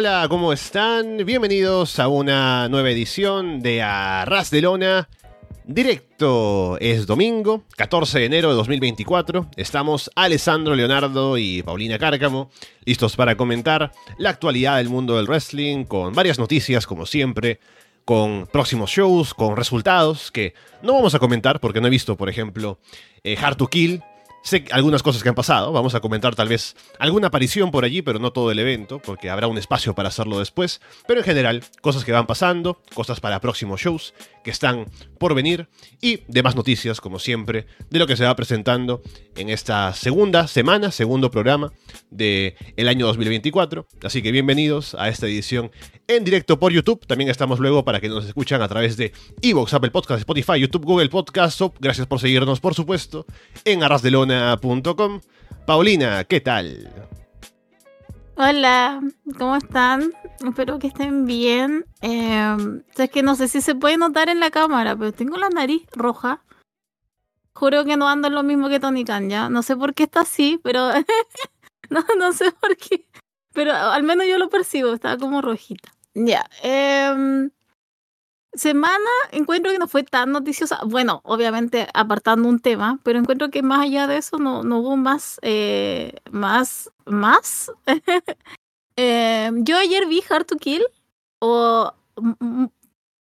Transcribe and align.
Hola, 0.00 0.24
¿cómo 0.30 0.50
están? 0.54 1.18
Bienvenidos 1.26 1.98
a 1.98 2.08
una 2.08 2.70
nueva 2.70 2.88
edición 2.88 3.60
de 3.60 3.82
Arras 3.82 4.50
de 4.50 4.62
Lona. 4.62 5.10
Directo 5.66 6.78
es 6.80 7.06
domingo, 7.06 7.64
14 7.76 8.20
de 8.20 8.24
enero 8.24 8.48
de 8.48 8.54
2024. 8.54 9.50
Estamos 9.58 10.10
Alessandro 10.16 10.74
Leonardo 10.74 11.36
y 11.36 11.62
Paulina 11.62 11.98
Cárcamo, 11.98 12.50
listos 12.86 13.14
para 13.14 13.36
comentar 13.36 13.92
la 14.16 14.30
actualidad 14.30 14.78
del 14.78 14.88
mundo 14.88 15.18
del 15.18 15.26
wrestling, 15.26 15.84
con 15.84 16.14
varias 16.14 16.38
noticias, 16.38 16.86
como 16.86 17.04
siempre, 17.04 17.60
con 18.06 18.46
próximos 18.50 18.90
shows, 18.90 19.34
con 19.34 19.54
resultados 19.54 20.30
que 20.30 20.54
no 20.80 20.94
vamos 20.94 21.14
a 21.14 21.18
comentar 21.18 21.60
porque 21.60 21.82
no 21.82 21.88
he 21.88 21.90
visto, 21.90 22.16
por 22.16 22.30
ejemplo, 22.30 22.78
eh, 23.22 23.36
Hard 23.38 23.58
to 23.58 23.66
Kill, 23.66 24.02
Sé 24.42 24.64
algunas 24.70 25.02
cosas 25.02 25.22
que 25.22 25.28
han 25.28 25.34
pasado, 25.34 25.70
vamos 25.70 25.94
a 25.94 26.00
comentar 26.00 26.34
tal 26.34 26.48
vez 26.48 26.74
alguna 26.98 27.26
aparición 27.26 27.70
por 27.70 27.84
allí, 27.84 28.00
pero 28.00 28.18
no 28.18 28.32
todo 28.32 28.50
el 28.50 28.58
evento, 28.58 28.98
porque 28.98 29.28
habrá 29.28 29.46
un 29.48 29.58
espacio 29.58 29.94
para 29.94 30.08
hacerlo 30.08 30.38
después. 30.38 30.80
Pero 31.06 31.20
en 31.20 31.26
general, 31.26 31.64
cosas 31.82 32.04
que 32.04 32.12
van 32.12 32.26
pasando, 32.26 32.80
cosas 32.94 33.20
para 33.20 33.40
próximos 33.40 33.80
shows 33.80 34.14
que 34.42 34.50
están 34.50 34.86
por 35.18 35.34
venir 35.34 35.68
y 36.00 36.22
demás 36.26 36.56
noticias, 36.56 37.00
como 37.00 37.18
siempre, 37.18 37.66
de 37.90 37.98
lo 37.98 38.06
que 38.06 38.16
se 38.16 38.24
va 38.24 38.34
presentando 38.34 39.02
en 39.40 39.48
esta 39.48 39.94
segunda 39.94 40.46
semana, 40.46 40.90
segundo 40.90 41.30
programa 41.30 41.72
del 42.10 42.54
el 42.76 42.88
año 42.88 43.06
2024. 43.06 43.86
Así 44.04 44.22
que 44.22 44.32
bienvenidos 44.32 44.94
a 44.94 45.08
esta 45.08 45.26
edición 45.26 45.70
en 46.06 46.24
directo 46.24 46.58
por 46.58 46.72
YouTube. 46.72 47.06
También 47.06 47.30
estamos 47.30 47.58
luego 47.58 47.84
para 47.84 48.00
que 48.00 48.08
nos 48.08 48.26
escuchan 48.26 48.60
a 48.60 48.68
través 48.68 48.96
de 48.98 49.12
Evox, 49.40 49.72
Apple 49.72 49.90
Podcast, 49.90 50.20
Spotify, 50.20 50.60
YouTube, 50.60 50.84
Google 50.84 51.08
Podcast. 51.08 51.60
Gracias 51.80 52.06
por 52.06 52.20
seguirnos, 52.20 52.60
por 52.60 52.74
supuesto, 52.74 53.24
en 53.64 53.82
Arrasdelona 53.82 54.60
Paulina, 55.66 56.24
¿qué 56.24 56.40
tal? 56.40 56.92
Hola, 58.36 59.00
¿cómo 59.38 59.56
están? 59.56 60.12
Espero 60.46 60.78
que 60.78 60.88
estén 60.88 61.24
bien. 61.26 61.86
Eh, 62.02 62.56
es 62.96 63.10
que 63.10 63.22
no 63.22 63.34
sé 63.34 63.48
si 63.48 63.60
se 63.60 63.74
puede 63.74 63.96
notar 63.96 64.28
en 64.28 64.40
la 64.40 64.50
cámara, 64.50 64.96
pero 64.96 65.12
tengo 65.12 65.36
la 65.36 65.48
nariz 65.48 65.82
roja. 65.92 66.42
Juro 67.54 67.84
que 67.84 67.96
no 67.96 68.08
ando 68.08 68.28
en 68.28 68.34
lo 68.34 68.42
mismo 68.42 68.68
que 68.68 68.80
Tony 68.80 69.04
Khan, 69.04 69.28
¿ya? 69.28 69.48
No 69.48 69.62
sé 69.62 69.76
por 69.76 69.94
qué 69.94 70.04
está 70.04 70.20
así, 70.20 70.60
pero... 70.62 70.90
no, 71.90 72.04
no 72.18 72.32
sé 72.32 72.52
por 72.52 72.76
qué. 72.76 73.06
Pero 73.52 73.72
al 73.72 74.02
menos 74.02 74.26
yo 74.26 74.38
lo 74.38 74.48
percibo, 74.48 74.92
estaba 74.92 75.18
como 75.18 75.42
rojita. 75.42 75.92
Ya. 76.14 76.48
Eh, 76.62 77.50
semana 78.52 79.10
encuentro 79.32 79.72
que 79.72 79.78
no 79.78 79.88
fue 79.88 80.02
tan 80.02 80.32
noticiosa. 80.32 80.80
Bueno, 80.84 81.20
obviamente 81.24 81.88
apartando 81.94 82.48
un 82.48 82.60
tema, 82.60 82.98
pero 83.02 83.18
encuentro 83.18 83.50
que 83.50 83.62
más 83.62 83.80
allá 83.80 84.06
de 84.06 84.18
eso 84.18 84.38
no, 84.38 84.62
no 84.62 84.78
hubo 84.78 84.96
más, 84.96 85.38
eh, 85.42 86.14
más, 86.30 86.90
más. 87.06 87.72
eh, 88.96 89.50
yo 89.56 89.76
ayer 89.78 90.06
vi 90.06 90.22
Hard 90.28 90.46
to 90.46 90.56
Kill 90.56 90.84
o 91.40 91.92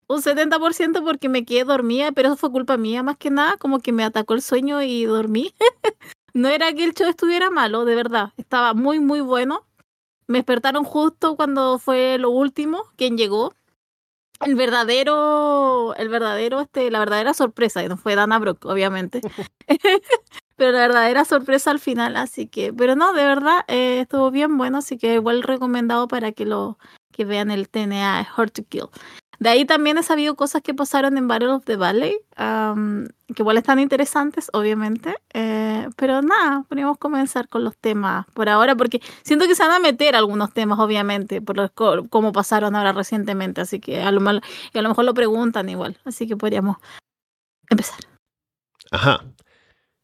un 0.09 0.23
70% 0.23 1.03
porque 1.03 1.29
me 1.29 1.45
quedé 1.45 1.63
dormida, 1.63 2.11
pero 2.11 2.29
eso 2.29 2.37
fue 2.37 2.51
culpa 2.51 2.77
mía 2.77 3.03
más 3.03 3.17
que 3.17 3.29
nada, 3.29 3.57
como 3.57 3.79
que 3.79 3.91
me 3.91 4.03
atacó 4.03 4.33
el 4.33 4.41
sueño 4.41 4.81
y 4.81 5.05
dormí. 5.05 5.53
no 6.33 6.49
era 6.49 6.73
que 6.73 6.83
el 6.83 6.93
show 6.93 7.07
estuviera 7.07 7.51
malo, 7.51 7.85
de 7.85 7.95
verdad, 7.95 8.33
estaba 8.37 8.73
muy, 8.73 8.99
muy 8.99 9.21
bueno. 9.21 9.67
Me 10.27 10.39
despertaron 10.39 10.83
justo 10.83 11.35
cuando 11.35 11.77
fue 11.79 12.17
lo 12.17 12.31
último, 12.31 12.85
quien 12.95 13.17
llegó 13.17 13.53
el 14.41 14.55
verdadero, 14.55 15.93
el 15.95 16.09
verdadero, 16.09 16.61
este, 16.61 16.89
la 16.89 16.99
verdadera 16.99 17.33
sorpresa, 17.33 17.81
que 17.81 17.89
no 17.89 17.97
fue 17.97 18.15
Dana 18.15 18.39
Brooke, 18.39 18.65
obviamente. 18.65 19.21
pero 20.55 20.71
la 20.71 20.79
verdadera 20.79 21.23
sorpresa 21.23 21.69
al 21.69 21.79
final, 21.79 22.15
así 22.15 22.47
que, 22.47 22.73
pero 22.73 22.95
no, 22.95 23.13
de 23.13 23.25
verdad, 23.25 23.63
eh, 23.67 24.01
estuvo 24.01 24.31
bien 24.31 24.57
bueno, 24.57 24.79
así 24.79 24.97
que 24.97 25.15
igual 25.15 25.43
recomendado 25.43 26.07
para 26.07 26.31
que 26.31 26.45
lo, 26.45 26.79
que 27.11 27.25
vean 27.25 27.51
el 27.51 27.69
TNA 27.69 28.27
Hard 28.35 28.51
to 28.51 28.63
Kill. 28.67 28.89
De 29.39 29.49
ahí 29.49 29.63
también 29.63 29.97
he 29.97 30.03
sabido 30.03 30.35
cosas 30.35 30.61
que 30.61 30.73
pasaron 30.73 31.17
en 31.17 31.29
Battle 31.29 31.53
of 31.53 31.63
the 31.63 31.77
Valley, 31.77 32.17
que 32.35 33.41
igual 33.41 33.57
están 33.57 33.79
interesantes, 33.79 34.49
obviamente. 34.51 35.15
Eh, 35.33 35.87
pero 35.95 36.21
nada, 36.21 36.65
podríamos 36.67 36.97
comenzar 36.97 37.47
con 37.47 37.63
los 37.63 37.77
temas 37.77 38.25
por 38.33 38.49
ahora, 38.49 38.75
porque 38.75 39.01
siento 39.23 39.47
que 39.47 39.55
se 39.55 39.63
van 39.63 39.71
a 39.71 39.79
meter 39.79 40.17
algunos 40.17 40.53
temas, 40.53 40.77
obviamente, 40.79 41.41
por 41.41 41.55
los, 41.55 41.71
como 42.09 42.33
pasaron 42.33 42.75
ahora 42.75 42.91
recientemente. 42.91 43.61
Así 43.61 43.79
que 43.79 44.01
a 44.01 44.11
lo, 44.11 44.19
mal, 44.19 44.41
y 44.73 44.77
a 44.77 44.81
lo 44.81 44.89
mejor 44.89 45.05
lo 45.05 45.13
preguntan 45.13 45.69
igual. 45.69 45.97
Así 46.03 46.27
que 46.27 46.35
podríamos 46.35 46.75
empezar. 47.69 47.99
Ajá. 48.91 49.23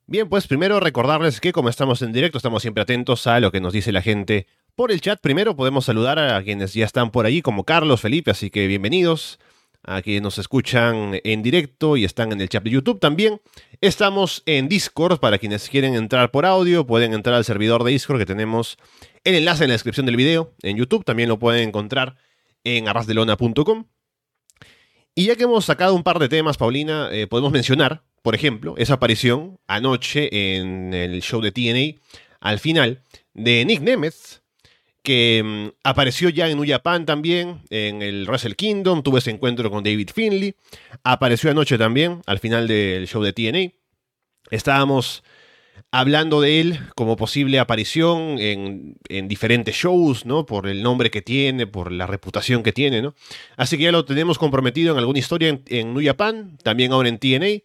Bien, 0.07 0.29
pues 0.29 0.47
primero 0.47 0.79
recordarles 0.79 1.41
que 1.41 1.51
como 1.51 1.67
estamos 1.67 2.01
en 2.03 2.13
directo, 2.13 2.37
estamos 2.37 2.61
siempre 2.61 2.83
atentos 2.83 3.27
a 3.27 3.39
lo 3.41 3.51
que 3.51 3.59
nos 3.59 3.73
dice 3.73 3.91
la 3.91 4.03
gente 4.03 4.47
por 4.75 4.91
el 4.91 5.01
chat. 5.01 5.19
Primero 5.21 5.55
podemos 5.55 5.85
saludar 5.85 6.19
a 6.19 6.43
quienes 6.43 6.73
ya 6.73 6.85
están 6.85 7.11
por 7.11 7.25
ahí, 7.25 7.41
como 7.41 7.63
Carlos, 7.63 8.01
Felipe, 8.01 8.31
así 8.31 8.49
que 8.49 8.67
bienvenidos. 8.67 9.39
A 9.87 10.01
quienes 10.01 10.23
nos 10.23 10.39
escuchan 10.39 11.21
en 11.23 11.43
directo 11.43 11.95
y 11.95 12.05
están 12.05 12.31
en 12.31 12.41
el 12.41 12.49
chat 12.49 12.63
de 12.63 12.71
YouTube 12.71 12.99
también. 12.99 13.39
Estamos 13.81 14.41
en 14.47 14.67
Discord, 14.67 15.19
para 15.19 15.37
quienes 15.37 15.69
quieren 15.69 15.93
entrar 15.93 16.31
por 16.31 16.47
audio, 16.47 16.87
pueden 16.87 17.13
entrar 17.13 17.35
al 17.35 17.45
servidor 17.45 17.83
de 17.83 17.91
Discord 17.91 18.17
que 18.17 18.25
tenemos 18.25 18.77
el 19.23 19.35
enlace 19.35 19.63
en 19.63 19.69
la 19.69 19.75
descripción 19.75 20.07
del 20.07 20.15
video 20.15 20.55
en 20.63 20.75
YouTube. 20.77 21.05
También 21.05 21.29
lo 21.29 21.37
pueden 21.37 21.67
encontrar 21.67 22.15
en 22.63 22.87
arrasdelona.com. 22.87 23.85
Y 25.13 25.25
ya 25.25 25.35
que 25.35 25.43
hemos 25.43 25.65
sacado 25.65 25.93
un 25.93 26.01
par 26.01 26.17
de 26.17 26.29
temas, 26.29 26.57
Paulina, 26.57 27.09
eh, 27.11 27.27
podemos 27.27 27.51
mencionar, 27.51 28.01
por 28.23 28.33
ejemplo, 28.33 28.73
esa 28.77 28.95
aparición 28.95 29.59
anoche 29.67 30.57
en 30.57 30.95
el 30.95 31.21
show 31.21 31.41
de 31.41 31.51
TNA, 31.51 32.01
al 32.39 32.57
final, 32.57 33.03
de 33.35 33.63
Nick 33.65 33.81
Nemeth, 33.81 34.41
que 35.05 35.41
mm, 35.45 35.77
apareció 35.83 36.27
ya 36.27 36.49
en 36.49 36.57
New 36.57 36.67
Japan 36.67 37.05
también, 37.05 37.61
en 37.69 38.01
el 38.01 38.25
Wrestle 38.27 38.55
Kingdom, 38.55 39.03
tuvo 39.03 39.19
ese 39.19 39.31
encuentro 39.31 39.71
con 39.71 39.85
David 39.85 40.09
Finley, 40.13 40.55
apareció 41.05 41.49
anoche 41.49 41.77
también, 41.77 42.21
al 42.25 42.39
final 42.39 42.67
del 42.67 43.07
show 43.07 43.23
de 43.23 43.31
TNA. 43.31 43.71
Estábamos 44.51 45.23
hablando 45.91 46.41
de 46.41 46.59
él 46.59 46.79
como 46.95 47.15
posible 47.15 47.59
aparición 47.59 48.37
en, 48.39 48.97
diferentes 49.27 49.75
shows, 49.75 50.25
¿no? 50.25 50.45
Por 50.45 50.67
el 50.67 50.83
nombre 50.83 51.09
que 51.09 51.21
tiene, 51.21 51.67
por 51.67 51.91
la 51.91 52.07
reputación 52.07 52.63
que 52.63 52.73
tiene, 52.73 53.01
¿no? 53.01 53.15
Así 53.55 53.77
que 53.77 53.83
ya 53.83 53.91
lo 53.93 54.03
tenemos 54.03 54.37
comprometido 54.37 54.91
en 54.91 54.99
alguna 54.99 55.19
historia 55.19 55.49
en, 55.49 55.63
en 55.67 55.93
New 55.93 56.03
Japan, 56.03 56.57
también 56.63 56.91
ahora 56.91 57.07
en 57.07 57.19
TNA. 57.19 57.63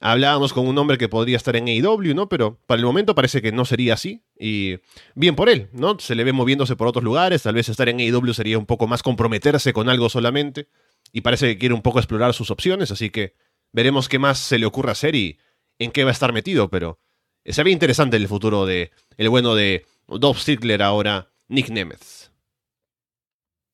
Hablábamos 0.00 0.52
con 0.52 0.68
un 0.68 0.78
hombre 0.78 0.96
que 0.96 1.08
podría 1.08 1.36
estar 1.36 1.56
en 1.56 1.66
AEW, 1.66 2.14
¿no? 2.14 2.28
Pero 2.28 2.60
para 2.66 2.78
el 2.78 2.86
momento 2.86 3.14
parece 3.14 3.42
que 3.42 3.50
no 3.50 3.64
sería 3.64 3.94
así. 3.94 4.22
Y 4.38 4.78
bien 5.14 5.34
por 5.34 5.48
él, 5.48 5.68
¿no? 5.72 5.98
Se 5.98 6.14
le 6.14 6.22
ve 6.22 6.32
moviéndose 6.32 6.76
por 6.76 6.86
otros 6.86 7.02
lugares. 7.02 7.42
Tal 7.42 7.54
vez 7.54 7.68
estar 7.68 7.88
en 7.88 7.98
AEW 7.98 8.32
sería 8.32 8.58
un 8.58 8.66
poco 8.66 8.86
más 8.86 9.02
comprometerse 9.02 9.72
con 9.72 9.88
algo 9.88 10.08
solamente. 10.08 10.68
Y 11.12 11.22
parece 11.22 11.46
que 11.48 11.58
quiere 11.58 11.74
un 11.74 11.82
poco 11.82 11.98
explorar 11.98 12.32
sus 12.32 12.50
opciones. 12.50 12.92
Así 12.92 13.10
que 13.10 13.34
veremos 13.72 14.08
qué 14.08 14.20
más 14.20 14.38
se 14.38 14.58
le 14.58 14.66
ocurre 14.66 14.92
hacer 14.92 15.16
y 15.16 15.38
en 15.80 15.90
qué 15.90 16.04
va 16.04 16.10
a 16.10 16.12
estar 16.12 16.32
metido. 16.32 16.70
Pero 16.70 17.00
se 17.44 17.62
ve 17.64 17.70
interesante 17.70 18.16
el 18.16 18.28
futuro 18.28 18.66
de 18.66 18.92
el 19.16 19.28
bueno 19.28 19.56
de 19.56 19.84
Dolph 20.06 20.38
Ziggler 20.38 20.82
ahora, 20.82 21.32
Nick 21.48 21.70
Nemeth. 21.70 22.27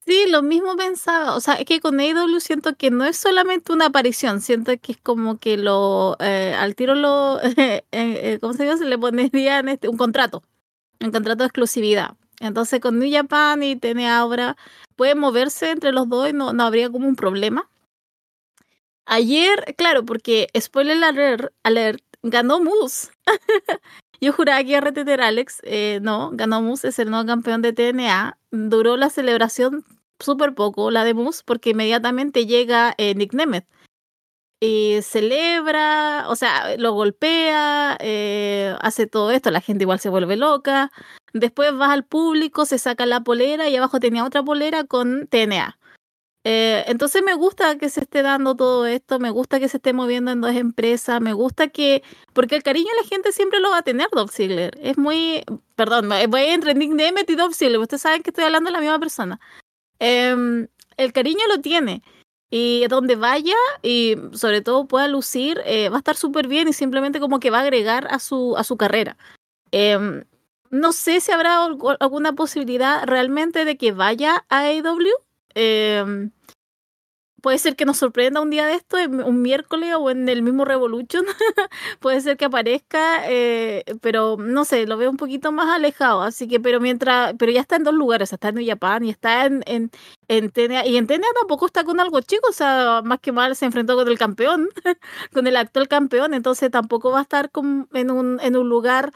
Sí, 0.07 0.27
lo 0.29 0.43
mismo 0.43 0.77
pensaba. 0.77 1.35
O 1.35 1.41
sea, 1.41 1.55
es 1.55 1.65
que 1.65 1.81
con 1.81 1.99
AEW 1.99 2.39
siento 2.41 2.77
que 2.77 2.91
no 2.91 3.05
es 3.05 3.17
solamente 3.17 3.73
una 3.73 3.87
aparición, 3.87 4.41
siento 4.43 4.73
que 4.81 4.93
es 4.93 4.99
como 4.99 5.39
que 5.39 5.57
lo 5.57 6.17
eh, 6.21 6.55
al 6.59 6.75
tiro 6.75 6.95
lo 6.95 7.41
eh, 7.57 7.85
eh, 7.93 8.39
¿cómo 8.41 8.53
se 8.53 8.67
llama? 8.67 8.79
Se 8.79 8.85
le 8.85 8.99
pondría 8.99 9.61
este, 9.61 9.89
un 9.89 9.97
contrato, 9.97 10.43
un 11.01 11.11
contrato 11.11 11.45
de 11.45 11.47
exclusividad. 11.47 12.17
Entonces 12.41 12.81
con 12.81 12.99
New 12.99 13.11
Japan 13.11 13.63
y 13.63 13.77
TNA 13.77 14.19
ahora 14.19 14.57
puede 14.97 15.15
moverse 15.15 15.71
entre 15.71 15.93
los 15.93 16.09
dos 16.09 16.29
y 16.29 16.33
no, 16.35 16.53
no 16.53 16.65
habría 16.65 16.91
como 16.91 17.09
un 17.09 17.17
problema. 17.17 17.71
Ayer, 19.07 19.75
claro, 19.77 20.05
porque 20.05 20.49
spoiler 20.59 21.03
alert, 21.03 21.53
alert 21.63 22.03
ganó 22.23 22.61
Moose. 22.61 23.11
Yo 24.25 24.33
juraba 24.33 24.63
que 24.63 24.71
iba 24.71 24.79
a 24.79 24.81
retener 24.81 25.21
Alex. 25.21 25.61
no, 26.01 26.31
ganó 26.33 26.63
Moose, 26.63 26.89
es 26.89 26.99
el 26.99 27.11
nuevo 27.11 27.27
campeón 27.27 27.61
de 27.61 27.75
TNA. 27.75 28.39
Duró 28.51 28.97
la 28.97 29.11
celebración 29.11 29.85
súper 30.19 30.55
poco 30.55 30.91
la 30.91 31.05
de 31.05 31.13
Moose 31.13 31.43
porque 31.45 31.71
inmediatamente 31.71 32.47
llega 32.47 32.95
eh, 32.97 33.15
Nick 33.15 33.35
Nemeth 33.35 33.67
y 34.61 35.01
celebra, 35.03 36.25
o 36.29 36.37
sea, 36.37 36.77
lo 36.79 36.93
golpea, 36.93 37.99
eh, 38.01 38.75
hace 38.81 39.07
todo 39.07 39.31
esto, 39.31 39.51
la 39.51 39.61
gente 39.61 39.85
igual 39.85 40.01
se 40.01 40.09
vuelve 40.09 40.37
loca. 40.37 40.91
Después 41.35 41.79
va 41.79 41.93
al 41.93 42.07
público, 42.07 42.65
se 42.65 42.79
saca 42.79 43.05
la 43.05 43.21
polera 43.21 43.69
y 43.69 43.77
abajo 43.77 44.01
tenía 44.01 44.25
otra 44.25 44.43
polera 44.43 44.85
con 44.85 45.27
TNA. 45.27 45.79
Eh, 46.47 46.85
entonces 46.89 47.23
me 47.25 47.33
gusta 47.35 47.79
que 47.79 47.89
se 47.89 48.01
esté 48.01 48.23
dando 48.23 48.55
todo 48.55 48.85
esto, 48.87 49.19
me 49.19 49.31
gusta 49.31 49.59
que 49.59 49.69
se 49.69 49.79
esté 49.79 49.95
moviendo 49.95 50.31
en 50.31 50.43
dos 50.43 50.55
empresas, 50.55 51.19
me 51.23 51.33
gusta 51.33 51.69
que, 51.69 52.03
porque 52.35 52.55
el 52.55 52.63
cariño 52.63 52.91
de 52.95 53.03
la 53.03 53.09
gente 53.09 53.33
siempre 53.33 53.61
lo 53.61 53.71
va 53.71 53.79
a 53.79 53.83
tener 53.83 54.09
Dolph 54.13 54.31
Ziggler. 54.31 54.79
Es 54.83 54.99
muy, 54.99 55.43
perdón, 55.75 56.11
voy 56.29 56.43
entre 56.43 56.75
Nick 56.75 56.93
y 57.29 57.35
Dolph 57.35 57.55
Ziggler, 57.55 57.79
ustedes 57.79 58.03
saben 58.03 58.23
que 58.23 58.29
estoy 58.31 58.45
hablando 58.45 58.69
de 58.69 58.73
la 58.73 58.81
misma 58.81 58.99
persona. 58.99 59.41
Em, 59.99 60.69
el 60.99 61.13
cariño 61.13 61.47
lo 61.49 61.61
tiene. 61.61 62.03
Y 62.51 62.87
donde 62.89 63.17
vaya 63.17 63.57
y 63.83 64.17
sobre 64.33 64.61
todo 64.61 64.87
pueda 64.87 65.09
lucir, 65.09 65.61
eh, 65.65 65.89
va 65.89 65.97
a 65.97 65.99
estar 65.99 66.17
súper 66.17 66.47
bien 66.47 66.69
y 66.69 66.73
simplemente 66.73 67.19
como 67.19 67.41
que 67.41 67.51
va 67.51 67.59
a 67.59 67.63
agregar 67.63 68.07
a 68.11 68.19
su, 68.21 68.55
a 68.57 68.65
su 68.65 68.77
carrera. 68.77 69.17
Em, 69.73 70.25
no 70.71 70.93
sé 70.93 71.21
si 71.21 71.33
habrá 71.33 71.65
alguna 71.65 72.35
posibilidad 72.35 73.05
realmente 73.07 73.65
de 73.65 73.77
que 73.77 73.93
vaya 73.93 74.45
a 74.51 74.61
AEW. 74.67 75.24
Eh, 75.55 76.31
puede 77.45 77.59
ser 77.59 77.77
que 77.77 77.85
nos 77.85 77.99
sorprenda 77.99 78.41
un 78.41 78.49
día 78.49 78.65
de 78.65 78.73
esto, 78.73 78.97
un 79.07 79.43
miércoles 79.43 79.95
o 79.99 80.11
en 80.11 80.31
el 80.31 80.41
mismo 80.41 80.65
Revolution. 80.65 81.27
puede 82.01 82.23
ser 82.23 82.39
que 82.39 82.47
aparezca, 82.47 83.31
eh, 83.31 83.85
pero 84.01 84.39
no 84.39 84.65
sé, 84.65 84.87
lo 84.87 84.97
veo 84.97 85.11
un 85.11 85.19
poquito 85.19 85.53
más 85.53 85.69
alejado. 85.69 86.23
Así 86.23 86.49
que, 86.49 86.59
pero 86.59 86.81
mientras, 86.81 87.35
pero 87.39 87.53
ya 87.53 87.61
está 87.61 87.77
en 87.77 87.85
dos 87.85 87.93
lugares, 87.93 88.33
está 88.33 88.49
en 88.49 88.67
Japan 88.67 89.05
y 89.05 89.11
está 89.11 89.45
en, 89.45 89.63
en, 89.67 89.91
en 90.29 90.51
TNA. 90.51 90.87
Y 90.87 90.97
en 90.97 91.07
TNA 91.07 91.27
tampoco 91.39 91.67
está 91.67 91.85
con 91.85 92.01
algo 92.01 92.23
chico, 92.23 92.49
o 92.49 92.53
sea, 92.53 93.03
más 93.05 93.21
que 93.21 93.31
mal 93.31 93.55
se 93.57 93.67
enfrentó 93.67 93.95
con 93.95 94.09
el 94.09 94.19
campeón, 94.19 94.71
con 95.35 95.47
el 95.47 95.57
actual 95.57 95.87
campeón, 95.87 96.33
entonces 96.33 96.71
tampoco 96.71 97.11
va 97.11 97.19
a 97.19 97.23
estar 97.23 97.51
en, 97.93 98.11
un, 98.11 98.41
en 98.41 98.57
un 98.57 98.69
lugar 98.71 99.13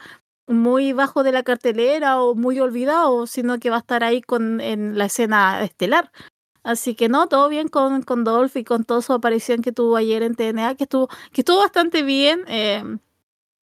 muy 0.49 0.93
bajo 0.93 1.23
de 1.23 1.31
la 1.31 1.43
cartelera 1.43 2.21
o 2.21 2.35
muy 2.35 2.59
olvidado, 2.59 3.27
sino 3.27 3.59
que 3.59 3.69
va 3.69 3.77
a 3.77 3.79
estar 3.79 4.03
ahí 4.03 4.21
con, 4.21 4.61
en 4.61 4.97
la 4.97 5.05
escena 5.05 5.63
estelar. 5.63 6.11
Así 6.63 6.95
que 6.95 7.07
no, 7.09 7.27
todo 7.27 7.49
bien 7.49 7.67
con, 7.69 8.01
con 8.03 8.23
Dolph 8.23 8.55
y 8.57 8.63
con 8.63 8.83
toda 8.83 9.01
su 9.01 9.13
aparición 9.13 9.61
que 9.61 9.71
tuvo 9.71 9.95
ayer 9.95 10.23
en 10.23 10.35
TNA, 10.35 10.75
que 10.75 10.83
estuvo, 10.85 11.07
que 11.31 11.41
estuvo 11.41 11.59
bastante 11.59 12.03
bien. 12.03 12.43
Eh, 12.47 12.83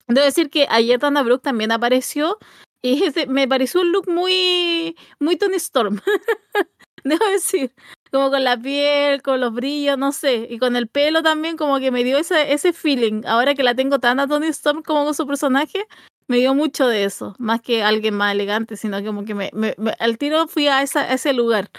debo 0.09 0.25
decir 0.25 0.49
que 0.51 0.67
ayer 0.71 0.99
Dana 0.99 1.23
Brooke 1.23 1.43
también 1.43 1.73
apareció 1.73 2.39
y 2.83 3.03
me 3.29 3.49
pareció 3.49 3.81
un 3.81 3.93
look 3.93 4.09
muy, 4.09 4.97
muy 5.19 5.37
Tony 5.37 5.57
Storm. 5.57 6.01
debo 7.05 7.25
decir, 7.31 7.75
como 8.13 8.31
con 8.31 8.45
la 8.45 8.57
piel, 8.57 9.23
con 9.23 9.41
los 9.41 9.53
brillos, 9.53 9.99
no 9.99 10.13
sé, 10.13 10.47
y 10.51 10.59
con 10.59 10.77
el 10.77 10.89
pelo 10.89 11.23
también, 11.23 11.57
como 11.57 11.79
que 11.79 11.91
me 11.91 12.05
dio 12.05 12.19
ese, 12.19 12.53
ese 12.53 12.73
feeling. 12.73 13.23
Ahora 13.27 13.55
que 13.55 13.63
la 13.63 13.75
tengo 13.75 13.99
tan 13.99 14.21
a 14.21 14.27
Tony 14.27 14.49
Storm 14.49 14.83
como 14.83 15.05
con 15.05 15.15
su 15.15 15.27
personaje, 15.27 15.87
me 16.29 16.39
dio 16.39 16.55
mucho 16.55 16.89
de 16.89 17.05
eso, 17.05 17.35
más 17.39 17.61
que 17.61 17.83
alguien 17.83 18.15
más 18.15 18.33
elegante, 18.33 18.77
sino 18.77 19.03
como 19.05 19.25
que 19.25 19.35
me, 19.35 19.51
al 19.99 20.19
tiro 20.19 20.49
fui 20.49 20.69
a, 20.69 20.83
esa, 20.83 21.13
ese 21.13 21.33
lugar. 21.33 21.71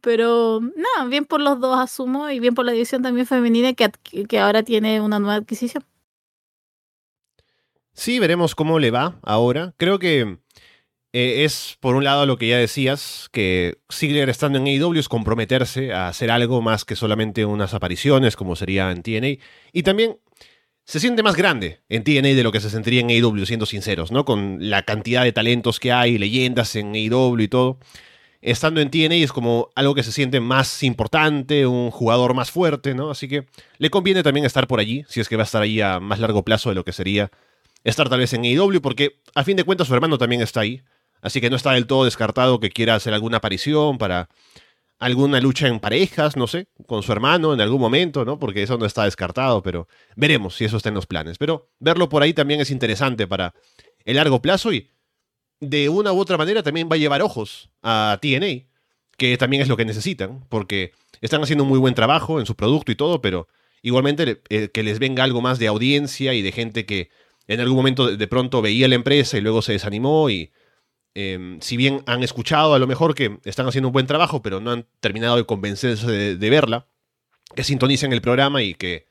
Pero 0.00 0.60
nada, 0.60 1.08
bien 1.08 1.24
por 1.24 1.40
los 1.40 1.60
dos 1.60 1.78
asumo 1.78 2.28
y 2.30 2.40
bien 2.40 2.54
por 2.54 2.64
la 2.64 2.72
división 2.72 3.02
también 3.02 3.26
femenina 3.26 3.72
que, 3.72 3.90
que 4.28 4.38
ahora 4.40 4.62
tiene 4.64 5.00
una 5.00 5.20
nueva 5.20 5.36
adquisición. 5.36 5.84
Sí, 7.94 8.18
veremos 8.18 8.54
cómo 8.54 8.78
le 8.78 8.90
va 8.90 9.20
ahora. 9.22 9.74
Creo 9.76 9.98
que 9.98 10.38
eh, 11.12 11.44
es, 11.44 11.76
por 11.80 11.94
un 11.94 12.04
lado, 12.04 12.24
lo 12.24 12.38
que 12.38 12.48
ya 12.48 12.56
decías, 12.56 13.28
que 13.32 13.78
Ziggler 13.92 14.30
estando 14.30 14.58
en 14.58 14.66
AEW 14.66 14.98
es 14.98 15.08
comprometerse 15.08 15.92
a 15.92 16.08
hacer 16.08 16.30
algo 16.30 16.62
más 16.62 16.86
que 16.86 16.96
solamente 16.96 17.44
unas 17.44 17.74
apariciones, 17.74 18.34
como 18.34 18.56
sería 18.56 18.90
en 18.90 19.02
TNA. 19.02 19.42
Y 19.72 19.82
también 19.82 20.18
se 20.84 21.00
siente 21.00 21.22
más 21.22 21.36
grande 21.36 21.80
en 21.88 22.04
TNA 22.04 22.34
de 22.34 22.42
lo 22.42 22.52
que 22.52 22.60
se 22.60 22.70
sentiría 22.70 23.00
en 23.00 23.10
AEW, 23.10 23.46
siendo 23.46 23.66
sinceros, 23.66 24.10
¿no? 24.10 24.24
Con 24.24 24.58
la 24.70 24.82
cantidad 24.82 25.22
de 25.22 25.32
talentos 25.32 25.80
que 25.80 25.92
hay, 25.92 26.18
leyendas 26.18 26.74
en 26.76 26.94
AEW 26.94 27.40
y 27.40 27.48
todo. 27.48 27.78
Estando 28.40 28.80
en 28.80 28.90
TNA 28.90 29.16
es 29.16 29.32
como 29.32 29.70
algo 29.76 29.94
que 29.94 30.02
se 30.02 30.10
siente 30.10 30.40
más 30.40 30.82
importante, 30.82 31.66
un 31.66 31.92
jugador 31.92 32.34
más 32.34 32.50
fuerte, 32.50 32.94
¿no? 32.94 33.10
Así 33.10 33.28
que 33.28 33.46
le 33.78 33.90
conviene 33.90 34.24
también 34.24 34.44
estar 34.44 34.66
por 34.66 34.80
allí, 34.80 35.04
si 35.08 35.20
es 35.20 35.28
que 35.28 35.36
va 35.36 35.42
a 35.42 35.44
estar 35.44 35.62
ahí 35.62 35.80
a 35.80 36.00
más 36.00 36.18
largo 36.18 36.44
plazo 36.44 36.68
de 36.68 36.74
lo 36.74 36.84
que 36.84 36.92
sería 36.92 37.30
estar 37.84 38.08
tal 38.08 38.18
vez 38.18 38.32
en 38.32 38.44
AEW, 38.44 38.80
porque 38.80 39.20
a 39.34 39.44
fin 39.44 39.56
de 39.56 39.64
cuentas 39.64 39.86
su 39.86 39.94
hermano 39.94 40.18
también 40.18 40.42
está 40.42 40.60
ahí. 40.60 40.82
Así 41.20 41.40
que 41.40 41.50
no 41.50 41.56
está 41.56 41.70
del 41.72 41.86
todo 41.86 42.04
descartado 42.04 42.58
que 42.58 42.70
quiera 42.70 42.96
hacer 42.96 43.14
alguna 43.14 43.36
aparición 43.36 43.96
para 43.96 44.28
alguna 45.02 45.40
lucha 45.40 45.66
en 45.66 45.80
parejas, 45.80 46.36
no 46.36 46.46
sé, 46.46 46.68
con 46.86 47.02
su 47.02 47.10
hermano 47.10 47.52
en 47.52 47.60
algún 47.60 47.80
momento, 47.80 48.24
¿no? 48.24 48.38
Porque 48.38 48.62
eso 48.62 48.78
no 48.78 48.86
está 48.86 49.02
descartado, 49.04 49.60
pero 49.60 49.88
veremos 50.14 50.54
si 50.54 50.64
eso 50.64 50.76
está 50.76 50.90
en 50.90 50.94
los 50.94 51.06
planes. 51.06 51.38
Pero 51.38 51.70
verlo 51.80 52.08
por 52.08 52.22
ahí 52.22 52.32
también 52.32 52.60
es 52.60 52.70
interesante 52.70 53.26
para 53.26 53.52
el 54.04 54.14
largo 54.14 54.40
plazo 54.40 54.72
y 54.72 54.88
de 55.58 55.88
una 55.88 56.12
u 56.12 56.20
otra 56.20 56.38
manera 56.38 56.62
también 56.62 56.88
va 56.88 56.94
a 56.94 57.00
llevar 57.00 57.20
ojos 57.20 57.68
a 57.82 58.16
TNA, 58.22 58.68
que 59.16 59.36
también 59.38 59.62
es 59.62 59.68
lo 59.68 59.76
que 59.76 59.84
necesitan, 59.84 60.44
porque 60.48 60.92
están 61.20 61.42
haciendo 61.42 61.64
un 61.64 61.70
muy 61.70 61.80
buen 61.80 61.94
trabajo 61.94 62.38
en 62.38 62.46
su 62.46 62.54
producto 62.54 62.92
y 62.92 62.96
todo, 62.96 63.20
pero 63.20 63.48
igualmente 63.82 64.40
eh, 64.50 64.68
que 64.68 64.82
les 64.84 65.00
venga 65.00 65.24
algo 65.24 65.40
más 65.40 65.58
de 65.58 65.66
audiencia 65.66 66.32
y 66.32 66.42
de 66.42 66.52
gente 66.52 66.86
que 66.86 67.10
en 67.48 67.58
algún 67.58 67.76
momento 67.76 68.16
de 68.16 68.28
pronto 68.28 68.62
veía 68.62 68.86
la 68.86 68.94
empresa 68.94 69.36
y 69.36 69.40
luego 69.40 69.62
se 69.62 69.72
desanimó 69.72 70.30
y 70.30 70.52
Em, 71.14 71.60
si 71.60 71.76
bien 71.76 72.02
han 72.06 72.22
escuchado 72.22 72.74
a 72.74 72.78
lo 72.78 72.86
mejor 72.86 73.14
que 73.14 73.38
están 73.44 73.66
haciendo 73.66 73.88
un 73.88 73.92
buen 73.92 74.06
trabajo, 74.06 74.42
pero 74.42 74.60
no 74.60 74.70
han 74.70 74.86
terminado 75.00 75.36
de 75.36 75.44
convencerse 75.44 76.36
de, 76.36 76.50
verla, 76.50 76.86
que 77.54 77.64
sintonicen 77.64 78.12
el 78.12 78.22
programa 78.22 78.62
y 78.62 78.74
que 78.74 79.06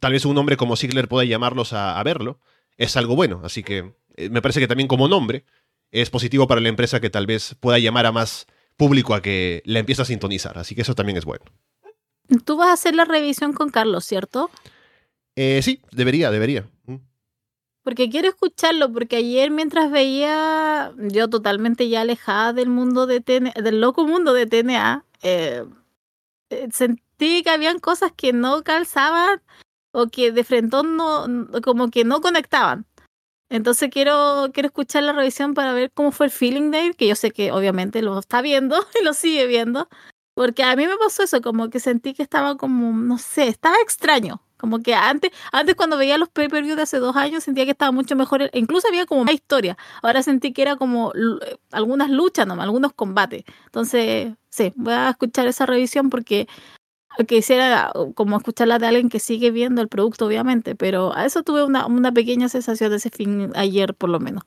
tal 0.00 0.12
vez 0.12 0.24
un 0.24 0.36
hombre 0.36 0.56
como 0.56 0.76
Ziggler 0.76 1.06
pueda 1.06 1.24
llamarlos 1.24 1.72
a, 1.72 2.02
verlo, 2.02 2.40
es 2.76 2.96
algo 2.96 3.14
bueno. 3.14 3.40
Así 3.44 3.62
que 3.62 3.92
eh, 4.16 4.30
me 4.30 4.42
parece 4.42 4.60
que 4.60 4.66
también 4.66 4.88
como 4.88 5.06
nombre 5.06 5.44
es 5.92 6.10
positivo 6.10 6.48
para 6.48 6.60
la 6.60 6.68
empresa 6.68 7.00
que 7.00 7.10
tal 7.10 7.26
vez 7.26 7.54
pueda 7.60 7.78
llamar 7.78 8.06
a 8.06 8.12
más 8.12 8.46
público 8.76 9.14
a 9.14 9.22
que 9.22 9.62
la 9.64 9.78
empiece 9.78 10.02
a 10.02 10.06
sintonizar. 10.06 10.58
Así 10.58 10.74
que 10.74 10.82
eso 10.82 10.94
también 10.94 11.18
es 11.18 11.24
bueno. 11.24 11.44
Tú 12.44 12.56
vas 12.56 12.68
a 12.68 12.72
hacer 12.72 12.94
la 12.94 13.04
revisión 13.04 13.52
con 13.52 13.70
Carlos, 13.70 14.04
¿cierto? 14.04 14.50
Eh, 15.36 15.60
sí, 15.62 15.80
debería, 15.92 16.30
debería. 16.30 16.68
Porque 17.88 18.10
quiero 18.10 18.28
escucharlo, 18.28 18.92
porque 18.92 19.16
ayer 19.16 19.50
mientras 19.50 19.90
veía, 19.90 20.92
yo 20.98 21.30
totalmente 21.30 21.88
ya 21.88 22.02
alejada 22.02 22.52
del 22.52 22.68
mundo 22.68 23.06
de 23.06 23.22
TNA, 23.22 23.52
del 23.62 23.80
loco 23.80 24.04
mundo 24.06 24.34
de 24.34 24.44
TNA, 24.44 25.06
eh, 25.22 25.64
eh, 26.50 26.68
sentí 26.70 27.42
que 27.42 27.48
habían 27.48 27.78
cosas 27.78 28.12
que 28.14 28.34
no 28.34 28.62
calzaban 28.62 29.40
o 29.92 30.08
que 30.08 30.32
de 30.32 30.44
frente 30.44 30.76
no, 30.84 31.48
como 31.64 31.88
que 31.88 32.04
no 32.04 32.20
conectaban. 32.20 32.84
Entonces 33.48 33.88
quiero, 33.90 34.50
quiero 34.52 34.66
escuchar 34.66 35.04
la 35.04 35.14
revisión 35.14 35.54
para 35.54 35.72
ver 35.72 35.90
cómo 35.90 36.12
fue 36.12 36.26
el 36.26 36.32
feeling 36.32 36.70
de 36.70 36.88
él, 36.88 36.94
que 36.94 37.08
yo 37.08 37.14
sé 37.14 37.30
que 37.30 37.52
obviamente 37.52 38.02
lo 38.02 38.18
está 38.18 38.42
viendo 38.42 38.76
y 39.00 39.02
lo 39.02 39.14
sigue 39.14 39.46
viendo, 39.46 39.88
porque 40.34 40.62
a 40.62 40.76
mí 40.76 40.86
me 40.86 40.98
pasó 40.98 41.22
eso, 41.22 41.40
como 41.40 41.70
que 41.70 41.80
sentí 41.80 42.12
que 42.12 42.22
estaba 42.22 42.58
como, 42.58 42.92
no 42.92 43.16
sé, 43.16 43.48
estaba 43.48 43.76
extraño. 43.82 44.42
Como 44.58 44.80
que 44.80 44.94
antes, 44.94 45.30
antes 45.52 45.74
cuando 45.76 45.96
veía 45.96 46.18
los 46.18 46.28
pay-per-view 46.28 46.76
de 46.76 46.82
hace 46.82 46.98
dos 46.98 47.16
años 47.16 47.44
sentía 47.44 47.64
que 47.64 47.70
estaba 47.70 47.92
mucho 47.92 48.16
mejor, 48.16 48.50
incluso 48.52 48.88
había 48.88 49.06
como 49.06 49.24
más 49.24 49.34
historia. 49.34 49.78
Ahora 50.02 50.22
sentí 50.22 50.52
que 50.52 50.62
era 50.62 50.76
como 50.76 51.12
eh, 51.14 51.56
algunas 51.70 52.10
luchas 52.10 52.46
nomás, 52.46 52.64
algunos 52.64 52.92
combates. 52.92 53.44
Entonces, 53.66 54.34
sí, 54.50 54.72
voy 54.76 54.94
a 54.94 55.10
escuchar 55.10 55.46
esa 55.46 55.64
revisión 55.64 56.10
porque 56.10 56.48
quisiera 57.26 57.92
como 58.14 58.36
escucharla 58.36 58.78
de 58.78 58.86
alguien 58.86 59.08
que 59.08 59.20
sigue 59.20 59.50
viendo 59.50 59.80
el 59.80 59.88
producto, 59.88 60.26
obviamente, 60.26 60.74
pero 60.74 61.14
a 61.16 61.24
eso 61.24 61.42
tuve 61.42 61.64
una, 61.64 61.86
una 61.86 62.12
pequeña 62.12 62.48
sensación 62.48 62.90
de 62.90 62.96
ese 62.96 63.10
fin 63.10 63.52
ayer, 63.54 63.94
por 63.94 64.10
lo 64.10 64.20
menos. 64.20 64.44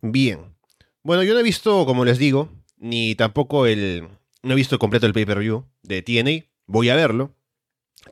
Bien. 0.00 0.54
Bueno, 1.02 1.22
yo 1.22 1.34
no 1.34 1.40
he 1.40 1.44
visto, 1.44 1.86
como 1.86 2.04
les 2.04 2.18
digo, 2.18 2.50
ni 2.76 3.14
tampoco 3.14 3.66
el... 3.66 4.08
No 4.42 4.52
he 4.52 4.56
visto 4.56 4.78
completo 4.78 5.06
el 5.06 5.12
pay-per-view 5.12 5.64
de 5.82 6.02
TNA. 6.02 6.46
Voy 6.66 6.90
a 6.90 6.96
verlo. 6.96 7.34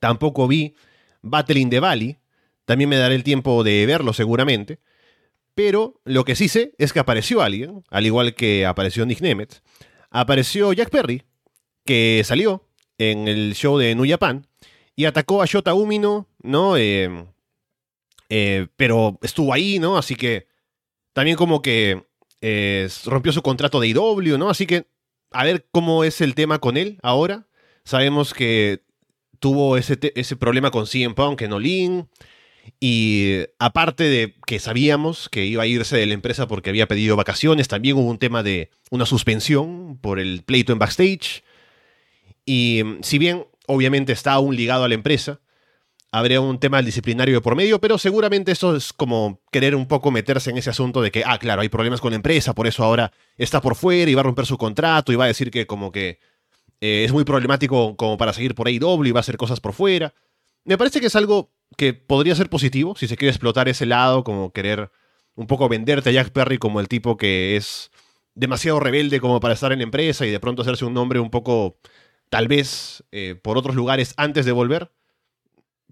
Tampoco 0.00 0.46
vi 0.48 0.74
Battle 1.22 1.60
in 1.60 1.70
the 1.70 1.80
Valley. 1.80 2.18
También 2.64 2.90
me 2.90 2.96
daré 2.96 3.14
el 3.14 3.24
tiempo 3.24 3.64
de 3.64 3.86
verlo 3.86 4.12
seguramente. 4.12 4.78
Pero 5.54 6.00
lo 6.04 6.24
que 6.24 6.36
sí 6.36 6.48
sé 6.48 6.74
es 6.78 6.92
que 6.92 6.98
apareció 6.98 7.40
alguien, 7.40 7.82
al 7.90 8.04
igual 8.04 8.34
que 8.34 8.66
apareció 8.66 9.06
Nick 9.06 9.20
Nemeth. 9.20 9.62
Apareció 10.10 10.72
Jack 10.72 10.90
Perry, 10.90 11.22
que 11.84 12.22
salió 12.24 12.68
en 12.98 13.28
el 13.28 13.54
show 13.54 13.78
de 13.78 13.94
New 13.94 14.06
Japan 14.08 14.46
y 14.94 15.04
atacó 15.04 15.42
a 15.42 15.46
Shota 15.46 15.74
Umino, 15.74 16.28
¿no? 16.42 16.76
Eh, 16.76 17.26
eh, 18.28 18.66
pero 18.76 19.18
estuvo 19.22 19.52
ahí, 19.52 19.78
¿no? 19.78 19.96
Así 19.96 20.14
que 20.14 20.48
también 21.12 21.36
como 21.36 21.62
que 21.62 22.04
eh, 22.40 22.88
rompió 23.04 23.32
su 23.32 23.42
contrato 23.42 23.80
de 23.80 23.88
IW, 23.88 24.36
¿no? 24.38 24.50
Así 24.50 24.66
que 24.66 24.86
a 25.30 25.44
ver 25.44 25.66
cómo 25.70 26.04
es 26.04 26.20
el 26.20 26.34
tema 26.34 26.58
con 26.58 26.76
él 26.76 26.98
ahora. 27.02 27.46
Sabemos 27.84 28.34
que 28.34 28.82
tuvo 29.38 29.76
ese, 29.76 29.98
ese 30.14 30.36
problema 30.36 30.70
con 30.70 30.86
CM 30.86 31.14
Punk 31.14 31.42
en 31.42 31.52
Olin. 31.52 32.08
Y 32.80 33.44
aparte 33.58 34.04
de 34.04 34.34
que 34.46 34.58
sabíamos 34.58 35.28
que 35.28 35.44
iba 35.44 35.62
a 35.62 35.66
irse 35.66 35.96
de 35.96 36.06
la 36.06 36.14
empresa 36.14 36.48
porque 36.48 36.70
había 36.70 36.88
pedido 36.88 37.16
vacaciones, 37.16 37.68
también 37.68 37.96
hubo 37.96 38.10
un 38.10 38.18
tema 38.18 38.42
de 38.42 38.70
una 38.90 39.06
suspensión 39.06 39.98
por 40.00 40.18
el 40.18 40.42
pleito 40.42 40.72
en 40.72 40.78
backstage. 40.78 41.44
Y 42.44 42.82
mm, 42.84 43.02
si 43.02 43.18
bien 43.18 43.46
obviamente 43.66 44.12
está 44.12 44.32
aún 44.32 44.56
ligado 44.56 44.84
a 44.84 44.88
la 44.88 44.94
empresa, 44.94 45.40
habría 46.12 46.40
un 46.40 46.58
tema 46.58 46.82
disciplinario 46.82 47.42
por 47.42 47.56
medio, 47.56 47.80
pero 47.80 47.98
seguramente 47.98 48.52
eso 48.52 48.76
es 48.76 48.92
como 48.92 49.42
querer 49.50 49.74
un 49.74 49.86
poco 49.86 50.10
meterse 50.10 50.50
en 50.50 50.56
ese 50.56 50.70
asunto 50.70 51.02
de 51.02 51.10
que, 51.10 51.22
ah, 51.26 51.38
claro, 51.38 51.62
hay 51.62 51.68
problemas 51.68 52.00
con 52.00 52.10
la 52.12 52.16
empresa, 52.16 52.54
por 52.54 52.66
eso 52.66 52.84
ahora 52.84 53.12
está 53.36 53.60
por 53.60 53.74
fuera 53.74 54.10
y 54.10 54.14
va 54.14 54.20
a 54.20 54.24
romper 54.24 54.46
su 54.46 54.56
contrato 54.56 55.12
y 55.12 55.16
va 55.16 55.24
a 55.24 55.28
decir 55.28 55.50
que 55.50 55.66
como 55.66 55.92
que 55.92 56.18
eh, 56.80 57.04
es 57.04 57.12
muy 57.12 57.24
problemático 57.24 57.96
como 57.96 58.16
para 58.16 58.32
seguir 58.32 58.54
por 58.54 58.68
AEW 58.68 59.04
y 59.04 59.12
va 59.12 59.20
a 59.20 59.20
hacer 59.20 59.36
cosas 59.36 59.60
por 59.60 59.72
fuera. 59.72 60.14
Me 60.64 60.76
parece 60.76 61.00
que 61.00 61.06
es 61.06 61.16
algo 61.16 61.52
que 61.76 61.94
podría 61.94 62.34
ser 62.34 62.50
positivo 62.50 62.94
si 62.96 63.08
se 63.08 63.16
quiere 63.16 63.30
explotar 63.30 63.68
ese 63.68 63.86
lado, 63.86 64.24
como 64.24 64.52
querer 64.52 64.90
un 65.34 65.46
poco 65.46 65.68
venderte 65.68 66.10
a 66.10 66.12
Jack 66.12 66.30
Perry 66.30 66.58
como 66.58 66.80
el 66.80 66.88
tipo 66.88 67.16
que 67.16 67.56
es 67.56 67.90
demasiado 68.34 68.80
rebelde 68.80 69.20
como 69.20 69.40
para 69.40 69.54
estar 69.54 69.72
en 69.72 69.80
empresa 69.80 70.26
y 70.26 70.30
de 70.30 70.40
pronto 70.40 70.62
hacerse 70.62 70.84
un 70.84 70.94
nombre 70.94 71.20
un 71.20 71.30
poco, 71.30 71.78
tal 72.28 72.48
vez, 72.48 73.04
eh, 73.12 73.34
por 73.34 73.58
otros 73.58 73.74
lugares 73.74 74.14
antes 74.16 74.44
de 74.44 74.52
volver. 74.52 74.92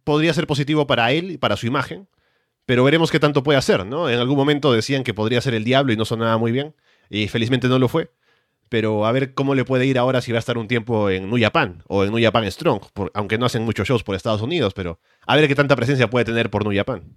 Podría 0.05 0.35
ser 0.35 0.47
positivo 0.47 0.87
para 0.87 1.13
él 1.13 1.31
y 1.31 1.39
para 1.39 1.57
su 1.57 1.67
imagen, 1.67 2.09
pero 2.67 2.85
veremos 2.85 3.11
qué 3.11 3.19
tanto 3.19 3.43
puede 3.43 3.59
hacer, 3.59 3.87
¿no? 3.87 4.11
En 4.11 4.19
algún 4.19 4.37
momento 4.37 4.73
decían 4.73 5.03
que 5.03 5.15
podría 5.15 5.41
ser 5.41 5.55
el 5.55 5.65
diablo 5.65 5.93
y 5.93 5.97
no 5.97 6.05
sonaba 6.05 6.37
muy 6.37 6.53
bien, 6.53 6.75
y 7.09 7.29
felizmente 7.29 7.69
no 7.69 7.79
lo 7.79 7.89
fue. 7.89 8.11
Pero 8.75 9.07
a 9.07 9.13
ver 9.13 9.35
cómo 9.35 9.55
le 9.55 9.65
puede 9.65 9.87
ir 9.87 9.99
ahora 9.99 10.21
si 10.21 10.33
va 10.33 10.39
a 10.39 10.41
estar 10.41 10.59
un 10.59 10.67
tiempo 10.67 11.09
en 11.09 11.31
New 11.31 11.41
Japan 11.41 11.85
o 11.87 12.03
en 12.03 12.11
New 12.11 12.21
Japan 12.21 12.51
Strong, 12.51 12.81
aunque 13.15 13.39
no 13.39 13.47
hacen 13.47 13.63
muchos 13.63 13.87
shows 13.87 14.03
por 14.03 14.17
Estados 14.17 14.43
Unidos, 14.43 14.75
pero 14.75 14.99
a 15.29 15.37
ver 15.37 15.47
qué 15.47 15.55
tanta 15.55 15.77
presencia 15.77 16.11
puede 16.11 16.25
tener 16.25 16.51
por 16.51 16.65
New 16.65 16.77
Japan. 16.77 17.17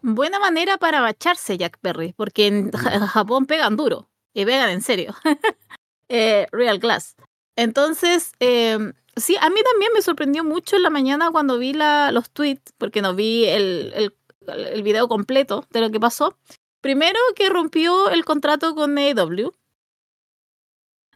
Buena 0.00 0.38
manera 0.38 0.78
para 0.78 1.02
bacharse 1.02 1.58
Jack 1.58 1.76
Perry, 1.82 2.14
porque 2.16 2.46
en 2.46 2.72
Japón 2.72 3.44
pegan 3.44 3.76
duro 3.76 4.08
y 4.32 4.46
pegan 4.46 4.70
en 4.70 4.80
serio. 4.80 5.14
Eh, 6.10 6.46
Real 6.52 6.78
Glass. 6.78 7.16
Entonces, 7.54 8.32
em, 8.40 8.94
sí, 9.14 9.36
a 9.38 9.50
mí 9.50 9.60
también 9.62 9.92
me 9.92 10.00
sorprendió 10.00 10.42
mucho 10.42 10.76
en 10.76 10.82
la 10.84 10.88
mañana 10.88 11.30
cuando 11.30 11.58
vi 11.58 11.74
la, 11.74 12.12
los 12.12 12.30
tweets, 12.30 12.72
porque 12.78 13.02
no 13.02 13.14
vi 13.14 13.44
el, 13.44 13.92
el, 13.94 14.14
el 14.46 14.82
video 14.82 15.06
completo 15.06 15.66
de 15.70 15.82
lo 15.82 15.90
que 15.90 16.00
pasó. 16.00 16.34
Primero 16.80 17.18
que 17.36 17.50
rompió 17.50 18.08
el 18.08 18.24
contrato 18.24 18.74
con 18.74 18.96
AEW. 18.96 19.52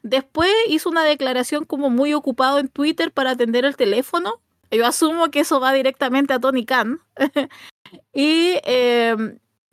Después 0.02 0.50
hizo 0.68 0.90
una 0.90 1.04
declaración 1.04 1.64
como 1.64 1.88
muy 1.88 2.12
ocupado 2.12 2.58
en 2.58 2.68
Twitter 2.68 3.12
para 3.12 3.30
atender 3.30 3.64
el 3.64 3.76
teléfono. 3.76 4.40
Yo 4.70 4.86
asumo 4.86 5.30
que 5.30 5.40
eso 5.40 5.60
va 5.60 5.72
directamente 5.72 6.32
a 6.32 6.40
Tony 6.40 6.64
Khan. 6.64 7.00
y 8.12 8.58
eh, 8.64 9.16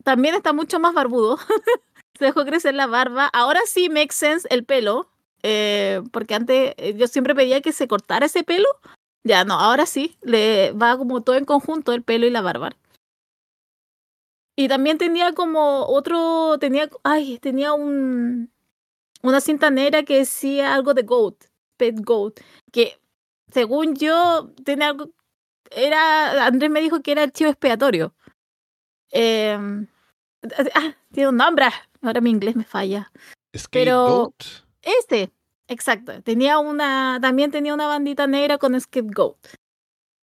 también 0.04 0.36
está 0.36 0.54
mucho 0.54 0.80
más 0.80 0.94
barbudo. 0.94 1.38
Se 2.20 2.26
dejó 2.26 2.46
crecer 2.46 2.76
la 2.76 2.86
barba. 2.86 3.30
Ahora 3.34 3.62
sí 3.66 3.90
makes 3.90 4.16
sense 4.16 4.48
el 4.52 4.66
pelo. 4.66 5.10
Eh, 5.42 6.02
porque 6.12 6.36
antes 6.36 6.74
eh, 6.78 6.94
yo 6.98 7.08
siempre 7.08 7.34
pedía 7.34 7.62
que 7.62 7.72
se 7.72 7.88
cortara 7.88 8.26
ese 8.26 8.44
pelo. 8.44 8.68
Ya 9.24 9.46
no, 9.46 9.54
ahora 9.54 9.86
sí. 9.86 10.18
Le 10.22 10.74
va 10.74 10.98
como 10.98 11.22
todo 11.22 11.38
en 11.38 11.46
conjunto 11.46 11.94
el 11.94 12.04
pelo 12.04 12.28
y 12.28 12.30
la 12.30 12.42
barba. 12.42 12.72
Y 14.56 14.68
también 14.68 14.98
tenía 14.98 15.34
como 15.34 15.86
otro, 15.86 16.58
tenía, 16.60 16.90
ay, 17.04 17.40
tenía 17.40 17.72
un, 17.72 18.52
una 19.22 19.42
cinta 19.42 19.70
negra 19.70 20.04
que 20.04 20.20
decía 20.20 20.74
algo 20.74 20.94
de 20.94 21.04
goat, 21.04 21.36
pet 21.78 21.96
goat, 22.00 22.40
que 22.72 23.00
según 23.52 23.96
yo 23.96 24.52
tenía 24.64 24.90
algo, 24.90 25.12
era, 25.72 26.46
Andrés 26.46 26.70
me 26.70 26.82
dijo 26.82 27.02
que 27.02 27.12
era 27.12 27.24
archivo 27.24 27.50
expiatorio. 27.50 28.14
Eh, 29.12 29.58
ah, 30.76 30.96
tiene 31.12 31.30
un 31.30 31.38
nombre, 31.38 31.66
ahora 32.02 32.22
mi 32.22 32.30
inglés 32.30 32.56
me 32.56 32.64
falla. 32.64 33.12
Pero 33.72 34.34
este, 34.82 35.32
exacto, 35.68 36.22
tenía 36.22 36.60
una, 36.60 37.20
también 37.22 37.52
tenía 37.52 37.74
una 37.74 37.88
bandita 37.88 38.28
negra 38.28 38.58
con 38.58 38.80
scapegoat. 38.80 39.38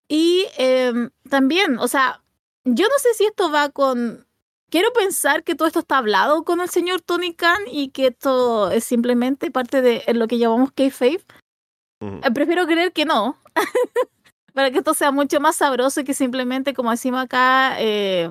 Y 0.09 0.47
eh, 0.57 0.93
también, 1.29 1.79
o 1.79 1.89
sea, 1.89 2.23
yo 2.65 2.87
no 2.89 2.99
sé 2.99 3.15
si 3.15 3.25
esto 3.25 3.51
va 3.51 3.71
con 3.71 4.26
quiero 4.71 4.93
pensar 4.93 5.45
que 5.45 5.55
todo 5.55 5.69
esto 5.69 5.81
está 5.81 5.99
hablado 5.99 6.45
con 6.45 6.61
el 6.61 6.69
señor 6.69 7.01
Tony 7.01 7.35
Khan 7.35 7.61
y 7.71 7.89
que 7.91 8.09
esto 8.09 8.71
es 8.71 8.85
simplemente 8.85 9.51
parte 9.51 9.83
de 9.83 10.03
lo 10.15 10.27
que 10.27 10.39
llamamos 10.39 10.73
kayfabe. 10.73 11.25
Eh, 12.01 12.31
prefiero 12.35 12.67
creer 12.67 12.93
que 12.93 13.05
no, 13.05 13.39
para 14.55 14.71
que 14.71 14.79
esto 14.79 14.95
sea 14.95 15.13
mucho 15.13 15.41
más 15.41 15.57
sabroso 15.57 16.01
y 16.01 16.05
que 16.05 16.15
simplemente, 16.15 16.75
como 16.75 16.91
decimos 16.91 17.23
acá, 17.23 17.77
eh, 17.81 18.31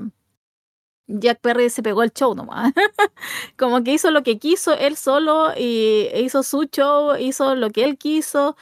Jack 1.08 1.40
Perry 1.42 1.70
se 1.70 1.84
pegó 1.84 2.04
el 2.04 2.12
show 2.12 2.36
nomás. 2.36 2.74
como 3.58 3.84
que 3.84 3.94
hizo 3.94 4.12
lo 4.12 4.24
que 4.24 4.40
quiso 4.40 4.74
él 4.74 4.98
solo 4.98 5.52
y 5.58 6.10
hizo 6.16 6.44
su 6.44 6.64
show, 6.66 7.16
hizo 7.16 7.56
lo 7.56 7.70
que 7.70 7.84
él 7.84 7.98
quiso. 7.98 8.56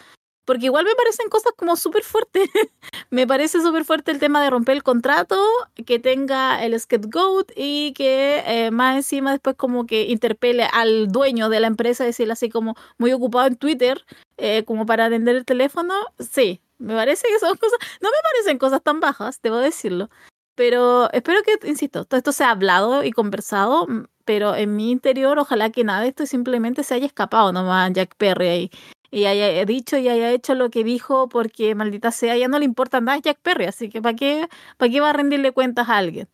Porque 0.45 0.65
igual 0.65 0.85
me 0.85 0.95
parecen 0.95 1.29
cosas 1.29 1.53
como 1.55 1.75
súper 1.75 2.03
fuertes. 2.03 2.49
me 3.09 3.25
parece 3.25 3.61
súper 3.61 3.85
fuerte 3.85 4.11
el 4.11 4.19
tema 4.19 4.43
de 4.43 4.49
romper 4.49 4.75
el 4.75 4.83
contrato, 4.83 5.41
que 5.85 5.99
tenga 5.99 6.63
el 6.63 6.77
scapegoat 6.79 7.51
y 7.55 7.93
que 7.93 8.43
eh, 8.45 8.71
más 8.71 8.97
encima 8.97 9.31
después 9.31 9.55
como 9.55 9.85
que 9.85 10.03
interpele 10.03 10.67
al 10.71 11.07
dueño 11.11 11.49
de 11.49 11.59
la 11.59 11.67
empresa, 11.67 12.03
decirle 12.03 12.33
así 12.33 12.49
como 12.49 12.75
muy 12.97 13.13
ocupado 13.13 13.47
en 13.47 13.55
Twitter, 13.55 14.05
eh, 14.37 14.63
como 14.65 14.85
para 14.85 15.05
atender 15.05 15.35
el 15.35 15.45
teléfono. 15.45 15.93
Sí, 16.19 16.61
me 16.77 16.93
parece 16.95 17.27
que 17.27 17.39
son 17.39 17.55
cosas, 17.57 17.79
no 18.01 18.09
me 18.09 18.17
parecen 18.31 18.57
cosas 18.57 18.81
tan 18.83 18.99
bajas, 18.99 19.41
debo 19.41 19.57
decirlo. 19.57 20.09
Pero 20.55 21.11
espero 21.13 21.41
que, 21.43 21.67
insisto, 21.67 22.05
todo 22.05 22.17
esto 22.17 22.31
sea 22.31 22.51
hablado 22.51 23.03
y 23.03 23.11
conversado, 23.11 23.87
pero 24.25 24.55
en 24.55 24.75
mi 24.75 24.91
interior 24.91 25.39
ojalá 25.39 25.71
que 25.71 25.83
nada 25.83 26.01
de 26.01 26.09
esto 26.09 26.25
simplemente 26.25 26.83
se 26.83 26.93
haya 26.93 27.07
escapado 27.07 27.51
nomás 27.51 27.91
Jack 27.93 28.15
Perry 28.17 28.47
ahí 28.47 28.71
y 29.13 29.25
haya 29.25 29.63
dicho 29.65 29.95
y 29.97 30.09
haya 30.09 30.31
hecho 30.31 30.55
lo 30.55 30.71
que 30.71 30.83
dijo 30.83 31.29
porque 31.29 31.75
maldita 31.75 32.11
sea, 32.11 32.35
ya 32.35 32.47
no 32.47 32.57
le 32.57 32.65
importa 32.65 32.99
nada 32.99 33.19
a 33.19 33.21
Jack 33.21 33.37
Perry, 33.43 33.65
así 33.65 33.87
que 33.89 34.01
¿para 34.01 34.15
qué, 34.15 34.49
¿para 34.77 34.91
qué 34.91 35.01
va 35.01 35.11
a 35.11 35.13
rendirle 35.13 35.51
cuentas 35.51 35.87
a 35.87 35.97
alguien? 35.97 36.27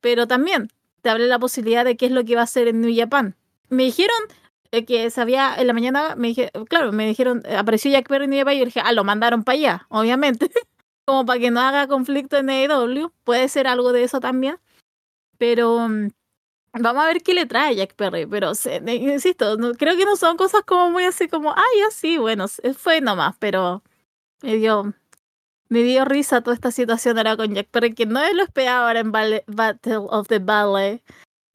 Pero 0.00 0.26
también 0.26 0.68
te 1.02 1.10
hablé 1.10 1.26
la 1.26 1.38
posibilidad 1.38 1.84
de 1.84 1.98
qué 1.98 2.06
es 2.06 2.12
lo 2.12 2.24
que 2.24 2.34
va 2.34 2.40
a 2.40 2.44
hacer 2.44 2.66
en 2.66 2.80
New 2.80 2.90
Japan. 2.96 3.36
Me 3.68 3.82
dijeron 3.84 4.16
eh, 4.72 4.86
que 4.86 5.10
sabía 5.10 5.54
en 5.54 5.66
la 5.66 5.74
mañana, 5.74 6.14
me 6.16 6.28
dije, 6.28 6.50
claro, 6.70 6.92
me 6.92 7.06
dijeron, 7.06 7.42
eh, 7.44 7.56
apareció 7.56 7.90
Jack 7.90 8.08
Perry 8.08 8.24
en 8.24 8.30
New 8.30 8.38
Japan 8.38 8.54
y 8.54 8.58
yo 8.60 8.64
dije, 8.64 8.80
ah, 8.82 8.92
lo 8.92 9.04
mandaron 9.04 9.44
para 9.44 9.58
allá, 9.58 9.86
obviamente, 9.90 10.50
como 11.04 11.26
para 11.26 11.38
que 11.38 11.50
no 11.50 11.60
haga 11.60 11.88
conflicto 11.88 12.38
en 12.38 12.48
AEW, 12.48 13.12
puede 13.24 13.48
ser 13.50 13.66
algo 13.66 13.92
de 13.92 14.04
eso 14.04 14.20
también, 14.20 14.56
pero 15.36 15.90
mm, 15.90 16.08
Vamos 16.80 17.04
a 17.04 17.06
ver 17.06 17.22
qué 17.22 17.34
le 17.34 17.46
trae 17.46 17.76
Jack 17.76 17.94
Perry, 17.94 18.26
pero 18.26 18.52
insisto, 18.86 19.56
creo 19.78 19.96
que 19.96 20.04
no 20.04 20.16
son 20.16 20.36
cosas 20.36 20.62
como 20.66 20.90
muy 20.90 21.04
así 21.04 21.28
como, 21.28 21.52
ay, 21.52 21.80
así, 21.88 22.18
bueno, 22.18 22.46
fue 22.76 23.00
nomás, 23.00 23.36
pero 23.38 23.84
me 24.42 24.56
dio, 24.56 24.92
me 25.68 25.82
dio 25.84 26.04
risa 26.04 26.40
toda 26.42 26.54
esta 26.54 26.72
situación 26.72 27.18
ahora 27.18 27.36
con 27.36 27.54
Jack 27.54 27.68
Perry, 27.70 27.94
que 27.94 28.06
no 28.06 28.20
lo 28.32 28.42
esperaba 28.42 28.88
ahora 28.88 29.00
en 29.00 29.12
Battle 29.12 29.42
of 30.10 30.28
the 30.28 30.40
Ballet. 30.40 31.02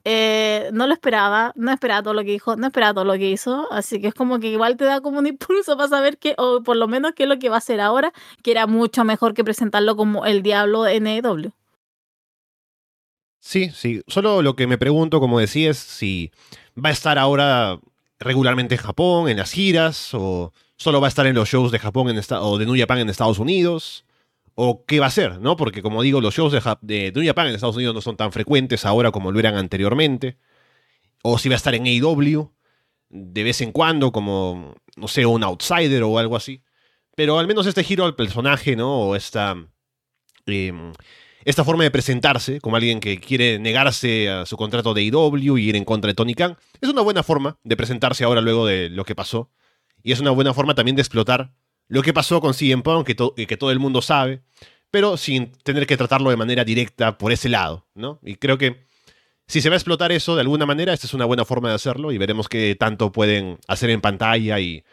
Eh, 0.05 0.69
no 0.73 0.87
lo 0.87 0.93
esperaba, 0.93 1.51
no 1.55 1.71
esperaba 1.71 2.01
todo 2.01 2.13
lo 2.13 2.21
que 2.23 2.31
dijo, 2.31 2.55
no 2.55 2.67
esperaba 2.67 2.93
todo 2.93 3.05
lo 3.05 3.13
que 3.13 3.29
hizo, 3.29 3.67
así 3.71 3.99
que 4.01 4.07
es 4.07 4.13
como 4.13 4.39
que 4.39 4.47
igual 4.47 4.77
te 4.77 4.85
da 4.85 5.01
como 5.01 5.19
un 5.19 5.27
impulso 5.27 5.75
para 5.75 5.89
saber 5.89 6.17
qué, 6.17 6.35
o 6.37 6.63
por 6.63 6.77
lo 6.77 6.87
menos 6.87 7.11
qué 7.13 7.23
es 7.23 7.29
lo 7.29 7.39
que 7.39 7.49
va 7.49 7.55
a 7.55 7.59
hacer 7.59 7.81
ahora, 7.81 8.13
que 8.41 8.51
era 8.51 8.67
mucho 8.67 9.03
mejor 9.03 9.33
que 9.33 9.43
presentarlo 9.43 9.95
como 9.97 10.25
el 10.25 10.41
diablo 10.43 10.85
NEW. 10.85 11.51
Sí, 13.39 13.69
sí. 13.73 14.01
Solo 14.07 14.41
lo 14.41 14.55
que 14.55 14.67
me 14.67 14.77
pregunto, 14.77 15.19
como 15.19 15.39
decía, 15.39 15.71
es 15.71 15.77
si 15.77 16.31
va 16.77 16.89
a 16.89 16.91
estar 16.91 17.17
ahora 17.17 17.79
regularmente 18.19 18.75
en 18.75 18.81
Japón, 18.81 19.29
en 19.29 19.37
las 19.37 19.51
giras, 19.51 20.13
o 20.13 20.53
solo 20.75 21.01
va 21.01 21.07
a 21.07 21.09
estar 21.09 21.25
en 21.25 21.35
los 21.35 21.49
shows 21.49 21.71
de 21.71 21.79
Japón 21.79 22.09
en 22.09 22.21
o 22.41 22.57
de 22.57 22.65
New 22.65 22.77
Japan 22.77 22.99
en 22.99 23.09
Estados 23.09 23.39
Unidos, 23.39 24.05
o 24.55 24.85
qué 24.85 24.99
va 24.99 25.05
a 25.05 25.09
hacer, 25.09 25.39
¿no? 25.39 25.55
Porque 25.55 25.81
como 25.81 26.01
digo, 26.01 26.21
los 26.21 26.35
shows 26.35 26.51
de, 26.51 26.61
de 26.81 27.11
New 27.13 27.25
Japan 27.25 27.47
en 27.47 27.55
Estados 27.55 27.77
Unidos 27.77 27.95
no 27.95 28.01
son 28.01 28.17
tan 28.17 28.31
frecuentes 28.31 28.85
ahora 28.85 29.11
como 29.11 29.31
lo 29.31 29.39
eran 29.39 29.55
anteriormente, 29.55 30.37
o 31.23 31.37
si 31.37 31.49
va 31.49 31.55
a 31.55 31.57
estar 31.57 31.75
en 31.75 31.85
AEW 31.85 32.51
de 33.09 33.43
vez 33.43 33.61
en 33.61 33.71
cuando 33.71 34.11
como, 34.11 34.75
no 34.95 35.07
sé, 35.07 35.25
un 35.25 35.43
outsider 35.43 36.03
o 36.03 36.19
algo 36.19 36.35
así. 36.35 36.63
Pero 37.15 37.39
al 37.39 37.47
menos 37.47 37.65
este 37.67 37.83
giro 37.83 38.05
al 38.05 38.15
personaje, 38.15 38.75
¿no? 38.75 38.99
O 39.01 39.15
esta... 39.15 39.55
Em, 40.45 40.93
esta 41.49 41.63
forma 41.63 41.83
de 41.83 41.89
presentarse 41.89 42.61
como 42.61 42.75
alguien 42.75 42.99
que 42.99 43.19
quiere 43.19 43.57
negarse 43.57 44.29
a 44.29 44.45
su 44.45 44.55
contrato 44.55 44.93
de 44.93 45.01
IW 45.01 45.57
y 45.57 45.69
ir 45.69 45.75
en 45.75 45.83
contra 45.83 46.09
de 46.09 46.13
Tony 46.13 46.35
Khan 46.35 46.55
es 46.79 46.89
una 46.89 47.01
buena 47.01 47.23
forma 47.23 47.57
de 47.63 47.75
presentarse 47.75 48.23
ahora 48.23 48.39
luego 48.39 48.67
de 48.67 48.89
lo 48.89 49.03
que 49.03 49.15
pasó. 49.15 49.49
Y 50.03 50.11
es 50.11 50.19
una 50.19 50.29
buena 50.29 50.53
forma 50.53 50.75
también 50.75 50.95
de 50.95 51.01
explotar 51.01 51.51
lo 51.87 52.03
que 52.03 52.13
pasó 52.13 52.39
con 52.39 52.53
CM 52.53 52.83
Punk, 52.83 53.07
que, 53.07 53.47
que 53.47 53.57
todo 53.57 53.71
el 53.71 53.79
mundo 53.79 54.03
sabe, 54.03 54.43
pero 54.91 55.17
sin 55.17 55.51
tener 55.63 55.87
que 55.87 55.97
tratarlo 55.97 56.29
de 56.29 56.37
manera 56.37 56.63
directa 56.63 57.17
por 57.17 57.31
ese 57.31 57.49
lado, 57.49 57.87
¿no? 57.95 58.19
Y 58.21 58.35
creo 58.35 58.59
que 58.59 58.85
si 59.47 59.59
se 59.59 59.69
va 59.69 59.75
a 59.75 59.77
explotar 59.77 60.11
eso 60.11 60.35
de 60.35 60.41
alguna 60.41 60.67
manera, 60.67 60.93
esta 60.93 61.07
es 61.07 61.15
una 61.15 61.25
buena 61.25 61.45
forma 61.45 61.69
de 61.69 61.75
hacerlo 61.75 62.11
y 62.11 62.19
veremos 62.19 62.47
qué 62.47 62.75
tanto 62.79 63.11
pueden 63.11 63.57
hacer 63.67 63.89
en 63.89 64.01
pantalla 64.01 64.59
y 64.59 64.83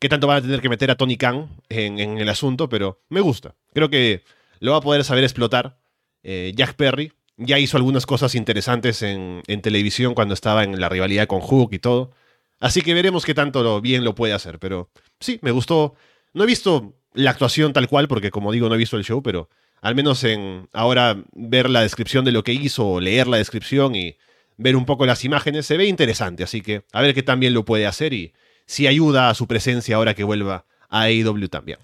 qué 0.00 0.08
tanto 0.08 0.26
van 0.26 0.38
a 0.38 0.42
tener 0.42 0.60
que 0.60 0.68
meter 0.68 0.90
a 0.90 0.96
Tony 0.96 1.16
Khan 1.16 1.48
en, 1.68 2.00
en 2.00 2.18
el 2.18 2.28
asunto, 2.28 2.68
pero 2.68 3.00
me 3.08 3.20
gusta. 3.20 3.54
Creo 3.72 3.88
que 3.88 4.24
lo 4.58 4.72
va 4.72 4.78
a 4.78 4.82
poder 4.82 5.04
saber 5.04 5.22
explotar 5.22 5.79
eh, 6.22 6.52
Jack 6.54 6.74
Perry 6.74 7.12
ya 7.36 7.58
hizo 7.58 7.76
algunas 7.76 8.06
cosas 8.06 8.34
interesantes 8.34 9.02
en, 9.02 9.42
televisión 9.62 10.14
cuando 10.14 10.34
estaba 10.34 10.62
en 10.62 10.78
la 10.78 10.88
rivalidad 10.88 11.26
con 11.26 11.40
Hook 11.40 11.70
y 11.72 11.78
todo. 11.78 12.12
Así 12.60 12.82
que 12.82 12.92
veremos 12.92 13.24
qué 13.24 13.34
tanto 13.34 13.62
lo, 13.62 13.80
bien 13.80 14.04
lo 14.04 14.14
puede 14.14 14.34
hacer. 14.34 14.58
Pero 14.58 14.90
sí, 15.20 15.38
me 15.42 15.50
gustó. 15.50 15.94
No 16.34 16.44
he 16.44 16.46
visto 16.46 16.94
la 17.14 17.30
actuación 17.30 17.72
tal 17.72 17.88
cual, 17.88 18.08
porque 18.08 18.30
como 18.30 18.52
digo, 18.52 18.68
no 18.68 18.74
he 18.74 18.78
visto 18.78 18.96
el 18.98 19.04
show, 19.04 19.22
pero 19.22 19.48
al 19.80 19.94
menos 19.94 20.22
en 20.24 20.68
ahora 20.72 21.16
ver 21.32 21.70
la 21.70 21.80
descripción 21.80 22.24
de 22.26 22.32
lo 22.32 22.44
que 22.44 22.52
hizo, 22.52 22.86
o 22.86 23.00
leer 23.00 23.26
la 23.26 23.38
descripción 23.38 23.94
y 23.94 24.16
ver 24.58 24.76
un 24.76 24.84
poco 24.84 25.06
las 25.06 25.24
imágenes, 25.24 25.64
se 25.64 25.78
ve 25.78 25.86
interesante. 25.86 26.44
Así 26.44 26.60
que 26.60 26.84
a 26.92 27.00
ver 27.00 27.14
qué 27.14 27.22
tan 27.22 27.40
bien 27.40 27.54
lo 27.54 27.64
puede 27.64 27.86
hacer 27.86 28.12
y 28.12 28.34
si 28.66 28.86
ayuda 28.86 29.30
a 29.30 29.34
su 29.34 29.46
presencia 29.46 29.96
ahora 29.96 30.14
que 30.14 30.24
vuelva 30.24 30.66
a 30.90 31.02
AEW 31.04 31.48
también. 31.48 31.78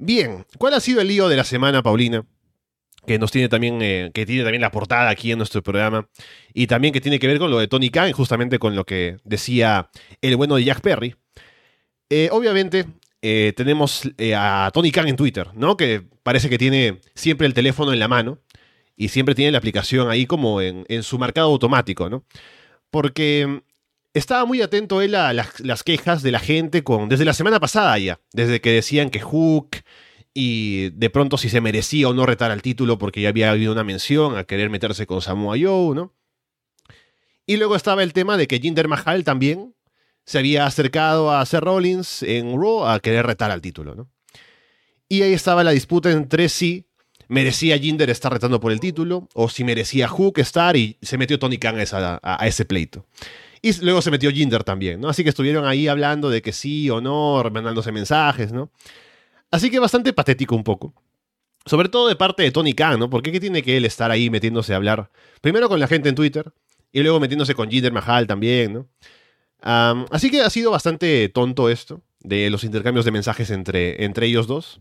Bien, 0.00 0.46
¿cuál 0.58 0.74
ha 0.74 0.80
sido 0.80 1.00
el 1.00 1.08
lío 1.08 1.28
de 1.28 1.36
la 1.36 1.42
semana, 1.42 1.82
Paulina? 1.82 2.24
Que 3.04 3.18
nos 3.18 3.32
tiene 3.32 3.48
también, 3.48 3.82
eh, 3.82 4.10
que 4.14 4.24
tiene 4.26 4.44
también 4.44 4.62
la 4.62 4.70
portada 4.70 5.10
aquí 5.10 5.32
en 5.32 5.38
nuestro 5.38 5.60
programa. 5.60 6.08
Y 6.54 6.68
también 6.68 6.94
que 6.94 7.00
tiene 7.00 7.18
que 7.18 7.26
ver 7.26 7.38
con 7.38 7.50
lo 7.50 7.58
de 7.58 7.66
Tony 7.66 7.90
Khan, 7.90 8.12
justamente 8.12 8.60
con 8.60 8.76
lo 8.76 8.84
que 8.84 9.16
decía 9.24 9.90
el 10.20 10.36
bueno 10.36 10.54
de 10.54 10.64
Jack 10.64 10.82
Perry. 10.82 11.16
Eh, 12.10 12.28
obviamente, 12.30 12.86
eh, 13.22 13.52
tenemos 13.56 14.02
a 14.36 14.70
Tony 14.72 14.92
Khan 14.92 15.08
en 15.08 15.16
Twitter, 15.16 15.48
¿no? 15.54 15.76
Que 15.76 16.02
parece 16.22 16.48
que 16.48 16.58
tiene 16.58 17.00
siempre 17.14 17.48
el 17.48 17.54
teléfono 17.54 17.92
en 17.92 17.98
la 17.98 18.06
mano 18.06 18.38
y 18.96 19.08
siempre 19.08 19.34
tiene 19.34 19.50
la 19.52 19.58
aplicación 19.58 20.10
ahí 20.10 20.26
como 20.26 20.60
en, 20.60 21.02
su 21.02 21.18
marcado 21.18 21.48
automático, 21.48 22.08
¿no? 22.08 22.24
Porque 22.90 23.62
estaba 24.14 24.44
muy 24.44 24.62
atento 24.62 25.02
él 25.02 25.14
a 25.14 25.32
las, 25.32 25.82
quejas 25.84 26.22
de 26.22 26.32
la 26.32 26.40
gente 26.40 26.82
con, 26.82 27.08
desde 27.08 27.24
la 27.24 27.34
semana 27.34 27.60
pasada 27.60 27.98
ya, 27.98 28.20
desde 28.32 28.60
que 28.60 28.72
decían 28.72 29.10
que 29.10 29.20
Hook 29.20 29.76
y 30.34 30.90
de 30.90 31.10
pronto 31.10 31.36
si 31.36 31.48
se 31.48 31.60
merecía 31.60 32.08
o 32.08 32.14
no 32.14 32.26
retar 32.26 32.50
al 32.50 32.62
título 32.62 32.98
porque 32.98 33.20
ya 33.20 33.28
había 33.30 33.50
habido 33.50 33.72
una 33.72 33.84
mención 33.84 34.36
a 34.36 34.44
querer 34.44 34.70
meterse 34.70 35.06
con 35.06 35.20
Samoa 35.20 35.56
Joe, 35.60 35.94
¿no? 35.94 36.14
Y 37.46 37.56
luego 37.56 37.76
estaba 37.76 38.02
el 38.02 38.12
tema 38.12 38.36
de 38.36 38.46
que 38.46 38.60
Jinder 38.60 38.88
Mahal 38.88 39.24
también 39.24 39.74
se 40.26 40.38
había 40.38 40.66
acercado 40.66 41.32
a 41.32 41.44
Seth 41.46 41.60
Rollins 41.60 42.22
en 42.22 42.60
Raw 42.60 42.86
a 42.86 43.00
querer 43.00 43.26
retar 43.26 43.50
al 43.50 43.62
título, 43.62 43.94
¿no? 43.94 44.10
Y 45.08 45.22
ahí 45.22 45.32
estaba 45.32 45.64
la 45.64 45.70
disputa 45.70 46.10
entre 46.10 46.50
si 46.50 46.86
merecía 47.28 47.78
Jinder 47.78 48.10
estar 48.10 48.30
retando 48.30 48.60
por 48.60 48.70
el 48.70 48.80
título 48.80 49.28
o 49.32 49.48
si 49.48 49.64
merecía 49.64 50.06
Hook 50.06 50.38
estar 50.38 50.76
y 50.76 50.98
se 51.00 51.16
metió 51.16 51.38
Tony 51.38 51.56
Khan 51.56 51.76
a 52.22 52.46
ese 52.46 52.66
pleito. 52.66 53.06
Y 53.62 53.72
luego 53.82 54.02
se 54.02 54.10
metió 54.10 54.30
Jinder 54.30 54.64
también, 54.64 55.00
¿no? 55.00 55.08
Así 55.08 55.22
que 55.22 55.30
estuvieron 55.30 55.66
ahí 55.66 55.88
hablando 55.88 56.30
de 56.30 56.42
que 56.42 56.52
sí 56.52 56.88
o 56.90 57.00
no, 57.00 57.42
mandándose 57.52 57.92
mensajes, 57.92 58.52
¿no? 58.52 58.70
Así 59.50 59.70
que 59.70 59.78
bastante 59.78 60.12
patético 60.12 60.54
un 60.54 60.64
poco. 60.64 60.94
Sobre 61.66 61.88
todo 61.88 62.08
de 62.08 62.16
parte 62.16 62.42
de 62.42 62.50
Tony 62.50 62.72
Khan, 62.72 62.98
¿no? 62.98 63.10
Porque 63.10 63.32
qué 63.32 63.40
tiene 63.40 63.62
que 63.62 63.76
él 63.76 63.84
estar 63.84 64.10
ahí 64.10 64.30
metiéndose 64.30 64.72
a 64.72 64.76
hablar? 64.76 65.10
Primero 65.40 65.68
con 65.68 65.80
la 65.80 65.88
gente 65.88 66.08
en 66.08 66.14
Twitter 66.14 66.52
y 66.92 67.02
luego 67.02 67.20
metiéndose 67.20 67.54
con 67.54 67.70
Jinder 67.70 67.92
Mahal 67.92 68.26
también, 68.26 68.72
¿no? 68.72 68.88
así 69.60 70.30
que 70.30 70.40
ha 70.40 70.50
sido 70.50 70.70
bastante 70.70 71.28
tonto 71.30 71.68
esto 71.68 72.00
de 72.20 72.48
los 72.48 72.62
intercambios 72.62 73.04
de 73.04 73.10
mensajes 73.10 73.50
entre, 73.50 74.04
entre 74.04 74.26
ellos 74.26 74.46
dos. 74.46 74.80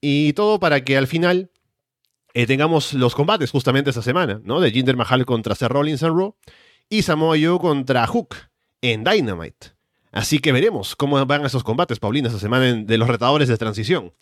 Y 0.00 0.34
todo 0.34 0.60
para 0.60 0.84
que 0.84 0.96
al 0.96 1.08
final 1.08 1.50
eh, 2.34 2.46
tengamos 2.46 2.94
los 2.94 3.14
combates 3.14 3.50
justamente 3.50 3.90
esta 3.90 4.02
semana, 4.02 4.40
¿no? 4.44 4.60
De 4.60 4.70
Jinder 4.70 4.96
Mahal 4.96 5.26
contra 5.26 5.56
Seth 5.56 5.68
Rollins 5.70 6.02
en 6.02 6.16
Raw 6.16 6.36
y 6.88 7.02
Samoa 7.02 7.36
Joe 7.40 7.58
contra 7.58 8.06
Hook 8.06 8.36
en 8.82 9.04
Dynamite. 9.04 9.72
Así 10.12 10.38
que 10.38 10.52
veremos 10.52 10.96
cómo 10.96 11.24
van 11.26 11.44
esos 11.44 11.64
combates, 11.64 11.98
Paulina, 11.98 12.28
esta 12.28 12.40
semana 12.40 12.72
de 12.72 12.98
los 12.98 13.08
retadores 13.08 13.48
de 13.48 13.56
transición 13.58 14.12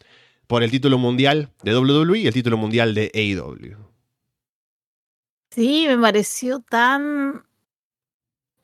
por 0.47 0.63
el 0.63 0.71
título 0.71 0.99
mundial 0.99 1.51
de 1.63 1.77
WWE 1.77 2.19
y 2.19 2.27
el 2.27 2.35
título 2.35 2.57
mundial 2.57 2.95
de 2.95 3.11
AEW. 3.15 3.77
Sí, 5.51 5.87
me 5.89 5.97
pareció 5.97 6.61
tan 6.61 7.45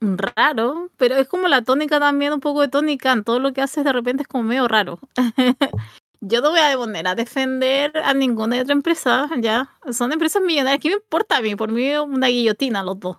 raro, 0.01 0.91
pero 0.97 1.17
es 1.17 1.29
como 1.29 1.49
la 1.49 1.63
tónica 1.63 1.99
también, 2.01 2.33
un 2.33 2.41
poco 2.41 2.61
de 2.61 2.69
tónica. 2.69 3.21
Todo 3.23 3.39
lo 3.39 3.53
que 3.53 3.63
haces 3.63 3.85
de 3.85 3.93
repente 3.93 4.23
es 4.23 4.29
como 4.29 4.45
medio 4.45 4.69
raro. 4.69 4.99
Yo 6.21 6.41
no 6.41 6.51
voy 6.51 6.61
a 6.61 6.77
poner 6.77 7.09
a 7.09 7.15
defender 7.15 7.97
a 7.99 8.15
ninguna 8.15 8.61
otra 8.61 8.75
empresa, 8.75 9.29
ya. 9.39 9.71
Son 9.93 10.13
empresas 10.13 10.43
millonarias. 10.43 10.81
¿Qué 10.81 10.89
me 10.89 10.97
importa 10.97 11.39
a 11.39 11.41
mí? 11.41 11.57
Por 11.57 11.73
mí 11.73 11.97
una 11.97 12.29
guillotina 12.29 12.83
los 12.83 13.01
dos. 13.01 13.17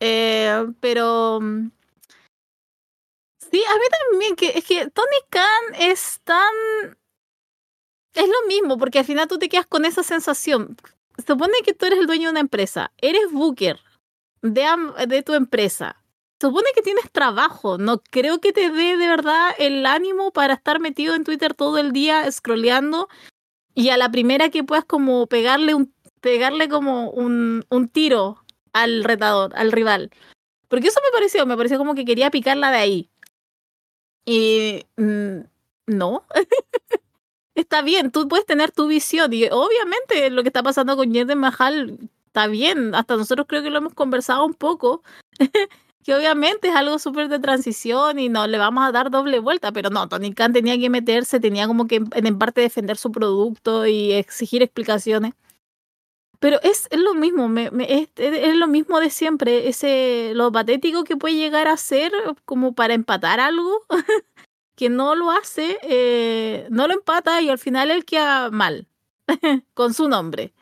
Eh, 0.00 0.66
pero 0.80 1.40
mm, 1.40 1.70
sí, 3.50 3.62
a 3.64 3.74
mí 3.74 3.84
también, 4.10 4.36
que 4.36 4.58
es 4.58 4.64
que 4.64 4.90
Tony 4.90 5.20
Khan 5.30 5.74
es 5.78 6.20
tan... 6.24 6.52
Es 8.14 8.26
lo 8.26 8.48
mismo, 8.48 8.78
porque 8.78 9.00
al 9.00 9.04
final 9.04 9.28
tú 9.28 9.38
te 9.38 9.48
quedas 9.48 9.66
con 9.66 9.84
esa 9.84 10.02
sensación. 10.02 10.76
Se 11.18 11.26
supone 11.26 11.52
que 11.64 11.74
tú 11.74 11.86
eres 11.86 11.98
el 11.98 12.06
dueño 12.06 12.28
de 12.28 12.32
una 12.32 12.40
empresa, 12.40 12.92
eres 12.98 13.30
booker 13.30 13.78
de, 14.42 14.66
de 15.06 15.22
tu 15.22 15.34
empresa. 15.34 16.02
Supone 16.40 16.66
que 16.74 16.82
tienes 16.82 17.10
trabajo, 17.10 17.78
no 17.78 18.02
creo 18.10 18.40
que 18.40 18.52
te 18.52 18.70
dé 18.70 18.96
de 18.96 19.08
verdad 19.08 19.54
el 19.58 19.86
ánimo 19.86 20.32
para 20.32 20.54
estar 20.54 20.80
metido 20.80 21.14
en 21.14 21.24
Twitter 21.24 21.54
todo 21.54 21.78
el 21.78 21.92
día 21.92 22.30
scrolleando 22.30 23.08
y 23.74 23.88
a 23.88 23.96
la 23.96 24.10
primera 24.10 24.50
que 24.50 24.62
puedas 24.62 24.84
como 24.84 25.26
pegarle 25.26 25.74
un 25.74 25.94
pegarle 26.20 26.68
como 26.68 27.10
un, 27.10 27.64
un 27.70 27.88
tiro 27.88 28.44
al 28.82 29.04
retador, 29.04 29.52
al 29.56 29.72
rival. 29.72 30.10
Porque 30.68 30.88
eso 30.88 31.00
me 31.04 31.12
pareció, 31.12 31.46
me 31.46 31.56
pareció 31.56 31.78
como 31.78 31.94
que 31.94 32.04
quería 32.04 32.30
picarla 32.30 32.70
de 32.70 32.78
ahí. 32.78 33.10
Y 34.24 34.84
mm, 34.96 35.40
no. 35.86 36.24
está 37.54 37.82
bien, 37.82 38.10
tú 38.10 38.28
puedes 38.28 38.46
tener 38.46 38.72
tu 38.72 38.88
visión. 38.88 39.32
Y 39.32 39.46
obviamente 39.46 40.30
lo 40.30 40.42
que 40.42 40.48
está 40.48 40.62
pasando 40.62 40.96
con 40.96 41.12
Jinder 41.12 41.36
Mahal 41.36 41.98
está 42.26 42.46
bien. 42.48 42.94
Hasta 42.94 43.16
nosotros 43.16 43.46
creo 43.48 43.62
que 43.62 43.70
lo 43.70 43.78
hemos 43.78 43.94
conversado 43.94 44.44
un 44.44 44.54
poco. 44.54 45.02
que 46.04 46.14
obviamente 46.14 46.68
es 46.68 46.74
algo 46.76 47.00
súper 47.00 47.28
de 47.28 47.40
transición 47.40 48.20
y 48.20 48.28
no 48.28 48.46
le 48.46 48.58
vamos 48.58 48.84
a 48.86 48.92
dar 48.92 49.10
doble 49.10 49.40
vuelta. 49.40 49.72
Pero 49.72 49.90
no, 49.90 50.08
Tony 50.08 50.32
Khan 50.32 50.52
tenía 50.52 50.78
que 50.78 50.90
meterse, 50.90 51.40
tenía 51.40 51.66
como 51.66 51.86
que 51.88 51.96
en 52.12 52.38
parte 52.38 52.60
defender 52.60 52.96
su 52.96 53.10
producto 53.10 53.86
y 53.86 54.12
exigir 54.12 54.62
explicaciones. 54.62 55.34
Pero 56.38 56.60
es, 56.62 56.88
lo 56.92 57.14
mismo, 57.14 57.48
me, 57.48 57.70
es, 57.78 58.56
lo 58.56 58.66
mismo 58.68 59.00
de 59.00 59.10
siempre, 59.10 59.68
ese 59.68 60.32
lo 60.34 60.52
patético 60.52 61.04
que 61.04 61.16
puede 61.16 61.34
llegar 61.36 61.68
a 61.68 61.76
ser 61.76 62.12
como 62.44 62.74
para 62.74 62.94
empatar 62.94 63.40
algo, 63.40 63.80
que 64.76 64.88
no 64.90 65.14
lo 65.14 65.30
hace, 65.30 65.78
eh, 65.82 66.66
no 66.70 66.86
lo 66.86 66.94
empata 66.94 67.40
y 67.40 67.48
al 67.48 67.58
final 67.58 67.90
él 67.90 68.04
queda 68.04 68.50
mal 68.50 68.86
con 69.74 69.94
su 69.94 70.08
nombre. 70.08 70.52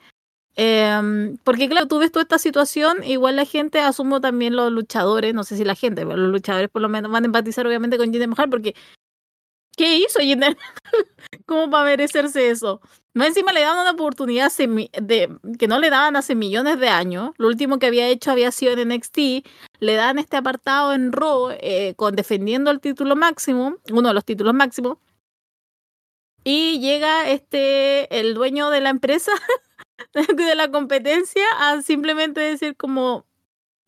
Em, 0.57 1.37
porque 1.39 1.69
claro, 1.69 1.89
tú 1.89 1.99
ves 1.99 2.13
toda 2.13 2.23
esta 2.23 2.39
situación, 2.39 3.03
igual 3.05 3.37
la 3.37 3.45
gente, 3.45 3.81
asumo 3.81 4.21
también 4.21 4.55
los 4.55 4.71
luchadores, 4.71 5.35
no 5.35 5.43
sé 5.43 5.57
si 5.57 5.65
la 5.65 5.75
gente, 5.75 6.07
pero 6.07 6.17
los 6.17 6.31
luchadores 6.31 6.71
por 6.71 6.81
lo 6.83 6.89
menos 6.89 7.11
van 7.11 7.25
a 7.25 7.27
empatizar 7.27 7.67
obviamente 7.67 7.99
con 7.99 8.13
Jinder 8.13 8.29
Mahal 8.29 8.51
porque 8.51 8.75
¿qué 9.77 9.97
hizo 9.99 10.21
Jinder? 10.21 10.57
¿Cómo 11.47 11.71
va 11.71 11.83
a 11.83 11.85
merecerse 11.85 12.51
eso? 12.51 12.81
No 13.15 13.25
encima 13.25 13.53
le 13.53 13.61
daban 13.61 13.79
una 13.79 13.93
oportunidad 13.93 14.51
que 14.53 15.69
no 15.69 15.79
le 15.79 15.91
daban 15.91 16.17
hace 16.17 16.35
millones 16.35 16.81
de 16.81 16.89
años. 16.89 17.31
Lo 17.39 17.47
último 17.47 17.79
que 17.79 17.87
había 17.87 18.09
hecho 18.09 18.33
había 18.33 18.51
sido 18.51 18.73
en 18.73 18.89
NXT. 18.89 19.19
Le 19.79 19.95
dan 19.95 20.19
este 20.19 20.37
apartado 20.37 20.93
en 20.93 21.13
Raw 21.13 21.51
eh, 21.61 21.95
con 21.97 22.17
defendiendo 22.17 22.73
el 22.73 22.81
título 22.81 23.15
máximo, 23.15 23.77
uno 23.93 24.09
de 24.09 24.15
los 24.15 24.25
títulos 24.25 24.53
máximos. 24.53 24.99
Y 26.43 26.81
llega 26.81 27.31
este 27.31 28.21
el 28.21 28.35
dueño 28.35 28.71
de 28.71 28.81
la 28.81 28.91
empresa, 28.91 29.33
de 30.37 30.55
la 30.57 30.71
competencia, 30.71 31.45
a 31.59 31.83
simplemente 31.83 32.41
decir 32.41 32.77
como, 32.77 33.27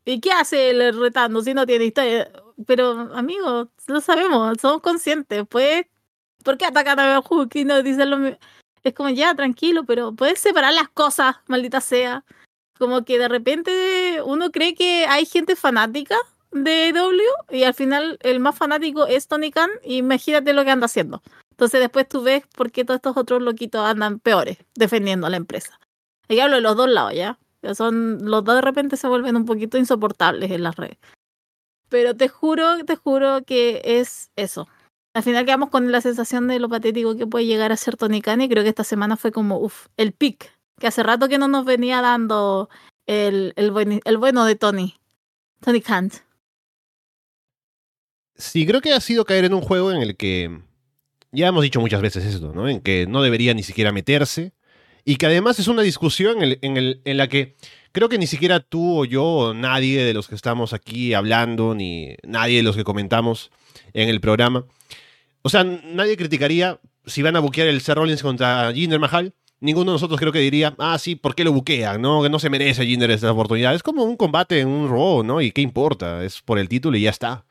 ¿y 0.04 0.20
qué 0.20 0.32
hace 0.32 0.70
el 0.70 0.98
retando 1.00 1.42
si 1.42 1.52
no 1.52 1.66
tiene 1.66 1.86
historia? 1.86 2.30
Pero 2.66 3.10
amigos, 3.14 3.68
lo 3.88 4.00
sabemos, 4.00 4.56
somos 4.60 4.82
conscientes. 4.82 5.44
Pues, 5.48 5.86
¿por 6.44 6.58
qué 6.58 6.66
atacan 6.66 7.00
a 7.00 7.20
Hook 7.22 7.50
y 7.54 7.64
no 7.64 7.82
dicen 7.82 8.10
lo 8.10 8.18
mismo? 8.18 8.38
Es 8.88 8.94
como 8.94 9.10
ya, 9.10 9.34
tranquilo, 9.34 9.84
pero 9.84 10.12
puedes 10.12 10.40
separar 10.40 10.72
las 10.74 10.88
cosas, 10.88 11.36
maldita 11.46 11.80
sea. 11.80 12.24
Como 12.78 13.04
que 13.04 13.18
de 13.18 13.28
repente 13.28 14.20
uno 14.24 14.50
cree 14.50 14.74
que 14.74 15.06
hay 15.06 15.24
gente 15.24 15.56
fanática 15.56 16.16
de 16.52 16.92
W 16.92 17.22
y 17.50 17.64
al 17.64 17.74
final 17.74 18.18
el 18.22 18.40
más 18.40 18.56
fanático 18.56 19.06
es 19.06 19.28
Tony 19.28 19.50
Khan 19.50 19.70
y 19.82 19.96
imagínate 19.96 20.52
lo 20.52 20.64
que 20.64 20.70
anda 20.70 20.86
haciendo. 20.86 21.22
Entonces 21.50 21.80
después 21.80 22.08
tú 22.08 22.22
ves 22.22 22.44
por 22.54 22.70
qué 22.70 22.84
todos 22.84 22.98
estos 22.98 23.16
otros 23.16 23.42
loquitos 23.42 23.82
andan 23.82 24.18
peores 24.18 24.58
defendiendo 24.74 25.26
a 25.26 25.30
la 25.30 25.38
empresa. 25.38 25.80
Y 26.28 26.38
hablo 26.40 26.56
de 26.56 26.62
los 26.62 26.76
dos 26.76 26.88
lados, 26.88 27.14
¿ya? 27.14 27.38
Son, 27.74 28.18
los 28.22 28.44
dos 28.44 28.56
de 28.56 28.60
repente 28.60 28.96
se 28.96 29.08
vuelven 29.08 29.36
un 29.36 29.46
poquito 29.46 29.78
insoportables 29.78 30.50
en 30.50 30.62
las 30.62 30.76
redes. 30.76 30.98
Pero 31.88 32.16
te 32.16 32.28
juro, 32.28 32.84
te 32.84 32.96
juro 32.96 33.42
que 33.44 33.80
es 33.84 34.30
eso 34.36 34.68
al 35.16 35.22
final 35.22 35.46
quedamos 35.46 35.70
con 35.70 35.90
la 35.90 36.02
sensación 36.02 36.46
de 36.46 36.58
lo 36.58 36.68
patético 36.68 37.16
que 37.16 37.26
puede 37.26 37.46
llegar 37.46 37.72
a 37.72 37.78
ser 37.78 37.96
Tony 37.96 38.20
Khan 38.20 38.42
y 38.42 38.50
creo 38.50 38.62
que 38.62 38.68
esta 38.68 38.84
semana 38.84 39.16
fue 39.16 39.32
como, 39.32 39.58
uff, 39.58 39.86
el 39.96 40.12
pick, 40.12 40.52
que 40.78 40.88
hace 40.88 41.02
rato 41.02 41.26
que 41.26 41.38
no 41.38 41.48
nos 41.48 41.64
venía 41.64 42.02
dando 42.02 42.68
el, 43.06 43.54
el, 43.56 43.70
bueno 44.18 44.44
de 44.44 44.56
Tony, 44.56 44.94
Tony 45.60 45.80
Khan. 45.80 46.10
Sí, 48.34 48.66
creo 48.66 48.82
que 48.82 48.92
ha 48.92 49.00
sido 49.00 49.24
caer 49.24 49.46
en 49.46 49.54
un 49.54 49.62
juego 49.62 49.90
en 49.90 50.02
el 50.02 50.18
que, 50.18 50.60
ya 51.32 51.46
hemos 51.46 51.62
dicho 51.62 51.80
muchas 51.80 52.02
veces 52.02 52.22
esto, 52.26 52.52
¿no? 52.52 52.68
En 52.68 52.82
que 52.82 53.06
no 53.06 53.22
debería 53.22 53.54
ni 53.54 53.62
siquiera 53.62 53.92
meterse 53.92 54.52
y 55.06 55.16
que 55.16 55.24
además 55.24 55.58
es 55.58 55.68
una 55.68 55.80
discusión 55.80 56.42
en, 56.42 56.76
el, 56.76 57.00
en 57.02 57.16
la 57.16 57.26
que 57.28 57.56
creo 57.92 58.10
que 58.10 58.18
ni 58.18 58.26
siquiera 58.26 58.60
tú 58.60 59.00
o 59.00 59.06
yo 59.06 59.24
o 59.24 59.54
nadie 59.54 60.04
de 60.04 60.12
los 60.12 60.28
que 60.28 60.34
estamos 60.34 60.74
aquí 60.74 61.14
hablando, 61.14 61.74
ni 61.74 62.16
nadie 62.22 62.58
de 62.58 62.64
los 62.64 62.76
que 62.76 62.84
comentamos 62.84 63.50
en 63.94 64.10
el 64.10 64.20
programa, 64.20 64.66
o 65.46 65.48
sea, 65.48 65.62
nadie 65.62 66.16
criticaría 66.16 66.80
si 67.04 67.22
van 67.22 67.36
a 67.36 67.38
buquear 67.38 67.68
el 67.68 67.80
Seth 67.80 67.94
Rollins 67.94 68.20
contra 68.20 68.72
Jinder 68.72 68.98
Mahal, 68.98 69.32
ninguno 69.60 69.92
de 69.92 69.94
nosotros 69.94 70.18
creo 70.18 70.32
que 70.32 70.40
diría, 70.40 70.74
ah, 70.78 70.98
sí, 70.98 71.14
¿por 71.14 71.36
qué 71.36 71.44
lo 71.44 71.52
buquean? 71.52 72.02
No, 72.02 72.20
que 72.20 72.28
no 72.28 72.40
se 72.40 72.50
merece 72.50 72.84
Jinder 72.84 73.12
esta 73.12 73.30
oportunidad. 73.30 73.72
Es 73.72 73.84
como 73.84 74.02
un 74.02 74.16
combate 74.16 74.58
en 74.58 74.66
un 74.66 74.88
Raw, 74.88 75.22
¿no? 75.22 75.40
Y 75.40 75.52
qué 75.52 75.60
importa, 75.60 76.24
es 76.24 76.42
por 76.42 76.58
el 76.58 76.68
título 76.68 76.96
y 76.96 77.02
ya 77.02 77.10
está. 77.10 77.44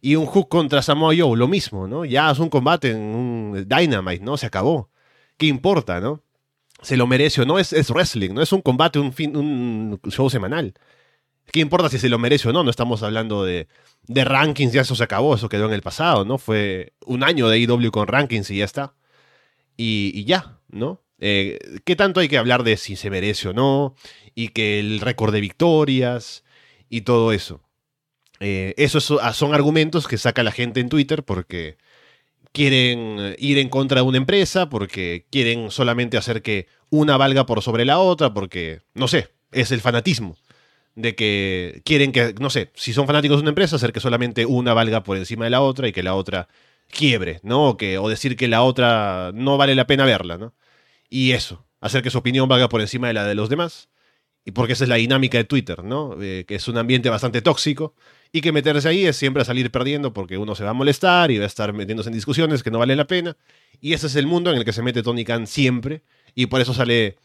Y 0.00 0.16
un 0.16 0.24
Hook 0.24 0.48
contra 0.48 0.80
Samoa 0.80 1.12
Joe, 1.14 1.36
lo 1.36 1.46
mismo, 1.46 1.86
¿no? 1.86 2.06
Ya 2.06 2.30
es 2.30 2.38
un 2.38 2.48
combate 2.48 2.92
en 2.92 2.98
un 2.98 3.66
Dynamite, 3.68 4.24
¿no? 4.24 4.38
Se 4.38 4.46
acabó. 4.46 4.88
¿Qué 5.36 5.44
importa, 5.44 6.00
no? 6.00 6.22
Se 6.80 6.96
lo 6.96 7.06
merece 7.06 7.42
o 7.42 7.44
no, 7.44 7.58
es, 7.58 7.74
es 7.74 7.90
wrestling, 7.90 8.32
no 8.32 8.40
es 8.40 8.50
un 8.50 8.62
combate, 8.62 8.98
un, 8.98 9.12
fin, 9.12 9.36
un 9.36 10.00
show 10.08 10.30
semanal. 10.30 10.72
¿Qué 11.52 11.60
importa 11.60 11.88
si 11.88 11.98
se 11.98 12.08
lo 12.08 12.18
merece 12.18 12.48
o 12.48 12.52
no? 12.52 12.64
No 12.64 12.70
estamos 12.70 13.02
hablando 13.02 13.44
de, 13.44 13.68
rankings, 14.08 14.72
ya 14.72 14.82
eso 14.82 14.94
se 14.96 15.04
acabó, 15.04 15.34
eso 15.34 15.48
quedó 15.48 15.66
en 15.66 15.72
el 15.72 15.82
pasado, 15.82 16.24
¿no? 16.24 16.38
Fue 16.38 16.92
un 17.04 17.24
año 17.24 17.48
de 17.48 17.58
IW 17.58 17.90
con 17.90 18.08
rankings 18.08 18.50
y 18.50 18.58
ya 18.58 18.64
está. 18.64 18.94
Y, 19.76 20.24
ya, 20.24 20.58
¿no? 20.68 21.02
Eh, 21.18 21.58
¿Qué 21.84 21.96
tanto 21.96 22.20
hay 22.20 22.28
que 22.28 22.38
hablar 22.38 22.62
de 22.62 22.76
si 22.76 22.96
se 22.96 23.10
merece 23.10 23.48
o 23.48 23.52
no? 23.52 23.94
Y 24.34 24.48
que 24.48 24.80
el 24.80 25.00
récord 25.00 25.32
de 25.32 25.40
victorias 25.40 26.44
y 26.88 27.02
todo 27.02 27.32
eso. 27.32 27.62
Eh, 28.40 28.74
esos 28.76 29.12
ah, 29.22 29.32
son 29.32 29.54
argumentos 29.54 30.08
que 30.08 30.18
saca 30.18 30.42
la 30.42 30.52
gente 30.52 30.80
en 30.80 30.88
Twitter 30.88 31.24
porque 31.24 31.78
quieren 32.52 33.34
ir 33.38 33.58
en 33.58 33.68
contra 33.68 34.00
de 34.00 34.06
una 34.06 34.18
empresa, 34.18 34.68
porque 34.68 35.26
quieren 35.30 35.70
solamente 35.70 36.16
hacer 36.16 36.42
que 36.42 36.68
una 36.90 37.16
valga 37.16 37.46
por 37.46 37.62
sobre 37.62 37.84
la 37.84 37.98
otra, 37.98 38.34
porque, 38.34 38.80
no 38.94 39.08
sé, 39.08 39.28
es 39.52 39.72
el 39.72 39.80
fanatismo 39.80 40.36
de 40.96 41.14
que 41.14 41.82
quieren 41.84 42.10
que, 42.10 42.34
no 42.40 42.50
sé, 42.50 42.72
si 42.74 42.92
son 42.92 43.06
fanáticos 43.06 43.38
de 43.38 43.42
una 43.42 43.50
empresa, 43.50 43.76
hacer 43.76 43.92
que 43.92 44.00
solamente 44.00 44.46
una 44.46 44.74
valga 44.74 45.02
por 45.04 45.16
encima 45.16 45.44
de 45.44 45.50
la 45.50 45.60
otra 45.60 45.88
y 45.88 45.92
que 45.92 46.02
la 46.02 46.14
otra 46.14 46.48
quiebre, 46.90 47.40
¿no? 47.42 47.68
O, 47.68 47.76
que, 47.76 47.98
o 47.98 48.08
decir 48.08 48.36
que 48.36 48.48
la 48.48 48.62
otra 48.62 49.30
no 49.34 49.58
vale 49.58 49.74
la 49.74 49.86
pena 49.86 50.04
verla, 50.04 50.38
¿no? 50.38 50.54
Y 51.10 51.32
eso, 51.32 51.66
hacer 51.80 52.02
que 52.02 52.10
su 52.10 52.18
opinión 52.18 52.48
valga 52.48 52.68
por 52.68 52.80
encima 52.80 53.08
de 53.08 53.14
la 53.14 53.24
de 53.24 53.34
los 53.34 53.48
demás. 53.48 53.90
Y 54.44 54.52
porque 54.52 54.74
esa 54.74 54.84
es 54.84 54.90
la 54.90 54.96
dinámica 54.96 55.38
de 55.38 55.44
Twitter, 55.44 55.84
¿no? 55.84 56.16
Eh, 56.22 56.44
que 56.46 56.54
es 56.54 56.68
un 56.68 56.78
ambiente 56.78 57.10
bastante 57.10 57.42
tóxico 57.42 57.94
y 58.32 58.40
que 58.40 58.52
meterse 58.52 58.88
ahí 58.88 59.04
es 59.04 59.16
siempre 59.16 59.44
salir 59.44 59.70
perdiendo 59.72 60.12
porque 60.12 60.38
uno 60.38 60.54
se 60.54 60.64
va 60.64 60.70
a 60.70 60.72
molestar 60.72 61.30
y 61.32 61.38
va 61.38 61.44
a 61.44 61.48
estar 61.48 61.72
metiéndose 61.72 62.10
en 62.10 62.14
discusiones 62.14 62.62
que 62.62 62.70
no 62.70 62.78
valen 62.78 62.96
la 62.96 63.06
pena. 63.06 63.36
Y 63.80 63.92
ese 63.92 64.06
es 64.06 64.16
el 64.16 64.26
mundo 64.26 64.50
en 64.50 64.58
el 64.58 64.64
que 64.64 64.72
se 64.72 64.82
mete 64.82 65.02
Tony 65.02 65.24
Khan 65.24 65.46
siempre 65.46 66.02
y 66.34 66.46
por 66.46 66.60
eso 66.60 66.74
sale 66.74 67.18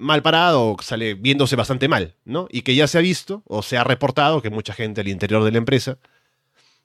mal 0.00 0.22
parado 0.22 0.72
o 0.72 0.82
sale 0.82 1.14
viéndose 1.14 1.56
bastante 1.56 1.86
mal, 1.86 2.16
¿no? 2.24 2.48
Y 2.50 2.62
que 2.62 2.74
ya 2.74 2.88
se 2.88 2.98
ha 2.98 3.02
visto 3.02 3.42
o 3.46 3.62
se 3.62 3.76
ha 3.76 3.84
reportado 3.84 4.42
que 4.42 4.50
mucha 4.50 4.72
gente 4.72 5.02
al 5.02 5.08
interior 5.08 5.44
de 5.44 5.52
la 5.52 5.58
empresa 5.58 5.98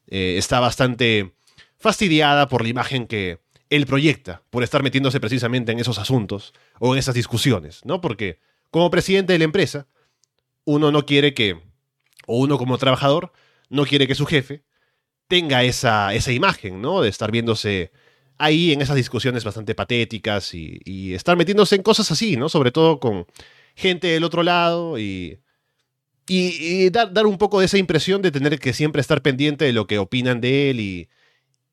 eh, 0.07 0.35
está 0.37 0.59
bastante 0.59 1.33
fastidiada 1.77 2.47
por 2.49 2.61
la 2.61 2.69
imagen 2.69 3.07
que 3.07 3.39
él 3.69 3.85
proyecta, 3.85 4.43
por 4.49 4.63
estar 4.63 4.83
metiéndose 4.83 5.19
precisamente 5.19 5.71
en 5.71 5.79
esos 5.79 5.97
asuntos 5.97 6.53
o 6.79 6.93
en 6.93 6.99
esas 6.99 7.15
discusiones, 7.15 7.83
¿no? 7.85 8.01
Porque 8.01 8.39
como 8.69 8.91
presidente 8.91 9.33
de 9.33 9.39
la 9.39 9.45
empresa, 9.45 9.87
uno 10.65 10.91
no 10.91 11.05
quiere 11.05 11.33
que, 11.33 11.61
o 12.27 12.37
uno 12.37 12.57
como 12.57 12.77
trabajador, 12.77 13.31
no 13.69 13.85
quiere 13.85 14.07
que 14.07 14.15
su 14.15 14.25
jefe 14.25 14.63
tenga 15.27 15.63
esa, 15.63 16.13
esa 16.13 16.31
imagen, 16.31 16.81
¿no? 16.81 17.01
De 17.01 17.09
estar 17.09 17.31
viéndose 17.31 17.91
ahí 18.37 18.73
en 18.73 18.81
esas 18.81 18.95
discusiones 18.95 19.43
bastante 19.43 19.75
patéticas 19.75 20.53
y, 20.53 21.13
estar 21.13 21.37
metiéndose 21.37 21.75
en 21.75 21.83
cosas 21.83 22.11
así, 22.11 22.35
¿no? 22.37 22.49
Sobre 22.49 22.71
todo 22.71 22.99
con 22.99 23.25
gente 23.75 24.07
del 24.07 24.23
otro 24.23 24.43
lado 24.43 24.99
y, 24.99 25.39
dar, 26.91 27.25
un 27.25 27.37
poco 27.37 27.59
de 27.59 27.65
esa 27.67 27.77
impresión 27.77 28.21
de 28.21 28.31
tener 28.31 28.59
que 28.59 28.73
siempre 28.73 29.01
estar 29.01 29.21
pendiente 29.21 29.65
de 29.65 29.73
lo 29.73 29.87
que 29.87 29.99
opinan 29.99 30.41
de 30.41 30.69
él 30.69 30.79
y, 30.79 31.09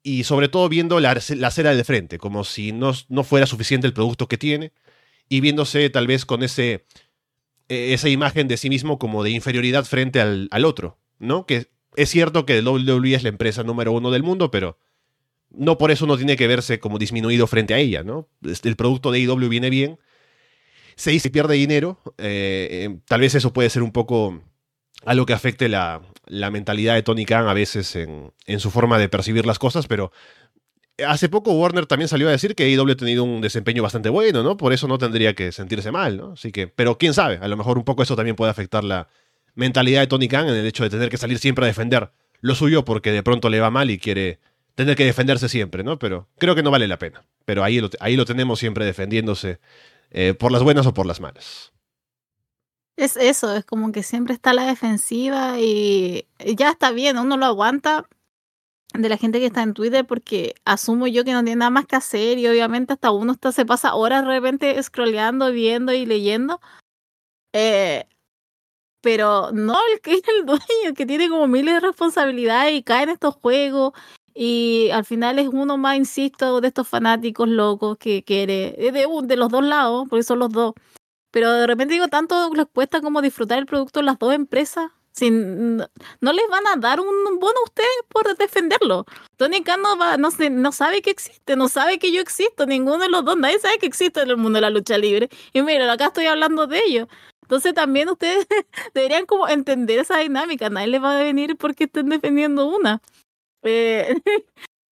y 0.03 0.25
sobre 0.25 0.49
todo 0.49 0.69
viendo 0.69 1.01
la, 1.01 1.19
la 1.37 1.49
acera 1.49 1.75
de 1.75 1.85
frente, 1.85 2.19
como 2.19 2.45
si 2.45 2.73
no, 2.73 2.93
fuera 3.25 3.47
suficiente 3.47 3.87
el 3.87 3.95
producto 3.95 4.29
que 4.29 4.39
tiene 4.39 4.73
y 5.29 5.41
viéndose 5.41 5.89
tal 5.91 6.07
vez 6.07 6.27
con 6.27 6.43
ese, 6.43 6.85
e, 7.69 7.95
esa 7.95 8.09
imagen 8.09 8.49
de 8.49 8.57
sí 8.57 8.69
mismo 8.69 8.99
como 8.99 9.23
de 9.23 9.31
inferioridad 9.31 9.85
frente 9.85 10.21
al, 10.21 10.49
al 10.51 10.65
otro, 10.65 10.99
¿no? 11.19 11.47
Que 11.47 11.69
es 11.97 12.11
cierto 12.11 12.47
que 12.47 12.61
WWE 12.61 13.15
es 13.15 13.23
la 13.23 13.29
empresa 13.29 13.63
número 13.63 13.93
uno 13.93 14.11
del 14.11 14.23
mundo, 14.23 14.51
pero 14.51 14.79
no 15.55 15.79
por 15.79 15.91
eso 15.91 16.07
no 16.07 16.17
tiene 16.17 16.37
que 16.37 16.47
verse 16.47 16.79
como 16.79 16.99
disminuido 16.99 17.47
frente 17.47 17.75
a 17.75 17.79
ella, 17.79 18.03
¿no? 18.03 18.29
El 18.43 18.77
producto 18.77 19.11
de 19.11 19.21
AEW 19.21 19.49
viene 19.49 19.71
bien, 19.71 19.99
se 20.97 21.13
y 21.13 21.21
pierde 21.21 21.55
dinero, 21.55 21.99
eh, 22.19 22.69
eh, 22.71 22.99
tal 23.07 23.21
vez 23.21 23.35
eso 23.35 23.53
puede 23.53 23.71
ser 23.71 23.83
un 23.83 23.93
poco 23.93 24.43
algo 25.05 25.27
que 25.27 25.33
afecte 25.33 25.69
la, 25.69 26.03
la 26.27 26.51
mentalidad 26.51 26.95
de 26.95 27.03
Tony 27.03 27.25
Khan 27.25 27.49
a 27.49 27.55
veces 27.55 27.97
en, 27.97 28.33
en, 28.47 28.61
su 28.61 28.71
forma 28.71 28.99
de 28.99 29.09
percibir 29.09 29.47
las 29.47 29.59
cosas, 29.59 29.87
pero 29.87 30.13
hace 31.07 31.29
poco 31.29 31.53
Warner 31.53 31.87
también 31.87 32.09
salió 32.09 32.29
a 32.29 32.33
decir 32.33 32.55
que 32.55 32.65
AEW 32.65 32.93
ha 32.93 32.97
tenido 32.97 33.25
un 33.25 33.41
desempeño 33.41 33.83
bastante 33.83 34.11
bueno, 34.11 34.43
¿no? 34.43 34.57
Por 34.57 34.73
eso 34.73 34.87
no 34.87 34.99
tendría 34.99 35.35
que 35.35 35.51
sentirse 35.51 35.91
mal, 35.91 36.17
¿no? 36.17 36.33
Así 36.33 36.53
que, 36.53 36.69
pero 36.69 36.99
quién 36.99 37.15
sabe, 37.15 37.39
a 37.43 37.49
lo 37.49 37.57
mejor 37.57 37.79
un 37.79 37.85
poco 37.85 38.03
eso 38.03 38.17
también 38.17 38.37
puede 38.37 38.51
afectar 38.51 38.85
la 38.85 39.09
mentalidad 39.55 40.01
de 40.01 40.07
Tony 40.07 40.29
Khan 40.29 40.49
en 40.49 40.55
el 40.55 40.67
hecho 40.67 40.85
de 40.85 40.91
tener 40.91 41.09
que 41.09 41.17
salir 41.17 41.39
siempre 41.39 41.65
a 41.65 41.69
defender 41.69 42.13
lo 42.41 42.55
suyo 42.55 42.85
porque 42.85 43.13
de 43.13 43.23
pronto 43.23 43.49
le 43.51 43.61
va 43.61 43.71
mal 43.71 43.91
y 43.91 43.99
quiere 43.99 44.41
tener 44.75 44.97
que 44.97 45.05
defenderse 45.05 45.49
siempre, 45.49 45.83
¿no? 45.85 45.99
Pero 45.99 46.29
creo 46.39 46.55
que 46.55 46.63
no 46.63 46.71
vale 46.71 46.89
la 46.89 46.99
pena. 46.99 47.25
Pero 47.45 47.65
ahí 47.65 47.81
lo, 47.81 47.91
ahí 48.01 48.17
lo 48.17 48.25
tenemos 48.25 48.59
siempre 48.59 48.85
defendiéndose 48.85 49.61
eh, 50.11 50.35
por 50.35 50.53
las 50.53 50.63
buenas 50.63 50.87
o 50.87 50.95
por 50.95 51.07
las 51.07 51.21
malas. 51.21 51.73
Es 52.97 53.17
eso, 53.17 53.55
es 53.55 53.65
como 53.65 53.91
que 53.91 54.03
siempre 54.03 54.35
está 54.35 54.53
la 54.53 54.67
defensiva 54.67 55.59
y 55.59 56.27
ya 56.57 56.71
está 56.71 56.91
bien, 56.91 57.19
uno 57.19 57.39
lo 57.39 57.47
aguanta 57.47 58.07
de 58.93 59.09
la 59.09 59.17
gente 59.17 59.41
que 59.41 59.47
está 59.47 59.63
en 59.63 59.75
Twitter 59.75 60.07
porque 60.07 60.55
asumo 60.65 61.07
yo 61.07 61.25
que 61.25 61.33
no 61.33 61.43
tiene 61.43 61.57
nada 61.57 61.71
más 61.71 61.87
que 61.87 61.97
hacer 61.97 62.39
y 62.39 62.47
obviamente 62.47 62.93
hasta 62.93 63.11
uno 63.11 63.35
se 63.51 63.65
pasa 63.65 63.95
horas 63.95 64.23
de 64.23 64.29
repente 64.29 64.83
scrolleando, 64.83 65.51
viendo 65.51 65.93
y 65.93 66.07
leyendo. 66.07 66.61
Eh, 67.55 68.05
pero 69.01 69.51
no 69.53 69.77
el 69.93 70.01
que 70.01 70.15
es 70.15 70.23
el 70.29 70.47
dueño, 70.47 70.95
que 70.97 71.07
tiene 71.07 71.29
como 71.29 71.49
miles 71.49 71.75
de 71.75 71.81
responsabilidades 71.81 72.75
y 72.75 72.83
cae 72.83 73.05
en 73.05 73.11
estos 73.11 73.35
juegos. 73.35 73.93
Y 74.35 74.91
al 74.93 75.05
final 75.05 75.39
es 75.39 75.49
uno 75.49 75.77
más, 75.77 75.97
insisto, 75.97 76.61
de 76.61 76.69
estos 76.69 76.89
fanáticos 76.89 77.49
locos 77.49 77.99
que 77.99 78.25
quiere, 78.25 78.75
de, 78.79 79.07
de 79.25 79.37
los 79.37 79.49
dos 79.51 79.65
lados, 79.65 80.07
porque 80.09 80.23
son 80.23 80.39
los 80.39 80.51
dos. 80.51 80.75
Pero 81.33 81.53
de 81.53 81.67
repente 81.67 81.95
digo, 81.95 82.09
tanto 82.09 82.53
les 82.55 82.67
cuesta 82.67 83.01
como 83.01 83.23
disfrutar 83.23 83.59
el 83.59 83.67
producto 83.67 84.01
de 84.01 84.07
las 84.07 84.19
dos 84.19 84.35
empresas. 84.35 84.91
Sin, 85.15 85.77
no, 85.77 86.33
les 86.33 86.49
van 86.49 86.67
a 86.73 86.77
dar 86.77 86.99
un 87.01 87.07
bono 87.39 87.59
a 87.61 87.65
ustedes 87.65 87.89
por 88.09 88.35
defenderlo. 88.37 89.05
Tony 89.37 89.63
Khan 89.63 89.83
no, 89.83 89.99
va, 89.99 90.17
no, 90.17 90.31
no 90.51 90.73
sabe 90.73 91.03
que 91.03 91.11
existe, 91.11 91.55
no 91.55 91.69
sabe 91.69 91.99
que 91.99 92.13
yo 92.13 92.21
existo, 92.23 92.65
ninguno 92.65 92.99
de 92.99 93.11
los 93.11 93.23
dos, 93.23 93.37
nadie 93.37 93.59
sabe 93.59 93.79
que 93.79 93.87
existe 93.87 94.23
en 94.23 94.31
el 94.31 94.39
mundo 94.39 94.57
de 94.57 94.63
la 94.63 94.71
lucha 94.71 94.97
libre. 94.97 95.29
Y 95.53 95.61
mira, 95.63 95.91
acá 95.93 96.07
estoy 96.07 96.27
hablando 96.27 96.67
de 96.67 96.81
ello. 96.87 97.09
Entonces 97.43 97.75
también 97.75 98.09
ustedes 98.09 98.47
deberían 98.95 99.27
como 99.27 99.49
entender 99.49 99.99
esa 99.99 100.19
dinámica. 100.19 100.71
Nadie 100.71 100.87
les 100.89 101.03
va 101.03 101.19
a 101.19 101.23
venir 101.23 101.57
porque 101.57 101.85
estén 101.85 102.09
defendiendo 102.09 102.67
una. 102.67 103.03
Eh, 103.63 104.15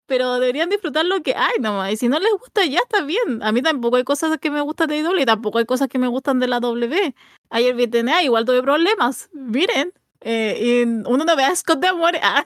pero 0.06 0.40
deberían 0.40 0.70
disfrutar 0.70 1.06
lo 1.06 1.22
que 1.22 1.36
hay 1.36 1.60
nomás. 1.60 1.94
Y 1.94 1.98
si 1.98 2.08
no 2.10 2.20
les 2.20 2.32
gusta, 2.32 2.66
ya 2.66 2.80
está 2.80 3.04
bien. 3.04 3.44
A 3.44 3.52
mí 3.52 3.62
tampoco 3.62 3.98
hay 3.98 4.04
cosas 4.04 4.38
que 4.40 4.50
me 4.50 4.62
gustan 4.62 4.90
de 4.90 4.98
IW 4.98 5.20
y 5.20 5.26
tampoco 5.26 5.60
hay 5.60 5.66
cosas 5.66 5.88
que 5.88 6.00
me 6.00 6.08
gustan 6.08 6.40
de 6.40 6.48
la 6.48 6.60
W. 6.60 7.16
Ayer 7.50 7.76
vi 7.76 7.88
TNA, 7.88 8.24
igual 8.24 8.46
tuve 8.46 8.62
problemas. 8.62 9.30
Miren. 9.34 9.94
Eh, 10.22 10.58
y 10.60 10.84
uno 10.84 11.24
no 11.26 11.36
ve 11.36 11.44
a 11.44 11.56
Scott 11.56 11.80
de 11.80 11.88
amor. 11.88 12.14
Ah. 12.22 12.46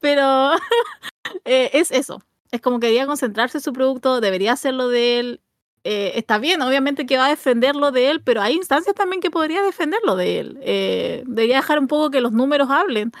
pero 0.00 0.52
eh, 1.44 1.70
es 1.72 1.90
eso. 1.90 2.22
Es 2.50 2.60
como 2.60 2.80
que 2.80 2.86
debería 2.86 3.06
concentrarse 3.06 3.58
en 3.58 3.62
su 3.62 3.72
producto, 3.72 4.20
debería 4.20 4.52
hacerlo 4.52 4.88
de 4.88 5.20
él 5.20 5.40
eh, 5.84 6.18
está 6.18 6.38
bien, 6.38 6.60
obviamente 6.62 7.06
que 7.06 7.16
va 7.16 7.26
a 7.26 7.30
defenderlo 7.30 7.92
de 7.92 8.10
él, 8.10 8.22
pero 8.22 8.42
hay 8.42 8.54
instancias 8.54 8.94
también 8.94 9.22
que 9.22 9.30
podría 9.30 9.62
defenderlo 9.62 10.16
de 10.16 10.40
él. 10.40 10.58
Eh, 10.62 11.22
debería 11.26 11.56
dejar 11.56 11.78
un 11.78 11.86
poco 11.86 12.10
que 12.10 12.20
los 12.20 12.32
números 12.32 12.68
hablen. 12.70 13.12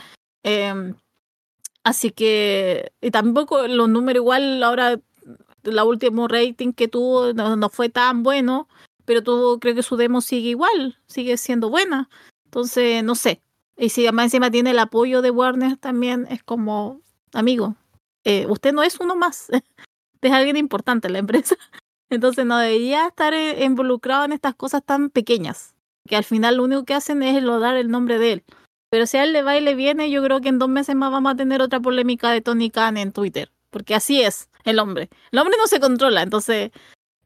Así 1.84 2.10
que, 2.10 2.92
y 3.00 3.10
tampoco 3.10 3.66
los 3.66 3.88
números 3.88 4.20
igual 4.22 4.62
ahora, 4.62 5.00
la 5.62 5.84
último 5.84 6.28
rating 6.28 6.72
que 6.72 6.88
tuvo 6.88 7.32
no, 7.32 7.68
fue 7.68 7.88
tan 7.88 8.22
bueno, 8.22 8.68
pero 9.04 9.22
tuvo, 9.22 9.58
creo 9.58 9.74
que 9.74 9.82
su 9.82 9.96
demo 9.96 10.20
sigue 10.20 10.50
igual, 10.50 10.98
sigue 11.06 11.36
siendo 11.36 11.70
buena. 11.70 12.08
Entonces, 12.44 13.02
no 13.04 13.14
sé. 13.14 13.42
Y 13.76 13.90
si 13.90 14.02
además 14.06 14.26
encima 14.26 14.50
tiene 14.50 14.70
el 14.70 14.78
apoyo 14.78 15.22
de 15.22 15.30
Warner 15.30 15.76
también, 15.76 16.26
es 16.30 16.42
como, 16.42 17.00
amigo, 17.32 17.76
eh, 18.24 18.46
usted 18.48 18.72
no 18.72 18.82
es 18.82 18.98
uno 19.00 19.16
más, 19.16 19.48
es 20.20 20.32
alguien 20.32 20.56
importante 20.56 21.06
en 21.06 21.12
la 21.14 21.20
empresa. 21.20 21.56
Entonces 22.10 22.44
no 22.44 22.58
debería 22.58 23.06
estar 23.06 23.34
eh, 23.34 23.64
involucrado 23.64 24.24
en 24.24 24.32
estas 24.32 24.54
cosas 24.54 24.82
tan 24.84 25.10
pequeñas, 25.10 25.74
que 26.06 26.16
al 26.16 26.24
final 26.24 26.56
lo 26.56 26.64
único 26.64 26.84
que 26.84 26.94
hacen 26.94 27.22
es 27.22 27.42
dar 27.44 27.76
el 27.76 27.90
nombre 27.90 28.18
de 28.18 28.32
él. 28.32 28.44
Pero 28.90 29.06
si 29.06 29.18
a 29.18 29.24
él 29.24 29.32
le 29.32 29.42
va 29.42 29.56
y 29.56 29.60
le 29.60 29.74
viene, 29.74 30.10
yo 30.10 30.22
creo 30.22 30.40
que 30.40 30.48
en 30.48 30.58
dos 30.58 30.68
meses 30.68 30.94
más 30.94 31.10
vamos 31.10 31.32
a 31.32 31.36
tener 31.36 31.60
otra 31.60 31.80
polémica 31.80 32.30
de 32.30 32.40
Tony 32.40 32.70
Khan 32.70 32.96
en 32.96 33.12
Twitter, 33.12 33.50
porque 33.70 33.94
así 33.94 34.22
es 34.22 34.48
el 34.64 34.78
hombre. 34.78 35.10
El 35.30 35.38
hombre 35.38 35.56
no 35.58 35.66
se 35.66 35.80
controla, 35.80 36.22
entonces, 36.22 36.70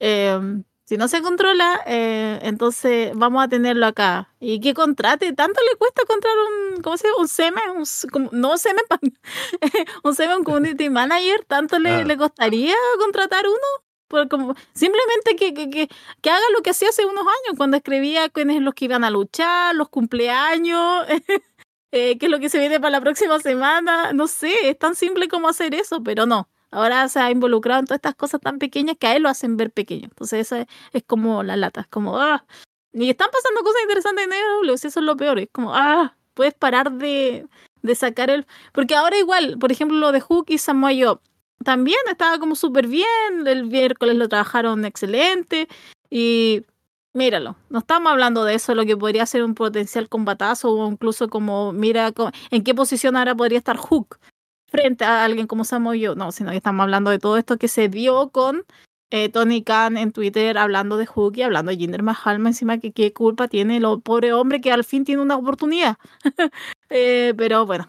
em, 0.01 0.65
si 0.85 0.97
no 0.97 1.09
se 1.09 1.23
controla, 1.23 1.81
eh, 1.87 2.41
entonces 2.43 3.13
vamos 3.15 3.45
a 3.45 3.49
tenerlo 3.49 3.87
acá. 3.87 4.35
Y 4.41 4.61
que 4.61 4.75
contrate, 4.75 5.33
tanto 5.33 5.61
le 5.71 5.77
cuesta 5.77 6.03
contratar 6.07 6.37
un, 6.75 6.83
¿cómo 6.83 6.97
se 6.97 7.07
llama? 7.09 7.19
Un 7.21 7.29
SEME, 7.29 7.61
un, 7.71 8.29
no 8.33 8.59
SEME, 8.59 8.83
un 10.05 10.15
SEME, 10.15 10.37
un 10.37 10.45
community 10.45 10.91
manager, 10.91 11.45
tanto 11.47 11.79
le, 11.79 11.91
ah. 11.91 12.05
le 12.05 12.17
costaría 12.17 12.75
contratar 12.99 13.47
uno 13.47 13.83
como, 14.29 14.55
simplemente 14.75 15.37
que, 15.37 15.55
que, 15.55 15.89
que, 16.21 16.31
haga 16.31 16.43
lo 16.55 16.63
que 16.63 16.71
hacía 16.71 16.89
hace 16.89 17.05
unos 17.07 17.23
años, 17.23 17.57
cuando 17.57 17.77
escribía 17.77 18.29
quiénes 18.29 18.61
los 18.61 18.75
que 18.75 18.85
iban 18.85 19.05
a 19.05 19.11
luchar, 19.11 19.75
los 19.75 19.89
cumpleaños, 19.89 21.07
eh, 21.93 22.19
qué 22.19 22.27
es 22.27 22.33
lo 22.33 22.41
que 22.41 22.49
se 22.49 22.59
viene 22.59 22.81
para 22.81 22.91
la 22.91 23.01
próxima 23.01 23.39
semana. 23.39 24.13
No 24.13 24.27
sé, 24.27 24.71
es 24.71 24.79
tan 24.79 24.95
simple 24.97 25.29
como 25.29 25.49
hacer 25.49 25.75
eso, 25.75 26.03
pero 26.03 26.27
no. 26.27 26.49
Ahora 26.71 27.07
se 27.09 27.21
ha 27.21 27.31
involucrado 27.31 27.81
en 27.81 27.87
todas 27.87 27.99
estas 27.99 28.15
cosas 28.15 28.41
tan 28.41 28.59
pequeñas 28.59 28.97
que 28.99 29.07
a 29.07 29.15
él 29.17 29.23
lo 29.23 29.29
hacen 29.29 29.59
ver 29.59 29.71
pequeño. 29.71 30.05
Entonces, 30.05 30.51
eso 30.53 30.67
es, 30.93 31.03
como 31.07 31.43
la 31.43 31.57
lata, 31.57 31.83
es 31.83 31.87
como, 31.89 32.19
ah. 32.19 32.47
Y 32.95 33.11
están 33.11 33.29
pasando 33.31 33.63
cosas 33.63 33.83
interesantes 33.83 34.25
en 34.27 34.33
EW, 34.33 34.73
eso 34.75 34.89
es 34.89 34.97
lo 34.97 35.17
peor. 35.17 35.39
Es 35.39 35.49
como, 35.53 35.75
ah, 35.75 36.17
puedes 36.35 36.55
parar 36.55 36.93
de, 36.93 37.47
de 37.83 37.95
sacar 37.95 38.31
el. 38.31 38.47
Porque 38.73 38.95
ahora, 38.95 39.19
igual, 39.19 39.59
por 39.59 39.71
ejemplo, 39.71 39.99
lo 39.99 40.13
de 40.13 40.21
Hook 40.21 40.47
y 40.49 40.59
Samoa 40.59 41.21
también 41.63 42.01
estaba 42.11 42.39
como 42.39 42.57
súper 42.57 42.87
bien. 42.87 43.47
El 43.47 43.65
miércoles 43.67 44.17
lo 44.17 44.29
trabajaron 44.29 44.87
excelente. 44.87 45.69
Y 46.11 46.65
míralo, 47.13 47.57
no 47.69 47.81
estamos 47.81 48.11
hablando 48.13 48.45
de 48.45 48.55
eso, 48.55 48.75
lo 48.75 48.85
que 48.85 48.97
podría 48.97 49.27
ser 49.27 49.45
un 49.45 49.55
potencial 49.55 50.09
combatazo 50.09 50.71
o 50.73 50.91
incluso 50.91 51.29
como, 51.29 51.73
mira, 51.73 52.13
en 52.51 52.65
qué 52.65 52.75
posición 52.75 53.17
ahora 53.17 53.35
podría 53.35 53.59
estar 53.59 53.77
Hook 53.77 54.19
frente 54.67 55.05
a 55.05 55.25
alguien 55.25 55.47
como 55.47 55.65
Samoa 55.65 55.95
No, 56.17 56.33
sino 56.33 56.51
que 56.51 56.57
estamos 56.57 56.83
hablando 56.83 57.11
de 57.11 57.19
todo 57.19 57.37
esto 57.37 57.59
que 57.59 57.69
se 57.69 57.89
dio 57.89 58.31
con 58.31 58.65
eh, 59.11 59.29
Tony 59.29 59.63
Khan 59.63 59.99
en 59.99 60.13
Twitter 60.13 60.57
hablando 60.57 60.97
de 60.97 61.05
Hook 61.05 61.37
y 61.37 61.43
hablando 61.43 61.71
de 61.71 61.77
Jinder 61.77 62.03
Mahal, 62.03 62.45
encima 62.47 62.79
que 62.79 62.93
qué 62.93 63.13
culpa 63.13 63.49
tiene 63.49 63.77
el 63.77 63.85
pobre 64.03 64.33
hombre 64.33 64.63
que 64.63 64.73
al 64.73 64.85
fin 64.85 65.05
tiene 65.05 65.21
una 65.21 65.37
oportunidad. 65.37 65.97
eh, 66.91 67.35
pero 67.37 67.67
bueno, 67.67 67.89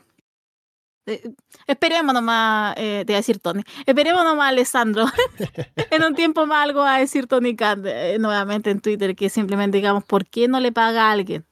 eh, 1.06 1.22
esperemos 1.68 2.14
nomás, 2.14 2.76
eh, 2.78 3.04
te 3.06 3.12
voy 3.12 3.16
a 3.16 3.18
decir 3.18 3.40
Tony, 3.40 3.62
esperemos 3.86 4.24
nomás 4.24 4.50
Alessandro, 4.50 5.06
en 5.92 6.04
un 6.04 6.16
tiempo 6.16 6.46
más 6.46 6.64
algo 6.64 6.82
va 6.82 6.96
a 6.96 7.00
decir 7.00 7.28
Tony 7.28 7.56
Khan 7.56 7.84
eh, 7.86 8.18
nuevamente 8.20 8.70
en 8.70 8.80
Twitter, 8.80 9.16
que 9.16 9.30
simplemente 9.30 9.78
digamos, 9.78 10.06
¿por 10.06 10.26
qué 10.26 10.48
no 10.48 10.60
le 10.60 10.72
paga 10.72 11.10
a 11.10 11.12
alguien? 11.12 11.46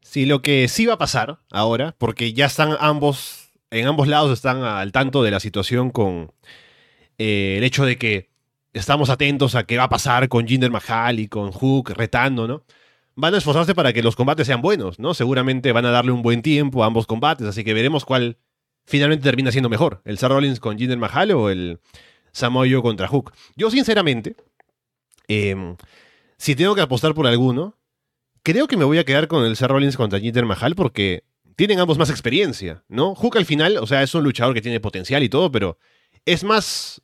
Sí, 0.00 0.24
lo 0.24 0.40
que 0.40 0.68
sí 0.68 0.86
va 0.86 0.94
a 0.94 0.98
pasar 0.98 1.40
ahora, 1.50 1.94
porque 1.98 2.32
ya 2.32 2.46
están 2.46 2.76
ambos, 2.80 3.50
en 3.70 3.86
ambos 3.86 4.08
lados 4.08 4.32
están 4.32 4.62
al 4.62 4.92
tanto 4.92 5.22
de 5.22 5.30
la 5.30 5.40
situación 5.40 5.90
con 5.90 6.32
el 7.18 7.62
hecho 7.62 7.84
de 7.84 7.98
que 7.98 8.30
estamos 8.72 9.10
atentos 9.10 9.54
a 9.54 9.64
qué 9.64 9.76
va 9.76 9.84
a 9.84 9.88
pasar 9.88 10.28
con 10.28 10.46
Jinder 10.46 10.70
Mahal 10.70 11.18
y 11.20 11.28
con 11.28 11.50
Hook 11.50 11.90
retando, 11.90 12.46
¿no? 12.46 12.62
Van 13.16 13.34
a 13.34 13.38
esforzarse 13.38 13.74
para 13.74 13.92
que 13.92 14.02
los 14.02 14.14
combates 14.14 14.46
sean 14.46 14.60
buenos, 14.60 14.98
¿no? 14.98 15.14
Seguramente 15.14 15.72
van 15.72 15.86
a 15.86 15.90
darle 15.90 16.12
un 16.12 16.22
buen 16.22 16.42
tiempo 16.42 16.84
a 16.84 16.86
ambos 16.86 17.06
combates, 17.06 17.46
así 17.46 17.64
que 17.64 17.74
veremos 17.74 18.04
cuál 18.04 18.38
finalmente 18.84 19.24
termina 19.24 19.50
siendo 19.50 19.68
mejor, 19.68 20.02
el 20.04 20.18
Seth 20.18 20.30
Rollins 20.30 20.60
con 20.60 20.78
Jinder 20.78 20.98
Mahal 20.98 21.32
o 21.32 21.50
el 21.50 21.80
Samoyo 22.32 22.82
contra 22.82 23.08
Hook. 23.08 23.32
Yo 23.56 23.70
sinceramente, 23.70 24.36
em, 25.26 25.76
si 26.36 26.54
tengo 26.54 26.74
que 26.74 26.82
apostar 26.82 27.14
por 27.14 27.26
alguno, 27.26 27.76
creo 28.42 28.68
que 28.68 28.76
me 28.76 28.84
voy 28.84 28.98
a 28.98 29.04
quedar 29.04 29.26
con 29.26 29.44
el 29.44 29.56
Seth 29.56 29.70
Rollins 29.70 29.96
contra 29.96 30.20
Jinder 30.20 30.44
Mahal 30.44 30.76
porque 30.76 31.24
tienen 31.56 31.80
ambos 31.80 31.96
más 31.96 32.10
experiencia, 32.10 32.84
¿no? 32.86 33.14
Hook 33.14 33.38
al 33.38 33.46
final, 33.46 33.78
o 33.78 33.86
sea, 33.86 34.02
es 34.02 34.14
un 34.14 34.22
luchador 34.22 34.54
que 34.54 34.60
tiene 34.60 34.78
potencial 34.78 35.22
y 35.22 35.30
todo, 35.30 35.50
pero 35.50 35.78
es 36.26 36.44
más 36.44 37.00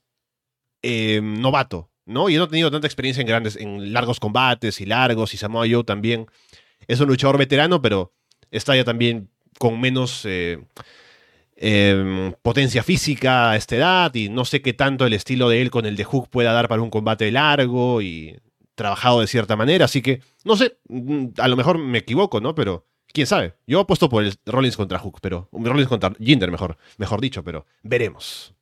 em, 0.82 1.40
novato, 1.40 1.91
¿no? 2.06 2.28
Y 2.28 2.36
no 2.36 2.44
he 2.44 2.48
tenido 2.48 2.70
tanta 2.70 2.86
experiencia 2.86 3.20
en 3.20 3.26
grandes, 3.26 3.56
en 3.56 3.92
largos 3.92 4.20
combates 4.20 4.80
y 4.80 4.86
largos, 4.86 5.34
y 5.34 5.36
Samoa 5.36 5.66
Joe 5.70 5.84
también 5.84 6.26
es 6.86 7.00
un 7.00 7.08
luchador 7.08 7.38
veterano, 7.38 7.80
pero 7.80 8.12
está 8.50 8.76
ya 8.76 8.84
también 8.84 9.30
con 9.58 9.80
menos 9.80 10.22
eh, 10.24 10.58
em, 11.56 12.32
potencia 12.42 12.82
física 12.82 13.50
a 13.52 13.56
esta 13.56 13.76
edad, 13.76 14.14
y 14.14 14.28
no 14.28 14.44
sé 14.44 14.62
qué 14.62 14.72
tanto 14.72 15.06
el 15.06 15.12
estilo 15.12 15.48
de 15.48 15.62
él 15.62 15.70
con 15.70 15.86
el 15.86 15.96
de 15.96 16.04
Hook 16.04 16.28
pueda 16.28 16.52
dar 16.52 16.68
para 16.68 16.82
un 16.82 16.90
combate 16.90 17.30
largo 17.30 18.02
y 18.02 18.36
trabajado 18.74 19.20
de 19.20 19.26
cierta 19.26 19.56
manera, 19.56 19.84
así 19.84 20.02
que, 20.02 20.20
no 20.44 20.56
sé, 20.56 20.78
mm, 20.88 21.26
a 21.38 21.48
lo 21.48 21.56
mejor 21.56 21.78
me 21.78 21.98
equivoco, 21.98 22.40
¿no? 22.40 22.54
Pero 22.54 22.86
quién 23.12 23.26
sabe. 23.26 23.54
Yo 23.66 23.80
apuesto 23.80 24.08
por 24.08 24.24
el 24.24 24.34
Rollins 24.46 24.76
contra 24.76 24.98
Hook, 24.98 25.18
pero 25.20 25.48
Rollins 25.52 25.88
contra 25.88 26.12
Jinder, 26.18 26.50
mejor, 26.50 26.76
mejor 26.96 27.20
dicho, 27.20 27.44
pero 27.44 27.66
veremos 27.82 28.54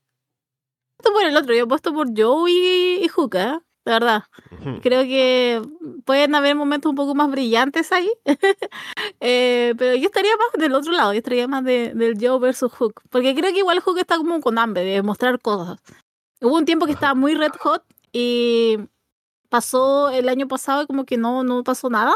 por 1.13 1.25
el 1.25 1.37
otro, 1.37 1.55
yo 1.55 1.65
he 1.65 1.67
puesto 1.67 1.93
por 1.93 2.09
Joe 2.17 2.51
y, 2.51 3.09
Juca, 3.09 3.63
de 3.85 3.93
verdad. 3.93 4.25
Creo 4.83 5.03
que 5.03 5.63
pueden 6.05 6.35
haber 6.35 6.55
momentos 6.55 6.91
un 6.91 6.97
poco 6.97 7.15
más 7.15 7.31
brillantes 7.31 7.93
ahí. 7.93 8.11
eh, 9.21 9.75
pero 9.79 9.97
yo 9.97 10.07
estaría 10.07 10.37
más 10.37 10.61
del 10.61 10.75
otro 10.75 10.93
lado, 10.93 11.13
yo 11.13 11.19
estaría 11.19 11.49
más 11.49 11.65
de, 11.65 11.93
del 11.95 12.19
Joe 12.21 12.39
versus 12.39 12.73
Hook. 12.73 13.03
Porque 13.11 13.35
creo 13.35 13.53
que 13.53 13.61
igual 13.61 13.81
Hook 13.81 13.99
está 13.99 14.17
como 14.17 14.41
con 14.41 14.59
hambre 14.59 14.85
de 14.85 15.03
mostrar 15.03 15.41
cosas. 15.41 15.81
Hubo 16.41 16.57
un 16.57 16.65
tiempo 16.65 16.87
que 16.87 16.93
estaba 16.93 17.15
muy 17.15 17.35
red 17.35 17.53
hot 17.61 17.85
y 18.13 18.79
pasó 19.49 20.11
el 20.11 20.29
año 20.29 20.49
pasado 20.49 20.83
y 20.83 20.87
como 20.87 21.05
que 21.05 21.19
no, 21.19 21.45
no 21.45 21.63
pasó 21.65 21.91
nada. 21.91 22.15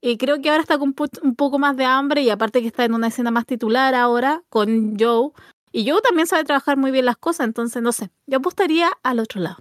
Y 0.00 0.18
creo 0.18 0.40
que 0.40 0.50
ahora 0.50 0.62
está 0.62 0.78
con 0.78 0.94
un 1.22 1.34
poco 1.36 1.58
más 1.58 1.76
de 1.76 1.84
hambre 1.84 2.22
y 2.22 2.30
aparte 2.30 2.60
que 2.60 2.68
está 2.68 2.84
en 2.84 2.94
una 2.94 3.08
escena 3.08 3.30
más 3.30 3.46
titular 3.46 3.94
ahora 3.94 4.42
con 4.50 4.96
Joe, 4.98 5.30
y 5.76 5.84
yo 5.84 6.00
también 6.00 6.26
sabe 6.26 6.42
trabajar 6.44 6.78
muy 6.78 6.90
bien 6.90 7.04
las 7.04 7.18
cosas, 7.18 7.46
entonces 7.46 7.82
no 7.82 7.92
sé, 7.92 8.08
yo 8.26 8.38
apostaría 8.38 8.90
al 9.02 9.18
otro 9.18 9.42
lado. 9.42 9.58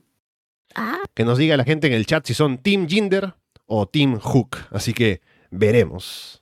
Ah. 0.73 0.99
Que 1.13 1.25
nos 1.25 1.37
diga 1.37 1.57
la 1.57 1.65
gente 1.65 1.87
en 1.87 1.93
el 1.93 2.05
chat 2.05 2.25
si 2.25 2.33
son 2.33 2.57
Team 2.57 2.87
Jinder 2.87 3.33
o 3.65 3.85
Team 3.85 4.17
Hook, 4.21 4.55
así 4.71 4.93
que 4.93 5.19
veremos. 5.51 6.41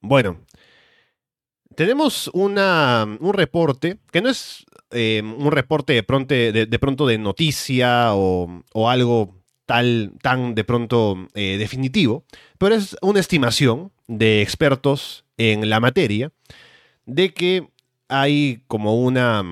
Bueno, 0.00 0.40
tenemos 1.76 2.32
una, 2.34 3.06
un 3.20 3.32
reporte, 3.32 4.00
que 4.10 4.20
no 4.20 4.28
es 4.28 4.66
eh, 4.90 5.22
un 5.22 5.52
reporte 5.52 5.92
de 5.92 6.02
pronto 6.02 6.34
de, 6.34 6.78
pronto 6.80 7.06
de 7.06 7.18
noticia 7.18 8.16
o, 8.16 8.64
o, 8.72 8.90
algo 8.90 9.36
tal, 9.66 10.14
tan 10.20 10.56
de 10.56 10.64
pronto 10.64 11.28
eh, 11.34 11.58
definitivo, 11.58 12.24
pero 12.58 12.74
es 12.74 12.96
una 13.02 13.20
estimación 13.20 13.92
de 14.08 14.42
expertos 14.42 15.24
en 15.36 15.70
la 15.70 15.78
materia 15.78 16.32
de 17.06 17.32
que 17.32 17.68
hay 18.08 18.62
como 18.66 19.00
una, 19.00 19.42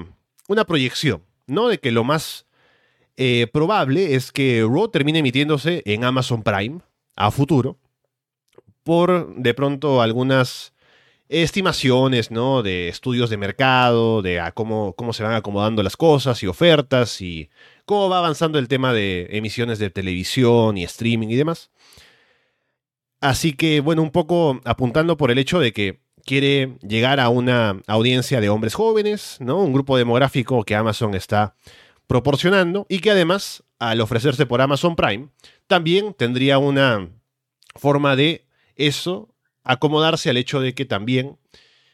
una 0.49 0.65
proyección, 0.65 1.23
¿no? 1.47 1.69
De 1.69 1.79
que 1.79 1.91
lo 1.91 2.05
más 2.05 2.47
eh, 3.17 3.47
probable 3.53 4.15
es 4.15 4.33
que 4.33 4.63
Raw 4.63 4.89
termine 4.89 5.21
emitiéndose 5.21 5.83
en 5.85 6.05
Amazon 6.05 6.43
Prime 6.43 6.81
a 7.17 7.31
futuro 7.31 7.79
por 8.83 9.35
de 9.37 9.55
pronto 9.55 10.03
algunas 10.03 10.73
estimaciones, 11.29 12.31
¿no? 12.31 12.63
De 12.63 12.89
estudios 12.89 13.31
de 13.31 13.37
mercado, 13.37 14.23
de 14.23 14.43
cómo, 14.55 14.95
cómo 14.95 15.13
se 15.13 15.23
van 15.23 15.35
acomodando 15.35 15.83
las 15.83 15.97
cosas 15.97 16.43
y 16.43 16.47
ofertas 16.47 17.21
y 17.21 17.49
cómo 17.87 18.09
va 18.09 18.19
avanzando 18.19 18.59
el 18.59 18.69
tema 18.69 18.93
de 18.93 19.29
emisiones 19.31 19.79
de 19.79 19.91
televisión 19.91 20.77
y 20.77 20.85
streaming 20.85 21.29
y 21.29 21.37
demás. 21.37 21.71
Así 23.21 23.53
que, 23.53 23.81
bueno, 23.81 24.03
un 24.03 24.11
poco 24.11 24.61
apuntando 24.65 25.17
por 25.17 25.31
el 25.31 25.39
hecho 25.39 25.61
de 25.61 25.73
que 25.73 26.01
quiere 26.25 26.77
llegar 26.87 27.21
a 27.21 27.29
una 27.29 27.81
audiencia 27.87 28.41
de 28.41 28.49
hombres 28.49 28.75
jóvenes, 28.75 29.37
¿no? 29.41 29.59
Un 29.59 29.73
grupo 29.73 29.97
demográfico 29.97 30.65
que 30.65 30.75
Amazon 30.75 31.15
está 31.15 31.57
proporcionando 32.07 32.87
y 32.89 33.01
que 33.01 33.11
además, 33.11 33.65
al 33.79 34.01
ofrecerse 34.01 34.47
por 34.47 34.61
Amazon 34.61 34.97
Prime, 34.97 35.29
también 35.67 36.15
tendría 36.15 36.59
una 36.59 37.09
forma 37.75 38.17
de 38.17 38.47
eso 38.77 39.35
acomodarse 39.65 40.31
al 40.31 40.37
hecho 40.37 40.61
de 40.61 40.75
que 40.75 40.85
también 40.85 41.39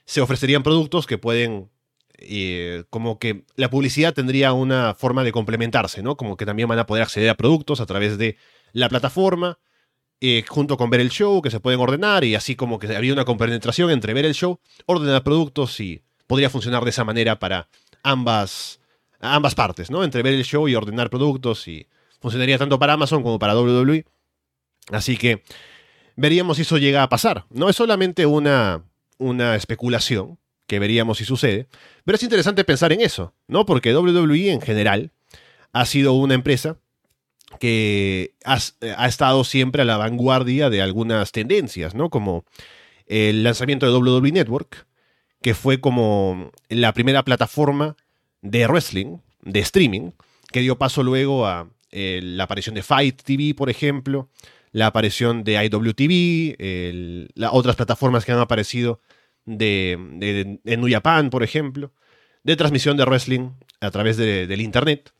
se 0.04 0.20
ofrecerían 0.20 0.62
productos 0.62 1.06
que 1.06 1.18
pueden 1.18 1.70
eh, 2.18 2.84
como 2.90 3.18
que 3.18 3.44
la 3.54 3.70
publicidad 3.70 4.12
tendría 4.12 4.52
una 4.52 4.94
forma 4.94 5.22
de 5.22 5.32
complementarse, 5.32 6.02
¿no? 6.02 6.16
Como 6.16 6.36
que 6.36 6.46
también 6.46 6.68
van 6.68 6.78
a 6.78 6.86
poder 6.86 7.04
acceder 7.04 7.30
a 7.30 7.36
productos 7.36 7.80
a 7.80 7.86
través 7.86 8.18
de 8.18 8.36
la 8.72 8.88
plataforma 8.88 9.58
eh, 10.20 10.44
junto 10.46 10.76
con 10.76 10.90
ver 10.90 11.00
el 11.00 11.10
show, 11.10 11.40
que 11.42 11.50
se 11.50 11.60
pueden 11.60 11.80
ordenar, 11.80 12.24
y 12.24 12.34
así 12.34 12.56
como 12.56 12.78
que 12.78 12.94
había 12.96 13.12
una 13.12 13.24
compenetración 13.24 13.90
entre 13.90 14.14
ver 14.14 14.24
el 14.24 14.34
show, 14.34 14.60
ordenar 14.86 15.22
productos 15.22 15.78
y 15.80 16.02
podría 16.26 16.50
funcionar 16.50 16.82
de 16.84 16.90
esa 16.90 17.04
manera 17.04 17.38
para 17.38 17.68
ambas, 18.02 18.80
ambas 19.20 19.54
partes, 19.54 19.90
¿no? 19.90 20.02
Entre 20.02 20.22
ver 20.22 20.34
el 20.34 20.44
show 20.44 20.68
y 20.68 20.74
ordenar 20.74 21.10
productos, 21.10 21.68
y 21.68 21.86
funcionaría 22.20 22.58
tanto 22.58 22.78
para 22.78 22.94
Amazon 22.94 23.22
como 23.22 23.38
para 23.38 23.58
WWE. 23.58 24.04
Así 24.90 25.16
que 25.16 25.42
veríamos 26.16 26.56
si 26.56 26.62
eso 26.62 26.78
llega 26.78 27.02
a 27.02 27.08
pasar. 27.08 27.46
No 27.50 27.68
es 27.68 27.76
solamente 27.76 28.26
una, 28.26 28.82
una 29.18 29.54
especulación, 29.54 30.38
que 30.66 30.78
veríamos 30.78 31.18
si 31.18 31.24
sucede, 31.24 31.66
pero 32.04 32.16
es 32.16 32.22
interesante 32.22 32.62
pensar 32.62 32.92
en 32.92 33.00
eso, 33.00 33.34
¿no? 33.46 33.64
Porque 33.64 33.94
WWE 33.96 34.52
en 34.52 34.60
general 34.60 35.12
ha 35.72 35.86
sido 35.86 36.12
una 36.12 36.34
empresa 36.34 36.78
que 37.60 38.34
ha, 38.44 39.06
estado 39.06 39.44
siempre 39.44 39.82
a 39.82 39.84
la 39.84 39.96
vanguardia 39.96 40.70
de 40.70 40.82
algunas 40.82 41.32
tendencias, 41.32 41.94
¿no? 41.94 42.10
Como 42.10 42.44
el 43.06 43.42
lanzamiento 43.42 43.86
de 43.86 43.92
WWE 43.92 44.32
Network, 44.32 44.86
que 45.40 45.54
fue 45.54 45.80
como 45.80 46.50
la 46.68 46.92
primera 46.92 47.24
plataforma 47.24 47.96
de 48.42 48.66
wrestling, 48.66 49.18
de 49.42 49.60
streaming, 49.60 50.10
que 50.52 50.60
dio 50.60 50.76
paso 50.78 51.02
luego 51.02 51.46
a 51.46 51.68
eh, 51.90 52.20
la 52.22 52.44
aparición 52.44 52.74
de 52.74 52.82
Fight 52.82 53.22
TV, 53.22 53.54
por 53.54 53.70
ejemplo, 53.70 54.28
la 54.72 54.86
aparición 54.86 55.44
de 55.44 55.64
IWTV, 55.64 56.56
otras 57.50 57.76
plataformas 57.76 58.24
que 58.24 58.32
han 58.32 58.38
aparecido 58.38 59.00
de, 59.46 60.58
de, 60.62 60.76
New 60.76 60.90
Japan, 60.90 61.30
por 61.30 61.42
ejemplo, 61.42 61.92
de 62.42 62.56
transmisión 62.56 62.96
de 62.96 63.04
wrestling 63.04 63.50
a 63.80 63.90
través 63.90 64.16
del 64.16 64.60
Internet. 64.60 65.12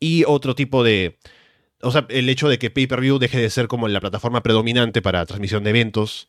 Y 0.00 0.24
otro 0.26 0.54
tipo 0.54 0.82
de... 0.82 1.18
O 1.84 1.92
sea, 1.92 2.06
el 2.08 2.28
hecho 2.28 2.48
de 2.48 2.58
que 2.58 2.70
pay-per-view 2.70 3.18
deje 3.18 3.38
de 3.38 3.50
ser 3.50 3.68
como 3.68 3.86
la 3.88 4.00
plataforma 4.00 4.42
predominante 4.42 5.02
para 5.02 5.24
transmisión 5.26 5.64
de 5.64 5.70
eventos 5.70 6.28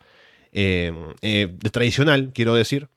eh, 0.51 0.93
eh, 1.21 1.55
tradicional, 1.71 2.31
quiero 2.33 2.53
decir. 2.53 2.89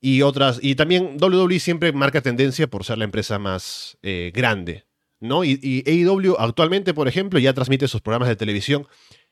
Y 0.00 0.22
otras. 0.22 0.58
Y 0.62 0.74
también 0.74 1.16
WWE 1.20 1.58
siempre 1.60 1.92
marca 1.92 2.22
tendencia 2.22 2.68
por 2.68 2.84
ser 2.84 2.98
la 2.98 3.04
empresa 3.04 3.38
más 3.38 3.98
eh, 4.02 4.32
grande. 4.34 4.84
¿no? 5.20 5.44
Y, 5.44 5.58
y 5.62 6.04
AEW 6.04 6.36
actualmente, 6.38 6.94
por 6.94 7.08
ejemplo, 7.08 7.38
ya 7.38 7.52
transmite 7.52 7.88
sus 7.88 8.00
programas 8.00 8.28
de 8.28 8.36
televisión. 8.36 8.86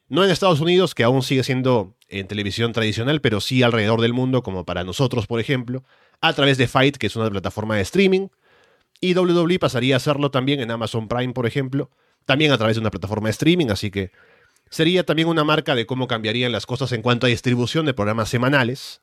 No 0.08 0.24
en 0.24 0.30
Estados 0.30 0.60
Unidos, 0.60 0.94
que 0.94 1.02
aún 1.02 1.22
sigue 1.22 1.42
siendo 1.42 1.96
en 2.08 2.28
televisión 2.28 2.72
tradicional, 2.72 3.20
pero 3.20 3.40
sí 3.40 3.62
alrededor 3.62 4.00
del 4.00 4.12
mundo, 4.12 4.42
como 4.42 4.64
para 4.64 4.84
nosotros, 4.84 5.26
por 5.26 5.40
ejemplo, 5.40 5.82
a 6.20 6.32
través 6.32 6.58
de 6.58 6.68
Fight, 6.68 6.96
que 6.96 7.08
es 7.08 7.16
una 7.16 7.30
plataforma 7.30 7.76
de 7.76 7.82
streaming. 7.82 8.28
Y 9.00 9.14
WWE 9.14 9.58
pasaría 9.58 9.94
a 9.94 9.98
hacerlo 9.98 10.30
también 10.30 10.60
en 10.60 10.70
Amazon 10.70 11.08
Prime, 11.08 11.32
por 11.32 11.46
ejemplo, 11.46 11.90
también 12.26 12.52
a 12.52 12.58
través 12.58 12.76
de 12.76 12.80
una 12.80 12.90
plataforma 12.90 13.28
de 13.28 13.32
streaming, 13.32 13.68
así 13.70 13.90
que 13.90 14.10
sería 14.68 15.06
también 15.06 15.28
una 15.28 15.44
marca 15.44 15.74
de 15.74 15.86
cómo 15.86 16.06
cambiarían 16.06 16.52
las 16.52 16.66
cosas 16.66 16.92
en 16.92 17.02
cuanto 17.02 17.26
a 17.26 17.30
distribución 17.30 17.86
de 17.86 17.94
programas 17.94 18.28
semanales, 18.28 19.00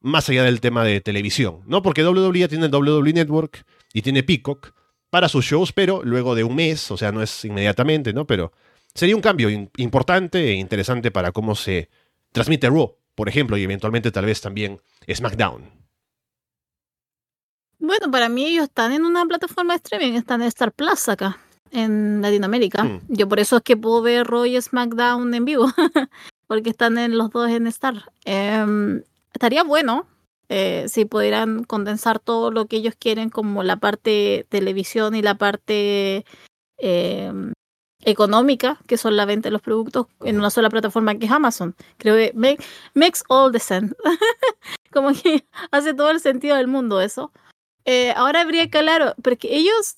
más 0.00 0.28
allá 0.28 0.42
del 0.42 0.60
tema 0.60 0.84
de 0.84 1.00
televisión, 1.00 1.62
¿no? 1.66 1.82
Porque 1.82 2.04
WWE 2.04 2.38
ya 2.38 2.48
tiene 2.48 2.66
WWE 2.66 3.12
Network 3.12 3.64
y 3.92 4.02
tiene 4.02 4.22
Peacock 4.22 4.72
para 5.10 5.28
sus 5.28 5.44
shows, 5.44 5.72
pero 5.72 6.02
luego 6.02 6.34
de 6.34 6.44
un 6.44 6.56
mes, 6.56 6.90
o 6.90 6.96
sea, 6.96 7.12
no 7.12 7.22
es 7.22 7.44
inmediatamente, 7.44 8.12
¿no? 8.12 8.26
Pero 8.26 8.52
sería 8.94 9.16
un 9.16 9.22
cambio 9.22 9.48
importante 9.76 10.50
e 10.50 10.54
interesante 10.54 11.10
para 11.10 11.32
cómo 11.32 11.54
se 11.54 11.88
transmite 12.32 12.68
Raw, 12.68 12.96
por 13.14 13.28
ejemplo, 13.28 13.56
y 13.56 13.62
eventualmente 13.62 14.10
tal 14.10 14.24
vez 14.24 14.40
también 14.40 14.80
SmackDown. 15.10 15.76
Bueno, 17.78 18.10
para 18.10 18.28
mí 18.28 18.46
ellos 18.46 18.64
están 18.64 18.92
en 18.92 19.04
una 19.04 19.24
plataforma 19.26 19.74
de 19.74 19.76
streaming, 19.76 20.18
están 20.18 20.40
en 20.40 20.48
Star 20.48 20.72
Plus 20.72 21.08
acá, 21.08 21.38
en 21.70 22.22
Latinoamérica. 22.22 22.84
Mm. 22.84 23.00
Yo 23.08 23.28
por 23.28 23.40
eso 23.40 23.56
es 23.56 23.62
que 23.62 23.76
puedo 23.76 24.02
ver 24.02 24.26
Raw 24.26 24.44
y 24.44 24.60
SmackDown 24.60 25.34
en 25.34 25.44
vivo, 25.44 25.66
porque 26.46 26.70
están 26.70 26.98
en 26.98 27.18
los 27.18 27.30
dos 27.30 27.50
en 27.50 27.66
Star. 27.66 28.10
Eh, 28.24 29.02
estaría 29.32 29.62
bueno 29.62 30.06
eh, 30.48 30.86
si 30.88 31.04
pudieran 31.04 31.64
condensar 31.64 32.20
todo 32.20 32.50
lo 32.50 32.66
que 32.66 32.76
ellos 32.76 32.94
quieren 32.98 33.30
como 33.30 33.62
la 33.62 33.76
parte 33.76 34.46
televisión 34.48 35.14
y 35.14 35.22
la 35.22 35.36
parte 35.36 36.24
eh, 36.78 37.32
económica, 38.02 38.78
que 38.86 38.96
son 38.96 39.16
la 39.16 39.24
venta 39.24 39.48
de 39.48 39.52
los 39.52 39.62
productos 39.62 40.06
en 40.22 40.38
una 40.38 40.50
sola 40.50 40.70
plataforma 40.70 41.18
que 41.18 41.26
es 41.26 41.32
Amazon. 41.32 41.74
Creo 41.98 42.14
que 42.14 42.32
makes 42.94 43.20
all 43.28 43.50
the 43.50 43.58
sense. 43.58 43.94
como 44.92 45.12
que 45.12 45.44
hace 45.72 45.94
todo 45.94 46.10
el 46.10 46.20
sentido 46.20 46.56
del 46.56 46.68
mundo 46.68 47.00
eso. 47.00 47.32
Eh, 47.84 48.12
ahora 48.16 48.40
habría 48.40 48.68
que 48.68 48.78
hablar, 48.78 49.14
porque 49.22 49.54
ellos, 49.54 49.96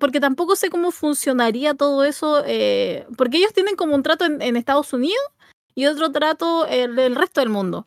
porque 0.00 0.20
tampoco 0.20 0.56
sé 0.56 0.70
cómo 0.70 0.90
funcionaría 0.90 1.74
todo 1.74 2.04
eso, 2.04 2.42
eh, 2.46 3.06
porque 3.16 3.38
ellos 3.38 3.52
tienen 3.52 3.76
como 3.76 3.94
un 3.94 4.02
trato 4.02 4.24
en, 4.24 4.42
en 4.42 4.56
Estados 4.56 4.92
Unidos 4.92 5.22
y 5.74 5.86
otro 5.86 6.10
trato 6.10 6.66
en 6.68 6.98
el 6.98 7.14
resto 7.14 7.40
del 7.40 7.50
mundo. 7.50 7.86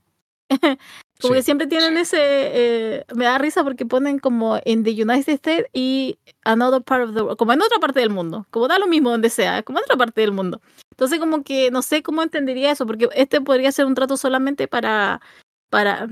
como 1.21 1.33
que 1.33 1.43
siempre 1.43 1.67
tienen 1.67 1.97
ese. 1.97 2.17
Eh, 2.19 3.05
me 3.13 3.25
da 3.25 3.37
risa 3.37 3.63
porque 3.63 3.85
ponen 3.85 4.19
como 4.19 4.59
en 4.63 4.83
the 4.83 4.91
United 4.91 5.33
States 5.33 5.69
y 5.73 6.17
another 6.43 6.81
part 6.81 7.09
of 7.09 7.15
the 7.15 7.21
world, 7.21 7.37
como 7.37 7.53
en 7.53 7.61
otra 7.61 7.79
parte 7.79 7.99
del 7.99 8.09
mundo. 8.09 8.45
Como 8.49 8.67
da 8.67 8.79
lo 8.79 8.87
mismo 8.87 9.09
donde 9.09 9.29
sea, 9.29 9.61
como 9.63 9.79
en 9.79 9.83
otra 9.83 9.97
parte 9.97 10.21
del 10.21 10.31
mundo. 10.31 10.61
Entonces, 10.91 11.19
como 11.19 11.43
que 11.43 11.71
no 11.71 11.81
sé 11.81 12.03
cómo 12.03 12.23
entendería 12.23 12.71
eso, 12.71 12.85
porque 12.85 13.09
este 13.13 13.41
podría 13.41 13.71
ser 13.71 13.85
un 13.85 13.95
trato 13.95 14.17
solamente 14.17 14.67
para. 14.67 15.21
para 15.69 16.07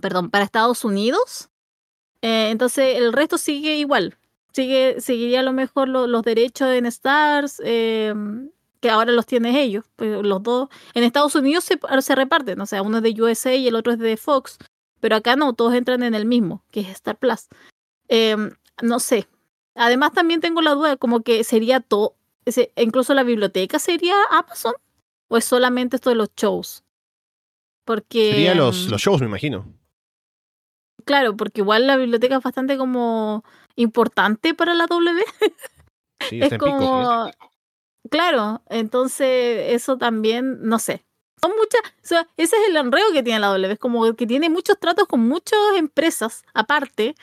perdón, 0.00 0.30
para 0.30 0.44
Estados 0.44 0.84
Unidos. 0.84 1.50
Eh, 2.22 2.50
entonces, 2.50 2.96
el 2.96 3.12
resto 3.12 3.36
sigue 3.36 3.76
igual. 3.76 4.16
Sigue, 4.54 5.00
seguiría 5.00 5.40
a 5.40 5.42
lo 5.42 5.52
mejor 5.52 5.88
los 5.88 6.22
derechos 6.22 6.68
en 6.68 6.86
Stars, 6.86 7.60
eh, 7.64 8.14
que 8.78 8.88
ahora 8.88 9.10
los 9.10 9.26
tienen 9.26 9.56
ellos, 9.56 9.84
pues 9.96 10.22
los 10.22 10.42
dos. 10.44 10.68
En 10.94 11.02
Estados 11.02 11.34
Unidos 11.34 11.64
se, 11.64 11.80
se 12.00 12.14
reparten, 12.14 12.60
o 12.60 12.66
sea, 12.66 12.82
uno 12.82 12.98
es 12.98 13.02
de 13.02 13.20
USA 13.20 13.52
y 13.52 13.66
el 13.66 13.74
otro 13.74 13.94
es 13.94 13.98
de 13.98 14.16
Fox, 14.16 14.58
pero 15.00 15.16
acá 15.16 15.34
no, 15.34 15.54
todos 15.54 15.74
entran 15.74 16.04
en 16.04 16.14
el 16.14 16.24
mismo, 16.24 16.62
que 16.70 16.80
es 16.82 16.88
Star 16.90 17.16
Plus. 17.16 17.48
Eh, 18.08 18.36
no 18.80 19.00
sé. 19.00 19.26
Además 19.74 20.12
también 20.12 20.40
tengo 20.40 20.62
la 20.62 20.74
duda, 20.74 20.96
como 20.96 21.22
que 21.22 21.42
sería 21.42 21.80
todo, 21.80 22.14
incluso 22.76 23.12
la 23.12 23.24
biblioteca 23.24 23.80
sería 23.80 24.14
Amazon, 24.30 24.74
o 25.26 25.36
es 25.36 25.44
solamente 25.44 25.96
esto 25.96 26.10
de 26.10 26.16
los 26.16 26.28
shows. 26.36 26.84
Porque... 27.84 28.30
Sería 28.30 28.54
los, 28.54 28.88
los 28.88 29.00
shows, 29.00 29.20
me 29.20 29.26
imagino. 29.26 29.66
Claro, 31.04 31.36
porque 31.36 31.60
igual 31.60 31.86
la 31.88 31.96
biblioteca 31.96 32.36
es 32.36 32.42
bastante 32.42 32.78
como 32.78 33.44
importante 33.76 34.54
para 34.54 34.74
la 34.74 34.86
W. 34.86 35.24
Sí, 36.28 36.40
es 36.40 36.56
como... 36.58 37.30
Claro, 38.10 38.62
entonces 38.68 39.72
eso 39.74 39.96
también, 39.96 40.58
no 40.62 40.78
sé. 40.78 41.04
Son 41.40 41.52
muchas, 41.52 41.80
o 42.02 42.06
sea, 42.06 42.28
ese 42.36 42.56
es 42.56 42.68
el 42.68 42.76
enredo 42.76 43.12
que 43.12 43.22
tiene 43.22 43.40
la 43.40 43.48
W, 43.48 43.72
es 43.72 43.78
como 43.78 44.14
que 44.14 44.26
tiene 44.26 44.50
muchos 44.50 44.78
tratos 44.78 45.06
con 45.08 45.20
muchas 45.20 45.58
empresas 45.76 46.44
aparte. 46.54 47.14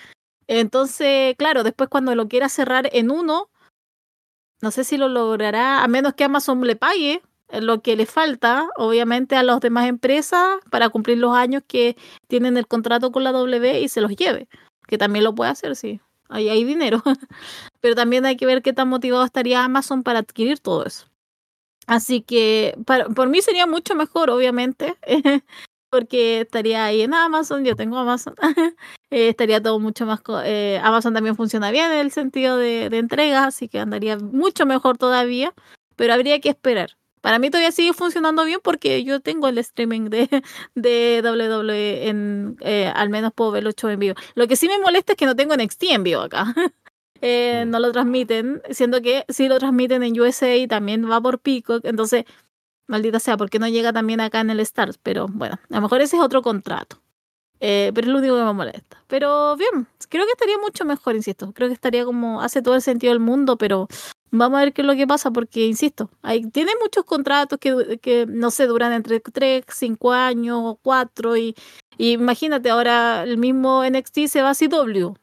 Entonces, 0.47 1.35
claro, 1.37 1.63
después 1.63 1.89
cuando 1.89 2.13
lo 2.15 2.27
quiera 2.27 2.49
cerrar 2.49 2.89
en 2.93 3.11
uno, 3.11 3.49
no 4.61 4.71
sé 4.71 4.83
si 4.83 4.97
lo 4.97 5.07
logrará, 5.07 5.83
a 5.83 5.87
menos 5.87 6.13
que 6.13 6.23
Amazon 6.23 6.61
le 6.61 6.75
pague 6.75 7.21
lo 7.49 7.81
que 7.81 7.95
le 7.95 8.05
falta, 8.05 8.69
obviamente, 8.75 9.35
a 9.35 9.43
las 9.43 9.59
demás 9.59 9.87
empresas 9.87 10.59
para 10.69 10.89
cumplir 10.89 11.17
los 11.17 11.35
años 11.35 11.63
que 11.67 11.95
tienen 12.27 12.57
el 12.57 12.67
contrato 12.67 13.11
con 13.11 13.23
la 13.23 13.31
W 13.31 13.81
y 13.81 13.89
se 13.89 14.01
los 14.01 14.15
lleve, 14.15 14.47
que 14.87 14.97
también 14.97 15.23
lo 15.25 15.35
puede 15.35 15.51
hacer, 15.51 15.75
sí 15.75 16.01
ahí 16.31 16.49
hay 16.49 16.63
dinero. 16.63 17.03
Pero 17.81 17.95
también 17.95 18.25
hay 18.25 18.37
que 18.37 18.45
ver 18.45 18.61
qué 18.61 18.73
tan 18.73 18.89
motivado 18.89 19.23
estaría 19.23 19.63
Amazon 19.63 20.03
para 20.03 20.19
adquirir 20.19 20.59
todo 20.59 20.85
eso. 20.85 21.05
Así 21.87 22.21
que 22.21 22.75
para, 22.85 23.09
por 23.09 23.29
mí 23.29 23.41
sería 23.41 23.67
mucho 23.67 23.95
mejor, 23.95 24.29
obviamente, 24.29 24.95
porque 25.89 26.41
estaría 26.41 26.85
ahí 26.85 27.01
en 27.01 27.13
Amazon, 27.13 27.65
yo 27.65 27.75
tengo 27.75 27.97
Amazon, 27.97 28.35
eh, 29.11 29.29
estaría 29.29 29.61
todo 29.61 29.79
mucho 29.79 30.05
más... 30.05 30.21
Eh, 30.45 30.79
Amazon 30.83 31.13
también 31.13 31.35
funciona 31.35 31.71
bien 31.71 31.91
en 31.91 31.99
el 31.99 32.11
sentido 32.11 32.57
de, 32.57 32.89
de 32.89 32.97
entrega, 32.97 33.45
así 33.45 33.67
que 33.67 33.79
andaría 33.79 34.17
mucho 34.17 34.65
mejor 34.65 34.97
todavía, 34.97 35.53
pero 35.95 36.13
habría 36.13 36.39
que 36.39 36.49
esperar. 36.49 36.97
Para 37.21 37.39
mí 37.39 37.49
todavía 37.49 37.71
sigue 37.71 37.93
funcionando 37.93 38.43
bien 38.45 38.59
porque 38.63 39.03
yo 39.03 39.19
tengo 39.19 39.47
el 39.47 39.57
streaming 39.59 40.09
de, 40.09 40.27
de 40.75 41.21
WWE 41.23 42.07
en 42.09 42.57
eh, 42.61 42.91
al 42.93 43.09
menos 43.09 43.31
puedo 43.33 43.51
ver 43.51 43.63
los 43.63 43.75
shows 43.75 43.93
en 43.93 43.99
vivo. 43.99 44.15
Lo 44.35 44.47
que 44.47 44.55
sí 44.55 44.67
me 44.67 44.79
molesta 44.79 45.13
es 45.13 45.17
que 45.17 45.25
no 45.25 45.35
tengo 45.35 45.55
NXT 45.55 45.83
en 45.83 46.03
vivo 46.03 46.21
acá. 46.21 46.53
eh, 47.21 47.63
mm. 47.65 47.69
no 47.69 47.79
lo 47.79 47.91
transmiten, 47.91 48.61
siendo 48.71 49.01
que 49.01 49.25
sí 49.29 49.47
lo 49.47 49.59
transmiten 49.59 50.03
en 50.03 50.19
USA 50.19 50.55
y 50.55 50.67
también 50.67 51.09
va 51.09 51.21
por 51.21 51.39
Peacock, 51.39 51.85
entonces 51.85 52.25
maldita 52.91 53.19
sea, 53.19 53.37
porque 53.37 53.57
no 53.57 53.67
llega 53.67 53.93
también 53.93 54.19
acá 54.19 54.41
en 54.41 54.49
el 54.51 54.59
Stars? 54.59 54.99
Pero 55.01 55.27
bueno, 55.27 55.57
a 55.69 55.75
lo 55.75 55.81
mejor 55.81 56.01
ese 56.01 56.17
es 56.17 56.21
otro 56.21 56.41
contrato. 56.41 57.01
Eh, 57.59 57.91
pero 57.93 58.07
es 58.07 58.13
lo 58.13 58.19
único 58.19 58.35
que 58.35 58.43
me 58.43 58.53
molesta. 58.53 59.03
Pero 59.07 59.55
bien, 59.55 59.87
creo 60.09 60.25
que 60.25 60.31
estaría 60.31 60.57
mucho 60.57 60.83
mejor, 60.83 61.15
insisto. 61.15 61.53
Creo 61.53 61.69
que 61.69 61.75
estaría 61.75 62.03
como, 62.05 62.41
hace 62.41 62.61
todo 62.61 62.75
el 62.75 62.81
sentido 62.81 63.13
del 63.13 63.19
mundo, 63.19 63.57
pero 63.57 63.87
Vamos 64.33 64.59
a 64.59 64.63
ver 64.63 64.73
qué 64.73 64.81
es 64.81 64.87
lo 64.87 64.95
que 64.95 65.05
pasa, 65.07 65.29
porque, 65.31 65.65
insisto, 65.65 66.09
hay, 66.21 66.49
tiene 66.51 66.71
muchos 66.81 67.03
contratos 67.03 67.59
que, 67.59 67.99
que, 68.01 68.25
no 68.25 68.49
sé, 68.49 68.65
duran 68.65 68.93
entre 68.93 69.19
3, 69.19 69.65
5 69.67 70.13
años, 70.13 70.77
4, 70.81 71.35
y, 71.35 71.55
y 71.97 72.11
imagínate, 72.13 72.69
ahora 72.69 73.23
el 73.23 73.37
mismo 73.37 73.83
NXT 73.83 74.27
se 74.27 74.41
va 74.41 74.51
a 74.51 74.55
CW, 74.55 75.15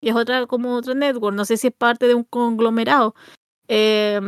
y 0.00 0.08
es 0.08 0.16
otra 0.16 0.46
como 0.46 0.74
otro 0.74 0.94
network, 0.94 1.36
no 1.36 1.44
sé 1.44 1.56
si 1.56 1.68
es 1.68 1.74
parte 1.74 2.08
de 2.08 2.14
un 2.14 2.24
conglomerado. 2.24 3.14
Eh, 3.68 4.20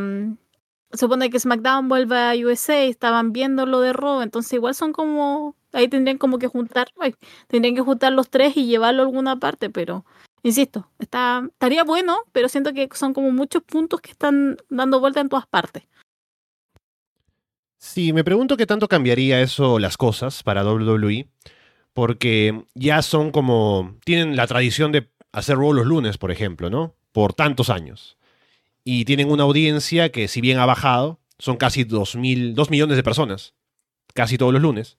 supone 0.93 1.30
que 1.30 1.41
SmackDown 1.41 1.89
vuelve 1.89 2.16
a 2.18 2.34
USA, 2.34 2.84
estaban 2.84 3.32
viendo 3.32 3.66
lo 3.66 3.80
de 3.80 3.93
Raw, 3.93 4.22
entonces 4.22 4.53
igual 4.55 4.74
son 4.74 4.93
como, 4.93 5.57
ahí 5.72 5.89
tendrían 5.89 6.18
como 6.18 6.39
que 6.39 6.47
juntar, 6.49 6.89
ay, 7.01 7.14
tendrían 7.49 7.74
que 7.74 7.82
juntar 7.82 8.12
los 8.12 8.30
tres 8.30 8.57
y 8.57 8.66
llevarlo 8.66 9.03
a 9.03 9.07
alguna 9.07 9.39
parte, 9.39 9.70
pero 9.70 10.05
Insisto, 10.43 10.89
estaría 10.99 11.84
bueno, 11.84 12.18
pero 12.32 12.49
siento 12.49 12.72
que 12.72 12.89
son 12.95 13.12
como 13.12 13.30
muchos 13.30 13.62
puntos 13.62 14.01
que 14.01 14.12
están 14.12 14.57
dando 14.68 15.01
vuelta 15.01 15.20
en 15.20 15.28
todas 15.28 15.47
partes. 15.47 15.82
Sí, 17.78 18.12
me 18.12 18.24
pregunto 18.24 18.57
qué 18.57 18.66
tanto 18.66 18.89
cambiaría 18.89 19.41
eso 19.41 19.78
las 19.78 19.97
cosas 19.97 20.43
para 20.43 20.64
WWE, 20.64 21.28
porque 21.93 22.64
ya 22.74 23.03
son 23.03 23.30
como, 23.30 23.97
tienen 24.05 24.36
la 24.36 24.47
tradición 24.47 24.93
de 24.93 25.11
hacer 25.32 25.57
Raw 25.57 25.72
los 25.72 25.86
lunes, 25.86 26.18
por 26.18 26.30
ejemplo, 26.30 26.70
¿no? 26.70 26.95
Por 27.12 27.34
tantos 27.34 27.70
años. 27.70 28.16
Y 28.84 29.05
tienen 29.05 29.30
una 29.30 29.45
audiencia 29.45 30.11
que 30.11 30.28
si 30.28 30.41
bien 30.41 30.59
ha 30.59 30.66
bajado, 30.66 31.20
son 31.39 31.57
casi 31.57 31.84
2, 31.84 32.16
mil, 32.16 32.55
2 32.55 32.70
millones 32.70 32.97
de 32.97 33.03
personas, 33.03 33.55
casi 34.14 34.39
todos 34.39 34.53
los 34.53 34.62
lunes. 34.62 34.99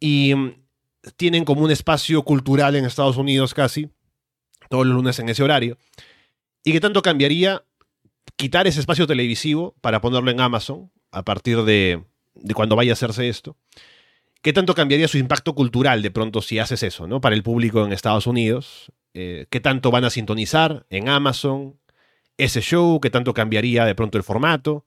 Y 0.00 0.34
mm, 0.34 0.54
tienen 1.16 1.44
como 1.44 1.62
un 1.62 1.70
espacio 1.70 2.22
cultural 2.22 2.74
en 2.76 2.84
Estados 2.84 3.16
Unidos 3.16 3.54
casi, 3.54 3.90
todos 4.68 4.86
los 4.86 4.94
lunes 4.94 5.18
en 5.18 5.28
ese 5.28 5.42
horario. 5.42 5.78
¿Y 6.64 6.72
qué 6.72 6.80
tanto 6.80 7.02
cambiaría 7.02 7.64
quitar 8.36 8.66
ese 8.66 8.80
espacio 8.80 9.06
televisivo 9.06 9.74
para 9.80 10.00
ponerlo 10.00 10.30
en 10.30 10.40
Amazon 10.40 10.90
a 11.12 11.24
partir 11.24 11.62
de, 11.62 12.04
cuando 12.54 12.76
vaya 12.76 12.92
a 12.92 12.94
hacerse 12.94 13.28
esto? 13.28 13.56
¿Qué 14.42 14.52
tanto 14.52 14.74
cambiaría 14.74 15.08
su 15.08 15.18
impacto 15.18 15.54
cultural 15.54 16.02
de 16.02 16.10
pronto 16.10 16.42
si 16.42 16.58
haces 16.58 16.82
eso, 16.82 17.06
¿no? 17.06 17.20
Para 17.20 17.34
el 17.34 17.42
público 17.42 17.84
en 17.84 17.92
Estados 17.92 18.26
Unidos. 18.26 18.92
Eh, 19.14 19.46
¿Qué 19.50 19.60
tanto 19.60 19.90
van 19.90 20.04
a 20.04 20.10
sintonizar 20.10 20.86
en 20.90 21.08
Amazon 21.08 21.78
ese 22.36 22.60
show? 22.60 23.00
¿Qué 23.00 23.10
tanto 23.10 23.34
cambiaría 23.34 23.84
de 23.84 23.94
pronto 23.94 24.18
el 24.18 24.24
formato? 24.24 24.86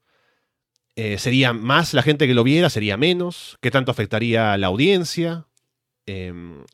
Eh, 0.96 1.18
¿Sería 1.18 1.54
más 1.54 1.94
la 1.94 2.04
gente 2.04 2.28
que 2.28 2.34
lo 2.34 2.44
viera? 2.44 2.70
¿Sería 2.70 2.98
menos? 2.98 3.58
¿Qué 3.62 3.72
tanto 3.72 3.92
afectaría 3.92 4.54
a 4.54 4.58
la 4.58 4.68
audiencia? 4.68 5.48
Em, 6.06 6.66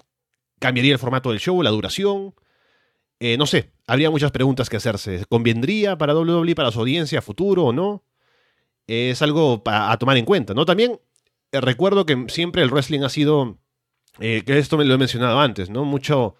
¿Cambiaría 0.60 0.93
el 0.93 0.99
formato 0.99 1.30
del 1.30 1.39
show, 1.39 1.62
la 1.62 1.70
duración? 1.70 2.34
Eh, 3.20 3.38
no 3.38 3.45
sé, 3.45 3.72
habría 3.88 4.09
muchas 4.09 4.32
preguntas 4.32 4.70
que 4.70 4.78
hacerse. 4.78 5.26
¿Convendría 5.30 5.97
para 5.97 6.16
WWE, 6.16 6.55
para 6.55 6.72
su 6.72 6.80
audiencia, 6.80 7.22
futuro 7.22 7.66
o 7.66 7.74
no? 7.74 8.03
Es 8.88 9.22
algo 9.22 9.63
a 9.66 9.97
tomar 9.97 10.18
en 10.18 10.26
cuenta, 10.26 10.53
¿no? 10.53 10.66
También 10.66 10.99
eh, 11.51 11.61
recuerdo 11.61 12.05
que 12.05 12.26
siempre 12.28 12.61
el 12.61 12.70
wrestling 12.70 13.01
ha 13.01 13.09
sido, 13.09 13.57
que 14.20 14.43
esto 14.47 14.78
me 14.78 14.86
lo 14.86 14.93
he 14.93 14.97
mencionado 14.97 15.39
antes, 15.39 15.70
¿no? 15.70 15.86
Mucho 15.86 16.36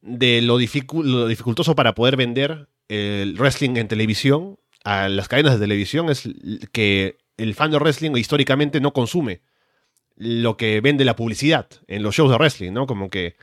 de 0.00 0.40
lo, 0.42 0.58
lo 0.58 1.26
dificultoso 1.28 1.74
para 1.74 1.94
poder 1.94 2.16
vender 2.16 2.68
el 2.88 3.36
wrestling 3.38 3.76
en 3.76 3.88
televisión 3.88 4.58
a 4.84 5.08
las 5.08 5.28
cadenas 5.28 5.54
de 5.54 5.60
televisión 5.60 6.08
es 6.10 6.28
que 6.72 7.18
el 7.36 7.54
fan 7.54 7.72
de 7.72 7.78
wrestling 7.78 8.16
históricamente 8.16 8.80
no 8.80 8.92
consume 8.92 9.42
lo 10.14 10.56
que 10.56 10.80
vende 10.80 11.04
la 11.04 11.16
publicidad 11.16 11.68
en 11.88 12.02
los 12.04 12.14
shows 12.14 12.30
de 12.30 12.36
wrestling, 12.38 12.72
¿no? 12.72 12.86
Como 12.86 13.10
que 13.10 13.36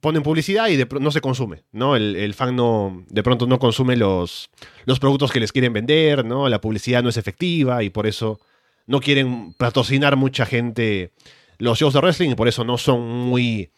ponen 0.00 0.22
publicidad 0.22 0.68
y 0.68 0.82
no 1.00 1.10
se 1.10 1.20
consume, 1.20 1.64
¿no? 1.72 1.96
El, 1.96 2.34
fan 2.34 2.56
no, 2.56 3.04
de 3.08 3.22
pronto 3.22 3.46
no 3.46 3.58
consume 3.58 3.96
los, 3.96 4.50
los 4.84 4.98
productos 4.98 5.32
que 5.32 5.40
les 5.40 5.52
quieren 5.52 5.72
vender, 5.72 6.24
¿no? 6.24 6.48
La 6.48 6.60
publicidad 6.60 7.02
no 7.02 7.08
es 7.08 7.16
efectiva 7.16 7.82
y 7.82 7.90
por 7.90 8.06
eso 8.06 8.40
no 8.86 9.00
quieren 9.00 9.54
patrocinar 9.54 10.16
mucha 10.16 10.46
gente 10.46 11.12
los 11.58 11.78
shows 11.78 11.94
de 11.94 12.00
wrestling 12.00 12.30
y 12.30 12.34
por 12.34 12.48
eso 12.48 12.64
no 12.64 12.78
son 12.78 13.08
muy... 13.08 13.70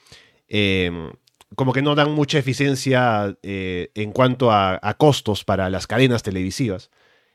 Eh, 0.48 0.90
como 1.54 1.72
que 1.72 1.82
no 1.82 1.94
dan 1.94 2.12
mucha 2.12 2.38
eficiencia 2.38 3.36
eh, 3.42 3.90
en 3.94 4.12
cuanto 4.12 4.50
a, 4.50 4.78
costos 4.98 5.44
para 5.44 5.70
las 5.70 5.86
cadenas 5.86 6.22
televisivas. 6.22 6.90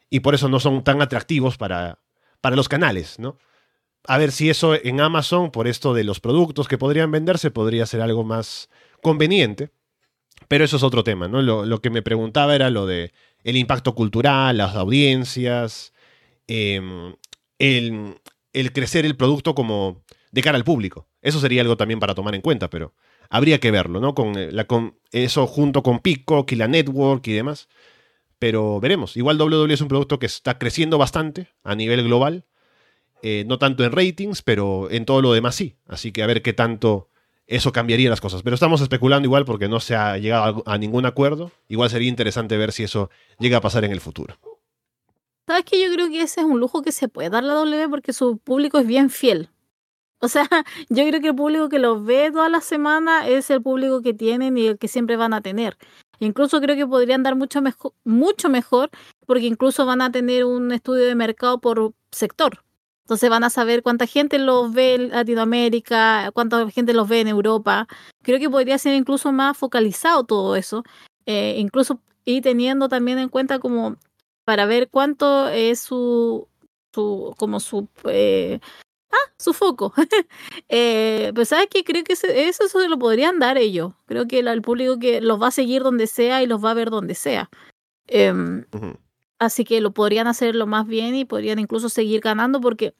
Y 0.10 0.22
por 0.22 0.36
eso 0.36 0.50
no 0.50 0.60
son 0.60 0.84
tan 0.84 1.02
atractivos 1.02 1.58
para, 1.58 2.00
para 2.42 2.56
los 2.56 2.68
canales, 2.68 3.20
¿no? 3.20 3.38
A 4.10 4.18
ver 4.18 4.32
si 4.32 4.49
eso 4.49 4.74
en 4.74 5.01
Amazon, 5.01 5.51
por 5.51 5.68
esto 5.68 5.93
de 5.93 6.03
los 6.03 6.20
productos 6.20 6.68
que 6.68 6.80
podrían 6.80 7.12
venderse, 7.12 7.51
podría 7.51 7.86
ser 7.86 8.01
algo 8.01 8.24
más 8.24 8.68
conveniente. 9.03 9.70
Pero 10.47 10.66
eso 10.66 10.78
es 10.78 10.84
otro 10.84 11.03
tema, 11.03 11.28
¿no? 11.28 11.43
Lo, 11.43 11.80
que 11.80 11.91
me 11.91 12.01
preguntaba 12.01 12.55
era 12.55 12.72
lo 12.72 12.88
de 12.88 13.14
el 13.43 13.55
impacto 13.55 13.93
cultural, 13.93 14.57
las 14.57 14.76
audiencias, 14.76 15.93
em, 16.47 17.14
el, 17.60 18.16
crecer 18.74 19.05
el 19.05 19.16
producto 19.16 19.53
como 19.53 20.03
de 20.32 20.41
cara 20.41 20.57
al 20.57 20.64
público. 20.64 21.07
Eso 21.22 21.39
sería 21.39 21.62
algo 21.62 21.78
también 21.78 21.99
para 21.99 22.16
tomar 22.16 22.34
en 22.34 22.41
cuenta, 22.41 22.68
pero 22.68 22.95
habría 23.30 23.60
que 23.60 23.70
verlo, 23.70 23.99
¿no? 23.99 24.16
Con, 24.16 24.36
eh, 24.36 24.66
eso 25.12 25.45
junto 25.45 25.84
con 25.84 25.99
Peacock 25.99 26.51
y 26.51 26.55
la 26.55 26.68
Network 26.68 27.28
y 27.28 27.34
demás. 27.34 27.70
Pero 28.39 28.80
veremos. 28.80 29.16
Igual 29.18 29.39
WWE 29.39 29.72
es 29.72 29.82
un 29.82 29.88
producto 29.88 30.18
que 30.18 30.26
está 30.26 30.57
creciendo 30.57 30.97
bastante 30.97 31.49
a 31.64 31.76
nivel 31.76 32.03
global. 32.03 32.47
Eh, 33.22 33.44
no 33.48 33.60
tanto 33.60 33.84
en 33.84 33.92
ratings, 33.92 34.42
pero 34.42 34.90
en 34.90 35.06
todo 35.06 35.22
lo 35.22 35.34
demás 35.34 35.56
sí. 35.56 35.76
Así 35.88 36.12
que 36.12 36.24
a 36.24 36.28
ver 36.28 36.42
qué 36.42 36.54
tanto 36.54 37.10
eso 37.50 37.72
cambiaría 37.72 38.10
las 38.10 38.22
cosas. 38.22 38.44
Pero 38.44 38.54
estamos 38.54 38.80
especulando 38.82 39.26
igual 39.26 39.44
porque 39.44 39.68
no 39.68 39.80
se 39.80 39.96
ha 39.96 40.18
llegado 40.18 40.64
a, 40.66 40.78
ningún 40.78 41.06
acuerdo. 41.06 41.52
Igual 41.68 41.90
sería 41.90 42.08
interesante 42.08 42.56
ver 42.58 42.72
si 42.72 42.84
eso 42.84 43.10
llega 43.40 43.58
a 43.58 43.62
pasar 43.62 43.84
en 43.84 43.92
el 43.92 44.00
futuro. 44.00 44.38
¿Sabes 45.48 45.66
que 45.66 45.82
Yo 45.82 45.92
creo 45.92 46.10
que 46.10 46.22
ese 46.22 46.42
es 46.42 46.46
un 46.46 46.60
lujo 46.60 46.84
que 46.84 46.92
se 46.92 47.08
puede 47.08 47.30
dar 47.30 47.44
la 47.44 47.56
W 47.56 47.90
porque 47.90 48.14
su 48.14 48.38
público 48.38 48.78
es 48.78 48.86
bien 48.86 49.10
fiel. 49.10 49.50
O 50.22 50.28
sea, 50.28 50.48
yo 50.90 51.08
creo 51.08 51.22
que 51.22 51.30
el 51.30 51.36
público 51.36 51.70
que 51.70 51.80
los 51.80 52.06
ve 52.06 52.30
toda 52.32 52.50
la 52.50 52.62
semana 52.62 53.28
es 53.28 53.50
el 53.50 53.62
público 53.62 54.02
que 54.02 54.14
tienen 54.14 54.58
y 54.58 54.68
el 54.68 54.78
que 54.78 54.88
siempre 54.88 55.18
van 55.18 55.34
a 55.34 55.42
tener. 55.42 55.78
Incluso 56.20 56.62
creo 56.62 56.76
que 56.76 56.86
podrían 56.86 57.24
dar 57.24 57.36
mucho 57.36 57.62
mejor, 57.62 57.94
mucho 58.04 58.50
mejor 58.50 58.90
porque 59.26 59.46
incluso 59.46 59.86
van 59.86 60.02
a 60.02 60.12
tener 60.12 60.46
un 60.46 60.72
estudio 60.72 61.06
de 61.06 61.16
mercado 61.16 61.60
por 61.60 61.94
sector. 62.12 62.64
Entonces 63.10 63.28
van 63.32 63.43
a 63.43 63.49
saber 63.49 63.82
cuánta 63.82 64.05
gente 64.05 64.38
los 64.38 64.72
ve 64.72 64.93
en 64.93 65.10
Latinoamérica, 65.10 66.30
cuánta 66.32 66.70
gente 66.70 66.93
los 66.93 67.10
ve 67.10 67.22
en 67.22 67.28
Europa. 67.28 67.88
Creo 68.22 68.38
que 68.38 68.51
podría 68.51 68.78
ser 68.78 68.93
incluso 68.93 69.32
más 69.32 69.57
focalizado 69.57 70.26
todo 70.26 70.55
eso. 70.55 70.84
Eh, 71.26 71.55
incluso 71.57 71.99
y 72.24 72.41
teniendo 72.41 72.88
también 72.88 73.18
en 73.18 73.30
cuenta 73.30 73.57
como 73.57 73.97
para 74.45 74.68
ver 74.68 74.89
cuánto 74.91 75.49
es 75.49 75.80
su, 75.80 76.47
su 76.93 77.34
como 77.39 77.60
su 77.60 77.88
eh, 78.05 78.60
ah, 79.12 79.32
su 79.39 79.53
foco. 79.53 79.91
eh, 80.70 81.32
pues 81.34 81.49
sabes 81.49 81.66
que 81.68 81.84
creo 81.84 82.03
que 82.03 82.14
eso, 82.14 82.28
eso 82.28 82.68
se 82.68 82.88
lo 82.89 82.99
podrían 82.99 83.39
dar 83.39 83.57
ellos. 83.57 83.93
Creo 84.05 84.28
que 84.28 84.38
el, 84.38 84.62
público 84.62 84.99
que 84.99 85.20
los 85.20 85.41
va 85.41 85.47
a 85.47 85.51
seguir 85.51 85.82
donde 85.82 86.05
sea 86.05 86.43
y 86.43 86.45
los 86.45 86.64
va 86.64 86.70
a 86.70 86.76
ver 86.76 86.91
donde 86.91 87.16
sea. 87.16 87.49
Em, 88.05 88.66
así 89.40 89.64
que 89.64 89.82
lo 89.82 89.92
podrían 89.94 90.28
hacer 90.28 90.56
lo 90.56 90.68
más 90.68 90.86
bien 90.88 91.16
y 91.16 91.26
podrían 91.26 91.60
incluso 91.60 91.90
seguir 91.90 92.22
ganando 92.22 92.62
porque 92.62 92.94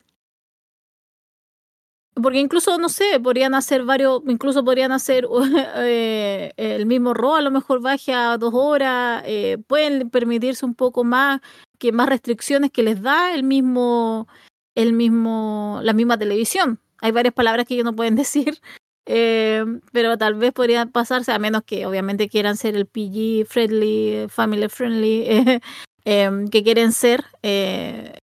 porque 2.22 2.40
incluso, 2.40 2.78
no 2.78 2.90
sé, 2.90 3.20
podrían 3.22 3.54
hacer 3.56 3.84
varios, 3.84 4.22
incluso 4.28 4.64
podrían 4.64 4.92
hacer 4.92 5.28
eh, 5.78 6.52
el 6.58 6.86
mismo 6.86 7.14
RO, 7.14 7.36
a 7.36 7.42
lo 7.42 7.52
mejor 7.52 7.82
baje 7.82 8.14
a 8.14 8.38
dos 8.38 8.54
horas, 8.54 9.24
eh, 9.26 9.58
pueden 9.68 10.10
permitirse 10.10 10.66
un 10.66 10.76
poco 10.76 11.04
más, 11.04 11.42
que 11.78 11.92
más 11.92 12.10
restricciones 12.10 12.72
que 12.72 12.84
les 12.84 13.02
da 13.02 13.34
el 13.34 13.44
mismo, 13.44 14.28
el 14.76 14.94
mismo, 14.94 15.80
la 15.84 15.94
misma 15.94 16.18
televisión. 16.18 16.80
Hay 17.02 17.12
varias 17.12 17.34
palabras 17.34 17.66
que 17.66 17.76
ellos 17.76 17.86
no 17.86 17.96
pueden 17.96 18.16
decir, 18.18 18.60
eh, 19.06 19.64
pero 19.92 20.18
tal 20.18 20.36
vez 20.36 20.52
podrían 20.54 20.92
pasarse, 20.92 21.32
a 21.32 21.40
menos 21.40 21.64
que 21.64 21.86
obviamente 21.86 22.30
quieran 22.30 22.58
ser 22.58 22.76
el 22.76 22.86
PG 22.86 23.46
friendly, 23.48 24.28
family 24.30 24.68
friendly, 24.70 25.62
eh, 26.06 26.46
que 26.52 26.64
quieren 26.64 26.92
ser, 26.92 27.26
eh, 27.44 28.18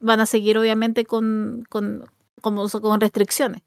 van 0.00 0.20
a 0.20 0.26
seguir 0.26 0.58
obviamente 0.58 1.04
con, 1.04 1.64
con, 1.68 2.04
con, 2.40 2.68
con 2.68 3.00
restricciones. 3.00 3.62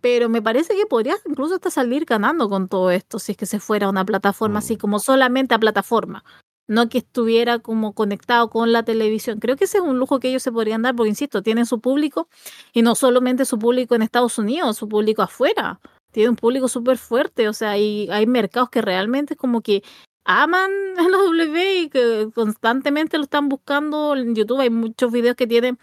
Pero 0.00 0.28
me 0.28 0.40
parece 0.40 0.74
que 0.74 0.86
podría 0.86 1.16
incluso 1.26 1.54
hasta 1.56 1.70
salir 1.70 2.06
ganando 2.06 2.48
con 2.48 2.68
todo 2.68 2.90
esto 2.90 3.18
si 3.18 3.32
es 3.32 3.38
que 3.38 3.46
se 3.46 3.60
fuera 3.60 3.86
a 3.86 3.90
una 3.90 4.04
plataforma 4.04 4.60
así 4.60 4.76
mm. 4.76 4.78
como 4.78 4.98
solamente 4.98 5.54
a 5.54 5.58
plataforma 5.58 6.24
no 6.70 6.88
que 6.88 6.98
estuviera 6.98 7.58
como 7.58 7.94
conectado 7.94 8.48
con 8.48 8.70
la 8.70 8.84
televisión. 8.84 9.40
Creo 9.40 9.56
que 9.56 9.64
ese 9.64 9.78
es 9.78 9.82
un 9.82 9.98
lujo 9.98 10.20
que 10.20 10.28
ellos 10.28 10.42
se 10.44 10.52
podrían 10.52 10.82
dar, 10.82 10.94
porque 10.94 11.08
insisto, 11.08 11.42
tienen 11.42 11.66
su 11.66 11.80
público 11.80 12.28
y 12.72 12.82
no 12.82 12.94
solamente 12.94 13.44
su 13.44 13.58
público 13.58 13.96
en 13.96 14.02
Estados 14.02 14.38
Unidos, 14.38 14.76
su 14.76 14.88
público 14.88 15.20
afuera. 15.22 15.80
Tiene 16.12 16.30
un 16.30 16.36
público 16.36 16.68
súper 16.68 16.96
fuerte, 16.96 17.48
o 17.48 17.52
sea, 17.52 17.70
hay, 17.70 18.08
hay 18.10 18.26
mercados 18.26 18.70
que 18.70 18.82
realmente 18.82 19.34
como 19.34 19.62
que 19.62 19.82
aman 20.24 20.70
a 20.98 21.02
la 21.02 21.18
W 21.18 21.80
y 21.82 21.88
que 21.90 22.30
constantemente 22.34 23.16
lo 23.18 23.24
están 23.24 23.48
buscando. 23.48 24.14
En 24.14 24.34
YouTube 24.34 24.60
hay 24.60 24.70
muchos 24.70 25.12
videos 25.12 25.36
que 25.36 25.46
tienen 25.46 25.78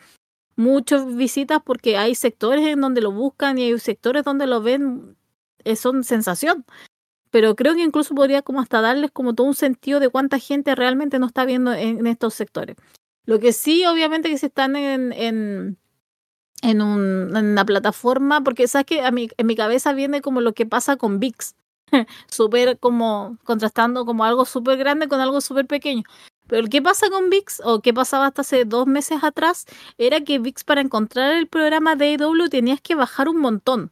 muchas 0.55 1.15
visitas 1.15 1.61
porque 1.63 1.97
hay 1.97 2.15
sectores 2.15 2.65
en 2.67 2.81
donde 2.81 3.01
lo 3.01 3.11
buscan 3.11 3.57
y 3.57 3.63
hay 3.63 3.79
sectores 3.79 4.23
donde 4.23 4.47
lo 4.47 4.61
ven, 4.61 5.15
son 5.75 6.03
sensación 6.03 6.65
pero 7.31 7.55
creo 7.55 7.75
que 7.75 7.81
incluso 7.81 8.15
podría 8.15 8.41
como 8.41 8.61
hasta 8.61 8.81
darles 8.81 9.11
como 9.11 9.35
todo 9.35 9.47
un 9.47 9.55
sentido 9.55 9.99
de 9.99 10.09
cuánta 10.09 10.39
gente 10.39 10.75
realmente 10.75 11.19
no 11.19 11.27
está 11.27 11.45
viendo 11.45 11.73
en, 11.73 12.07
estos 12.07 12.33
sectores. 12.33 12.77
Lo 13.25 13.39
que 13.39 13.53
sí, 13.53 13.85
obviamente, 13.85 14.29
que 14.29 14.37
se 14.37 14.47
están 14.47 14.75
en, 14.75 15.11
en, 15.11 15.77
en, 16.61 16.81
un, 16.81 17.35
en 17.35 17.45
una 17.45 17.65
plataforma, 17.65 18.41
porque 18.43 18.67
sabes 18.67 18.85
que 18.85 19.01
a 19.01 19.09
en 19.09 19.45
mi 19.45 19.55
cabeza 19.55 19.93
viene 19.93 20.21
como 20.21 20.41
lo 20.41 20.53
que 20.53 20.65
pasa 20.65 20.95
con 20.95 21.19
VIX, 21.19 21.55
súper 22.29 22.77
como 22.79 23.37
contrastando 23.43 24.05
como 24.05 24.23
algo 24.23 24.45
súper 24.45 24.77
grande 24.77 25.07
con 25.07 25.19
algo 25.19 25.41
súper 25.41 25.67
pequeño. 25.67 26.03
Pero 26.47 26.67
¿qué 26.69 26.81
pasa 26.81 27.09
con 27.09 27.29
VIX? 27.29 27.61
O 27.65 27.81
qué 27.81 27.93
pasaba 27.93 28.27
hasta 28.27 28.41
hace 28.41 28.65
dos 28.65 28.87
meses 28.87 29.23
atrás, 29.23 29.65
era 29.97 30.21
que 30.21 30.39
VIX 30.39 30.63
para 30.63 30.81
encontrar 30.81 31.33
el 31.33 31.47
programa 31.47 31.95
de 31.95 32.13
EW 32.13 32.49
tenías 32.49 32.81
que 32.81 32.95
bajar 32.95 33.27
un 33.29 33.37
montón 33.41 33.91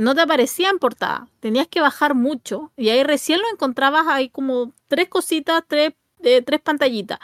no 0.00 0.14
te 0.14 0.22
aparecía 0.22 0.70
en 0.70 0.78
portada. 0.78 1.28
Tenías 1.40 1.68
que 1.68 1.82
bajar 1.82 2.14
mucho 2.14 2.72
y 2.76 2.88
ahí 2.88 3.02
recién 3.02 3.40
lo 3.40 3.48
encontrabas 3.52 4.06
ahí 4.08 4.30
como 4.30 4.72
tres 4.88 5.08
cositas, 5.08 5.62
tres, 5.68 5.92
eh, 6.22 6.42
tres 6.42 6.60
pantallitas. 6.60 7.18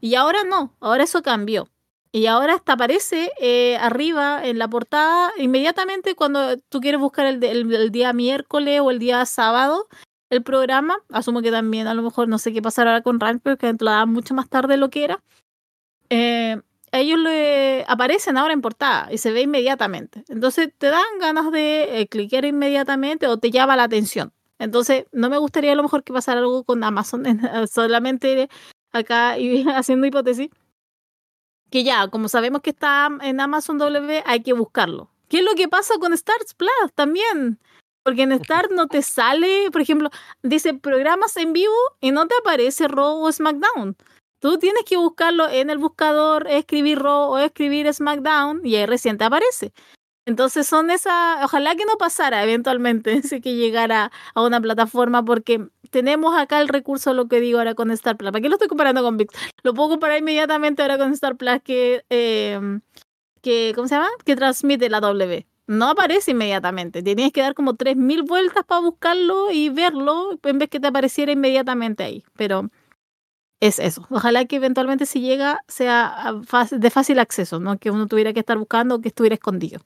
Y 0.00 0.14
ahora 0.14 0.42
no, 0.44 0.74
ahora 0.80 1.04
eso 1.04 1.22
cambió. 1.22 1.68
Y 2.14 2.26
ahora 2.26 2.54
hasta 2.54 2.74
aparece 2.74 3.32
eh, 3.40 3.76
arriba 3.78 4.46
en 4.46 4.60
la 4.60 4.68
portada 4.68 5.32
inmediatamente 5.36 6.14
cuando 6.14 6.56
tú 6.68 6.78
quieres 6.80 7.00
buscar 7.00 7.26
el, 7.26 7.42
el, 7.42 7.90
día 7.90 8.12
miércoles 8.12 8.80
o 8.80 8.92
el 8.92 9.00
día 9.00 9.26
sábado 9.26 9.88
el 10.30 10.44
programa. 10.44 10.96
Asumo 11.10 11.42
que 11.42 11.50
también 11.50 11.88
a 11.88 11.94
lo 11.94 12.02
mejor 12.02 12.28
no 12.28 12.38
sé 12.38 12.52
qué 12.52 12.62
pasará 12.62 13.02
con 13.02 13.18
Rank, 13.18 13.40
pero 13.42 13.58
que 13.58 13.74
lo 13.80 13.90
da 13.90 14.06
mucho 14.06 14.32
más 14.32 14.48
tarde 14.48 14.74
de 14.74 14.76
lo 14.76 14.90
que 14.90 15.02
era. 15.02 15.24
Eh, 16.08 16.62
ellos 16.92 17.18
le 17.18 17.84
aparecen 17.88 18.36
ahora 18.36 18.52
en 18.52 18.62
portada 18.62 19.12
y 19.12 19.18
se 19.18 19.32
ve 19.32 19.40
inmediatamente. 19.40 20.22
Entonces 20.28 20.72
te 20.78 20.90
dan 20.90 21.02
ganas 21.20 21.50
de 21.50 22.00
eh, 22.00 22.06
clicar 22.06 22.44
inmediatamente 22.44 23.26
o 23.26 23.38
te 23.38 23.50
llama 23.50 23.74
la 23.74 23.82
atención. 23.82 24.32
Entonces 24.60 25.06
no 25.10 25.30
me 25.30 25.38
gustaría 25.38 25.72
a 25.72 25.74
lo 25.74 25.82
mejor 25.82 26.04
que 26.04 26.12
pasara 26.12 26.38
algo 26.38 26.62
con 26.62 26.84
Amazon, 26.84 27.24
solamente 27.68 28.48
acá 28.92 29.36
y 29.36 29.64
haciendo 29.68 30.06
hipótesis, 30.06 30.48
que 31.74 31.82
ya, 31.82 32.06
como 32.06 32.28
sabemos 32.28 32.62
que 32.62 32.70
está 32.70 33.10
en 33.22 33.40
Amazon 33.40 33.78
W, 33.78 34.22
hay 34.26 34.42
que 34.44 34.52
buscarlo. 34.52 35.10
¿Qué 35.28 35.38
es 35.38 35.44
lo 35.44 35.56
que 35.56 35.66
pasa 35.66 35.94
con 35.98 36.12
Stars 36.12 36.54
Plus 36.54 36.92
también? 36.94 37.58
Porque 38.04 38.22
en 38.22 38.30
Star 38.30 38.70
no 38.70 38.86
te 38.86 39.02
sale, 39.02 39.72
por 39.72 39.80
ejemplo, 39.80 40.10
dice 40.44 40.74
programas 40.74 41.36
en 41.36 41.52
vivo 41.52 41.74
y 42.00 42.12
no 42.12 42.28
te 42.28 42.36
aparece 42.40 42.86
Raw 42.86 43.20
o 43.20 43.32
SmackDown. 43.32 43.96
Tú 44.38 44.56
tienes 44.58 44.84
que 44.84 44.96
buscarlo 44.96 45.48
en 45.48 45.68
el 45.68 45.78
buscador, 45.78 46.46
escribir 46.48 47.00
Raw 47.00 47.32
o 47.32 47.38
escribir 47.38 47.92
SmackDown 47.92 48.64
y 48.64 48.76
ahí 48.76 48.86
recién 48.86 49.18
te 49.18 49.24
aparece. 49.24 49.72
Entonces 50.26 50.68
son 50.68 50.92
esas, 50.92 51.42
ojalá 51.42 51.74
que 51.74 51.86
no 51.86 51.96
pasara 51.98 52.44
eventualmente, 52.44 53.20
si 53.24 53.40
que 53.40 53.56
llegara 53.56 54.12
a 54.36 54.42
una 54.42 54.60
plataforma, 54.60 55.24
porque 55.24 55.66
tenemos 55.94 56.36
acá 56.36 56.60
el 56.60 56.66
recurso, 56.66 57.14
lo 57.14 57.28
que 57.28 57.40
digo 57.40 57.58
ahora 57.58 57.76
con 57.76 57.92
Star 57.92 58.16
Plus. 58.16 58.32
¿Para 58.32 58.42
qué 58.42 58.48
lo 58.48 58.56
estoy 58.56 58.66
comparando 58.66 59.00
con 59.00 59.16
VIX? 59.16 59.32
Lo 59.62 59.74
puedo 59.74 59.90
comparar 59.90 60.18
inmediatamente 60.18 60.82
ahora 60.82 60.98
con 60.98 61.12
Star 61.12 61.36
Plus 61.36 61.62
que, 61.62 62.04
eh, 62.10 62.80
que 63.40 63.72
¿cómo 63.76 63.86
se 63.86 63.94
llama? 63.94 64.08
Que 64.24 64.34
transmite 64.34 64.90
la 64.90 64.98
W 64.98 65.46
no 65.66 65.88
aparece 65.90 66.32
inmediatamente. 66.32 67.02
Tenías 67.02 67.32
que 67.32 67.40
dar 67.40 67.54
como 67.54 67.74
3.000 67.74 68.26
vueltas 68.26 68.64
para 68.66 68.80
buscarlo 68.80 69.50
y 69.50 69.70
verlo 69.70 70.38
en 70.42 70.58
vez 70.58 70.68
que 70.68 70.80
te 70.80 70.88
apareciera 70.88 71.32
inmediatamente 71.32 72.02
ahí. 72.04 72.24
Pero 72.36 72.70
es 73.60 73.78
eso. 73.78 74.06
Ojalá 74.10 74.44
que 74.44 74.56
eventualmente 74.56 75.06
si 75.06 75.20
llega 75.20 75.60
sea 75.68 76.34
de 76.70 76.90
fácil 76.90 77.18
acceso, 77.18 77.60
no 77.60 77.78
que 77.78 77.90
uno 77.90 78.06
tuviera 78.08 78.34
que 78.34 78.40
estar 78.40 78.58
buscando 78.58 78.96
o 78.96 79.00
que 79.00 79.08
estuviera 79.08 79.34
escondido. 79.34 79.80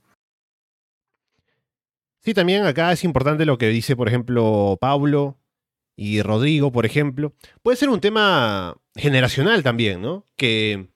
Sí, 2.25 2.35
también 2.35 2.65
acá 2.65 2.91
es 2.91 3.05
importante 3.05 3.47
lo 3.47 3.59
que 3.59 3.69
dice, 3.69 3.95
por 3.95 4.09
ejemplo, 4.09 4.77
Pablo 4.81 5.39
y 5.99 6.23
Rodrigo, 6.23 6.71
por 6.71 6.87
ejemplo. 6.87 7.35
Puede 7.61 7.77
ser 7.77 7.89
un 7.89 8.01
tema 8.01 8.77
generacional 8.95 9.65
también, 9.65 10.01
¿no? 10.01 10.25
Que 10.37 10.91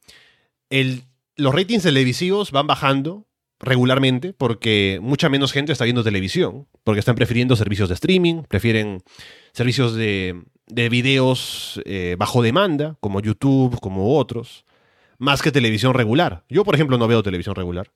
los 1.37 1.55
ratings 1.55 1.83
televisivos 1.83 2.53
van 2.53 2.69
bajando 2.69 3.27
regularmente 3.59 4.33
porque 4.33 5.01
mucha 5.03 5.29
menos 5.29 5.53
gente 5.53 5.73
está 5.73 5.85
viendo 5.85 6.05
televisión, 6.05 6.69
porque 6.85 7.01
están 7.01 7.17
prefiriendo 7.17 7.57
servicios 7.57 7.89
de 7.89 7.97
streaming, 7.97 8.45
prefieren 8.45 9.03
servicios 9.53 9.95
de, 9.97 10.41
de 10.69 10.89
videos 10.89 11.83
eh, 11.85 12.15
bajo 12.17 12.41
demanda, 12.41 12.97
como 13.01 13.21
YouTube, 13.21 13.81
como 13.81 14.17
otros, 14.17 14.65
más 15.19 15.43
que 15.43 15.51
televisión 15.51 15.95
regular. 15.95 16.45
Yo, 16.49 16.63
por 16.65 16.77
ejemplo, 16.77 16.97
no 16.97 17.09
veo 17.09 17.25
televisión 17.25 17.57
regular. 17.57 17.91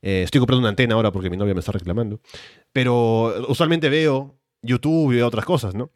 Eh, 0.00 0.22
estoy 0.24 0.38
comprando 0.38 0.60
una 0.60 0.70
antena 0.70 0.94
ahora 0.94 1.12
porque 1.12 1.28
mi 1.28 1.36
novia 1.36 1.52
me 1.52 1.60
está 1.60 1.72
reclamando. 1.72 2.18
Pero 2.72 3.46
usualmente 3.48 3.90
veo 3.90 4.38
YouTube 4.62 5.12
y 5.12 5.20
otras 5.20 5.44
cosas, 5.44 5.74
¿no? 5.74 5.90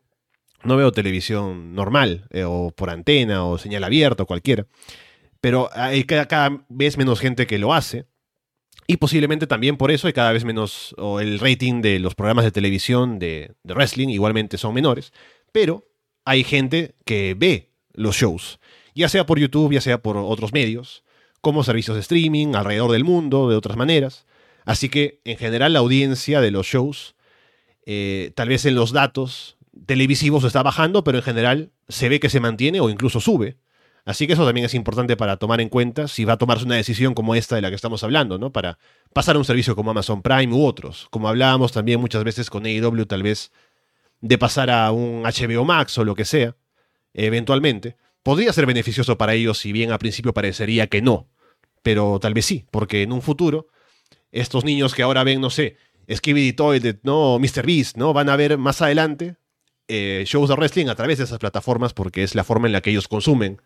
No 0.65 0.77
veo 0.77 0.93
televisión 0.93 1.75
normal, 1.75 2.27
eh, 2.31 2.45
o 2.45 2.71
por 2.71 2.91
antena, 2.91 3.45
o 3.45 3.59
señal 3.59 3.85
abierta, 3.85 4.23
o 4.23 4.27
cualquiera. 4.27 4.67
Pero 5.41 5.69
hay 5.75 6.05
cada 6.05 6.65
vez 6.71 6.97
menos 6.97 7.21
gente 7.21 7.47
que 7.47 7.59
lo 7.59 7.75
hace. 7.75 8.07
Y 8.87 8.99
posiblemente 8.99 9.47
también 9.47 9.77
por 9.77 9.91
eso 9.91 10.07
hay 10.07 10.13
cada 10.13 10.33
vez 10.33 10.45
menos, 10.45 10.95
o 10.99 11.21
el 11.21 11.39
rating 11.39 11.81
de 11.81 11.99
los 11.99 12.15
programas 12.15 12.45
de 12.45 12.51
televisión 12.51 13.19
de, 13.19 13.55
wrestling 13.65 14.09
igualmente 14.09 14.59
son 14.59 14.75
menores, 14.75 15.13
pero 15.53 15.87
hay 16.25 16.45
gente 16.45 16.95
que 17.05 17.35
ve 17.37 17.73
los 17.93 18.17
shows, 18.17 18.59
ya 18.95 19.09
sea 19.09 19.25
por 19.25 19.39
YouTube, 19.39 19.73
ya 19.73 19.81
sea 19.81 20.03
por 20.03 20.17
otros 20.19 20.53
medios, 20.53 21.05
como 21.41 21.65
servicios 21.65 21.97
de 21.97 22.03
streaming 22.03 22.55
alrededor 22.55 22.93
del 22.93 23.05
mundo, 23.05 23.49
de 23.49 23.57
otras 23.57 23.77
maneras. 23.77 24.27
Así 24.65 24.89
que 24.89 25.21
en 25.25 25.37
general 25.37 25.73
la 25.73 25.79
audiencia 25.79 26.41
de 26.41 26.51
los 26.51 26.67
shows, 26.67 27.15
eh, 27.87 28.33
tal 28.35 28.49
vez 28.49 28.65
en 28.67 28.75
los 28.75 28.93
datos 28.93 29.54
televisivos 29.87 30.45
está 30.45 30.63
bajando, 30.63 31.05
pero 31.05 31.19
en 31.19 31.25
general 31.25 31.73
se 31.89 32.09
ve 32.09 32.21
que 32.21 32.31
se 32.31 32.41
mantiene 32.41 32.81
o 32.81 32.91
incluso 32.91 33.21
sube. 33.21 33.59
Así 34.05 34.27
que 34.27 34.35
eso 34.35 34.45
también 34.45 34.67
es 34.67 34.75
importante 34.75 35.17
para 35.17 35.39
tomar 35.39 35.61
en 35.61 35.71
cuenta 35.71 36.09
si 36.09 36.25
va 36.25 36.35
a 36.35 36.37
tomarse 36.37 36.65
una 36.65 36.77
decisión 36.77 37.15
como 37.15 37.35
esta 37.35 37.57
de 37.57 37.63
la 37.63 37.71
que 37.71 37.77
estamos 37.77 38.05
hablando, 38.05 38.39
¿no? 38.39 38.53
Para 38.53 38.79
pasar 39.15 39.37
a 39.37 39.39
un 39.39 39.47
servicio 39.47 39.75
como 39.75 39.91
Amazon 39.91 40.21
Prime 40.21 40.53
u 40.53 40.65
otros. 40.65 41.07
Como 41.11 41.29
hablábamos 41.29 41.73
también 41.73 42.01
muchas 42.01 42.23
veces 42.23 42.51
con 42.51 42.67
AEW, 42.67 43.07
tal 43.07 43.23
vez 43.23 43.51
de 44.21 44.39
pasar 44.39 44.71
a 44.71 44.93
un 44.93 45.23
HBO 45.23 45.65
Max 45.65 45.97
o 45.99 46.05
lo 46.05 46.15
que 46.15 46.27
sea, 46.27 46.55
eventualmente. 47.15 47.97
Podría 48.23 48.53
ser 48.53 48.67
beneficioso 48.67 49.17
para 49.17 49.35
ellos, 49.35 49.59
si 49.59 49.73
bien 49.73 49.91
a 49.91 49.99
principio 49.99 50.35
parecería 50.35 50.87
que 50.87 51.01
no. 51.01 51.29
Pero 51.83 52.19
tal 52.21 52.35
vez 52.35 52.45
sí, 52.45 52.67
porque 52.71 53.03
en 53.03 53.13
un 53.13 53.23
futuro, 53.23 53.69
estos 54.33 54.65
niños 54.65 54.95
que 54.95 55.03
ahora 55.03 55.25
ven, 55.25 55.41
no 55.41 55.51
sé, 55.51 55.77
Skibidi 56.13 56.53
Toilet, 56.53 57.01
¿no? 57.03 57.39
Mr. 57.39 57.67
Beast, 57.67 57.97
¿no? 57.97 58.13
Van 58.13 58.29
a 58.29 58.37
ver 58.37 58.59
más 58.59 58.83
adelante 58.83 59.37
eh, 59.89 60.25
shows 60.27 60.49
de 60.49 60.55
wrestling 60.55 60.89
a 60.89 60.95
través 60.95 61.19
de 61.19 61.25
esas 61.25 61.39
plataformas 61.39 61.93
porque 61.93 62.23
es 62.23 62.35
la 62.35 62.45
forma 62.45 62.67
en 62.67 62.73
la 62.73 62.81
que 62.81 62.91
ellos 62.91 63.09
consumen 63.09 63.61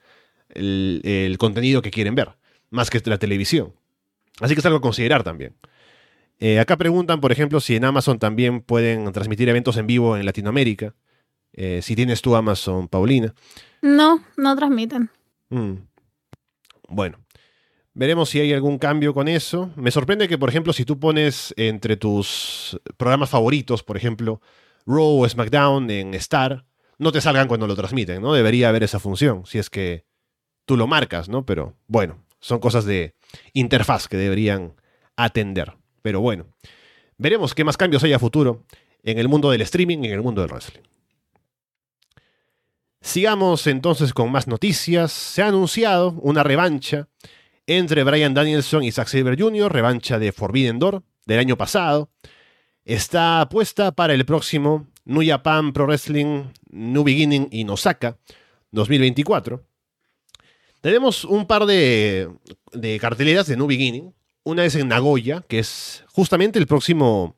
el, 0.51 1.37
contenido 1.39 1.83
que 1.83 1.91
quieren 1.91 2.15
ver, 2.15 2.37
más 2.71 2.91
que 2.91 3.01
la 3.05 3.19
televisión. 3.19 3.75
Así 4.41 4.55
que 4.55 4.61
es 4.61 4.67
algo 4.67 4.79
a 4.79 4.83
considerar 4.83 5.23
también. 5.23 5.55
Eh, 6.41 6.61
acá 6.61 6.77
preguntan, 6.77 7.21
por 7.21 7.33
ejemplo, 7.33 7.61
si 7.61 7.77
en 7.77 7.85
Amazon 7.85 8.19
también 8.19 8.61
pueden 8.61 9.13
transmitir 9.13 9.49
eventos 9.49 9.77
en 9.77 9.87
vivo 9.87 10.17
en 10.17 10.25
Latinoamérica. 10.25 10.95
Eh, 11.53 11.81
si 11.83 11.97
tienes 11.97 12.23
tú 12.23 12.37
Amazon, 12.37 12.89
Paulina. 12.89 13.35
No, 13.83 14.23
no 14.37 14.55
transmiten. 14.55 15.11
Mm. 15.51 15.75
Bueno, 16.89 17.19
veremos 17.95 18.29
si 18.29 18.41
hay 18.41 18.53
algún 18.53 18.79
cambio 18.79 19.13
con 19.13 19.27
eso. 19.27 19.71
Me 19.77 19.91
sorprende 19.91 20.29
que, 20.29 20.39
por 20.39 20.49
ejemplo, 20.49 20.73
si 20.73 20.85
tú 20.85 21.01
pones 21.01 21.53
entre 21.57 21.97
tus 21.97 22.81
programas 22.97 23.31
favoritos, 23.31 23.83
por 23.83 23.97
ejemplo, 23.97 24.41
Raw 24.89 25.23
o 25.23 25.29
SmackDown 25.29 25.91
en 25.91 26.15
Star, 26.15 26.65
no 26.97 27.13
te 27.13 27.21
salgan 27.21 27.47
cuando 27.47 27.67
lo 27.67 27.77
transmiten, 27.77 28.23
¿no? 28.23 28.33
Debería 28.33 28.71
haber 28.71 28.83
esa 28.83 28.99
función, 28.99 29.45
si 29.45 29.59
es 29.59 29.69
que 29.69 30.07
tú 30.65 30.77
lo 30.77 30.87
marcas, 30.87 31.29
¿no? 31.29 31.45
Pero 31.45 31.77
bueno, 31.87 32.25
son 32.41 32.59
cosas 32.59 32.87
de 32.87 33.15
interfaz 33.53 34.09
que 34.09 34.17
deberían 34.17 34.75
atender. 35.15 35.75
Pero 36.01 36.23
bueno, 36.23 36.47
veremos 37.19 37.55
qué 37.55 37.65
más 37.65 37.77
cambios 37.77 38.03
hay 38.03 38.15
a 38.15 38.19
futuro 38.19 38.65
en 39.03 39.19
el 39.19 39.29
mundo 39.29 39.51
del 39.51 39.61
streaming 39.61 39.99
y 39.99 40.07
en 40.07 40.15
el 40.15 40.23
mundo 40.23 40.41
del 40.41 40.51
wrestling. 40.51 40.83
Sigamos 43.03 43.67
entonces 43.67 44.15
con 44.15 44.33
más 44.33 44.49
noticias. 44.49 45.13
Se 45.13 45.43
ha 45.43 45.49
anunciado 45.49 46.13
una 46.23 46.43
revancha 46.43 47.09
entre 47.67 48.05
Brian 48.05 48.33
Danielson 48.33 48.83
y 48.85 48.91
Zack 48.91 49.09
Sabre 49.09 49.37
Jr., 49.39 49.71
revancha 49.71 50.19
de 50.19 50.33
Forbidden 50.33 50.79
Door 50.79 51.03
del 51.27 51.39
año 51.39 51.57
pasado. 51.57 52.11
Está 52.89 53.47
puesta 53.51 53.93
para 53.93 54.15
el 54.15 54.25
próximo 54.25 54.87
New 55.05 55.23
Japan 55.23 55.75
Pro 55.75 55.85
Wrestling 55.85 56.45
New 56.71 57.05
Beginning 57.05 57.47
in 57.51 57.69
Osaka 57.69 58.17
2024. 58.71 59.63
Tenemos 60.81 61.27
un 61.27 61.47
par 61.47 61.67
de, 61.67 62.31
carteleras 62.99 63.47
de 63.47 63.59
New 63.59 63.67
Beginning. 63.67 64.15
Una 64.43 64.65
es 64.65 64.75
en 64.75 64.89
Nagoya, 64.89 65.45
que 65.47 65.59
es 65.59 66.03
justamente 66.07 66.59
el 66.59 66.67
próximo. 66.67 67.37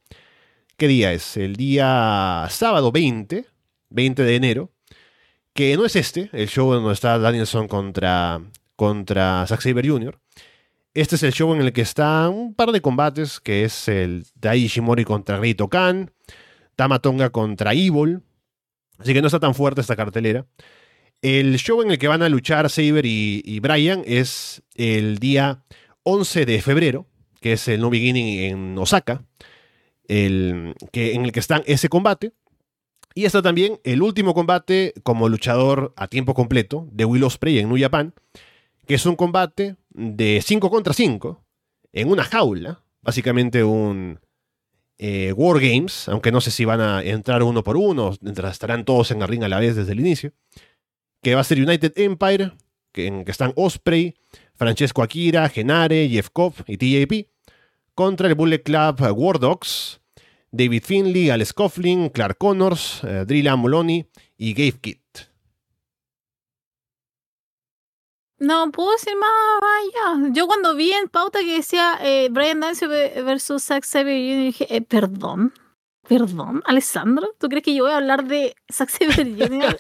¿Qué 0.77 0.87
día 0.87 1.13
es? 1.13 1.37
El 1.37 1.57
día 1.57 2.47
sábado 2.49 2.93
20, 2.93 3.45
20 3.89 4.23
de 4.23 4.37
enero. 4.37 4.71
Que 5.53 5.77
no 5.77 5.85
es 5.85 5.97
este, 5.97 6.31
el 6.33 6.49
show 6.49 6.73
donde 6.73 6.93
está 6.93 7.19
Danielson 7.19 7.67
contra, 7.67 8.41
contra 8.77 9.45
Zack 9.49 9.63
Saber 9.63 9.89
Jr. 9.89 10.17
Este 10.93 11.15
es 11.15 11.23
el 11.23 11.33
show 11.33 11.55
en 11.55 11.61
el 11.61 11.73
que 11.73 11.83
está 11.83 12.29
un 12.29 12.53
par 12.53 12.73
de 12.73 12.81
combates, 12.81 13.39
que 13.39 13.63
es 13.63 13.87
el 13.87 14.27
Dai 14.35 14.65
Ishimori 14.65 15.05
contra 15.05 15.39
Reito 15.39 15.69
Khan, 15.69 16.11
Tamatonga 16.75 17.31
contra 17.31 17.75
Evil. 17.75 18.23
Así 18.99 19.15
que 19.15 19.21
no 19.23 19.29
está 19.29 19.39
tan 19.39 19.55
fuerte 19.55 19.81
esta 19.81 19.95
cartelera. 19.95 20.47
El 21.23 21.57
show 21.59 21.81
en 21.83 21.93
el 21.93 21.99
que 21.99 22.09
van 22.09 22.23
a 22.23 22.29
luchar 22.29 22.69
Saber 22.69 23.07
y, 23.07 23.61
Brian 23.61 24.03
es 24.05 24.63
el 24.75 25.19
día 25.19 25.63
11 26.03 26.45
de 26.45 26.61
febrero, 26.61 27.07
que 27.41 27.53
es 27.53 27.69
el 27.69 27.81
No 27.81 27.89
Beginning 27.89 28.41
en 28.41 28.79
Osaka, 28.79 29.23
el, 30.09 30.75
que, 30.91 31.15
en 31.15 31.25
el 31.25 31.31
que 31.31 31.41
están 31.41 31.63
ese 31.67 31.89
combate. 31.89 32.33
Y 33.15 33.27
está 33.27 33.43
también 33.43 33.79
el 33.85 34.03
último 34.03 34.35
combate 34.35 34.95
como 35.05 35.29
luchador 35.29 35.93
a 35.97 36.09
tiempo 36.09 36.35
completo 36.35 36.89
de 36.91 37.05
Will 37.05 37.25
Ospreay 37.25 37.61
en 37.61 37.69
New 37.69 37.79
Japan, 37.81 38.13
que 38.91 38.97
es 38.97 39.07
un 39.07 39.15
combate 39.15 39.77
de 39.91 40.43
5 40.45 40.69
contra 40.69 40.93
5 40.93 41.45
en 41.93 42.11
una 42.11 42.25
jaula, 42.25 42.83
básicamente 43.03 43.63
un 43.63 44.19
eh, 44.99 45.33
War 45.33 45.61
Games, 45.61 46.09
aunque 46.09 46.33
no 46.33 46.41
sé 46.41 46.51
si 46.51 46.65
van 46.65 46.81
a 46.81 47.01
entrar 47.01 47.45
uno 47.45 47.63
por 47.63 47.77
uno, 47.77 48.17
estarán 48.51 48.85
todos 48.85 49.13
en 49.13 49.23
el 49.23 49.29
ring 49.29 49.45
a 49.45 49.49
la 49.49 49.61
vez 49.61 49.77
desde 49.77 49.93
el 49.93 50.01
inicio 50.01 50.33
que 51.23 51.37
va 51.37 51.43
a 51.43 51.45
ser 51.45 51.63
United 51.63 51.93
Empire, 51.95 52.51
que, 52.91 53.07
en 53.07 53.25
que 53.25 53.31
están 53.31 53.53
Osprey, 53.55 54.17
Francesco 54.57 55.05
Akira, 55.05 55.49
Genare, 55.49 56.09
Jeff 56.09 56.31
Cobb 56.33 56.55
y 56.67 56.77
TJP, 56.77 57.29
contra 57.95 58.27
el 58.27 58.35
Bullet 58.35 58.65
Club 58.65 59.01
War 59.15 59.39
Dogs, 59.39 60.01
David 60.51 60.83
Finley, 60.83 61.31
Alex 61.31 61.53
Coughlin, 61.53 62.09
Clark 62.09 62.39
Connors, 62.39 63.05
uh, 63.05 63.25
Drilla 63.25 63.55
Moloney 63.55 64.05
y 64.37 64.53
Gabe 64.53 64.81
Kidd. 64.81 65.00
No, 68.41 68.73
puedo 68.73 68.91
decir 68.93 69.15
más 69.17 69.31
vaya. 69.61 70.31
Yo 70.33 70.47
cuando 70.47 70.75
vi 70.75 70.93
en 70.93 71.09
pauta 71.09 71.41
que 71.41 71.57
decía 71.57 71.99
eh, 72.03 72.29
Brian 72.31 72.61
Dance 72.61 72.87
versus 72.87 73.63
Zack 73.63 73.85
Saber, 73.85 74.17
yo 74.17 74.41
dije, 74.41 74.75
eh, 74.75 74.81
perdón, 74.81 75.53
perdón, 76.09 76.63
Alessandro, 76.65 77.35
¿tú 77.39 77.49
crees 77.49 77.63
que 77.63 77.75
yo 77.75 77.85
voy 77.85 77.93
a 77.93 77.99
hablar 77.99 78.25
de 78.25 78.57
Zack 78.73 78.89
Saber 78.89 79.29
Jr.? 79.37 79.79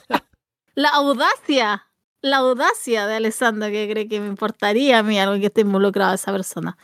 La 0.75 0.91
audacia, 0.91 1.87
la 2.21 2.37
audacia 2.37 3.07
de 3.07 3.17
Alessandro 3.17 3.71
que 3.71 3.89
cree 3.91 4.09
que 4.09 4.21
me 4.21 4.29
importaría 4.29 4.99
a 4.99 5.03
mí 5.03 5.19
algo 5.19 5.41
que 5.41 5.47
esté 5.47 5.63
involucrado 5.63 6.13
a 6.13 6.15
esa 6.15 6.31
persona. 6.31 6.77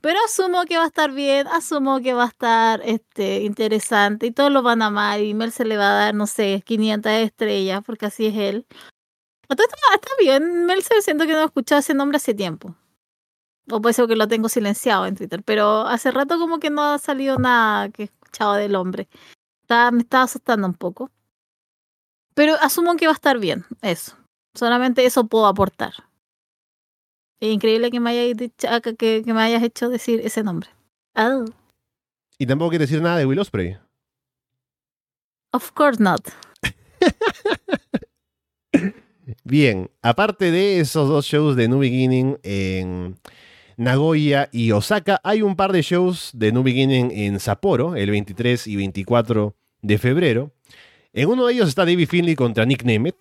Pero 0.00 0.18
asumo 0.24 0.64
que 0.64 0.78
va 0.78 0.84
a 0.84 0.86
estar 0.86 1.12
bien, 1.12 1.46
asumo 1.48 2.00
que 2.00 2.14
va 2.14 2.24
a 2.24 2.28
estar 2.28 2.80
este, 2.84 3.42
interesante 3.42 4.26
y 4.26 4.30
todos 4.30 4.50
lo 4.50 4.62
van 4.62 4.80
a 4.80 4.86
amar 4.86 5.20
y 5.20 5.34
Mel 5.34 5.52
se 5.52 5.66
le 5.66 5.76
va 5.76 5.90
a 5.90 6.04
dar, 6.04 6.14
no 6.14 6.26
sé, 6.26 6.62
500 6.64 7.12
estrellas 7.12 7.82
porque 7.84 8.06
así 8.06 8.26
es 8.26 8.36
él. 8.36 8.66
Está, 9.50 9.64
está 9.94 10.10
bien, 10.18 10.64
Mel 10.66 10.82
se 10.82 11.02
siento 11.02 11.26
que 11.26 11.32
no 11.32 11.42
he 11.42 11.44
escuchado 11.44 11.80
ese 11.80 11.92
nombre 11.94 12.16
hace 12.16 12.34
tiempo. 12.34 12.74
O 13.68 13.80
puede 13.80 13.92
ser 13.94 14.06
que 14.06 14.16
lo 14.16 14.28
tengo 14.28 14.48
silenciado 14.48 15.06
en 15.06 15.16
Twitter, 15.16 15.42
pero 15.44 15.82
hace 15.86 16.10
rato 16.10 16.38
como 16.38 16.58
que 16.60 16.70
no 16.70 16.82
ha 16.82 16.98
salido 16.98 17.38
nada 17.38 17.88
que 17.90 18.02
he 18.02 18.06
escuchado 18.06 18.54
del 18.54 18.74
hombre. 18.76 19.08
Está, 19.62 19.90
me 19.90 20.00
estaba 20.02 20.24
asustando 20.24 20.66
un 20.66 20.74
poco. 20.74 21.10
Pero 22.34 22.54
asumo 22.60 22.96
que 22.96 23.06
va 23.06 23.12
a 23.12 23.14
estar 23.14 23.38
bien, 23.38 23.64
eso. 23.82 24.16
Solamente 24.54 25.04
eso 25.04 25.26
puedo 25.26 25.46
aportar. 25.46 25.92
Es 27.40 27.52
increíble 27.52 27.90
que 27.90 28.00
me 28.00 28.10
hayas, 28.10 28.36
dicho, 28.36 28.68
ah, 28.70 28.80
que, 28.80 28.94
que 28.96 29.32
me 29.32 29.40
hayas 29.42 29.62
hecho 29.62 29.88
decir 29.88 30.20
ese 30.24 30.42
nombre. 30.42 30.68
Oh, 31.16 31.44
Y 32.38 32.46
tampoco 32.46 32.70
quiere 32.70 32.84
decir 32.84 33.02
nada 33.02 33.16
de 33.18 33.26
Will 33.26 33.38
Osprey. 33.40 33.76
of 35.52 35.72
course 35.72 36.00
not. 36.00 36.20
Bien, 39.44 39.90
aparte 40.02 40.50
de 40.50 40.80
esos 40.80 41.08
dos 41.08 41.26
shows 41.26 41.56
de 41.56 41.68
New 41.68 41.78
Beginning 41.78 42.38
en 42.42 43.16
Nagoya 43.76 44.48
y 44.52 44.72
Osaka, 44.72 45.20
hay 45.24 45.42
un 45.42 45.56
par 45.56 45.72
de 45.72 45.82
shows 45.82 46.30
de 46.34 46.52
New 46.52 46.62
Beginning 46.62 47.10
en 47.10 47.40
Sapporo, 47.40 47.96
el 47.96 48.10
23 48.10 48.66
y 48.66 48.76
24 48.76 49.56
de 49.82 49.98
febrero. 49.98 50.52
En 51.12 51.28
uno 51.28 51.46
de 51.46 51.54
ellos 51.54 51.68
está 51.68 51.84
David 51.84 52.08
Finley 52.08 52.36
contra 52.36 52.64
Nick 52.64 52.84
Nemeth 52.84 53.16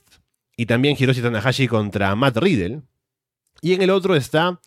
y 0.55 0.65
también 0.65 0.95
Hiroshi 0.99 1.21
Tanahashi 1.21 1.67
contra 1.67 2.15
Matt 2.15 2.37
Riddle. 2.37 2.81
Y 3.61 3.73
en 3.73 3.81
el 3.81 3.89
otro 3.89 4.15
está 4.15 4.59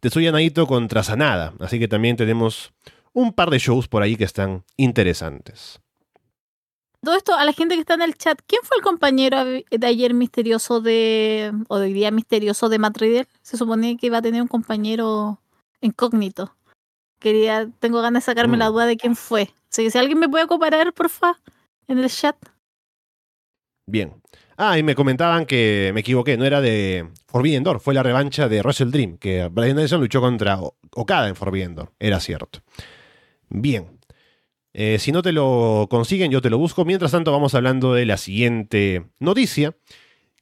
Tetsuya 0.00 0.32
Naito 0.32 0.66
contra 0.66 1.02
Sanada, 1.02 1.54
así 1.60 1.78
que 1.78 1.88
también 1.88 2.16
tenemos 2.16 2.72
un 3.12 3.32
par 3.32 3.50
de 3.50 3.58
shows 3.58 3.88
por 3.88 4.02
ahí 4.02 4.16
que 4.16 4.24
están 4.24 4.64
interesantes. 4.76 5.80
Todo 7.04 7.16
esto, 7.16 7.34
a 7.34 7.44
la 7.44 7.52
gente 7.52 7.74
que 7.74 7.80
está 7.82 7.94
en 7.94 8.02
el 8.02 8.14
chat, 8.14 8.40
¿quién 8.46 8.62
fue 8.64 8.76
el 8.78 8.82
compañero 8.82 9.44
de 9.44 9.86
ayer 9.86 10.14
misterioso 10.14 10.80
de. 10.80 11.52
o 11.68 11.78
de 11.78 11.86
hoy 11.86 11.92
día 11.92 12.10
misterioso 12.10 12.68
de 12.68 12.78
Matt 12.78 12.96
Riddle? 12.98 13.26
Se 13.42 13.56
suponía 13.56 13.96
que 13.96 14.06
iba 14.06 14.18
a 14.18 14.22
tener 14.22 14.40
un 14.42 14.48
compañero 14.48 15.40
incógnito. 15.80 16.56
Quería, 17.20 17.68
tengo 17.78 18.00
ganas 18.02 18.24
de 18.24 18.32
sacarme 18.32 18.56
Mm. 18.56 18.60
la 18.60 18.66
duda 18.68 18.86
de 18.86 18.96
quién 18.96 19.16
fue. 19.16 19.50
Así 19.70 19.84
que 19.84 19.90
si 19.90 19.98
alguien 19.98 20.18
me 20.18 20.28
puede 20.28 20.46
comparar, 20.46 20.92
porfa, 20.92 21.38
en 21.88 21.98
el 21.98 22.08
chat. 22.10 22.36
Bien. 23.86 24.14
Ah, 24.56 24.78
y 24.78 24.82
me 24.82 24.94
comentaban 24.94 25.46
que 25.46 25.90
me 25.94 26.00
equivoqué, 26.00 26.36
no 26.36 26.44
era 26.44 26.60
de 26.60 27.08
Forbidden 27.26 27.64
Door, 27.64 27.80
fue 27.80 27.92
la 27.92 28.02
revancha 28.02 28.48
de 28.48 28.62
Russell 28.62 28.90
Dream, 28.90 29.18
que 29.18 29.48
Brian 29.48 29.76
Nelson 29.76 30.00
luchó 30.00 30.20
contra 30.20 30.58
Okada 30.92 31.28
en 31.28 31.34
Forbidden 31.34 31.74
Door, 31.74 31.92
era 31.98 32.20
cierto. 32.20 32.60
Bien. 33.48 33.93
Eh, 34.76 34.98
si 34.98 35.12
no 35.12 35.22
te 35.22 35.32
lo 35.32 35.86
consiguen, 35.88 36.32
yo 36.32 36.42
te 36.42 36.50
lo 36.50 36.58
busco. 36.58 36.84
Mientras 36.84 37.12
tanto, 37.12 37.30
vamos 37.30 37.54
hablando 37.54 37.94
de 37.94 38.04
la 38.06 38.16
siguiente 38.16 39.06
noticia, 39.20 39.76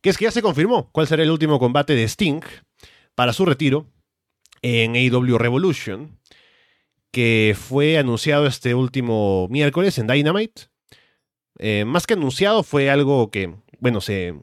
que 0.00 0.10
es 0.10 0.16
que 0.16 0.24
ya 0.24 0.30
se 0.30 0.42
confirmó 0.42 0.90
cuál 0.90 1.06
será 1.06 1.22
el 1.22 1.30
último 1.30 1.58
combate 1.58 1.94
de 1.94 2.04
Sting 2.04 2.40
para 3.14 3.34
su 3.34 3.44
retiro 3.44 3.86
en 4.62 4.96
AEW 4.96 5.36
Revolution, 5.36 6.18
que 7.10 7.54
fue 7.58 7.98
anunciado 7.98 8.46
este 8.46 8.74
último 8.74 9.48
miércoles 9.50 9.98
en 9.98 10.06
Dynamite. 10.06 10.62
Eh, 11.58 11.84
más 11.84 12.06
que 12.06 12.14
anunciado, 12.14 12.62
fue 12.62 12.88
algo 12.90 13.30
que, 13.30 13.54
bueno, 13.80 14.00
se, 14.00 14.34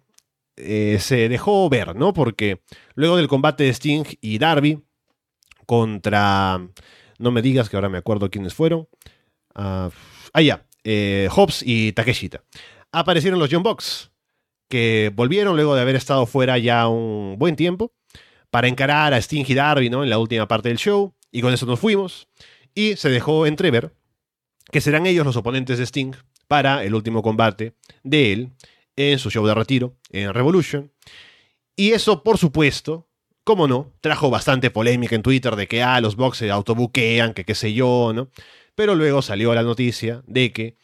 eh, 0.56 0.98
se 1.00 1.30
dejó 1.30 1.68
ver, 1.68 1.96
¿no? 1.96 2.14
Porque 2.14 2.62
luego 2.94 3.18
del 3.18 3.28
combate 3.28 3.64
de 3.64 3.74
Sting 3.74 4.04
y 4.22 4.38
Darby 4.38 4.84
contra. 5.66 6.60
No 7.18 7.32
me 7.32 7.42
digas 7.42 7.70
que 7.70 7.76
ahora 7.76 7.90
me 7.90 7.98
acuerdo 7.98 8.30
quiénes 8.30 8.54
fueron. 8.54 8.88
Ah, 9.56 9.90
ah, 10.34 10.42
ya. 10.42 10.66
eh, 10.84 11.28
Hobbs 11.32 11.64
y 11.66 11.92
Takeshita. 11.94 12.44
Aparecieron 12.92 13.40
los 13.40 13.50
John 13.52 13.64
Box, 13.64 14.12
que 14.70 15.12
volvieron 15.16 15.56
luego 15.56 15.76
de 15.76 15.82
haber 15.82 15.96
estado 15.96 16.26
fuera 16.26 16.58
ya 16.58 16.88
un 16.88 17.36
buen 17.38 17.56
tiempo 17.56 17.94
para 18.50 18.68
encarar 18.68 19.14
a 19.14 19.18
Sting 19.18 19.46
y 19.48 19.54
Darby, 19.54 19.90
¿no? 19.90 20.04
En 20.04 20.10
la 20.10 20.18
última 20.20 20.48
parte 20.48 20.70
del 20.70 20.78
show. 20.78 21.14
Y 21.32 21.42
con 21.42 21.54
eso 21.54 21.66
nos 21.66 21.80
fuimos. 21.80 22.28
Y 22.74 22.96
se 22.96 23.10
dejó 23.10 23.46
entrever 23.46 23.94
que 24.72 24.82
serán 24.82 25.06
ellos 25.06 25.26
los 25.26 25.36
oponentes 25.36 25.78
de 25.78 25.86
Sting 25.86 26.14
para 26.48 26.84
el 26.84 26.96
último 26.96 27.22
combate 27.22 27.74
de 28.04 28.32
él 28.32 28.52
en 28.96 29.20
su 29.20 29.30
show 29.30 29.46
de 29.46 29.54
retiro 29.54 29.96
en 30.12 30.34
Revolution. 30.34 30.92
Y 31.76 31.92
eso, 31.92 32.24
por 32.24 32.38
supuesto, 32.38 33.08
como 33.44 33.68
no, 33.68 33.94
trajo 34.02 34.30
bastante 34.30 34.70
polémica 34.72 35.16
en 35.16 35.22
Twitter 35.24 35.56
de 35.56 35.68
que 35.68 35.82
ah, 35.84 36.02
los 36.02 36.16
box 36.16 36.40
se 36.40 36.52
autobuquean, 36.52 37.34
que 37.34 37.46
qué 37.46 37.56
sé 37.56 37.74
yo, 37.74 38.12
¿no? 38.14 38.30
Pero 38.80 38.96
luego 38.96 39.22
salió 39.22 39.54
la 39.54 39.62
noticia 39.62 40.24
de 40.26 40.54
que 40.54 40.78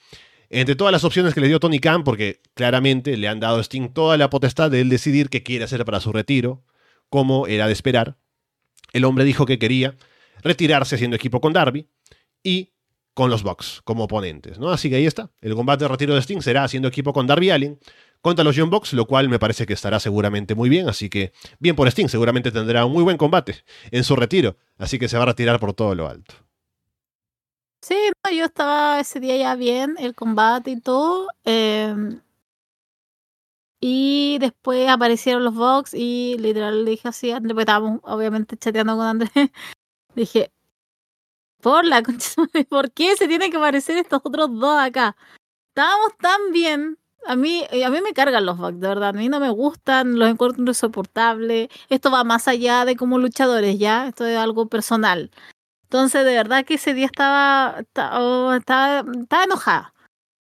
entre 0.50 0.76
todas 0.76 0.92
las 0.92 1.06
opciones 1.06 1.34
que 1.34 1.40
le 1.40 1.48
dio 1.48 1.62
Tony 1.62 1.80
Khan, 1.80 2.04
porque 2.04 2.42
claramente 2.54 3.16
le 3.16 3.30
han 3.30 3.40
dado 3.40 3.56
a 3.56 3.64
Sting 3.64 3.94
toda 3.94 4.18
la 4.18 4.30
potestad 4.30 4.70
de 4.70 4.82
él 4.82 4.90
decidir 4.90 5.30
qué 5.30 5.44
quiere 5.44 5.64
hacer 5.64 5.86
para 5.86 6.02
su 6.02 6.12
retiro, 6.12 6.62
como 7.10 7.48
era 7.48 7.68
de 7.68 7.72
esperar, 7.72 8.18
el 8.92 9.06
hombre 9.06 9.24
dijo 9.24 9.46
que 9.46 9.60
quería 9.60 9.96
retirarse 10.44 10.96
haciendo 10.96 11.16
equipo 11.16 11.40
con 11.40 11.54
Darby 11.54 11.88
y 12.44 12.74
con 13.14 13.30
los 13.30 13.44
Bucks 13.44 13.80
como 13.86 14.04
oponentes, 14.04 14.60
¿no? 14.60 14.72
Así 14.72 14.90
que 14.90 14.98
ahí 14.98 15.06
está. 15.06 15.32
El 15.40 15.56
combate 15.56 15.86
de 15.86 15.88
retiro 15.88 16.16
de 16.16 16.22
Sting 16.22 16.42
será 16.42 16.66
haciendo 16.66 16.90
equipo 16.90 17.14
con 17.14 17.28
Darby 17.28 17.52
Allin 17.52 17.80
contra 18.20 18.44
los 18.44 18.58
Young 18.58 18.72
Bucks, 18.72 18.92
lo 18.92 19.06
cual 19.06 19.30
me 19.30 19.40
parece 19.40 19.66
que 19.66 19.72
estará 19.72 20.02
seguramente 20.02 20.54
muy 20.54 20.68
bien, 20.68 20.90
así 20.90 21.08
que 21.08 21.32
bien 21.60 21.78
por 21.78 21.88
Sting, 21.88 22.10
seguramente 22.10 22.52
tendrá 22.52 22.84
un 22.84 22.92
muy 22.92 23.04
buen 23.04 23.16
combate 23.16 23.64
en 23.90 24.04
su 24.04 24.18
retiro, 24.18 24.58
así 24.78 25.00
que 25.00 25.08
se 25.08 25.16
va 25.16 25.24
a 25.24 25.28
retirar 25.28 25.62
por 25.62 25.72
todo 25.72 25.96
lo 25.96 26.10
alto. 26.10 26.45
Sí, 27.88 27.96
no, 28.26 28.32
yo 28.32 28.46
estaba 28.46 29.00
ese 29.00 29.20
día 29.20 29.38
ya 29.38 29.56
bien, 29.56 29.96
el 30.00 30.16
combate 30.16 30.72
y 30.72 30.82
todo. 30.82 31.28
em, 31.44 32.20
y 33.80 34.38
después 34.40 34.90
aparecieron 34.90 35.44
los 35.44 35.54
Vox 35.56 35.94
y 35.94 36.38
literal 36.40 36.86
le 36.86 36.92
dije 36.92 37.08
así 37.10 37.32
André, 37.32 37.54
porque 37.54 37.62
estábamos 37.64 38.00
obviamente 38.04 38.58
chateando 38.58 38.96
con 38.98 39.06
Andrés. 39.06 39.32
dije, 40.16 40.52
por 41.62 41.86
la 41.86 42.04
concha, 42.04 42.34
¿por 42.70 42.92
qué 42.92 43.16
se 43.16 43.28
tienen 43.28 43.52
que 43.52 43.58
aparecer 43.58 43.98
estos 43.98 44.22
otros 44.24 44.50
dos 44.60 44.80
acá? 44.80 45.16
Estábamos 45.70 46.18
tan 46.20 46.52
bien. 46.54 47.00
A 47.28 47.36
mí, 47.38 47.66
eh, 47.72 47.86
a 47.86 47.90
mí 47.92 48.02
me 48.02 48.14
cargan 48.14 48.46
los 48.46 48.58
Vox, 48.58 48.80
de 48.80 48.88
verdad. 48.88 49.10
A 49.10 49.14
mí 49.14 49.30
no 49.30 49.40
me 49.40 49.50
gustan, 49.50 50.20
los 50.20 50.30
encuentro 50.30 50.64
insoportables. 50.66 51.70
Esto 51.90 52.12
va 52.12 52.24
más 52.24 52.48
allá 52.48 52.86
de 52.86 52.96
como 52.98 53.20
luchadores, 53.20 53.80
¿ya? 53.80 54.08
Esto 54.08 54.26
es 54.26 54.38
algo 54.38 54.68
personal. 54.70 55.32
Entonces, 55.86 56.26
de 56.26 56.34
verdad 56.36 56.66
que 56.66 56.76
ese 56.76 56.94
día 56.94 57.06
estaba, 57.08 57.78
esta- 57.80 58.20
oh, 58.22 58.54
estaba, 58.54 59.04
estaba 59.22 59.44
enojada. 59.46 59.94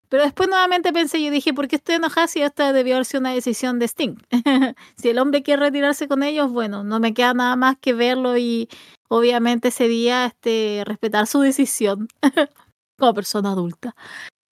Pero 0.09 0.23
después 0.23 0.49
nuevamente 0.49 0.93
pensé, 0.93 1.21
yo 1.23 1.31
dije, 1.31 1.53
¿por 1.53 1.67
qué 1.67 1.77
estoy 1.77 1.95
enojada 1.95 2.27
si 2.27 2.41
esta 2.41 2.73
debió 2.73 2.95
haber 2.95 3.05
sido 3.05 3.21
una 3.21 3.33
decisión 3.33 3.79
de 3.79 3.85
Sting? 3.87 4.15
si 4.97 5.09
el 5.09 5.19
hombre 5.19 5.43
quiere 5.43 5.61
retirarse 5.63 6.07
con 6.07 6.23
ellos, 6.23 6.51
bueno, 6.51 6.83
no 6.83 6.99
me 6.99 7.13
queda 7.13 7.33
nada 7.33 7.55
más 7.55 7.77
que 7.79 7.93
verlo 7.93 8.37
y 8.37 8.69
obviamente 9.09 9.69
ese 9.69 9.87
día 9.87 10.25
este, 10.27 10.83
respetar 10.85 11.27
su 11.27 11.41
decisión 11.41 12.07
como 12.99 13.13
persona 13.13 13.51
adulta. 13.51 13.95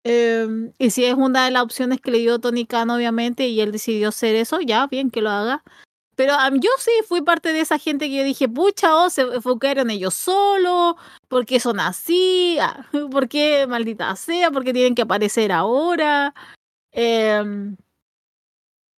Eh, 0.04 0.46
y 0.78 0.90
si 0.90 1.04
es 1.04 1.14
una 1.14 1.46
de 1.46 1.50
las 1.52 1.62
opciones 1.62 2.00
que 2.00 2.10
le 2.10 2.18
dio 2.18 2.38
Tony 2.38 2.66
Khan, 2.66 2.90
obviamente, 2.90 3.48
y 3.48 3.60
él 3.60 3.72
decidió 3.72 4.10
hacer 4.10 4.36
eso, 4.36 4.60
ya, 4.60 4.86
bien 4.86 5.10
que 5.10 5.22
lo 5.22 5.30
haga. 5.30 5.62
Pero 6.16 6.34
am, 6.34 6.60
yo 6.60 6.70
sí 6.78 6.90
fui 7.08 7.22
parte 7.22 7.52
de 7.52 7.60
esa 7.60 7.78
gente 7.78 8.08
que 8.08 8.16
yo 8.18 8.24
dije, 8.24 8.48
pucha, 8.48 8.96
oh, 8.96 9.10
se 9.10 9.22
enfocaron 9.22 9.90
ellos 9.90 10.14
solos, 10.14 10.94
¿por 11.28 11.46
qué 11.46 11.60
son 11.60 11.80
así? 11.80 12.58
Ah, 12.60 12.86
¿Por 13.10 13.28
qué 13.28 13.66
maldita 13.66 14.14
sea? 14.16 14.50
¿Por 14.50 14.64
qué 14.64 14.72
tienen 14.72 14.94
que 14.94 15.02
aparecer 15.02 15.52
ahora? 15.52 16.34
Em, 16.92 17.76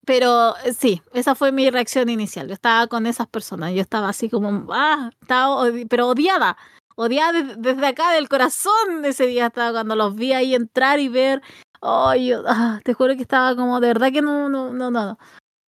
pero 0.04 0.54
eh, 0.64 0.72
sí, 0.74 1.02
esa 1.12 1.34
fue 1.34 1.50
mi 1.52 1.68
reacción 1.70 2.08
inicial. 2.08 2.46
Yo 2.48 2.54
estaba 2.54 2.86
con 2.86 3.06
esas 3.06 3.26
personas, 3.28 3.72
yo 3.74 3.80
estaba 3.82 4.08
así 4.08 4.28
como, 4.30 4.66
ah, 4.72 5.10
estaba 5.20 5.48
odi- 5.64 5.86
pero 5.88 6.08
odiada, 6.08 6.56
odiada 6.96 7.32
des- 7.42 7.56
desde 7.60 7.86
acá 7.86 8.12
del 8.12 8.28
corazón 8.28 9.04
ese 9.04 9.26
día 9.26 9.46
estaba 9.46 9.72
cuando 9.72 9.96
los 9.96 10.14
vi 10.14 10.32
ahí 10.32 10.54
entrar 10.54 11.00
y 11.00 11.08
ver, 11.08 11.42
ay, 11.82 12.28
yo, 12.28 12.42
ah, 12.46 12.80
te 12.84 12.94
juro 12.94 13.16
que 13.16 13.22
estaba 13.22 13.56
como, 13.56 13.80
de 13.80 13.88
verdad 13.88 14.12
que 14.12 14.22
no, 14.22 14.48
no, 14.48 14.72
no, 14.72 14.90
no. 14.92 15.18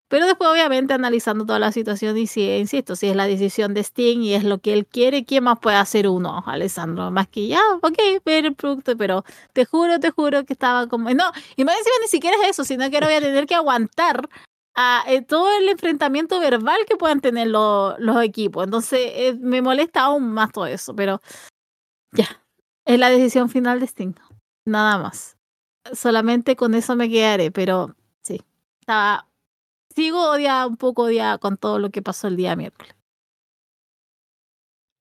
Pero 0.09 0.25
después, 0.25 0.49
obviamente, 0.49 0.93
analizando 0.93 1.45
toda 1.45 1.59
la 1.59 1.71
situación, 1.73 2.17
y 2.17 2.27
si, 2.27 2.49
insisto, 2.57 2.95
si 2.95 3.07
es 3.07 3.15
la 3.15 3.27
decisión 3.27 3.73
de 3.73 3.81
Sting 3.81 4.21
y 4.21 4.33
es 4.35 4.43
lo 4.45 4.59
que 4.59 4.73
él 4.73 4.85
quiere, 4.85 5.25
¿quién 5.25 5.43
más 5.43 5.59
puede 5.59 5.75
hacer 5.77 6.07
uno, 6.07 6.43
Alessandro? 6.45 7.11
Más 7.11 7.27
que 7.27 7.47
ya, 7.47 7.59
ok, 7.81 7.97
ver 8.25 8.45
el 8.45 8.55
producto, 8.55 8.95
pero 8.95 9.23
te 9.53 9.65
juro, 9.65 9.99
te 9.99 10.11
juro 10.11 10.45
que 10.45 10.53
estaba 10.53 10.87
como. 10.87 11.09
No, 11.09 11.25
y 11.57 11.65
más 11.65 11.77
encima 11.77 11.95
ni 12.01 12.07
siquiera 12.07 12.37
es 12.43 12.49
eso, 12.51 12.63
sino 12.63 12.89
que 12.89 12.95
ahora 12.97 13.07
voy 13.07 13.15
a 13.17 13.21
tener 13.21 13.45
que 13.47 13.55
aguantar 13.55 14.29
a, 14.75 15.03
eh, 15.07 15.21
todo 15.23 15.49
el 15.57 15.67
enfrentamiento 15.69 16.39
verbal 16.39 16.77
que 16.87 16.95
puedan 16.97 17.19
tener 17.19 17.47
lo- 17.47 17.97
los 17.99 18.21
equipos. 18.23 18.63
Entonces, 18.63 18.99
eh, 19.13 19.35
me 19.41 19.61
molesta 19.61 20.01
aún 20.03 20.31
más 20.33 20.51
todo 20.53 20.67
eso, 20.67 20.95
pero 20.95 21.19
ya, 22.11 22.27
es 22.85 22.99
la 22.99 23.09
decisión 23.09 23.49
final 23.49 23.79
de 23.79 23.87
Sting, 23.87 24.13
nada 24.65 24.97
más. 24.99 25.37
Solamente 25.93 26.55
con 26.55 26.75
eso 26.75 26.95
me 26.95 27.09
quedaré, 27.09 27.51
pero 27.51 27.95
sí, 28.23 28.41
estaba 28.81 29.27
sigo 29.97 30.29
odiada, 30.29 30.67
un 30.67 30.77
poco 30.77 31.03
odiada 31.03 31.39
con 31.39 31.57
todo 31.57 31.79
lo 31.79 31.89
que 31.89 32.03
pasó 32.03 32.27
el 32.27 32.37
día 32.37 32.55
miércoles. 32.55 32.93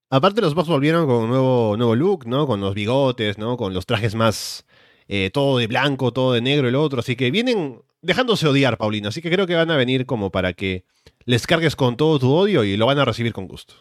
Aparte 0.09 0.40
los 0.40 0.55
Bucks 0.55 0.68
volvieron 0.68 1.07
con 1.07 1.24
un 1.24 1.28
nuevo, 1.28 1.76
nuevo 1.76 1.94
look, 1.94 2.26
¿no? 2.26 2.47
Con 2.47 2.61
los 2.61 2.74
bigotes, 2.74 3.36
¿no? 3.36 3.59
Con 3.59 3.74
los 3.74 3.84
trajes 3.84 4.14
más... 4.14 4.64
eh, 5.09 5.30
todo 5.30 5.59
de 5.59 5.66
blanco, 5.66 6.12
todo 6.12 6.32
de 6.32 6.40
negro 6.40 6.68
el 6.68 6.76
otro. 6.76 7.01
Así 7.01 7.14
que 7.14 7.30
vienen 7.30 7.82
dejándose 8.01 8.49
odiar, 8.49 8.78
Paulina. 8.78 9.09
Así 9.09 9.20
que 9.20 9.30
creo 9.30 9.47
que 9.47 9.55
van 9.55 9.70
a 9.70 9.76
venir 9.76 10.07
como 10.07 10.30
para 10.30 10.53
que 10.53 10.84
les 11.24 11.47
cargues 11.47 11.76
con 11.76 11.97
todo 11.97 12.18
tu 12.18 12.32
odio 12.32 12.64
y 12.64 12.76
lo 12.76 12.86
van 12.86 12.99
a 12.99 13.05
recibir 13.05 13.32
con 13.32 13.47
gusto. 13.49 13.74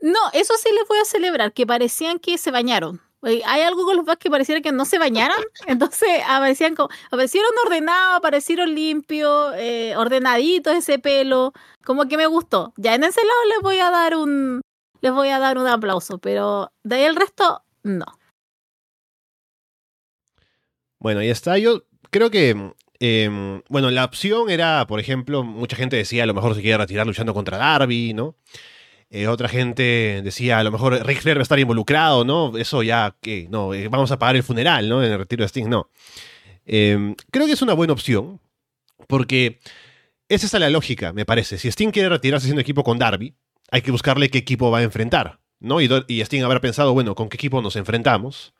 No, 0.00 0.20
eso 0.32 0.54
sí 0.62 0.68
les 0.76 0.86
voy 0.88 0.98
a 0.98 1.04
celebrar, 1.04 1.52
que 1.52 1.66
parecían 1.66 2.18
que 2.18 2.36
se 2.36 2.50
bañaron. 2.50 3.00
Hay 3.22 3.62
algo 3.62 3.84
con 3.84 3.96
los 3.96 4.16
que 4.16 4.30
pareciera 4.30 4.60
que 4.60 4.72
no 4.72 4.84
se 4.84 4.98
bañaran, 4.98 5.38
entonces 5.66 6.08
aparecían 6.28 6.74
como, 6.74 6.88
aparecieron 7.06 7.50
ordenados, 7.64 8.16
aparecieron 8.16 8.74
limpios, 8.74 9.54
eh, 9.56 9.94
ordenaditos 9.96 10.74
ese 10.74 10.98
pelo, 10.98 11.52
como 11.84 12.08
que 12.08 12.16
me 12.16 12.26
gustó. 12.26 12.72
Ya 12.76 12.94
en 12.94 13.04
ese 13.04 13.20
lado 13.20 13.40
les 13.48 13.60
voy 13.60 13.78
a 13.78 13.90
dar 13.90 14.16
un, 14.16 14.60
les 15.00 15.12
voy 15.12 15.28
a 15.28 15.38
dar 15.38 15.56
un 15.58 15.66
aplauso, 15.68 16.18
pero 16.18 16.72
de 16.82 16.96
ahí 16.96 17.04
el 17.04 17.16
resto, 17.16 17.62
no. 17.84 18.06
Bueno, 20.98 21.20
ahí 21.20 21.30
está. 21.30 21.58
Yo 21.58 21.82
creo 22.10 22.30
que, 22.30 22.72
eh, 23.00 23.60
bueno, 23.68 23.90
la 23.90 24.04
opción 24.04 24.50
era, 24.50 24.86
por 24.86 25.00
ejemplo, 25.00 25.42
mucha 25.42 25.76
gente 25.76 25.96
decía 25.96 26.24
a 26.24 26.26
lo 26.26 26.34
mejor 26.34 26.54
se 26.54 26.60
quiere 26.60 26.78
retirar 26.78 27.06
luchando 27.06 27.34
contra 27.34 27.58
Darby, 27.58 28.14
¿no? 28.14 28.36
Eh, 29.14 29.28
otra 29.28 29.46
gente 29.46 30.22
decía 30.24 30.58
a 30.58 30.64
lo 30.64 30.72
mejor 30.72 31.06
Ric 31.06 31.20
Flair 31.20 31.36
va 31.36 31.40
a 31.40 31.42
estar 31.42 31.58
involucrado, 31.58 32.24
¿no? 32.24 32.56
Eso 32.56 32.82
ya, 32.82 33.14
que 33.20 33.46
No, 33.50 33.74
eh, 33.74 33.88
vamos 33.88 34.10
a 34.10 34.18
pagar 34.18 34.36
el 34.36 34.42
funeral, 34.42 34.88
¿no? 34.88 35.04
En 35.04 35.12
el 35.12 35.18
retiro 35.18 35.44
de 35.44 35.48
Sting, 35.48 35.68
no. 35.68 35.90
Eh, 36.64 37.14
creo 37.30 37.44
que 37.44 37.52
es 37.52 37.60
una 37.60 37.74
buena 37.74 37.92
opción, 37.92 38.40
porque 39.08 39.60
esa 40.30 40.46
es 40.46 40.52
la 40.54 40.70
lógica, 40.70 41.12
me 41.12 41.26
parece. 41.26 41.58
Si 41.58 41.68
Sting 41.68 41.90
quiere 41.90 42.08
retirarse 42.08 42.46
siendo 42.46 42.62
equipo 42.62 42.84
con 42.84 42.98
Darby, 42.98 43.34
hay 43.70 43.82
que 43.82 43.90
buscarle 43.90 44.30
qué 44.30 44.38
equipo 44.38 44.70
va 44.70 44.78
a 44.78 44.82
enfrentar, 44.82 45.40
¿no? 45.60 45.82
Y, 45.82 45.90
y 46.08 46.22
Sting 46.22 46.42
habrá 46.42 46.62
pensado, 46.62 46.94
bueno, 46.94 47.14
¿con 47.14 47.28
qué 47.28 47.36
equipo 47.36 47.60
nos 47.60 47.76
enfrentamos? 47.76 48.54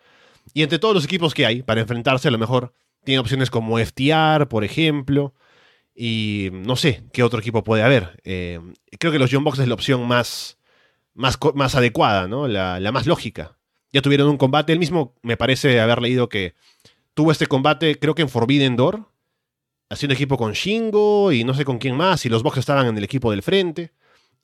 Y 0.52 0.62
entre 0.62 0.78
todos 0.78 0.94
los 0.94 1.06
equipos 1.06 1.32
que 1.32 1.46
hay 1.46 1.62
para 1.62 1.80
enfrentarse, 1.80 2.28
a 2.28 2.30
lo 2.30 2.36
mejor 2.36 2.74
tiene 3.04 3.20
opciones 3.20 3.48
como 3.48 3.78
FTR, 3.78 4.48
por 4.48 4.64
ejemplo, 4.64 5.32
y 5.94 6.50
no 6.52 6.76
sé 6.76 7.04
qué 7.12 7.22
otro 7.22 7.40
equipo 7.40 7.64
puede 7.64 7.82
haber. 7.82 8.20
Eh, 8.24 8.60
creo 8.98 9.12
que 9.12 9.18
los 9.18 9.30
John 9.32 9.44
Box 9.44 9.58
es 9.58 9.68
la 9.68 9.74
opción 9.74 10.06
más, 10.06 10.58
más, 11.14 11.38
más 11.54 11.74
adecuada, 11.74 12.28
¿no? 12.28 12.48
La, 12.48 12.80
la 12.80 12.92
más 12.92 13.06
lógica. 13.06 13.58
Ya 13.92 14.02
tuvieron 14.02 14.28
un 14.28 14.38
combate, 14.38 14.72
él 14.72 14.78
mismo 14.78 15.14
me 15.22 15.36
parece 15.36 15.80
haber 15.80 16.00
leído 16.00 16.28
que 16.28 16.54
tuvo 17.14 17.32
este 17.32 17.46
combate, 17.46 17.98
creo 17.98 18.14
que 18.14 18.22
en 18.22 18.28
Forbidden 18.28 18.76
Door, 18.76 19.06
haciendo 19.90 20.14
equipo 20.14 20.38
con 20.38 20.52
Shingo 20.52 21.32
y 21.32 21.44
no 21.44 21.52
sé 21.52 21.64
con 21.66 21.78
quién 21.78 21.94
más, 21.96 22.24
y 22.24 22.30
los 22.30 22.42
Box 22.42 22.58
estaban 22.58 22.86
en 22.86 22.96
el 22.96 23.04
equipo 23.04 23.30
del 23.30 23.42
frente. 23.42 23.92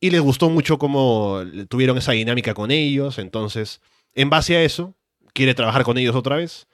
Y 0.01 0.11
les 0.11 0.20
gustó 0.20 0.49
mucho 0.51 0.78
cómo 0.78 1.42
tuvieron 1.68 1.99
esa 1.99 2.12
dinámica 2.12 2.55
con 2.55 2.70
ellos. 2.70 3.18
Entonces, 3.18 3.80
en 4.14 4.30
base 4.30 4.57
a 4.57 4.62
eso, 4.62 4.94
quiere 5.32 5.55
trabajar 5.55 5.82
con 5.82 5.99
ellos 5.99 6.14
otra 6.14 6.36
vez. 6.36 6.68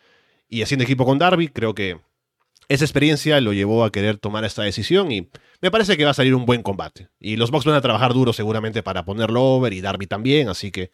Y 0.48 0.62
haciendo 0.62 0.84
equipo 0.84 1.06
con 1.06 1.18
Darby, 1.18 1.48
creo 1.48 1.74
que 1.74 1.98
esa 2.68 2.84
experiencia 2.84 3.40
lo 3.40 3.52
llevó 3.52 3.84
a 3.84 3.92
querer 3.92 4.18
tomar 4.18 4.44
esta 4.44 4.62
decisión. 4.62 5.12
Y 5.12 5.28
me 5.60 5.70
parece 5.70 5.96
que 5.96 6.04
va 6.04 6.10
a 6.10 6.14
salir 6.14 6.34
un 6.34 6.46
buen 6.46 6.62
combate. 6.62 7.08
Y 7.20 7.36
los 7.36 7.50
Bucks 7.50 7.64
van 7.64 7.74
a 7.74 7.80
trabajar 7.80 8.14
duro 8.14 8.32
seguramente 8.32 8.82
para 8.82 9.04
ponerlo 9.04 9.42
over 9.42 9.72
y 9.72 9.80
Darby 9.80 10.06
también. 10.06 10.48
Así 10.48 10.70
que 10.70 10.90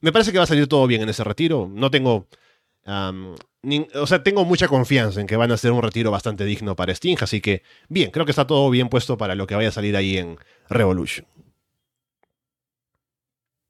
me 0.00 0.12
parece 0.12 0.32
que 0.32 0.38
va 0.38 0.44
a 0.44 0.48
salir 0.48 0.66
todo 0.66 0.86
bien 0.86 1.02
en 1.02 1.08
ese 1.08 1.24
retiro. 1.24 1.70
No 1.72 1.90
tengo. 1.90 2.26
o 2.84 4.06
sea, 4.06 4.22
tengo 4.22 4.44
mucha 4.44 4.68
confianza 4.68 5.20
en 5.20 5.26
que 5.26 5.36
van 5.36 5.50
a 5.50 5.54
hacer 5.54 5.72
un 5.72 5.82
retiro 5.82 6.10
bastante 6.10 6.44
digno 6.44 6.76
para 6.76 6.92
Sting. 6.92 7.16
Así 7.20 7.40
que, 7.40 7.62
bien, 7.88 8.10
creo 8.10 8.24
que 8.24 8.32
está 8.32 8.46
todo 8.46 8.68
bien 8.70 8.88
puesto 8.88 9.16
para 9.16 9.34
lo 9.34 9.46
que 9.46 9.54
vaya 9.54 9.68
a 9.68 9.72
salir 9.72 9.96
ahí 9.96 10.18
en 10.18 10.38
Revolution. 10.68 11.26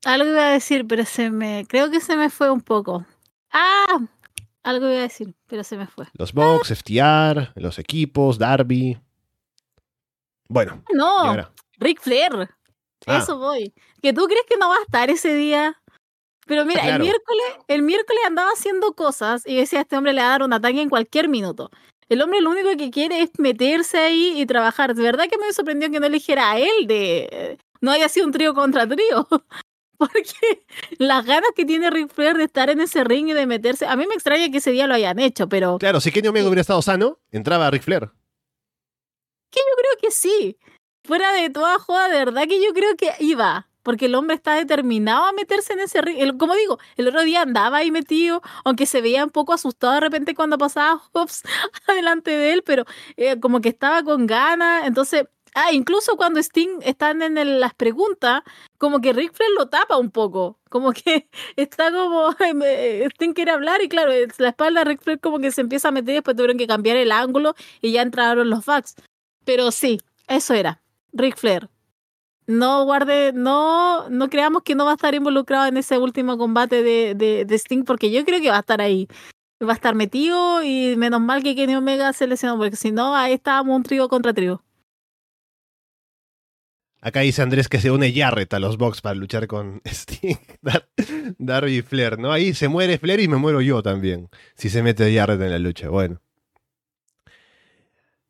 Algo 0.04 0.30
iba 0.30 0.48
a 0.48 0.52
decir, 0.52 0.86
pero 0.86 1.04
se 1.04 1.30
me, 1.30 1.64
creo 1.68 1.90
que 1.90 2.00
se 2.00 2.16
me 2.16 2.28
fue 2.28 2.50
un 2.50 2.60
poco. 2.60 3.06
Ah, 3.52 4.00
algo 4.64 4.86
iba 4.88 4.98
a 4.98 5.02
decir, 5.02 5.34
pero 5.46 5.64
se 5.64 5.76
me 5.76 5.86
fue. 5.86 6.06
Los 6.14 6.32
Bucks, 6.32 6.68
FTR, 6.72 7.52
los 7.56 7.78
equipos, 7.78 8.38
Darby. 8.38 8.98
Bueno, 10.48 10.82
y 10.92 10.96
No. 10.96 11.34
Ric 11.78 12.00
Flair. 12.00 12.48
Ah. 13.06 13.18
Eso 13.18 13.38
voy. 13.38 13.72
Que 14.00 14.12
tú 14.12 14.26
crees 14.26 14.44
que 14.48 14.56
no 14.56 14.68
va 14.68 14.76
a 14.76 14.82
estar 14.82 15.10
ese 15.10 15.34
día. 15.34 15.78
Pero 16.46 16.64
mira, 16.64 16.82
Claro. 16.82 16.96
el 16.96 17.02
miércoles, 17.02 17.46
el 17.68 17.82
miércoles 17.82 18.20
andaba 18.26 18.50
haciendo 18.50 18.92
cosas 18.94 19.42
y 19.46 19.56
decía, 19.56 19.80
este 19.80 19.96
hombre 19.96 20.12
le 20.12 20.20
va 20.20 20.26
a 20.28 20.30
dar 20.30 20.42
un 20.42 20.52
ataque 20.52 20.80
en 20.80 20.88
cualquier 20.88 21.28
minuto. 21.28 21.70
El 22.08 22.20
hombre 22.20 22.40
lo 22.40 22.50
único 22.50 22.68
que 22.76 22.90
quiere 22.90 23.22
es 23.22 23.30
meterse 23.38 23.98
ahí 23.98 24.40
y 24.40 24.44
trabajar. 24.46 24.94
De 24.94 25.02
verdad 25.02 25.28
que 25.30 25.38
me 25.38 25.52
sorprendió 25.52 25.90
que 25.90 25.98
no 26.00 26.06
eligiera 26.06 26.50
a 26.52 26.58
él 26.58 26.86
de... 26.86 27.58
No 27.80 27.90
haya 27.90 28.08
sido 28.08 28.26
un 28.26 28.32
trío 28.32 28.54
contra 28.54 28.86
trío. 28.86 29.26
Porque 30.02 30.64
las 30.98 31.24
ganas 31.24 31.50
que 31.54 31.64
tiene 31.64 31.90
Ric 31.90 32.12
Flair 32.12 32.36
de 32.36 32.44
estar 32.44 32.70
en 32.70 32.80
ese 32.80 33.04
ring 33.04 33.28
y 33.28 33.32
de 33.32 33.46
meterse... 33.46 33.86
A 33.86 33.94
mí 33.94 34.04
me 34.08 34.14
extraña 34.14 34.50
que 34.50 34.58
ese 34.58 34.72
día 34.72 34.88
lo 34.88 34.94
hayan 34.94 35.20
hecho, 35.20 35.48
pero 35.48 35.78
Claro, 35.78 36.00
si 36.00 36.10
Kenny 36.10 36.28
Omega 36.28 36.48
hubiera 36.48 36.60
estado 36.62 36.82
sano, 36.82 37.20
entraba 37.30 37.70
Ric 37.70 37.82
Flair. 37.82 38.10
creo 39.50 39.96
que 40.00 40.10
sí. 40.10 40.58
Fuera 41.04 41.32
de 41.32 41.50
toda 41.50 41.78
joda, 41.78 42.08
de 42.08 42.18
verdad 42.18 42.42
que 42.48 42.60
yo 42.64 42.72
creo 42.72 42.96
que 42.96 43.12
iba. 43.20 43.68
Porque 43.84 44.06
el 44.06 44.14
hombre 44.14 44.36
está 44.36 44.54
determinado 44.54 45.24
a 45.24 45.32
meterse 45.32 45.72
en 45.72 45.80
ese 45.80 46.02
ring. 46.02 46.36
Como 46.38 46.54
digo, 46.54 46.78
el 46.96 47.08
otro 47.08 47.22
día 47.22 47.42
andaba 47.42 47.78
ahí 47.78 47.90
metido, 47.90 48.42
aunque 48.64 48.86
se 48.86 49.00
veía 49.00 49.24
un 49.24 49.30
poco 49.30 49.52
asustado 49.52 49.94
de 49.94 50.00
repente 50.00 50.34
cuando 50.34 50.58
pasaba 50.58 51.02
Hobbs 51.12 51.42
adelante 51.88 52.30
de 52.30 52.52
él, 52.52 52.62
pero 52.64 52.84
eh, 53.16 53.38
como 53.40 53.60
que 53.60 53.68
estaba 53.68 54.02
con 54.04 54.26
ganas. 54.26 54.86
Entonces, 54.86 55.24
ah, 55.54 55.72
incluso 55.72 56.16
cuando 56.16 56.40
Sting 56.40 56.80
están 56.82 57.22
en 57.22 57.38
el- 57.38 57.60
las 57.60 57.74
preguntas, 57.74 58.42
como 58.78 59.00
que 59.00 59.12
Rick 59.12 59.32
Flair 59.34 59.50
lo 59.58 59.66
tapa 59.68 59.96
un 59.98 60.10
poco. 60.10 60.58
Como 60.70 60.92
que 60.92 61.28
está 61.56 61.90
como, 61.92 62.34
Sting 63.14 63.32
quiere 63.34 63.50
hablar 63.52 63.82
y 63.82 63.88
claro, 63.88 64.12
la 64.38 64.48
espalda 64.48 64.80
de 64.80 64.84
Rick 64.90 65.02
Flair 65.02 65.20
como 65.20 65.38
que 65.38 65.50
se 65.52 65.60
empieza 65.60 65.88
a 65.88 65.92
meter 65.92 66.14
después 66.14 66.36
tuvieron 66.36 66.58
que 66.58 66.66
cambiar 66.66 66.96
el 66.96 67.12
ángulo 67.12 67.54
y 67.80 67.92
ya 67.92 68.02
entraron 68.02 68.50
los 68.50 68.64
Bucks. 68.66 68.94
Pero 69.44 69.70
sí, 69.72 70.00
eso 70.28 70.54
era. 70.54 70.80
Ric 71.12 71.36
Flair. 71.36 71.68
No 72.46 72.84
guarde, 72.84 73.32
no, 73.32 74.08
no 74.10 74.28
creamos 74.28 74.62
que 74.64 74.74
no 74.74 74.84
va 74.84 74.92
a 74.92 74.94
estar 74.94 75.14
involucrado 75.14 75.66
en 75.66 75.76
ese 75.76 75.98
último 75.98 76.36
combate 76.38 76.82
de, 76.82 77.14
de, 77.14 77.44
de 77.44 77.54
Sting, 77.58 77.84
porque 77.84 78.10
yo 78.10 78.24
creo 78.24 78.40
que 78.40 78.50
va 78.50 78.56
a 78.56 78.60
estar 78.60 78.80
ahí. 78.80 79.08
Va 79.62 79.72
a 79.72 79.76
estar 79.76 79.94
metido 79.94 80.62
y 80.64 80.96
menos 80.96 81.20
mal 81.20 81.42
que 81.44 81.54
Kenny 81.54 81.76
Omega 81.76 82.12
se 82.12 82.26
lesionó, 82.26 82.58
porque 82.58 82.74
si 82.76 82.90
no, 82.90 83.14
ahí 83.14 83.34
estábamos 83.34 83.76
un 83.76 83.84
trío 83.84 84.08
contra 84.08 84.32
trío. 84.34 84.60
Acá 87.04 87.20
dice 87.20 87.42
Andrés 87.42 87.68
que 87.68 87.80
se 87.80 87.90
une 87.90 88.12
Jarrett 88.14 88.54
a 88.54 88.60
los 88.60 88.78
Bucks 88.78 89.00
para 89.00 89.16
luchar 89.16 89.46
con 89.48 89.82
Sting, 89.84 90.36
Dar- 90.62 90.88
Darby 91.36 91.78
y 91.78 91.82
Flair, 91.82 92.18
¿no? 92.18 92.30
Ahí 92.32 92.54
se 92.54 92.68
muere 92.68 92.96
Flair 92.98 93.18
y 93.20 93.28
me 93.28 93.36
muero 93.36 93.60
yo 93.60 93.82
también, 93.82 94.28
si 94.54 94.70
se 94.70 94.82
mete 94.82 95.12
Jarrett 95.14 95.40
en 95.42 95.50
la 95.50 95.58
lucha. 95.58 95.88
Bueno. 95.88 96.20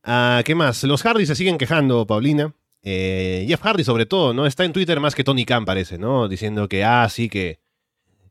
Ah, 0.05 0.43
¿Qué 0.45 0.55
más? 0.55 0.83
Los 0.85 1.03
Hardy 1.03 1.27
se 1.27 1.35
siguen 1.35 1.59
quejando, 1.59 2.07
Paulina. 2.07 2.55
Eh, 2.83 3.45
Jeff 3.47 3.61
Hardy, 3.63 3.85
sobre 3.85 4.07
todo, 4.07 4.35
¿no? 4.35 4.47
Está 4.47 4.65
en 4.65 4.73
Twitter 4.73 4.99
más 4.99 5.15
que 5.15 5.23
Tony 5.23 5.45
Khan, 5.45 5.65
parece, 5.65 5.99
¿no? 5.99 6.27
Diciendo 6.29 6.69
que, 6.69 6.83
ah, 6.85 7.09
sí, 7.09 7.29
que 7.29 7.61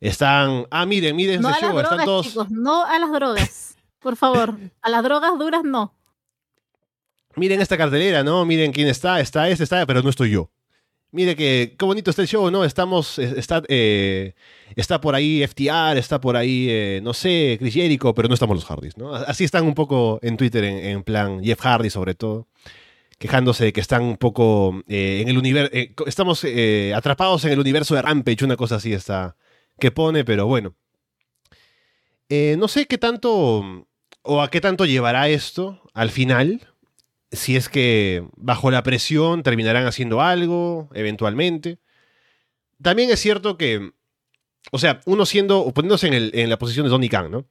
están. 0.01 0.65
Ah, 0.71 0.85
miren, 0.85 1.15
miren 1.15 1.41
No 1.41 1.49
ese 1.49 1.61
show, 1.61 1.79
están 1.79 2.03
todos. 2.03 2.27
chicos, 2.27 2.49
no 2.51 2.83
a 2.85 2.99
las 2.99 3.11
drogas. 3.11 3.75
Por 3.99 4.17
favor, 4.17 4.57
a 4.81 4.89
las 4.89 5.03
drogas 5.03 5.37
duras 5.39 5.61
no. 5.63 5.93
Miren 7.36 7.61
esta 7.61 7.77
cartelera, 7.77 8.23
¿no? 8.23 8.45
Miren 8.45 8.71
quién 8.71 8.88
está, 8.88 9.19
está 9.19 9.49
este, 9.49 9.63
está, 9.63 9.86
pero 9.86 10.01
no 10.01 10.09
estoy 10.09 10.32
yo. 10.32 10.49
Mire 11.13 11.36
que 11.36 11.75
qué 11.77 11.86
bonito 11.86 12.09
está 12.09 12.21
el 12.21 12.27
show, 12.29 12.49
¿no? 12.49 12.63
Estamos, 12.63 13.19
está, 13.19 13.61
eh, 13.67 14.34
está 14.77 15.01
por 15.01 15.13
ahí 15.13 15.43
FTR, 15.45 15.97
está 15.97 16.21
por 16.21 16.38
ahí, 16.38 16.67
eh, 16.69 17.01
no 17.03 17.13
sé, 17.13 17.57
Chris 17.59 17.73
Jericho, 17.73 18.13
pero 18.13 18.29
no 18.29 18.34
estamos 18.34 18.55
los 18.55 18.65
Hardys, 18.65 18.97
¿no? 18.97 19.13
Así 19.13 19.43
están 19.43 19.65
un 19.65 19.73
poco 19.73 20.19
en 20.21 20.38
Twitter, 20.38 20.63
en, 20.63 21.03
plan 21.03 21.43
Jeff 21.43 21.59
Hardy 21.59 21.89
sobre 21.89 22.15
todo, 22.15 22.47
quejándose 23.19 23.65
de 23.65 23.73
que 23.73 23.82
están 23.82 24.03
un 24.03 24.15
poco 24.15 24.82
eh, 24.88 25.19
en 25.21 25.27
el 25.27 25.38
universo, 25.38 25.71
estamos 26.05 26.45
atrapados 26.95 27.43
en 27.43 27.51
el 27.51 27.59
universo 27.59 27.93
de 27.95 28.01
Rampage, 28.01 28.45
una 28.45 28.55
cosa 28.55 28.75
así 28.77 28.93
está 28.93 29.36
que 29.79 29.91
pone, 29.91 30.23
pero 30.23 30.47
bueno. 30.47 30.75
No 32.29 32.69
sé 32.69 32.88
qué 32.88 32.97
tanto, 32.97 33.86
o 34.21 34.41
a 34.41 34.49
qué 34.49 34.61
tanto 34.61 34.86
llevará 34.86 35.27
esto 35.27 35.82
al 35.93 36.09
final, 36.09 36.70
si 37.32 37.55
es 37.55 37.69
que 37.69 38.25
bajo 38.36 38.71
la 38.71 38.84
presión 38.84 39.43
terminarán 39.43 39.86
haciendo 39.88 40.21
algo, 40.21 40.89
eventualmente. 40.93 41.79
También 42.82 43.09
es 43.09 43.19
cierto 43.19 43.57
que, 43.57 43.91
o 44.71 44.79
sea, 44.79 45.01
uno 45.05 45.25
siendo, 45.25 45.71
poniéndose 45.73 46.07
en, 46.07 46.13
el- 46.13 46.32
en 46.34 46.49
la 46.49 46.57
posición 46.59 46.86
de 46.86 46.89
Tony 46.89 47.09
Khan, 47.09 47.32
¿no? 47.32 47.45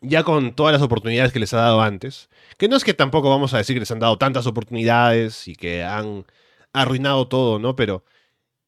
Ya 0.00 0.22
con 0.22 0.54
todas 0.54 0.72
las 0.72 0.82
oportunidades 0.82 1.32
que 1.32 1.38
les 1.40 1.54
ha 1.54 1.58
dado 1.58 1.80
antes, 1.82 2.28
que 2.58 2.68
no 2.68 2.76
es 2.76 2.84
que 2.84 2.94
tampoco 2.94 3.30
vamos 3.30 3.54
a 3.54 3.58
decir 3.58 3.74
que 3.74 3.80
les 3.80 3.90
han 3.90 4.00
dado 4.00 4.18
tantas 4.18 4.46
oportunidades 4.46 5.48
y 5.48 5.54
que 5.56 5.82
han 5.82 6.26
arruinado 6.72 7.26
todo, 7.28 7.58
¿no? 7.58 7.74
Pero 7.74 8.04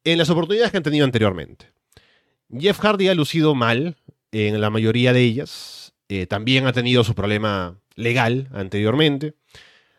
en 0.05 0.19
las 0.19 0.31
oportunidades 0.31 0.71
que 0.71 0.79
han 0.79 0.83
tenido 0.83 1.05
anteriormente. 1.05 1.73
Jeff 2.57 2.79
Hardy 2.79 3.09
ha 3.09 3.15
lucido 3.15 3.55
mal 3.55 3.97
en 4.33 4.61
la 4.61 4.71
mayoría 4.71 5.13
de 5.13 5.21
ellas. 5.23 5.95
Eh, 6.09 6.27
también 6.27 6.67
ha 6.67 6.73
tenido 6.73 7.03
su 7.05 7.15
problema 7.15 7.79
legal 7.97 8.49
anteriormente. 8.53 9.35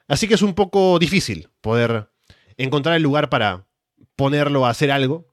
Así 0.08 0.28
que 0.28 0.36
es 0.36 0.42
un 0.42 0.54
poco 0.54 1.00
difícil 1.00 1.50
poder 1.62 2.10
encontrar 2.58 2.96
el 2.96 3.04
lugar 3.04 3.30
para 3.30 3.66
ponerlo 4.16 4.66
a 4.66 4.70
hacer 4.70 4.92
algo 4.92 5.28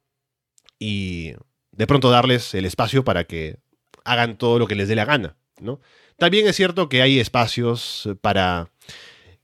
y 0.79 1.33
de 1.73 1.87
pronto 1.87 2.11
darles 2.11 2.55
el 2.55 2.65
espacio 2.65 3.05
para 3.05 3.25
que 3.25 3.59
hagan 4.05 4.37
todo 4.37 4.59
lo 4.59 4.67
que 4.67 4.75
les 4.75 4.89
dé 4.89 4.95
la 4.95 5.05
gana, 5.05 5.37
¿no? 5.61 5.81
También 6.17 6.47
es 6.47 6.57
cierto 6.57 6.89
que 6.89 7.03
hay 7.03 7.19
espacios 7.19 8.09
para... 8.21 8.71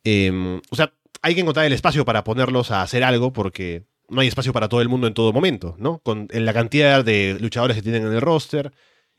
Em, 0.04 0.60
o 0.70 0.76
sea, 0.76 0.92
hay 1.22 1.34
que 1.34 1.40
encontrar 1.40 1.66
el 1.66 1.72
espacio 1.72 2.04
para 2.04 2.24
ponerlos 2.24 2.70
a 2.70 2.82
hacer 2.82 3.04
algo 3.04 3.32
porque 3.32 3.84
no 4.08 4.20
hay 4.20 4.28
espacio 4.28 4.52
para 4.52 4.68
todo 4.68 4.80
el 4.80 4.88
mundo 4.88 5.06
en 5.06 5.14
todo 5.14 5.32
momento, 5.32 5.74
¿no? 5.78 5.98
Con 5.98 6.28
en 6.30 6.44
la 6.44 6.52
cantidad 6.52 7.04
de 7.04 7.36
luchadores 7.40 7.76
que 7.76 7.82
tienen 7.82 8.06
en 8.06 8.12
el 8.12 8.20
roster 8.20 8.72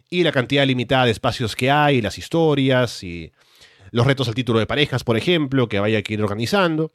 y 0.09 0.23
la 0.23 0.31
cantidad 0.31 0.65
limitada 0.65 1.05
de 1.05 1.11
espacios 1.11 1.55
que 1.55 1.71
hay, 1.71 2.01
las 2.01 2.17
historias 2.17 3.03
y 3.03 3.31
los 3.91 4.07
retos 4.07 4.27
al 4.27 4.35
título 4.35 4.59
de 4.59 4.65
parejas, 4.65 5.03
por 5.03 5.17
ejemplo, 5.17 5.69
que 5.69 5.79
vaya 5.79 6.01
que 6.01 6.13
ir 6.13 6.23
organizando. 6.23 6.93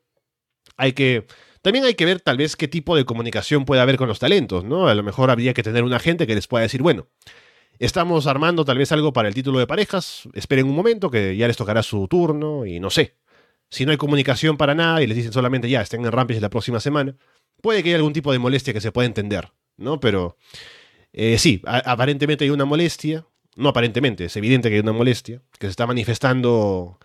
Hay 0.76 0.92
que 0.92 1.26
también 1.62 1.84
hay 1.84 1.94
que 1.94 2.04
ver 2.04 2.20
tal 2.20 2.36
vez 2.36 2.54
qué 2.54 2.68
tipo 2.68 2.96
de 2.96 3.04
comunicación 3.04 3.64
puede 3.64 3.80
haber 3.80 3.96
con 3.96 4.08
los 4.08 4.18
talentos, 4.18 4.64
¿no? 4.64 4.88
A 4.88 4.94
lo 4.94 5.02
mejor 5.02 5.30
habría 5.30 5.52
que 5.52 5.62
tener 5.62 5.82
un 5.82 5.92
agente 5.92 6.26
que 6.26 6.34
les 6.34 6.46
pueda 6.46 6.62
decir, 6.62 6.80
bueno, 6.80 7.08
estamos 7.78 8.26
armando 8.26 8.64
tal 8.64 8.78
vez 8.78 8.92
algo 8.92 9.12
para 9.12 9.28
el 9.28 9.34
título 9.34 9.58
de 9.58 9.66
parejas, 9.66 10.28
esperen 10.34 10.66
un 10.66 10.76
momento 10.76 11.10
que 11.10 11.36
ya 11.36 11.48
les 11.48 11.56
tocará 11.56 11.82
su 11.82 12.06
turno 12.08 12.66
y 12.66 12.78
no 12.78 12.90
sé. 12.90 13.16
Si 13.68 13.84
no 13.84 13.90
hay 13.90 13.96
comunicación 13.96 14.56
para 14.56 14.76
nada 14.76 15.02
y 15.02 15.08
les 15.08 15.16
dicen 15.16 15.32
solamente 15.32 15.68
ya, 15.68 15.80
estén 15.80 16.04
en 16.04 16.12
Rampage 16.12 16.40
la 16.40 16.50
próxima 16.50 16.78
semana, 16.78 17.16
puede 17.60 17.82
que 17.82 17.88
haya 17.88 17.96
algún 17.96 18.12
tipo 18.12 18.30
de 18.30 18.38
molestia 18.38 18.72
que 18.72 18.80
se 18.80 18.92
pueda 18.92 19.06
entender, 19.06 19.50
¿no? 19.76 19.98
Pero 19.98 20.36
eh, 21.12 21.36
sí, 21.38 21.62
aparentemente 21.64 22.44
hay 22.44 22.50
una 22.50 22.64
molestia, 22.64 23.26
no 23.56 23.70
aparentemente, 23.70 24.26
es 24.26 24.36
evidente 24.36 24.68
que 24.68 24.76
hay 24.76 24.80
una 24.80 24.92
molestia, 24.92 25.42
que 25.58 25.66
se 25.66 25.70
está 25.70 25.86
manifestando 25.86 26.98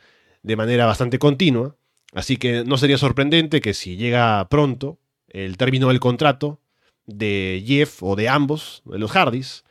de 0.44 0.56
manera 0.56 0.86
bastante 0.86 1.18
continua, 1.18 1.76
así 2.14 2.38
que 2.38 2.64
no 2.66 2.78
sería 2.78 2.98
sorprendente 2.98 3.62
que 3.62 3.74
si 3.74 3.96
llega 3.96 4.48
pronto 4.50 5.00
el 5.28 5.58
término 5.58 5.88
del 5.88 6.00
contrato 6.00 6.60
de 7.06 7.64
Jeff 7.66 8.04
o 8.04 8.16
de 8.16 8.30
ambos, 8.30 8.84
de 8.86 9.00
los 9.00 9.12
Hardys, 9.12 9.64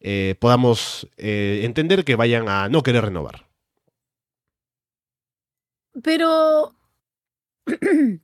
eh, 0.00 0.36
podamos 0.38 1.08
eh, 1.16 1.60
entender 1.64 2.04
que 2.04 2.16
vayan 2.16 2.48
a 2.48 2.68
no 2.68 2.82
querer 2.82 3.04
renovar. 3.04 3.48
Pero... 6.02 6.74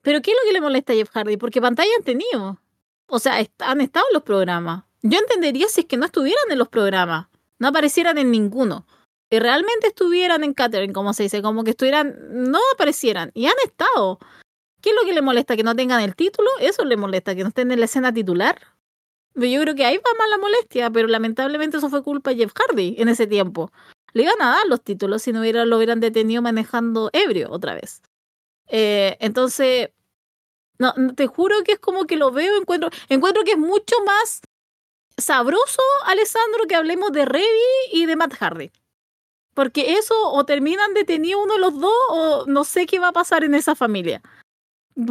Pero 0.00 0.22
¿qué 0.22 0.30
es 0.30 0.36
lo 0.42 0.46
que 0.46 0.52
le 0.52 0.60
molesta 0.60 0.92
a 0.92 0.96
Jeff 0.96 1.10
Hardy? 1.10 1.36
Porque 1.36 1.60
pantalla 1.60 1.90
han 1.98 2.04
tenido. 2.04 2.62
O 3.08 3.18
sea, 3.18 3.44
han 3.58 3.80
estado 3.80 4.06
los 4.12 4.22
programas. 4.22 4.84
Yo 5.02 5.18
entendería 5.18 5.68
si 5.68 5.82
es 5.82 5.86
que 5.86 5.96
no 5.96 6.06
estuvieran 6.06 6.50
en 6.50 6.58
los 6.58 6.68
programas, 6.68 7.28
no 7.58 7.68
aparecieran 7.68 8.18
en 8.18 8.30
ninguno. 8.30 8.86
Que 9.30 9.40
realmente 9.40 9.88
estuvieran 9.88 10.42
en 10.42 10.54
catering, 10.54 10.92
como 10.92 11.12
se 11.12 11.24
dice, 11.24 11.42
como 11.42 11.62
que 11.62 11.70
estuvieran, 11.70 12.16
no 12.30 12.58
aparecieran. 12.74 13.30
Y 13.34 13.46
han 13.46 13.56
estado. 13.64 14.18
¿Qué 14.80 14.90
es 14.90 14.96
lo 14.96 15.02
que 15.02 15.12
le 15.12 15.22
molesta? 15.22 15.56
¿Que 15.56 15.62
no 15.62 15.76
tengan 15.76 16.00
el 16.00 16.16
título? 16.16 16.48
Eso 16.60 16.84
le 16.84 16.96
molesta, 16.96 17.34
que 17.34 17.42
no 17.42 17.48
estén 17.48 17.70
en 17.70 17.80
la 17.80 17.84
escena 17.84 18.12
titular. 18.12 18.58
Yo 19.34 19.60
creo 19.60 19.74
que 19.74 19.84
ahí 19.84 19.98
va 19.98 20.18
más 20.18 20.30
la 20.30 20.38
molestia, 20.38 20.90
pero 20.90 21.08
lamentablemente 21.08 21.76
eso 21.76 21.90
fue 21.90 22.02
culpa 22.02 22.30
de 22.30 22.36
Jeff 22.36 22.52
Hardy 22.54 22.96
en 22.98 23.08
ese 23.08 23.26
tiempo. 23.26 23.70
Le 24.14 24.22
iban 24.22 24.40
a 24.40 24.48
dar 24.48 24.66
los 24.66 24.82
títulos 24.82 25.22
si 25.22 25.32
no 25.32 25.40
hubiera, 25.40 25.64
lo 25.64 25.76
hubieran 25.76 26.00
detenido 26.00 26.42
manejando 26.42 27.10
ebrio 27.12 27.50
otra 27.50 27.74
vez. 27.74 28.02
Eh, 28.66 29.16
entonces, 29.20 29.90
no, 30.78 30.94
te 31.14 31.26
juro 31.26 31.56
que 31.64 31.72
es 31.72 31.78
como 31.78 32.06
que 32.06 32.16
lo 32.16 32.32
veo, 32.32 32.56
encuentro, 32.56 32.90
encuentro 33.08 33.44
que 33.44 33.52
es 33.52 33.58
mucho 33.58 33.96
más 34.06 34.40
sabroso, 35.18 35.82
Alessandro, 36.06 36.64
que 36.68 36.76
hablemos 36.76 37.12
de 37.12 37.24
Revy 37.24 37.44
y 37.92 38.06
de 38.06 38.16
Matt 38.16 38.34
Hardy. 38.34 38.70
Porque 39.54 39.94
eso 39.94 40.14
o 40.30 40.44
terminan 40.44 40.94
detenidos 40.94 41.42
uno 41.44 41.54
de 41.54 41.60
los 41.60 41.80
dos 41.80 41.92
o 42.10 42.44
no 42.46 42.64
sé 42.64 42.86
qué 42.86 42.98
va 42.98 43.08
a 43.08 43.12
pasar 43.12 43.42
en 43.44 43.54
esa 43.54 43.74
familia. 43.74 44.22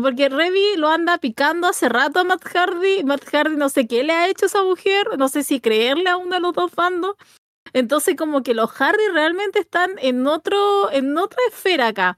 Porque 0.02 0.30
Revy 0.30 0.78
lo 0.78 0.90
anda 0.90 1.18
picando 1.18 1.68
hace 1.68 1.90
rato 1.90 2.22
a 2.22 2.24
Matt 2.24 2.46
Hardy. 2.46 3.04
Matt 3.04 3.26
Hardy 3.26 3.56
no 3.56 3.70
sé 3.70 3.88
qué 3.88 4.04
le 4.04 4.14
ha 4.14 4.30
hecho 4.30 4.46
a 4.46 4.48
esa 4.48 4.64
mujer. 4.64 5.18
No 5.18 5.28
sé 5.28 5.44
si 5.44 5.60
creerle 5.60 6.10
a 6.10 6.18
uno 6.18 6.36
de 6.36 6.40
los 6.40 6.54
dos 6.54 6.74
bandos. 6.74 7.16
Entonces 7.74 8.16
como 8.16 8.42
que 8.44 8.54
los 8.54 8.72
Hardy 8.72 9.08
realmente 9.14 9.60
están 9.60 9.92
en 10.00 10.26
otro, 10.28 10.92
en 10.92 11.18
otra 11.18 11.40
esfera 11.50 11.88
acá. 11.88 12.18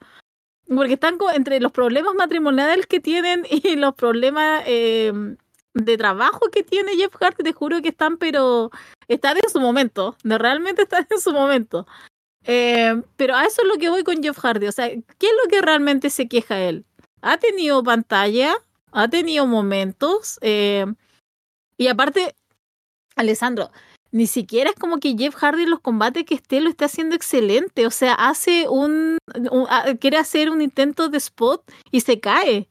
Porque 0.68 0.94
están 0.94 1.18
entre 1.34 1.60
los 1.60 1.72
problemas 1.72 2.14
matrimoniales 2.14 2.86
que 2.86 3.00
tienen 3.00 3.46
y 3.50 3.76
los 3.76 3.96
problemas 3.96 4.64
eh, 4.68 5.12
de 5.74 5.98
trabajo 5.98 6.50
que 6.52 6.64
tiene 6.64 6.96
Jeff 6.96 7.16
Hardy, 7.16 7.44
te 7.44 7.54
juro 7.54 7.82
que 7.82 7.90
están, 7.90 8.18
pero 8.18 8.72
están 9.08 9.38
en 9.38 9.50
su 9.50 9.60
momento. 9.60 10.16
De 10.24 10.38
realmente 10.38 10.82
están 10.84 11.08
en 11.10 11.20
su 11.20 11.32
momento. 11.32 11.88
Eh, 12.46 13.02
pero 13.16 13.36
a 13.36 13.46
eso 13.46 13.62
es 13.62 13.68
lo 13.68 13.78
que 13.78 13.90
voy 13.90 14.04
con 14.04 14.22
Jeff 14.24 14.38
Hardy. 14.38 14.68
O 14.68 14.72
sea, 14.72 14.90
¿qué 14.90 15.28
es 15.28 15.34
lo 15.44 15.50
que 15.50 15.62
realmente 15.62 16.10
se 16.10 16.28
queja 16.28 16.60
él? 16.60 16.86
Ha 17.22 17.38
tenido 17.38 17.84
pantalla, 17.84 18.56
ha 18.92 19.08
tenido 19.08 19.46
momentos. 19.46 20.40
Eh, 20.42 20.86
y 21.78 21.88
aparte, 21.88 22.36
Alessandro, 23.16 23.72
ni 24.12 24.28
siquiera 24.28 24.72
es 24.72 24.76
como 24.76 25.00
que 25.00 25.16
Jeff 25.18 25.36
Hardy 25.36 25.64
en 25.64 25.70
los 25.70 25.82
combates 25.82 26.26
que 26.26 26.36
esté 26.36 26.62
lo 26.62 26.70
esté 26.70 26.86
haciendo 26.86 27.16
excelente. 27.16 27.86
O 27.86 27.92
sea, 27.92 28.14
hace 28.14 28.68
un, 28.68 29.18
quiere 30.00 30.18
hacer 30.18 30.50
un 30.50 30.62
intento 30.62 31.10
de 31.10 31.18
spot 31.18 31.64
y 31.92 32.02
se 32.02 32.20
cae. 32.20 32.68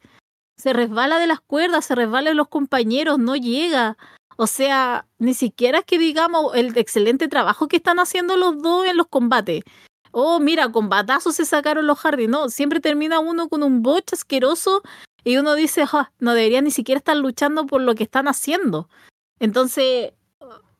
Se 0.58 0.72
resbala 0.72 1.18
de 1.18 1.26
las 1.26 1.40
cuerdas, 1.40 1.86
se 1.86 1.94
resbala 1.94 2.30
de 2.30 2.34
los 2.34 2.48
compañeros, 2.48 3.18
no 3.18 3.36
llega. 3.36 3.96
O 4.36 4.46
sea, 4.46 5.06
ni 5.18 5.34
siquiera 5.34 5.78
es 5.78 5.84
que 5.84 5.98
digamos 5.98 6.54
el 6.54 6.76
excelente 6.76 7.28
trabajo 7.28 7.68
que 7.68 7.76
están 7.76 7.98
haciendo 7.98 8.36
los 8.36 8.60
dos 8.60 8.86
en 8.86 8.96
los 8.96 9.06
combates. 9.06 9.62
Oh, 10.10 10.40
mira, 10.40 10.70
con 10.70 10.88
batazos 10.88 11.36
se 11.36 11.44
sacaron 11.44 11.86
los 11.86 11.98
Hardy. 11.98 12.26
No, 12.26 12.48
siempre 12.48 12.80
termina 12.80 13.20
uno 13.20 13.48
con 13.48 13.62
un 13.62 13.82
bot 13.82 14.12
asqueroso 14.12 14.82
y 15.24 15.36
uno 15.36 15.54
dice, 15.54 15.84
no 16.18 16.34
debería 16.34 16.60
ni 16.60 16.70
siquiera 16.70 16.98
estar 16.98 17.16
luchando 17.16 17.66
por 17.66 17.80
lo 17.80 17.94
que 17.94 18.04
están 18.04 18.28
haciendo. 18.28 18.88
Entonces, 19.40 20.12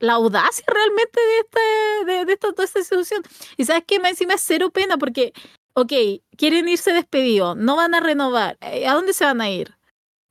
la 0.00 0.14
audacia 0.14 0.64
realmente 0.66 1.20
de, 1.20 1.38
este, 1.40 2.24
de, 2.26 2.32
esta, 2.32 2.52
toda 2.52 2.64
esta 2.64 2.82
situación. 2.82 3.22
Y 3.56 3.64
sabes 3.64 3.84
qué, 3.86 3.98
me 3.98 4.10
encima 4.10 4.34
es 4.34 4.42
cero 4.42 4.70
pena 4.70 4.96
porque, 4.96 5.32
ok, 5.78 5.92
quieren 6.36 6.68
irse 6.68 6.92
despedidos, 6.92 7.56
no 7.56 7.76
van 7.76 7.94
a 7.94 8.00
renovar. 8.00 8.58
Eh, 8.60 8.86
¿A 8.86 8.94
dónde 8.94 9.12
se 9.12 9.24
van 9.24 9.40
a 9.40 9.48
ir? 9.50 9.76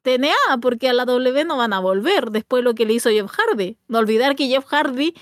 TNA, 0.02 0.58
porque 0.62 0.89
a 0.89 0.93
la 0.93 1.06
W 1.06 1.45
no 1.45 1.58
van 1.58 1.74
a 1.74 1.80
volver 1.80 2.32
después 2.32 2.62
de 2.62 2.64
lo 2.66 2.76
que 2.76 2.86
le 2.86 2.93
hizo 2.93 3.10
Jeff 3.10 3.32
Hardy. 3.32 3.78
No 3.88 4.00
olvidar 4.00 4.36
que 4.36 4.48
Jeff 4.48 4.66
Hardy, 4.66 5.14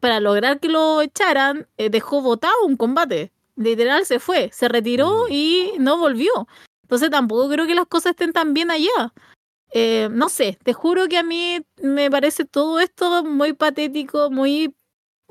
para 0.00 0.20
lograr 0.20 0.60
que 0.60 0.68
lo 0.68 1.02
echaran, 1.02 1.68
eh, 1.76 1.90
dejó 1.90 2.20
votado 2.20 2.54
un 2.66 2.76
combate. 2.76 3.32
Literal 3.56 4.06
se 4.06 4.18
fue, 4.20 4.50
se 4.52 4.68
retiró 4.68 5.26
mm. 5.28 5.32
y 5.32 5.72
no 5.78 5.98
volvió. 5.98 6.48
Entonces 6.82 7.10
tampoco 7.10 7.48
creo 7.48 7.66
que 7.66 7.74
las 7.74 7.86
cosas 7.86 8.10
estén 8.10 8.32
tan 8.32 8.54
bien 8.54 8.70
allá. 8.70 9.12
Eh, 9.72 10.08
no 10.12 10.28
sé, 10.28 10.58
te 10.62 10.72
juro 10.72 11.08
que 11.08 11.18
a 11.18 11.24
mí 11.24 11.60
me 11.82 12.10
parece 12.10 12.44
todo 12.44 12.78
esto 12.78 13.24
muy 13.24 13.54
patético, 13.54 14.30
muy 14.30 14.74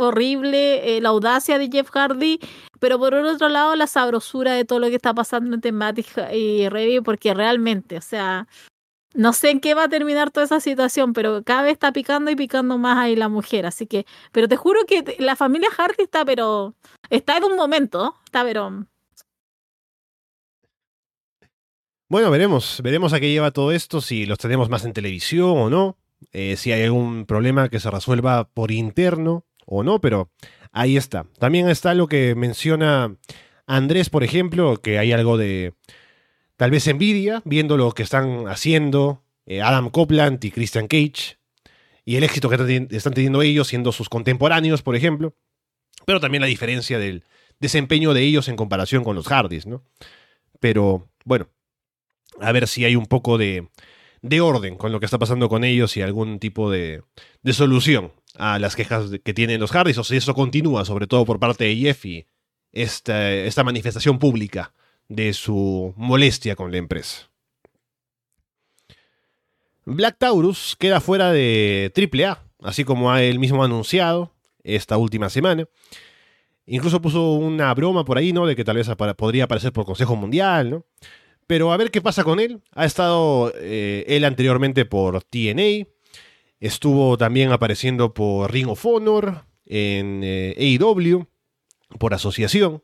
horrible, 0.08 0.98
eh, 0.98 1.02
la 1.02 1.10
audacia 1.10 1.58
de 1.58 1.70
Jeff 1.72 1.90
Hardy, 1.92 2.40
pero 2.80 3.00
por 3.00 3.14
otro 3.14 3.50
lado 3.50 3.76
la 3.76 3.88
sabrosura 3.88 4.54
de 4.54 4.66
todo 4.66 4.80
lo 4.80 4.90
que 4.90 4.96
está 4.96 5.14
pasando 5.14 5.56
en 5.56 5.62
temática 5.62 6.34
y 6.34 6.70
Review, 6.70 7.04
porque 7.04 7.34
realmente, 7.34 7.98
o 7.98 8.02
sea, 8.02 8.48
no 9.14 9.34
sé 9.34 9.52
en 9.52 9.60
qué 9.60 9.74
va 9.74 9.84
a 9.84 9.90
terminar 9.90 10.32
toda 10.32 10.46
esa 10.46 10.60
situación, 10.60 11.14
pero 11.14 11.44
cada 11.44 11.64
vez 11.64 11.74
está 11.74 11.92
picando 11.92 12.32
y 12.32 12.36
picando 12.36 12.78
más 12.78 12.98
ahí 12.98 13.16
la 13.16 13.30
mujer, 13.30 13.66
así 13.66 13.88
que, 13.88 14.06
pero 14.32 14.48
te 14.48 14.58
juro 14.58 14.82
que 14.88 15.16
la 15.20 15.36
familia 15.36 15.70
Hardy 15.72 16.04
está, 16.04 16.26
pero, 16.26 16.76
está 17.10 17.38
en 17.38 17.44
un 17.46 17.56
momento, 17.56 18.16
está, 18.26 18.44
pero 18.44 18.86
Bueno, 22.14 22.30
veremos, 22.30 22.80
veremos 22.84 23.12
a 23.14 23.20
qué 23.20 23.32
lleva 23.32 23.50
todo 23.50 23.72
esto, 23.72 24.00
si 24.00 24.28
los 24.28 24.38
tenemos 24.38 24.70
más 24.70 24.86
en 24.86 24.94
televisión 24.94 25.58
o 25.58 25.70
no, 25.72 25.98
eh, 26.32 26.58
si 26.58 26.72
hay 26.72 26.84
algún 26.84 27.26
problema 27.26 27.70
que 27.70 27.80
se 27.80 27.90
resuelva 27.90 28.48
por 28.50 28.72
interno 28.72 29.46
o 29.66 29.84
no, 29.84 30.00
pero 30.00 30.30
ahí 30.72 30.98
está. 30.98 31.26
También 31.40 31.70
está 31.70 31.94
lo 31.94 32.08
que 32.08 32.36
menciona 32.36 33.16
Andrés, 33.66 34.10
por 34.10 34.24
ejemplo, 34.24 34.78
que 34.82 35.00
hay 35.00 35.12
algo 35.12 35.38
de 35.38 35.74
tal 36.58 36.72
vez 36.72 36.88
envidia, 36.88 37.42
viendo 37.46 37.78
lo 37.78 37.92
que 37.92 38.04
están 38.04 38.48
haciendo 38.48 39.24
eh, 39.46 39.62
Adam 39.62 39.90
Copeland 39.90 40.44
y 40.44 40.52
Christian 40.52 40.88
Cage, 40.88 41.38
y 42.06 42.18
el 42.18 42.24
éxito 42.24 42.50
que 42.50 42.88
están 42.92 43.14
teniendo 43.14 43.42
ellos 43.42 43.68
siendo 43.68 43.92
sus 43.92 44.10
contemporáneos, 44.10 44.82
por 44.82 44.96
ejemplo, 44.96 45.36
pero 46.06 46.20
también 46.20 46.42
la 46.42 46.48
diferencia 46.48 47.00
del 47.00 47.24
desempeño 47.60 48.14
de 48.14 48.22
ellos 48.22 48.50
en 48.50 48.58
comparación 48.58 49.04
con 49.04 49.16
los 49.16 49.28
Hardys, 49.28 49.66
¿no? 49.66 49.84
Pero 50.60 51.10
bueno, 51.24 51.48
a 52.40 52.52
ver 52.52 52.68
si 52.68 52.84
hay 52.84 52.96
un 52.96 53.06
poco 53.06 53.38
de, 53.38 53.70
de 54.24 54.42
orden 54.42 54.78
con 54.78 54.92
lo 54.92 55.00
que 55.00 55.06
está 55.06 55.20
pasando 55.20 55.50
con 55.50 55.64
ellos 55.64 55.96
y 55.98 56.02
algún 56.02 56.40
tipo 56.40 56.72
de, 56.72 57.04
de 57.44 57.54
solución 57.54 58.14
a 58.36 58.58
las 58.58 58.76
quejas 58.76 59.12
que 59.24 59.34
tienen 59.34 59.60
los 59.60 59.72
Hardys, 59.72 59.98
o 60.00 60.04
si 60.04 60.16
eso 60.16 60.34
continúa, 60.34 60.86
sobre 60.86 61.06
todo 61.06 61.26
por 61.26 61.40
parte 61.40 61.66
de 61.66 61.76
Jeff 61.76 62.06
y 62.06 62.26
esta, 62.72 63.32
esta 63.32 63.64
manifestación 63.64 64.18
pública 64.18 64.74
de 65.10 65.34
su 65.34 65.94
molestia 65.98 66.56
con 66.56 66.72
la 66.72 66.78
empresa. 66.78 67.30
Black 69.86 70.18
Taurus 70.18 70.78
queda 70.80 71.02
fuera 71.02 71.32
de 71.32 71.92
AAA, 71.96 72.42
así 72.64 72.86
como 72.86 73.12
ha 73.12 73.22
él 73.22 73.38
mismo 73.38 73.64
anunciado 73.64 74.32
esta 74.64 74.98
última 74.98 75.30
semana. 75.30 75.68
Incluso 76.66 77.02
puso 77.02 77.34
una 77.34 77.74
broma 77.74 78.06
por 78.06 78.18
ahí, 78.18 78.32
¿no? 78.32 78.46
De 78.46 78.56
que 78.56 78.64
tal 78.64 78.78
vez 78.78 78.90
podría 79.18 79.44
aparecer 79.44 79.74
por 79.74 79.86
Consejo 79.86 80.16
Mundial, 80.16 80.70
¿no? 80.70 80.86
Pero 81.48 81.72
a 81.74 81.78
ver 81.78 81.92
qué 81.92 82.02
pasa 82.02 82.24
con 82.24 82.40
él. 82.40 82.62
Ha 82.74 82.86
estado 82.86 83.54
eh, 83.58 84.06
él 84.08 84.26
anteriormente 84.26 84.86
por 84.86 85.24
TNA. 85.24 85.88
Estuvo 86.60 87.18
también 87.18 87.52
apareciendo 87.52 88.14
por 88.14 88.52
Ring 88.52 88.70
of 88.70 88.86
Honor, 88.86 89.44
en 89.66 90.22
eh, 90.24 90.78
AEW, 90.80 91.28
por 92.00 92.14
asociación. 92.14 92.84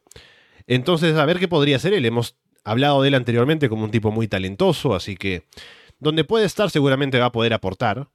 Entonces, 0.68 1.16
a 1.16 1.26
ver 1.26 1.40
qué 1.40 1.48
podría 1.48 1.78
hacer 1.78 1.94
él. 1.94 2.06
Hemos 2.06 2.36
hablado 2.64 3.02
de 3.02 3.08
él 3.08 3.16
anteriormente 3.16 3.70
como 3.70 3.86
un 3.86 3.92
tipo 3.92 4.12
muy 4.12 4.28
talentoso, 4.28 4.94
así 4.94 5.16
que 5.16 5.44
donde 6.00 6.24
puede 6.24 6.46
estar 6.46 6.70
seguramente 6.70 7.20
va 7.20 7.26
a 7.26 7.32
poder 7.32 7.54
aportar. 7.54 8.10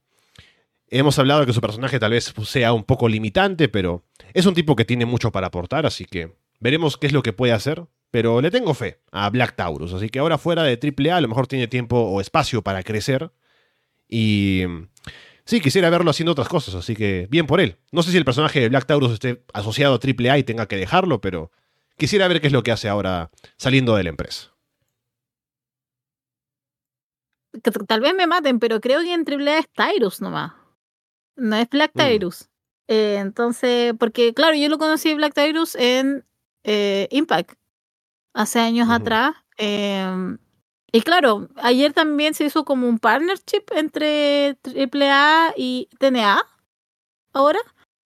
Hemos 0.87 1.17
hablado 1.17 1.41
de 1.41 1.45
que 1.47 1.53
su 1.53 1.61
personaje 1.61 1.99
tal 1.99 2.11
vez 2.11 2.33
sea 2.45 2.73
un 2.73 2.83
poco 2.83 3.09
limitante, 3.09 3.67
pero 3.67 4.03
es 4.33 4.45
un 4.45 4.53
tipo 4.53 4.75
que 4.75 4.85
tiene 4.85 5.05
mucho 5.05 5.31
para 5.31 5.47
aportar, 5.47 5.85
así 5.85 6.05
que 6.05 6.35
veremos 6.59 6.97
qué 6.97 7.07
es 7.07 7.13
lo 7.13 7.23
que 7.23 7.33
puede 7.33 7.53
hacer. 7.53 7.85
Pero 8.15 8.39
le 8.39 8.49
tengo 8.49 8.73
fe 8.73 9.01
a 9.11 9.29
Black 9.29 9.57
Taurus, 9.57 9.91
así 9.91 10.07
que 10.07 10.19
ahora 10.19 10.37
fuera 10.37 10.63
de 10.63 10.79
AAA 10.81 11.17
a 11.17 11.19
lo 11.19 11.27
mejor 11.27 11.47
tiene 11.47 11.67
tiempo 11.67 11.97
o 11.97 12.21
espacio 12.21 12.61
para 12.61 12.81
crecer. 12.81 13.29
Y 14.07 14.63
sí, 15.43 15.59
quisiera 15.59 15.89
verlo 15.89 16.11
haciendo 16.11 16.31
otras 16.31 16.47
cosas, 16.47 16.75
así 16.75 16.95
que 16.95 17.27
bien 17.29 17.45
por 17.45 17.59
él. 17.59 17.75
No 17.91 18.03
sé 18.03 18.11
si 18.11 18.17
el 18.17 18.23
personaje 18.23 18.61
de 18.61 18.69
Black 18.69 18.85
Taurus 18.85 19.11
esté 19.11 19.43
asociado 19.53 19.95
a 19.95 19.99
AAA 19.99 20.37
y 20.37 20.43
tenga 20.43 20.65
que 20.65 20.77
dejarlo, 20.77 21.19
pero 21.19 21.51
quisiera 21.97 22.29
ver 22.29 22.39
qué 22.39 22.47
es 22.47 22.53
lo 22.53 22.63
que 22.63 22.71
hace 22.71 22.87
ahora 22.87 23.31
saliendo 23.57 23.97
de 23.97 24.03
la 24.03 24.11
empresa. 24.11 24.55
Tal 27.85 27.99
vez 27.99 28.15
me 28.15 28.27
maten, 28.27 28.59
pero 28.59 28.79
creo 28.79 29.01
que 29.01 29.13
en 29.13 29.25
AAA 29.27 29.59
es 29.59 29.65
Tyrus 29.73 30.21
nomás. 30.21 30.53
No 31.35 31.57
es 31.57 31.69
Black 31.69 31.91
mm. 31.93 31.99
Tyrus. 31.99 32.47
Eh, 32.87 33.17
entonces, 33.19 33.93
porque 33.99 34.33
claro, 34.33 34.55
yo 34.55 34.69
lo 34.69 34.77
conocí 34.77 35.13
Black 35.15 35.33
Tyrus 35.33 35.75
en 35.75 36.23
eh, 36.63 37.09
Impact 37.11 37.57
hace 38.35 38.59
años 38.59 38.89
atrás. 38.91 39.35
Em, 39.57 40.37
y 40.91 41.01
claro, 41.01 41.49
ayer 41.55 41.93
también 41.93 42.35
se 42.35 42.45
hizo 42.45 42.65
como 42.65 42.87
un 42.87 42.99
partnership 42.99 43.63
entre 43.71 44.57
AAA 44.63 45.53
y 45.57 45.89
TNA. 45.97 46.43
Ahora. 47.33 47.59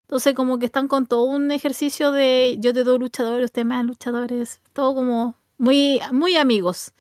Entonces, 0.04 0.34
como 0.34 0.58
que 0.58 0.66
están 0.66 0.88
con 0.88 1.06
todo 1.06 1.26
un 1.26 1.52
ejercicio 1.52 2.12
de 2.12 2.58
yo 2.60 2.74
te 2.74 2.84
doy 2.84 2.98
luchadores, 2.98 3.46
usted 3.46 3.64
me 3.64 3.84
luchadores. 3.84 4.60
Todo 4.74 4.96
como 4.96 5.36
muy, 5.60 6.02
muy 6.12 6.36
amigos. 6.36 6.94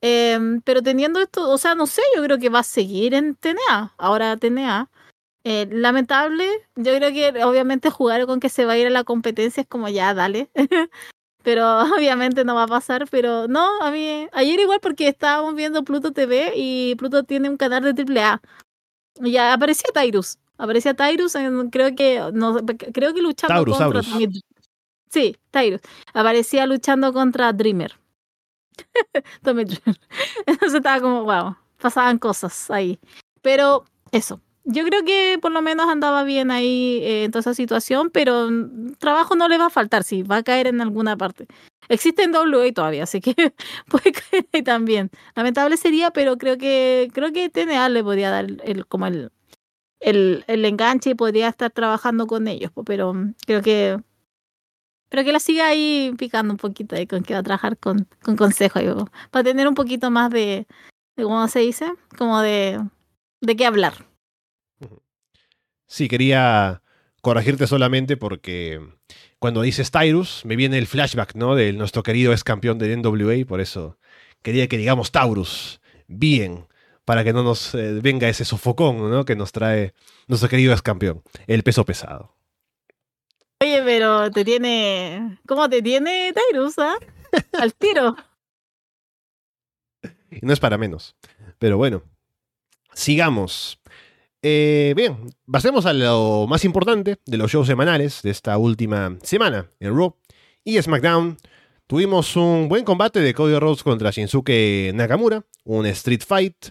Em, 0.00 0.60
pero 0.62 0.82
teniendo 0.82 1.20
esto, 1.20 1.48
o 1.48 1.58
sea, 1.58 1.74
no 1.76 1.86
sé, 1.86 2.02
yo 2.16 2.22
creo 2.24 2.38
que 2.38 2.48
va 2.48 2.60
a 2.60 2.62
seguir 2.64 3.14
en 3.14 3.36
TNA. 3.36 3.94
Ahora 3.98 4.36
TNA. 4.36 4.90
Eh, 5.44 5.68
lamentable, 5.70 6.46
yo 6.76 6.94
creo 6.96 7.12
que 7.12 7.44
obviamente 7.44 7.90
jugar 7.90 8.26
con 8.26 8.40
que 8.40 8.48
se 8.50 8.66
va 8.66 8.72
a 8.74 8.78
ir 8.78 8.86
a 8.88 8.90
la 8.90 9.04
competencia 9.04 9.62
es 9.62 9.68
como 9.68 9.88
ya, 9.88 10.12
dale. 10.14 10.50
pero 11.50 11.80
obviamente 11.98 12.44
no 12.44 12.54
va 12.54 12.62
a 12.62 12.68
pasar, 12.68 13.08
pero 13.10 13.48
no, 13.48 13.82
a 13.82 13.90
mí, 13.90 14.28
ayer 14.32 14.60
igual 14.60 14.78
porque 14.80 15.08
estábamos 15.08 15.56
viendo 15.56 15.82
Pluto 15.82 16.12
TV 16.12 16.52
y 16.54 16.94
Pluto 16.94 17.24
tiene 17.24 17.48
un 17.48 17.56
canal 17.56 17.82
de 17.82 18.04
AAA. 18.04 18.40
Y 19.22 19.32
ya 19.32 19.52
aparecía 19.52 19.90
Tyrus, 19.92 20.38
aparecía 20.58 20.94
Tyrus, 20.94 21.36
creo 21.72 21.96
que, 21.96 22.30
no, 22.32 22.58
creo 22.92 23.12
que 23.12 23.20
luchando 23.20 23.64
contra... 23.64 24.00
Sí, 25.10 25.36
Tyrus, 25.50 25.80
aparecía 26.14 26.66
luchando 26.66 27.12
contra 27.12 27.52
Dreamer. 27.52 27.98
Entonces 29.42 30.74
estaba 30.74 31.00
como, 31.00 31.24
wow, 31.24 31.56
pasaban 31.80 32.18
cosas 32.18 32.70
ahí. 32.70 33.00
Pero 33.42 33.84
eso, 34.12 34.40
yo 34.64 34.84
creo 34.84 35.04
que 35.04 35.38
por 35.40 35.52
lo 35.52 35.62
menos 35.62 35.88
andaba 35.88 36.24
bien 36.24 36.50
ahí 36.50 37.00
eh, 37.02 37.24
en 37.24 37.30
toda 37.30 37.40
esa 37.40 37.54
situación, 37.54 38.10
pero 38.10 38.48
trabajo 38.98 39.36
no 39.36 39.48
le 39.48 39.58
va 39.58 39.66
a 39.66 39.70
faltar, 39.70 40.04
sí, 40.04 40.22
va 40.22 40.36
a 40.38 40.42
caer 40.42 40.66
en 40.66 40.80
alguna 40.80 41.16
parte. 41.16 41.46
Existe 41.88 42.22
en 42.22 42.34
WA 42.34 42.72
todavía, 42.72 43.04
así 43.04 43.20
que 43.20 43.34
puede 43.88 44.12
caer 44.12 44.46
ahí 44.52 44.62
también. 44.62 45.10
Lamentable 45.34 45.76
sería, 45.76 46.10
pero 46.12 46.38
creo 46.38 46.58
que 46.58 47.10
creo 47.12 47.32
que 47.32 47.48
TNA 47.48 47.88
le 47.88 48.04
podría 48.04 48.30
dar 48.30 48.46
el, 48.64 48.86
como 48.86 49.06
el, 49.06 49.32
el, 50.00 50.44
el 50.46 50.64
enganche 50.64 51.10
y 51.10 51.14
podría 51.14 51.48
estar 51.48 51.70
trabajando 51.70 52.26
con 52.26 52.48
ellos, 52.48 52.70
pero 52.84 53.14
creo 53.46 53.62
que 53.62 53.98
pero 55.10 55.24
que 55.24 55.32
la 55.32 55.40
siga 55.40 55.66
ahí 55.66 56.14
picando 56.16 56.54
un 56.54 56.56
poquito 56.56 56.94
ahí 56.94 57.06
con 57.06 57.22
que 57.24 57.34
va 57.34 57.40
a 57.40 57.42
trabajar 57.42 57.76
con, 57.76 58.06
con 58.22 58.36
consejo 58.36 58.78
para 59.32 59.42
tener 59.42 59.66
un 59.66 59.74
poquito 59.74 60.10
más 60.10 60.30
de, 60.30 60.68
de, 61.16 61.24
¿cómo 61.24 61.46
se 61.48 61.58
dice? 61.60 61.92
Como 62.16 62.40
de, 62.40 62.80
de 63.40 63.56
qué 63.56 63.66
hablar. 63.66 64.09
Sí, 65.90 66.06
quería 66.06 66.82
corregirte 67.20 67.66
solamente 67.66 68.16
porque 68.16 68.80
cuando 69.40 69.60
dices 69.60 69.90
Tyrus 69.90 70.44
me 70.44 70.54
viene 70.54 70.78
el 70.78 70.86
flashback, 70.86 71.34
¿no? 71.34 71.56
De 71.56 71.72
nuestro 71.72 72.04
querido 72.04 72.30
ex 72.30 72.44
campeón 72.44 72.78
de 72.78 72.96
NWA, 72.96 73.44
por 73.44 73.60
eso 73.60 73.98
quería 74.40 74.68
que 74.68 74.76
digamos 74.76 75.10
Taurus, 75.10 75.80
bien, 76.06 76.68
para 77.04 77.24
que 77.24 77.32
no 77.32 77.42
nos 77.42 77.74
eh, 77.74 77.98
venga 78.00 78.28
ese 78.28 78.44
sofocón, 78.44 79.10
¿no? 79.10 79.24
Que 79.24 79.34
nos 79.34 79.50
trae 79.50 79.92
nuestro 80.28 80.48
querido 80.48 80.72
ex 80.72 80.80
campeón, 80.80 81.24
el 81.48 81.64
peso 81.64 81.84
pesado. 81.84 82.36
Oye, 83.60 83.82
pero 83.84 84.30
te 84.30 84.44
tiene. 84.44 85.40
¿Cómo 85.44 85.68
te 85.68 85.82
tiene 85.82 86.32
Tyrus, 86.32 86.78
ah? 86.78 86.98
Al 87.60 87.74
tiro. 87.74 88.14
Y 90.30 90.38
no 90.42 90.52
es 90.52 90.60
para 90.60 90.78
menos. 90.78 91.16
Pero 91.58 91.78
bueno, 91.78 92.04
sigamos. 92.94 93.80
Eh, 94.42 94.94
bien, 94.96 95.18
pasemos 95.50 95.84
a 95.84 95.92
lo 95.92 96.46
más 96.48 96.64
importante 96.64 97.18
de 97.26 97.36
los 97.36 97.50
shows 97.50 97.66
semanales 97.66 98.22
de 98.22 98.30
esta 98.30 98.56
última 98.56 99.18
semana 99.22 99.70
en 99.80 99.94
Raw 99.94 100.16
y 100.64 100.80
SmackDown. 100.80 101.36
Tuvimos 101.86 102.36
un 102.36 102.68
buen 102.68 102.84
combate 102.84 103.20
de 103.20 103.34
Cody 103.34 103.58
Rhodes 103.58 103.82
contra 103.82 104.10
Shinsuke 104.10 104.92
Nakamura, 104.94 105.44
un 105.64 105.84
Street 105.86 106.22
Fight 106.26 106.68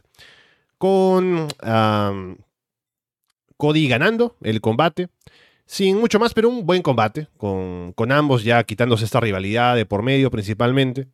con 0.80 1.48
Cody 3.58 3.88
ganando 3.88 4.36
el 4.42 4.62
combate. 4.62 5.10
Sin 5.66 6.00
mucho 6.00 6.18
más, 6.18 6.34
pero 6.34 6.50
un 6.50 6.66
buen 6.66 6.82
combate, 6.82 7.28
con, 7.38 7.94
con 7.94 8.12
ambos 8.12 8.44
ya 8.44 8.64
quitándose 8.64 9.06
esta 9.06 9.20
rivalidad 9.20 9.76
de 9.76 9.86
por 9.86 10.02
medio 10.02 10.32
principalmente. 10.32 11.08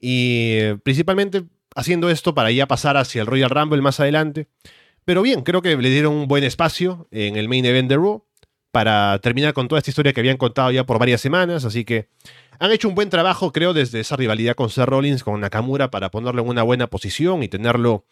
Y 0.00 0.56
eh, 0.58 0.78
principalmente 0.82 1.44
haciendo 1.76 2.10
esto 2.10 2.34
para 2.34 2.50
ya 2.50 2.66
pasar 2.66 2.96
hacia 2.96 3.20
el 3.20 3.28
Royal 3.28 3.50
Rumble 3.50 3.82
más 3.82 4.00
adelante. 4.00 4.48
Pero 5.06 5.22
bien, 5.22 5.42
creo 5.42 5.62
que 5.62 5.76
le 5.76 5.88
dieron 5.88 6.14
un 6.14 6.26
buen 6.26 6.42
espacio 6.42 7.06
en 7.12 7.36
el 7.36 7.48
main 7.48 7.64
event 7.64 7.88
de 7.88 7.94
Raw 7.94 8.26
para 8.72 9.18
terminar 9.20 9.54
con 9.54 9.68
toda 9.68 9.78
esta 9.78 9.90
historia 9.90 10.12
que 10.12 10.18
habían 10.18 10.36
contado 10.36 10.72
ya 10.72 10.84
por 10.84 10.98
varias 10.98 11.20
semanas. 11.20 11.64
Así 11.64 11.84
que 11.84 12.08
han 12.58 12.72
hecho 12.72 12.88
un 12.88 12.96
buen 12.96 13.08
trabajo, 13.08 13.52
creo, 13.52 13.72
desde 13.72 14.00
esa 14.00 14.16
rivalidad 14.16 14.56
con 14.56 14.68
Seth 14.68 14.86
Rollins, 14.86 15.22
con 15.22 15.40
Nakamura, 15.40 15.92
para 15.92 16.10
ponerlo 16.10 16.42
en 16.42 16.48
una 16.48 16.64
buena 16.64 16.88
posición 16.88 17.44
y 17.44 17.48
tenerlo 17.48 18.04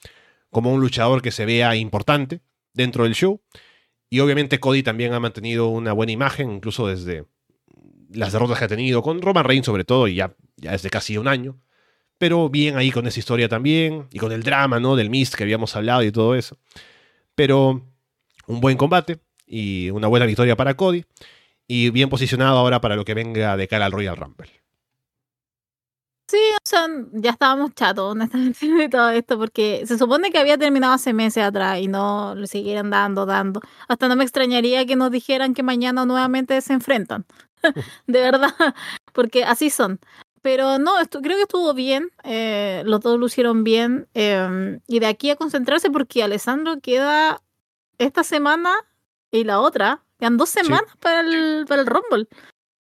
como 0.51 0.73
un 0.73 0.81
luchador 0.81 1.21
que 1.21 1.33
se 1.33 1.45
vea 1.45 1.75
importante 1.75 2.43
dentro 2.75 3.03
del 3.03 3.15
show. 3.17 3.43
Y 4.09 4.21
obviamente 4.21 4.61
Cody 4.61 4.85
también 4.85 5.15
ha 5.15 5.21
mantenido 5.21 5.67
una 5.67 5.93
buena 5.93 6.13
imagen, 6.13 6.53
incluso 6.53 6.87
desde 6.87 7.25
las 8.09 8.33
derrotas 8.33 8.61
que 8.61 8.67
ha 8.67 8.69
tenido, 8.69 9.03
con 9.03 9.21
Roman 9.21 9.45
Reigns 9.45 9.67
sobre 9.67 9.85
todo, 9.85 10.07
y 10.07 10.15
ya, 10.15 10.37
ya 10.59 10.71
desde 10.71 10.91
casi 10.91 11.19
un 11.19 11.27
año. 11.27 11.59
Pero 12.25 12.49
bien 12.49 12.79
ahí 12.79 12.91
con 12.91 13.07
esa 13.07 13.21
historia 13.21 13.51
también, 13.51 14.09
y 14.11 14.19
con 14.19 14.33
el 14.33 14.43
drama, 14.43 14.81
¿no? 14.81 14.97
Del 14.97 15.11
Mist 15.11 15.35
que 15.35 15.43
habíamos 15.43 15.77
hablado 15.77 16.03
y 16.03 16.11
todo 16.11 16.35
eso. 16.35 16.57
Pero 17.35 17.83
un 18.47 18.61
buen 18.63 18.79
combate 18.79 19.19
y 19.47 19.91
una 19.91 20.09
buena 20.09 20.25
victoria 20.25 20.57
para 20.57 20.73
Cody. 20.73 21.05
Y 21.69 21.91
bien 21.91 22.09
posicionado 22.09 22.57
ahora 22.57 22.81
para 22.81 22.97
lo 22.97 23.05
que 23.05 23.13
venga 23.13 23.59
de 23.59 23.69
cara 23.69 23.85
al 23.85 23.93
Royal 23.93 24.17
Rumble. 24.17 24.49
Sí, 26.27 26.39
o 26.55 26.67
sea, 26.67 26.87
ya 27.13 27.33
estábamos 27.33 27.75
chatos, 27.75 28.13
honestamente, 28.13 28.69
de 28.69 28.89
todo 28.89 29.11
esto, 29.11 29.37
porque 29.39 29.85
se 29.87 29.99
supone 29.99 30.31
que 30.31 30.39
había 30.39 30.57
terminado 30.57 30.95
hace 30.95 31.13
meses 31.13 31.45
atrás 31.45 31.79
y 31.79 31.89
no 31.89 32.35
lo 32.35 32.47
siguieron 32.47 32.89
dando, 32.89 33.27
dando. 33.27 33.61
Hasta 33.87 34.09
no 34.09 34.17
me 34.17 34.25
extrañaría 34.25 34.87
que 34.87 34.97
nos 34.97 35.11
dijeran 35.11 35.53
que 35.53 35.63
mañana 35.63 36.07
nuevamente 36.07 36.59
se 36.63 36.73
enfrentan. 36.73 37.27
de 38.07 38.21
verdad, 38.21 38.55
porque 39.13 39.45
así 39.45 39.69
son. 39.69 40.01
Pero 40.45 40.79
no, 40.79 40.93
creo 41.11 41.37
que 41.39 41.45
estuvo 41.45 41.73
bien, 41.73 42.11
eh, 42.23 42.83
los 42.85 43.01
dos 43.01 43.19
lo 43.19 43.25
hicieron 43.25 43.65
bien. 43.65 44.09
Em, 44.13 44.81
y 44.87 44.99
de 44.99 45.07
aquí 45.07 45.31
a 45.31 45.37
concentrarse 45.37 45.91
porque 45.91 46.23
Alessandro 46.23 46.81
queda 46.83 47.41
esta 47.97 48.23
semana 48.25 48.75
y 49.31 49.45
la 49.45 49.61
otra. 49.61 50.05
Quedan 50.19 50.37
dos 50.37 50.51
semanas 50.51 50.95
para, 51.01 51.21
el, 51.21 51.65
para 51.67 51.81
el 51.81 51.87
Rumble. 51.87 52.29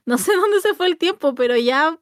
No 0.05 0.19
sé 0.19 0.33
dónde 0.37 0.61
se 0.61 0.75
fue 0.75 0.89
el 0.89 0.99
tiempo, 0.99 1.35
pero 1.35 1.57
ya 1.57 1.99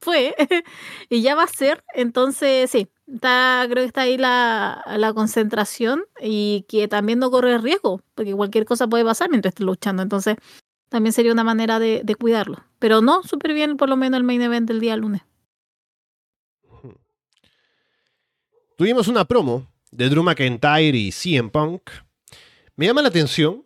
fue 0.00 0.34
y 1.08 1.22
ya 1.22 1.36
va 1.36 1.44
a 1.44 1.46
ser. 1.46 1.84
Entonces, 1.94 2.68
sí, 2.72 2.88
está, 3.06 3.64
creo 3.70 3.84
que 3.84 3.88
está 3.88 4.00
ahí 4.00 4.18
la, 4.18 4.82
la 4.98 5.14
concentración 5.14 6.04
y 6.20 6.66
que 6.68 6.88
también 6.88 7.20
no 7.20 7.30
corre 7.30 7.58
riesgo, 7.58 8.02
porque 8.16 8.34
cualquier 8.34 8.64
cosa 8.64 8.88
puede 8.88 9.04
pasar 9.04 9.30
mientras 9.30 9.52
esté 9.52 9.62
luchando. 9.62 10.02
Entonces, 10.02 10.34
también 10.90 11.12
sería 11.14 11.32
una 11.32 11.44
manera 11.44 11.78
de, 11.78 12.14
cuidarlo. 12.18 12.62
Pero 12.78 13.00
no, 13.00 13.22
súper 13.22 13.54
bien 13.54 13.78
por 13.78 13.88
lo 13.88 13.96
menos 13.96 14.18
el 14.18 14.24
main 14.24 14.42
event 14.42 14.68
del 14.68 14.80
día 14.80 14.96
lunes. 14.96 15.22
Tuvimos 18.76 19.08
una 19.08 19.24
promo 19.24 19.70
de 19.90 20.08
Drew 20.08 20.22
McIntyre 20.22 20.96
y 20.96 21.12
CM 21.12 21.50
Punk. 21.50 21.90
Me 22.76 22.86
llama 22.86 23.02
la 23.02 23.08
atención 23.08 23.64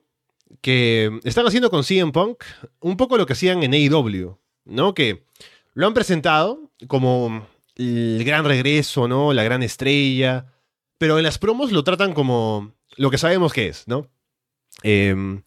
que 0.60 1.18
están 1.24 1.46
haciendo 1.46 1.70
con 1.70 1.82
CM 1.82 2.12
Punk 2.12 2.44
un 2.80 2.96
poco 2.96 3.16
lo 3.16 3.26
que 3.26 3.32
hacían 3.32 3.62
en 3.62 3.72
AEW, 3.72 4.38
¿no? 4.64 4.94
Que 4.94 5.24
lo 5.72 5.86
han 5.86 5.94
presentado 5.94 6.70
como 6.88 7.46
el 7.76 8.22
gran 8.24 8.44
regreso, 8.44 9.08
¿no? 9.08 9.32
La 9.32 9.44
gran 9.44 9.62
estrella. 9.62 10.52
Pero 10.98 11.16
en 11.18 11.24
las 11.24 11.38
promos 11.38 11.72
lo 11.72 11.84
tratan 11.84 12.12
como 12.12 12.74
lo 12.96 13.10
que 13.10 13.18
sabemos 13.18 13.52
que 13.52 13.68
es, 13.68 13.88
¿no? 13.88 14.10
Em, 14.82 15.42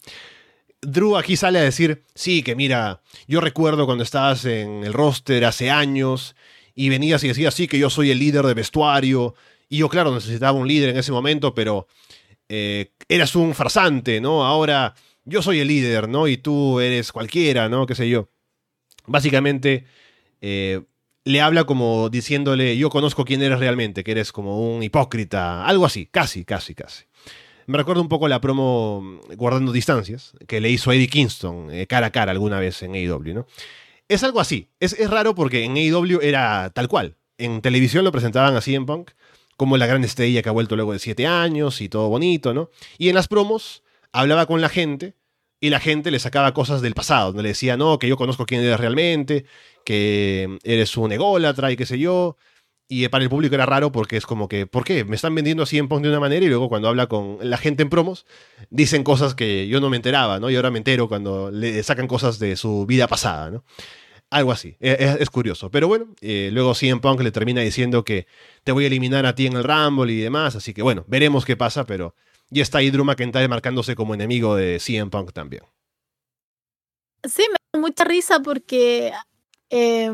Drew 0.87 1.17
aquí 1.17 1.35
sale 1.35 1.59
a 1.59 1.63
decir, 1.63 2.05
sí, 2.15 2.43
que 2.43 2.55
mira, 2.55 3.01
yo 3.27 3.41
recuerdo 3.41 3.85
cuando 3.85 4.05
estabas 4.05 4.45
en 4.45 4.85
el 4.85 4.93
roster 4.93 5.43
hace 5.43 5.69
años 5.69 6.33
y 6.75 6.87
venías 6.87 7.21
y 7.25 7.27
decías, 7.27 7.53
sí, 7.53 7.67
que 7.67 7.77
yo 7.77 7.89
soy 7.89 8.09
el 8.09 8.19
líder 8.19 8.45
de 8.45 8.53
vestuario. 8.53 9.35
Y 9.67 9.79
yo, 9.79 9.89
claro, 9.89 10.15
necesitaba 10.15 10.57
un 10.57 10.65
líder 10.65 10.91
en 10.91 10.97
ese 10.97 11.11
momento, 11.11 11.53
pero 11.53 11.87
eh, 12.47 12.93
eras 13.09 13.35
un 13.35 13.53
farsante, 13.53 14.21
¿no? 14.21 14.45
Ahora 14.45 14.95
yo 15.25 15.41
soy 15.41 15.59
el 15.59 15.67
líder, 15.67 16.07
¿no? 16.07 16.25
Y 16.29 16.37
tú 16.37 16.79
eres 16.79 17.11
cualquiera, 17.11 17.67
¿no? 17.67 17.85
Qué 17.85 17.93
sé 17.93 18.07
yo. 18.07 18.29
Básicamente, 19.07 19.83
eh, 20.39 20.83
le 21.25 21.41
habla 21.41 21.65
como 21.65 22.07
diciéndole, 22.07 22.77
yo 22.77 22.89
conozco 22.89 23.25
quién 23.25 23.41
eres 23.41 23.59
realmente, 23.59 24.05
que 24.05 24.11
eres 24.11 24.31
como 24.31 24.73
un 24.73 24.81
hipócrita, 24.83 25.65
algo 25.65 25.85
así, 25.85 26.05
casi, 26.05 26.45
casi, 26.45 26.75
casi. 26.75 27.03
Me 27.67 27.77
recuerdo 27.77 28.01
un 28.01 28.07
poco 28.07 28.29
la 28.29 28.39
promo 28.39 29.01
mm, 29.01 29.35
Guardando 29.35 29.73
Distancias, 29.73 30.33
que 30.47 30.61
le 30.61 30.69
hizo 30.69 30.91
Eddie 30.91 31.09
Kingston 31.09 31.69
eh, 31.69 31.85
cara 31.85 32.07
a 32.07 32.11
cara 32.11 32.31
alguna 32.31 32.59
vez 32.59 32.81
en 32.81 32.95
AEW, 32.95 33.33
¿no? 33.33 33.47
Es 34.07 34.23
algo 34.23 34.39
así. 34.39 34.69
Es, 34.79 34.93
es, 34.93 35.09
raro 35.09 35.35
porque 35.35 35.65
en 35.65 35.75
AEW 35.75 36.21
era 36.21 36.69
tal 36.71 36.87
cual. 36.87 37.17
En 37.37 37.61
televisión 37.61 38.05
lo 38.05 38.11
presentaban 38.13 38.55
así 38.55 38.73
en 38.73 38.85
Punk, 38.85 39.11
como 39.57 39.75
la 39.75 39.85
gran 39.85 40.03
estrella 40.05 40.41
que 40.41 40.49
ha 40.49 40.53
vuelto 40.53 40.77
luego 40.77 40.93
de 40.93 40.99
siete 40.99 41.27
años 41.27 41.81
y 41.81 41.89
todo 41.89 42.07
bonito, 42.07 42.53
¿no? 42.53 42.69
Y 42.97 43.09
en 43.09 43.15
las 43.15 43.27
promos 43.27 43.83
hablaba 44.13 44.45
con 44.45 44.61
la 44.61 44.69
gente 44.69 45.15
y 45.59 45.69
la 45.69 45.81
gente 45.81 46.09
le 46.09 46.19
sacaba 46.19 46.53
cosas 46.53 46.81
del 46.81 46.93
pasado, 46.93 47.27
donde 47.27 47.43
le 47.43 47.49
decía, 47.49 47.75
no, 47.75 47.99
que 47.99 48.07
yo 48.07 48.15
conozco 48.15 48.45
quién 48.45 48.61
eres 48.61 48.79
realmente, 48.79 49.45
que 49.83 50.57
eres 50.63 50.95
un 50.95 51.11
ególatra 51.11 51.71
y 51.71 51.75
qué 51.75 51.85
sé 51.85 51.99
yo, 51.99 52.37
y 52.89 53.07
para 53.09 53.23
el 53.23 53.29
público 53.29 53.55
era 53.55 53.65
raro 53.65 53.91
porque 53.91 54.15
es 54.15 54.25
como 54.25 54.47
que, 54.47 54.65
¿por 54.65 54.85
qué? 54.85 55.03
Me 55.03 55.15
están 55.15 55.35
vendiendo 55.35 55.63
así 55.63 55.77
en 55.77 55.87
Punk 55.87 56.03
de 56.03 56.09
una 56.09 56.19
manera 56.19 56.45
y 56.45 56.49
luego 56.49 56.69
cuando 56.69 56.87
habla 56.87 57.07
con 57.07 57.37
la 57.41 57.57
gente 57.57 57.83
en 57.83 57.89
promos, 57.89 58.25
dicen 58.69 59.03
cosas 59.03 59.35
que 59.35 59.67
yo 59.67 59.81
no 59.81 59.89
me 59.89 59.97
enteraba, 59.97 60.39
¿no? 60.39 60.49
Y 60.49 60.55
ahora 60.55 60.71
me 60.71 60.77
entero 60.77 61.09
cuando 61.09 61.51
le 61.51 61.83
sacan 61.83 62.07
cosas 62.07 62.39
de 62.39 62.55
su 62.55 62.85
vida 62.85 63.07
pasada, 63.07 63.51
¿no? 63.51 63.65
Algo 64.29 64.51
así, 64.51 64.77
e-, 64.79 64.97
es, 64.99 65.21
es 65.21 65.29
curioso. 65.29 65.69
Pero 65.69 65.87
bueno, 65.89 66.07
eh, 66.21 66.49
luego 66.53 66.73
CM 66.75 67.01
Punk 67.01 67.21
le 67.21 67.31
termina 67.31 67.61
diciendo 67.61 68.05
que 68.05 68.25
te 68.63 68.71
voy 68.71 68.85
a 68.85 68.87
eliminar 68.87 69.25
a 69.25 69.35
ti 69.35 69.47
en 69.47 69.57
el 69.57 69.63
Rumble 69.63 70.11
y 70.13 70.19
demás, 70.19 70.55
así 70.55 70.73
que 70.73 70.81
bueno, 70.81 71.03
veremos 71.07 71.43
qué 71.43 71.57
pasa, 71.57 71.85
pero 71.85 72.15
ya 72.49 72.63
está 72.63 72.77
ahí 72.77 72.89
Drew 72.89 73.03
McIntyre 73.03 73.49
marcándose 73.49 73.95
como 73.95 74.13
enemigo 74.13 74.55
de 74.55 74.79
CM 74.79 75.11
Punk 75.11 75.33
también. 75.33 75.63
Sí, 77.23 77.43
me 77.49 77.57
da 77.73 77.79
mucha 77.81 78.05
risa 78.05 78.39
porque... 78.39 79.11
Eh 79.69 80.09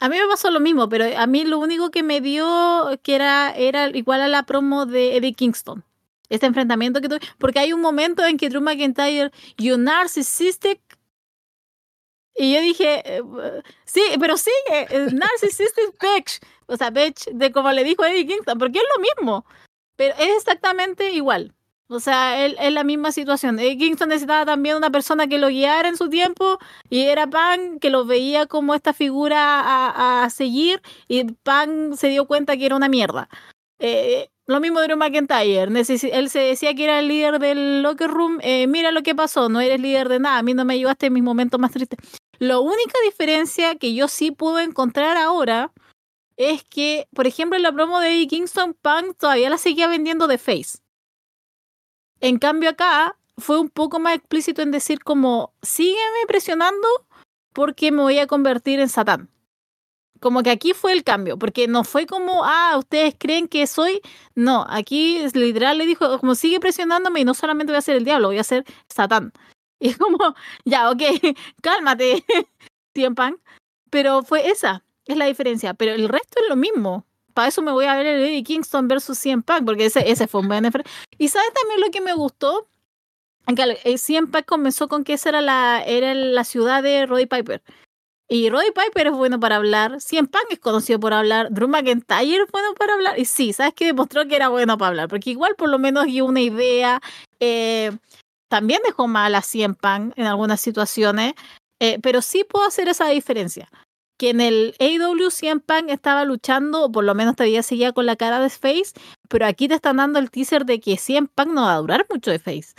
a 0.00 0.08
mí 0.08 0.16
me 0.16 0.28
pasó 0.28 0.50
lo 0.50 0.60
mismo, 0.60 0.88
pero 0.88 1.04
a 1.16 1.26
mí 1.26 1.44
lo 1.44 1.58
único 1.58 1.90
que 1.90 2.02
me 2.02 2.20
dio 2.20 2.88
que 3.02 3.16
era, 3.16 3.52
era 3.56 3.88
igual 3.88 4.20
a 4.20 4.28
la 4.28 4.44
promo 4.44 4.86
de 4.86 5.16
Eddie 5.16 5.34
Kingston. 5.34 5.84
Este 6.28 6.46
enfrentamiento 6.46 7.00
que 7.00 7.08
tuve. 7.08 7.20
Porque 7.38 7.58
hay 7.58 7.72
un 7.72 7.80
momento 7.80 8.24
en 8.24 8.36
que 8.36 8.48
Drew 8.48 8.60
McIntyre, 8.60 9.32
you 9.56 9.78
narcissistic. 9.78 10.80
Y 12.36 12.54
yo 12.54 12.60
dije, 12.60 13.02
eh, 13.04 13.22
sí, 13.84 14.02
pero 14.20 14.36
sí, 14.36 14.52
eh, 14.70 15.08
narcissistic 15.12 15.94
bitch. 16.00 16.38
O 16.66 16.76
sea, 16.76 16.90
bitch, 16.90 17.24
de 17.32 17.50
como 17.50 17.72
le 17.72 17.82
dijo 17.82 18.04
Eddie 18.04 18.26
Kingston, 18.26 18.58
porque 18.58 18.78
es 18.78 18.84
lo 18.96 19.02
mismo. 19.02 19.46
Pero 19.96 20.14
es 20.18 20.36
exactamente 20.36 21.10
igual. 21.10 21.54
O 21.90 22.00
sea, 22.00 22.44
él 22.44 22.56
es 22.60 22.72
la 22.72 22.84
misma 22.84 23.12
situación. 23.12 23.58
Eh, 23.58 23.78
Kingston 23.78 24.10
necesitaba 24.10 24.44
también 24.44 24.76
una 24.76 24.90
persona 24.90 25.26
que 25.26 25.38
lo 25.38 25.48
guiara 25.48 25.88
en 25.88 25.96
su 25.96 26.10
tiempo 26.10 26.58
y 26.90 27.02
era 27.02 27.26
Pan 27.26 27.78
que 27.78 27.88
lo 27.90 28.04
veía 28.04 28.46
como 28.46 28.74
esta 28.74 28.92
figura 28.92 29.60
a, 29.60 30.24
a 30.24 30.30
seguir 30.30 30.82
y 31.08 31.24
Pan 31.32 31.96
se 31.96 32.08
dio 32.08 32.26
cuenta 32.26 32.56
que 32.56 32.66
era 32.66 32.76
una 32.76 32.88
mierda. 32.88 33.28
Eh, 33.78 34.28
lo 34.46 34.60
mismo 34.60 34.80
Drew 34.80 34.96
McIntyre. 34.96 35.68
él 35.68 36.30
se 36.30 36.38
decía 36.38 36.74
que 36.74 36.84
era 36.84 37.00
el 37.00 37.08
líder 37.08 37.38
del 37.38 37.82
locker 37.82 38.10
room. 38.10 38.38
Eh, 38.42 38.66
mira 38.66 38.92
lo 38.92 39.02
que 39.02 39.14
pasó, 39.14 39.48
no 39.48 39.60
eres 39.60 39.80
líder 39.80 40.08
de 40.08 40.20
nada. 40.20 40.38
A 40.38 40.42
mí 40.42 40.54
no 40.54 40.64
me 40.64 40.74
ayudaste 40.74 41.06
en 41.06 41.12
mis 41.12 41.22
momentos 41.22 41.60
más 41.60 41.70
tristes. 41.70 41.98
La 42.38 42.58
única 42.58 42.94
diferencia 43.04 43.74
que 43.74 43.94
yo 43.94 44.08
sí 44.08 44.30
puedo 44.30 44.58
encontrar 44.58 45.16
ahora 45.16 45.72
es 46.36 46.64
que, 46.64 47.08
por 47.14 47.26
ejemplo, 47.26 47.56
en 47.56 47.62
la 47.62 47.72
promo 47.72 48.00
de 48.00 48.08
Eddie 48.08 48.28
Kingston, 48.28 48.74
Pan 48.80 49.12
todavía 49.18 49.50
la 49.50 49.58
seguía 49.58 49.88
vendiendo 49.88 50.26
de 50.26 50.38
face. 50.38 50.78
En 52.20 52.38
cambio 52.38 52.70
acá 52.70 53.16
fue 53.36 53.60
un 53.60 53.68
poco 53.68 53.98
más 54.00 54.16
explícito 54.16 54.62
en 54.62 54.70
decir 54.70 55.02
como, 55.04 55.54
sígueme 55.62 56.26
presionando 56.26 56.88
porque 57.52 57.92
me 57.92 58.02
voy 58.02 58.18
a 58.18 58.26
convertir 58.26 58.80
en 58.80 58.88
Satán. 58.88 59.30
Como 60.20 60.42
que 60.42 60.50
aquí 60.50 60.72
fue 60.72 60.92
el 60.92 61.04
cambio, 61.04 61.38
porque 61.38 61.68
no 61.68 61.84
fue 61.84 62.06
como, 62.06 62.44
ah, 62.44 62.76
ustedes 62.76 63.14
creen 63.16 63.46
que 63.46 63.66
soy. 63.68 64.00
No, 64.34 64.66
aquí 64.68 65.24
literal 65.34 65.78
le 65.78 65.86
dijo, 65.86 66.18
como 66.18 66.34
sigue 66.34 66.58
presionándome 66.58 67.20
y 67.20 67.24
no 67.24 67.34
solamente 67.34 67.72
voy 67.72 67.78
a 67.78 67.82
ser 67.82 67.96
el 67.96 68.04
diablo, 68.04 68.28
voy 68.28 68.38
a 68.38 68.44
ser 68.44 68.64
Satán. 68.88 69.32
Y 69.80 69.90
es 69.90 69.96
como, 69.96 70.18
ya, 70.64 70.90
ok, 70.90 71.02
cálmate, 71.62 72.24
Tiempan. 72.92 73.40
Pero 73.90 74.24
fue 74.24 74.50
esa, 74.50 74.84
es 75.06 75.16
la 75.16 75.26
diferencia. 75.26 75.72
Pero 75.74 75.92
el 75.94 76.08
resto 76.08 76.42
es 76.42 76.48
lo 76.48 76.56
mismo 76.56 77.06
para 77.38 77.50
eso 77.50 77.62
me 77.62 77.70
voy 77.70 77.84
a 77.84 77.94
ver 77.94 78.04
el 78.04 78.20
Eddie 78.20 78.42
Kingston 78.42 78.88
versus 78.88 79.16
CM 79.16 79.44
Punk, 79.44 79.64
porque 79.64 79.86
ese, 79.86 80.10
ese 80.10 80.26
fue 80.26 80.40
un 80.40 80.48
buen 80.48 80.68
Y 81.18 81.28
¿sabes 81.28 81.52
también 81.54 81.80
lo 81.80 81.92
que 81.92 82.00
me 82.00 82.12
gustó? 82.12 82.66
Que 83.54 83.76
el 83.84 83.98
CM 84.00 84.26
Punk 84.26 84.44
comenzó 84.44 84.88
con 84.88 85.04
que 85.04 85.12
esa 85.12 85.28
era 85.28 85.40
la, 85.40 85.80
era 85.86 86.14
la 86.14 86.42
ciudad 86.42 86.82
de 86.82 87.06
Roddy 87.06 87.26
Piper. 87.26 87.62
Y 88.28 88.50
Roddy 88.50 88.72
Piper 88.72 89.06
es 89.06 89.12
bueno 89.12 89.38
para 89.38 89.54
hablar, 89.54 90.00
CM 90.00 90.26
Punk 90.26 90.46
es 90.50 90.58
conocido 90.58 90.98
por 90.98 91.14
hablar, 91.14 91.46
Drew 91.52 91.68
McIntyre 91.68 92.42
es 92.42 92.50
bueno 92.50 92.74
para 92.76 92.94
hablar. 92.94 93.16
Y 93.16 93.24
sí, 93.24 93.52
¿sabes 93.52 93.72
qué? 93.74 93.86
Demostró 93.86 94.26
que 94.26 94.34
era 94.34 94.48
bueno 94.48 94.76
para 94.76 94.88
hablar, 94.88 95.08
porque 95.08 95.30
igual 95.30 95.54
por 95.54 95.68
lo 95.68 95.78
menos 95.78 96.06
dio 96.06 96.24
una 96.24 96.40
idea. 96.40 97.00
Eh, 97.38 97.92
también 98.48 98.80
dejó 98.84 99.06
mal 99.06 99.36
a 99.36 99.42
CM 99.42 99.76
Punk 99.76 100.12
en 100.16 100.26
algunas 100.26 100.60
situaciones, 100.60 101.34
eh, 101.78 102.00
pero 102.02 102.20
sí 102.20 102.42
puedo 102.42 102.66
hacer 102.66 102.88
esa 102.88 103.06
diferencia 103.10 103.70
que 104.18 104.30
en 104.30 104.40
el 104.40 104.74
AW 104.80 105.30
CM 105.30 105.60
Punk 105.60 105.88
estaba 105.88 106.24
luchando, 106.24 106.84
o 106.84 106.92
por 106.92 107.04
lo 107.04 107.14
menos 107.14 107.36
todavía 107.36 107.62
seguía 107.62 107.92
con 107.92 108.04
la 108.04 108.16
cara 108.16 108.40
de 108.40 108.50
Face, 108.50 108.92
pero 109.28 109.46
aquí 109.46 109.68
te 109.68 109.74
están 109.74 109.96
dando 109.96 110.18
el 110.18 110.30
teaser 110.30 110.66
de 110.66 110.80
que 110.80 110.96
CM 110.96 111.28
Punk 111.34 111.48
no 111.48 111.62
va 111.62 111.74
a 111.74 111.78
durar 111.78 112.06
mucho 112.10 112.30
de 112.30 112.38
Face. 112.40 112.74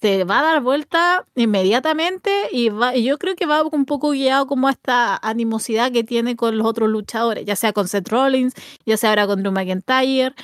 Se 0.00 0.24
va 0.24 0.40
a 0.40 0.42
dar 0.42 0.60
vuelta 0.60 1.24
inmediatamente 1.36 2.30
y, 2.52 2.68
va, 2.68 2.94
y 2.94 3.04
yo 3.04 3.16
creo 3.16 3.34
que 3.34 3.46
va 3.46 3.62
un 3.62 3.86
poco 3.86 4.10
guiado 4.10 4.46
como 4.46 4.68
esta 4.68 5.16
animosidad 5.16 5.90
que 5.90 6.04
tiene 6.04 6.36
con 6.36 6.58
los 6.58 6.66
otros 6.66 6.90
luchadores, 6.90 7.46
ya 7.46 7.56
sea 7.56 7.72
con 7.72 7.88
Seth 7.88 8.08
Rollins, 8.08 8.54
ya 8.84 8.96
sea 8.96 9.10
ahora 9.10 9.26
con 9.26 9.42
Drew 9.42 9.52
McIntyre, 9.52 10.34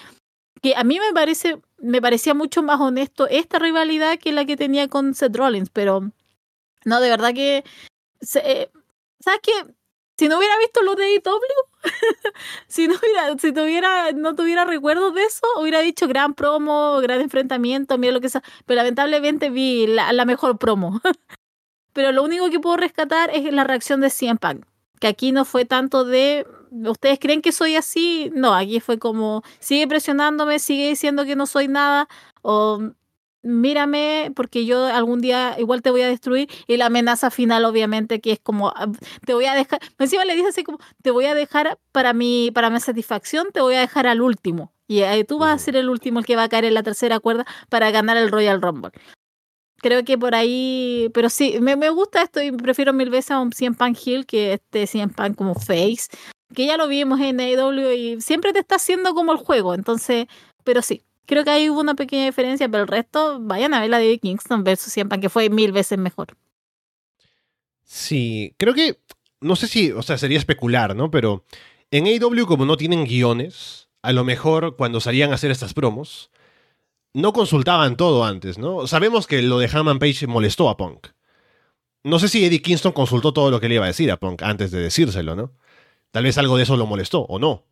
que 0.62 0.74
a 0.76 0.84
mí 0.84 0.98
me 0.98 1.12
parece 1.12 1.60
me 1.78 2.00
parecía 2.00 2.32
mucho 2.32 2.62
más 2.62 2.80
honesto 2.80 3.26
esta 3.28 3.58
rivalidad 3.58 4.18
que 4.18 4.32
la 4.32 4.44
que 4.44 4.56
tenía 4.56 4.88
con 4.88 5.14
Seth 5.14 5.36
Rollins, 5.36 5.68
pero 5.70 6.12
no, 6.84 7.00
de 7.00 7.10
verdad 7.10 7.34
que 7.34 7.64
eh, 8.44 8.70
¿sabes 9.20 9.40
qué? 9.42 9.52
Si 10.16 10.28
no 10.28 10.38
hubiera 10.38 10.56
visto 10.58 10.82
los 10.82 10.96
de 10.96 11.04
AEW, 11.04 11.40
si 12.68 12.86
no 12.86 12.94
hubiera, 12.94 13.38
si 13.38 13.52
tuviera, 13.52 14.12
no 14.12 14.34
tuviera 14.34 14.64
recuerdos 14.64 15.14
de 15.14 15.24
eso, 15.24 15.46
hubiera 15.58 15.80
dicho 15.80 16.06
gran 16.06 16.34
promo, 16.34 16.98
gran 17.00 17.20
enfrentamiento, 17.20 17.98
mira 17.98 18.12
lo 18.12 18.20
que 18.20 18.28
sea. 18.28 18.42
Pero 18.66 18.76
lamentablemente 18.76 19.50
vi 19.50 19.86
la, 19.86 20.12
la 20.12 20.24
mejor 20.24 20.58
promo. 20.58 21.00
Pero 21.92 22.12
lo 22.12 22.22
único 22.22 22.48
que 22.50 22.60
puedo 22.60 22.76
rescatar 22.76 23.30
es 23.30 23.52
la 23.52 23.64
reacción 23.64 24.00
de 24.00 24.10
CM 24.10 24.38
Punk. 24.38 24.64
Que 24.98 25.08
aquí 25.08 25.32
no 25.32 25.44
fue 25.44 25.64
tanto 25.64 26.04
de, 26.04 26.46
¿ustedes 26.70 27.18
creen 27.18 27.42
que 27.42 27.52
soy 27.52 27.76
así? 27.76 28.30
No, 28.34 28.54
aquí 28.54 28.80
fue 28.80 28.98
como, 28.98 29.42
sigue 29.58 29.86
presionándome, 29.88 30.58
sigue 30.58 30.88
diciendo 30.88 31.24
que 31.24 31.36
no 31.36 31.46
soy 31.46 31.68
nada, 31.68 32.08
o 32.42 32.92
mírame 33.42 34.32
porque 34.34 34.64
yo 34.64 34.86
algún 34.86 35.20
día 35.20 35.56
igual 35.58 35.82
te 35.82 35.90
voy 35.90 36.02
a 36.02 36.08
destruir 36.08 36.48
y 36.66 36.76
la 36.76 36.86
amenaza 36.86 37.30
final 37.30 37.64
obviamente 37.64 38.20
que 38.20 38.32
es 38.32 38.38
como 38.38 38.68
ah, 38.68 38.88
te 39.26 39.34
voy 39.34 39.46
a 39.46 39.54
dejar 39.54 39.80
encima 39.98 40.24
le 40.24 40.36
dice 40.36 40.48
así 40.48 40.62
como 40.64 40.78
te 41.02 41.10
voy 41.10 41.26
a 41.26 41.34
dejar 41.34 41.78
para 41.90 42.12
mi 42.12 42.50
para 42.52 42.70
mi 42.70 42.80
satisfacción 42.80 43.48
te 43.52 43.60
voy 43.60 43.74
a 43.74 43.80
dejar 43.80 44.06
al 44.06 44.22
último 44.22 44.72
y 44.92 45.02
ahí 45.02 45.24
tú 45.24 45.38
vas 45.38 45.54
a 45.54 45.64
ser 45.64 45.76
el 45.76 45.88
último 45.88 46.18
el 46.18 46.26
que 46.26 46.36
va 46.36 46.44
a 46.44 46.48
caer 46.48 46.66
en 46.66 46.74
la 46.74 46.82
tercera 46.82 47.18
cuerda 47.18 47.46
para 47.68 47.90
ganar 47.90 48.18
el 48.18 48.30
Royal 48.30 48.60
Rumble. 48.60 48.90
Creo 49.78 50.04
que 50.04 50.18
por 50.18 50.34
ahí 50.34 51.10
pero 51.14 51.30
sí 51.30 51.58
me, 51.60 51.76
me 51.76 51.90
gusta 51.90 52.22
esto 52.22 52.42
y 52.42 52.52
prefiero 52.52 52.92
mil 52.92 53.10
veces 53.10 53.32
a 53.32 53.40
un 53.40 53.52
100 53.52 53.74
Pan 53.74 53.96
Hill 53.96 54.26
que 54.26 54.54
este 54.54 54.86
100 54.86 55.10
Pan 55.10 55.34
como 55.34 55.54
face 55.54 56.08
que 56.54 56.66
ya 56.66 56.76
lo 56.76 56.88
vimos 56.88 57.20
en 57.20 57.40
AEW 57.40 57.92
y 57.92 58.20
siempre 58.20 58.52
te 58.52 58.60
está 58.60 58.76
haciendo 58.76 59.14
como 59.14 59.32
el 59.32 59.38
juego 59.38 59.74
entonces 59.74 60.26
pero 60.62 60.82
sí 60.82 61.02
Creo 61.26 61.44
que 61.44 61.50
ahí 61.50 61.70
hubo 61.70 61.80
una 61.80 61.94
pequeña 61.94 62.24
diferencia, 62.24 62.68
pero 62.68 62.82
el 62.82 62.88
resto, 62.88 63.38
vayan 63.40 63.74
a 63.74 63.80
ver 63.80 63.90
la 63.90 63.98
de 63.98 64.18
Kingston 64.18 64.64
versus 64.64 64.92
Siempan, 64.92 65.20
que 65.20 65.28
fue 65.28 65.48
mil 65.50 65.72
veces 65.72 65.98
mejor. 65.98 66.36
Sí, 67.84 68.54
creo 68.58 68.74
que, 68.74 68.98
no 69.40 69.56
sé 69.56 69.68
si, 69.68 69.92
o 69.92 70.02
sea, 70.02 70.18
sería 70.18 70.38
especular, 70.38 70.96
¿no? 70.96 71.10
Pero 71.10 71.44
en 71.90 72.06
AW, 72.06 72.46
como 72.46 72.64
no 72.64 72.76
tienen 72.76 73.04
guiones, 73.04 73.88
a 74.02 74.12
lo 74.12 74.24
mejor 74.24 74.76
cuando 74.76 75.00
salían 75.00 75.30
a 75.30 75.34
hacer 75.34 75.50
estas 75.50 75.74
promos, 75.74 76.30
no 77.14 77.32
consultaban 77.32 77.96
todo 77.96 78.24
antes, 78.24 78.58
¿no? 78.58 78.86
Sabemos 78.86 79.26
que 79.26 79.42
lo 79.42 79.58
de 79.58 79.70
Hammond 79.72 80.00
Page 80.00 80.26
molestó 80.26 80.68
a 80.68 80.76
Punk. 80.76 81.08
No 82.04 82.18
sé 82.18 82.28
si 82.28 82.44
Eddie 82.44 82.62
Kingston 82.62 82.92
consultó 82.92 83.32
todo 83.32 83.50
lo 83.50 83.60
que 83.60 83.68
le 83.68 83.76
iba 83.76 83.84
a 83.84 83.88
decir 83.88 84.10
a 84.10 84.16
Punk 84.16 84.42
antes 84.42 84.70
de 84.70 84.80
decírselo, 84.80 85.36
¿no? 85.36 85.52
Tal 86.10 86.24
vez 86.24 86.36
algo 86.38 86.56
de 86.56 86.64
eso 86.64 86.76
lo 86.76 86.86
molestó, 86.86 87.20
o 87.20 87.38
no. 87.38 87.64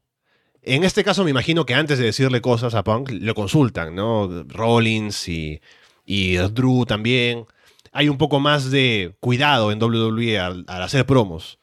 En 0.63 0.85
este 0.85 1.05
caso 1.05 1.25
me 1.25 1.31
imagino 1.31 1.65
que 1.65 1.75
antes 1.75 1.99
de 1.99 2.05
decirle 2.05 2.41
cosas 2.41 2.75
a 2.75 2.85
Punk, 2.85 3.11
lo 3.11 3.35
consultan, 3.35 3.95
¿no? 3.95 4.45
Rollins 4.47 5.29
y, 5.29 5.61
y 6.05 6.37
Drew 6.37 6.85
también. 6.87 7.47
Hay 7.93 8.09
un 8.09 8.19
poco 8.19 8.41
más 8.41 8.71
de 8.71 9.17
cuidado 9.21 9.73
en 9.73 9.83
WWE 9.83 10.39
al, 10.39 10.65
hacer 10.69 11.07
promos. 11.07 11.59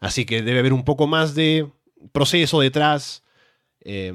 Así 0.00 0.24
que 0.24 0.42
debe 0.42 0.58
haber 0.58 0.72
un 0.72 0.84
poco 0.84 1.06
más 1.06 1.34
de 1.34 1.68
proceso 2.12 2.60
detrás. 2.60 3.22
Eh, 3.80 4.12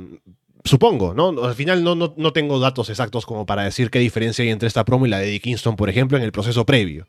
supongo, 0.63 1.13
¿no? 1.13 1.43
Al 1.43 1.55
final 1.55 1.83
no, 1.83 1.95
no, 1.95 2.13
no, 2.15 2.31
tengo 2.31 2.59
datos 2.59 2.89
exactos 2.89 3.25
como 3.25 3.45
para 3.45 3.63
decir 3.63 3.89
qué 3.89 3.99
diferencia 3.99 4.43
hay 4.43 4.49
entre 4.49 4.67
esta 4.67 4.85
promo 4.85 5.05
y 5.05 5.09
la 5.09 5.19
de 5.19 5.39
Kingston, 5.39 5.75
por 5.75 5.89
ejemplo, 5.89 6.17
en 6.17 6.23
el 6.23 6.31
proceso 6.31 6.65
previo. 6.65 7.07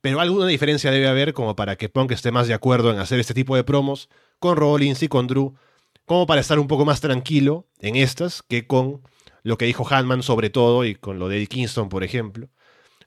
Pero 0.00 0.20
alguna 0.20 0.46
diferencia 0.46 0.90
debe 0.90 1.08
haber 1.08 1.34
como 1.34 1.56
para 1.56 1.76
que 1.76 1.88
Punk 1.88 2.12
esté 2.12 2.30
más 2.30 2.48
de 2.48 2.54
acuerdo 2.54 2.90
en 2.90 2.98
hacer 2.98 3.20
este 3.20 3.34
tipo 3.34 3.56
de 3.56 3.64
promos 3.64 4.08
con 4.38 4.56
Rollins 4.56 5.02
y 5.02 5.08
con 5.08 5.26
Drew, 5.26 5.54
como 6.10 6.26
para 6.26 6.40
estar 6.40 6.58
un 6.58 6.66
poco 6.66 6.84
más 6.84 7.00
tranquilo 7.00 7.68
en 7.78 7.94
estas 7.94 8.42
que 8.42 8.66
con 8.66 9.00
lo 9.44 9.56
que 9.56 9.66
dijo 9.66 9.86
Hanman 9.88 10.24
sobre 10.24 10.50
todo 10.50 10.84
y 10.84 10.96
con 10.96 11.20
lo 11.20 11.28
de 11.28 11.46
Kingston, 11.46 11.88
por 11.88 12.02
ejemplo, 12.02 12.48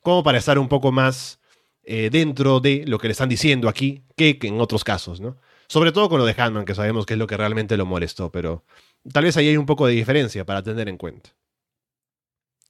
como 0.02 0.24
para 0.24 0.38
estar 0.38 0.58
un 0.58 0.70
poco 0.70 0.94
más 0.94 1.42
eh, 1.84 2.10
dentro 2.10 2.62
de 2.62 2.86
lo 2.88 3.00
que 3.00 3.10
le 3.10 3.12
están 3.12 3.28
diciendo 3.28 3.68
aquí 3.68 4.06
que, 4.16 4.40
que 4.40 4.48
en 4.48 4.62
otros 4.62 4.86
casos, 4.86 5.20
¿no? 5.20 5.36
Sobre 5.68 5.92
todo 5.92 6.08
con 6.08 6.18
lo 6.18 6.26
de 6.26 6.34
Hanman, 6.38 6.64
que 6.64 6.76
sabemos 6.76 7.06
que 7.06 7.16
es 7.16 7.20
lo 7.20 7.28
que 7.28 7.36
realmente 7.36 7.76
lo 7.76 7.86
molestó, 7.86 8.32
pero 8.32 8.64
tal 9.12 9.26
vez 9.26 9.36
ahí 9.36 9.50
hay 9.50 9.58
un 9.58 9.66
poco 9.66 9.86
de 9.86 9.96
diferencia 9.96 10.46
para 10.46 10.64
tener 10.64 10.88
en 10.88 10.96
cuenta. 10.96 11.32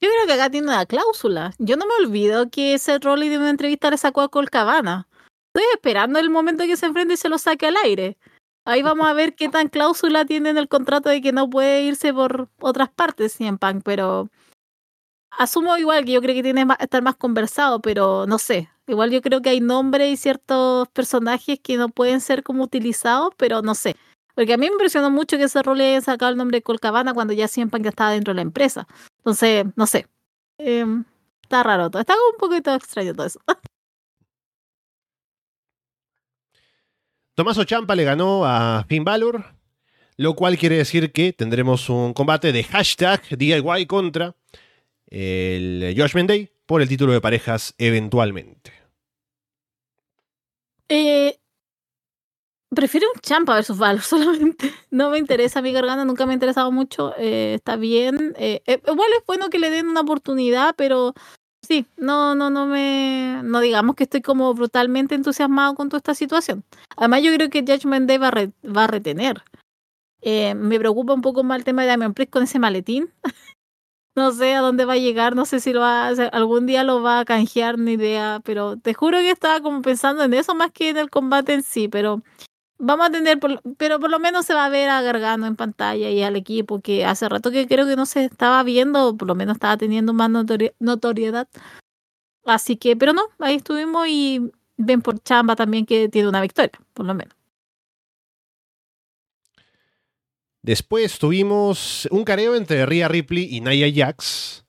Yo 0.00 0.08
creo 0.10 0.26
que 0.26 0.32
acá 0.32 0.50
tiene 0.50 0.66
una 0.66 0.84
cláusula. 0.84 1.52
Yo 1.60 1.76
no 1.76 1.86
me 1.86 2.04
olvido 2.04 2.50
que 2.50 2.74
ese 2.74 2.98
Rolly 2.98 3.28
de 3.28 3.38
una 3.38 3.50
entrevista 3.50 3.88
le 3.88 3.98
sacó 3.98 4.22
a 4.22 4.28
Colcabana. 4.28 5.06
Estoy 5.54 5.70
esperando 5.72 6.18
el 6.18 6.28
momento 6.28 6.64
que 6.64 6.76
se 6.76 6.86
enfrente 6.86 7.14
y 7.14 7.18
se 7.18 7.28
lo 7.28 7.38
saque 7.38 7.68
al 7.68 7.76
aire. 7.84 8.18
Ahí 8.66 8.82
vamos 8.82 9.06
a 9.06 9.12
ver 9.12 9.34
qué 9.34 9.48
tan 9.48 9.68
cláusula 9.68 10.24
tiene 10.24 10.50
en 10.50 10.56
el 10.58 10.68
contrato 10.68 11.10
de 11.10 11.20
que 11.20 11.32
no 11.32 11.50
puede 11.50 11.82
irse 11.82 12.14
por 12.14 12.48
otras 12.60 12.88
partes 12.88 13.38
en 13.40 13.58
Punk, 13.58 13.82
pero 13.84 14.30
asumo 15.30 15.76
igual 15.76 16.04
que 16.04 16.12
yo 16.12 16.22
creo 16.22 16.34
que 16.34 16.42
tiene 16.42 16.66
que 16.66 16.84
estar 16.84 17.02
más 17.02 17.16
conversado, 17.16 17.80
pero 17.80 18.26
no 18.26 18.38
sé. 18.38 18.70
Igual 18.86 19.10
yo 19.10 19.20
creo 19.22 19.42
que 19.42 19.50
hay 19.50 19.60
nombres 19.60 20.12
y 20.12 20.16
ciertos 20.16 20.88
personajes 20.88 21.58
que 21.60 21.76
no 21.76 21.88
pueden 21.88 22.20
ser 22.20 22.42
como 22.42 22.64
utilizados, 22.64 23.30
pero 23.36 23.62
no 23.62 23.74
sé. 23.74 23.96
Porque 24.34 24.54
a 24.54 24.56
mí 24.56 24.66
me 24.66 24.72
impresionó 24.72 25.10
mucho 25.10 25.36
que 25.36 25.44
ese 25.44 25.62
rol 25.62 25.80
haya 25.80 26.00
sacado 26.00 26.30
el 26.32 26.36
nombre 26.38 26.58
de 26.58 26.62
Colcabana 26.62 27.14
cuando 27.14 27.32
ya 27.34 27.48
siempre 27.48 27.80
que 27.82 27.88
estaba 27.88 28.10
dentro 28.10 28.32
de 28.32 28.36
la 28.36 28.42
empresa. 28.42 28.86
Entonces, 29.18 29.66
no 29.76 29.86
sé. 29.86 30.06
Eh, 30.58 30.84
está 31.42 31.62
raro 31.62 31.90
todo. 31.90 32.00
Está 32.00 32.14
un 32.14 32.38
poquito 32.38 32.74
extraño 32.74 33.14
todo 33.14 33.26
eso. 33.26 33.40
Tomaso 37.34 37.64
Champa 37.64 37.96
le 37.96 38.04
ganó 38.04 38.46
a 38.46 38.84
Finn 38.88 39.02
Balor, 39.02 39.44
lo 40.16 40.34
cual 40.34 40.56
quiere 40.56 40.76
decir 40.76 41.12
que 41.12 41.32
tendremos 41.32 41.88
un 41.88 42.12
combate 42.12 42.52
de 42.52 42.62
hashtag 42.62 43.22
DIY 43.36 43.86
contra 43.86 44.36
el 45.08 45.94
Judgment 45.96 46.28
Day 46.28 46.50
por 46.66 46.80
el 46.80 46.88
título 46.88 47.12
de 47.12 47.20
parejas 47.20 47.74
eventualmente. 47.78 48.72
Eh, 50.88 51.36
prefiero 52.70 53.08
un 53.12 53.20
Champa 53.20 53.54
versus 53.54 53.78
Valor 53.78 54.02
solamente. 54.02 54.72
No 54.90 55.10
me 55.10 55.18
interesa 55.18 55.60
mi 55.60 55.72
garganta, 55.72 56.04
nunca 56.04 56.26
me 56.26 56.32
ha 56.32 56.34
interesado 56.34 56.70
mucho. 56.70 57.14
Eh, 57.18 57.54
está 57.54 57.74
bien. 57.74 58.34
Eh, 58.38 58.62
igual 58.66 59.10
es 59.18 59.26
bueno 59.26 59.50
que 59.50 59.58
le 59.58 59.70
den 59.70 59.88
una 59.88 60.02
oportunidad, 60.02 60.76
pero 60.76 61.14
sí, 61.64 61.86
no, 61.96 62.34
no, 62.34 62.50
no 62.50 62.66
me. 62.66 63.40
No 63.42 63.60
digamos 63.60 63.96
que 63.96 64.04
estoy 64.04 64.22
como 64.22 64.52
brutalmente 64.54 65.14
entusiasmado 65.14 65.74
con 65.74 65.88
toda 65.88 65.98
esta 65.98 66.14
situación. 66.14 66.64
Además, 66.96 67.22
yo 67.22 67.34
creo 67.34 67.50
que 67.50 67.62
Judgment 67.62 68.06
Day 68.08 68.18
va 68.18 68.28
a, 68.28 68.30
re, 68.30 68.52
va 68.64 68.84
a 68.84 68.86
retener. 68.86 69.42
me 70.22 70.78
preocupa 70.78 71.14
un 71.14 71.22
poco 71.22 71.42
más 71.42 71.58
el 71.58 71.64
tema 71.64 71.82
de 71.82 71.88
Diamond 71.88 72.14
Priest 72.14 72.32
con 72.32 72.42
ese 72.44 72.58
maletín. 72.58 73.12
no 74.16 74.32
sé 74.32 74.54
a 74.54 74.60
dónde 74.60 74.84
va 74.84 74.94
a 74.94 74.98
llegar, 74.98 75.34
no 75.34 75.44
sé 75.44 75.60
si 75.60 75.72
lo 75.72 75.80
va 75.80 76.08
a 76.08 76.10
algún 76.32 76.66
día 76.66 76.84
lo 76.84 77.02
va 77.02 77.20
a 77.20 77.24
canjear, 77.24 77.78
ni 77.78 77.92
idea, 77.92 78.40
pero 78.44 78.76
te 78.76 78.94
juro 78.94 79.18
que 79.18 79.30
estaba 79.30 79.60
como 79.60 79.82
pensando 79.82 80.22
en 80.22 80.34
eso 80.34 80.54
más 80.54 80.70
que 80.72 80.90
en 80.90 80.98
el 80.98 81.10
combate 81.10 81.54
en 81.54 81.62
sí, 81.62 81.88
pero 81.88 82.22
vamos 82.84 83.06
a 83.06 83.10
tener, 83.10 83.38
pero 83.78 83.98
por 83.98 84.10
lo 84.10 84.18
menos 84.18 84.46
se 84.46 84.54
va 84.54 84.66
a 84.66 84.68
ver 84.68 84.88
a 84.88 85.02
Gargano 85.02 85.46
en 85.46 85.56
pantalla 85.56 86.10
y 86.10 86.22
al 86.22 86.36
equipo 86.36 86.80
que 86.80 87.04
hace 87.04 87.28
rato 87.28 87.50
que 87.50 87.66
creo 87.66 87.86
que 87.86 87.96
no 87.96 88.06
se 88.06 88.24
estaba 88.24 88.62
viendo, 88.62 89.16
por 89.16 89.28
lo 89.28 89.34
menos 89.34 89.56
estaba 89.56 89.76
teniendo 89.76 90.12
más 90.12 90.30
notori 90.30 90.72
notoriedad. 90.78 91.48
Así 92.44 92.76
que, 92.76 92.96
pero 92.96 93.12
no, 93.12 93.22
ahí 93.38 93.56
estuvimos 93.56 94.06
y 94.08 94.52
ven 94.76 95.00
por 95.00 95.22
Chamba 95.22 95.56
también 95.56 95.86
que 95.86 96.08
tiene 96.08 96.28
una 96.28 96.42
victoria, 96.42 96.78
por 96.92 97.06
lo 97.06 97.14
menos. 97.14 97.34
Después 100.62 101.18
tuvimos 101.18 102.08
un 102.10 102.24
careo 102.24 102.54
entre 102.54 102.86
Rhea 102.86 103.08
Ripley 103.08 103.48
y 103.50 103.60
Naya 103.60 103.86
Jax, 103.94 104.64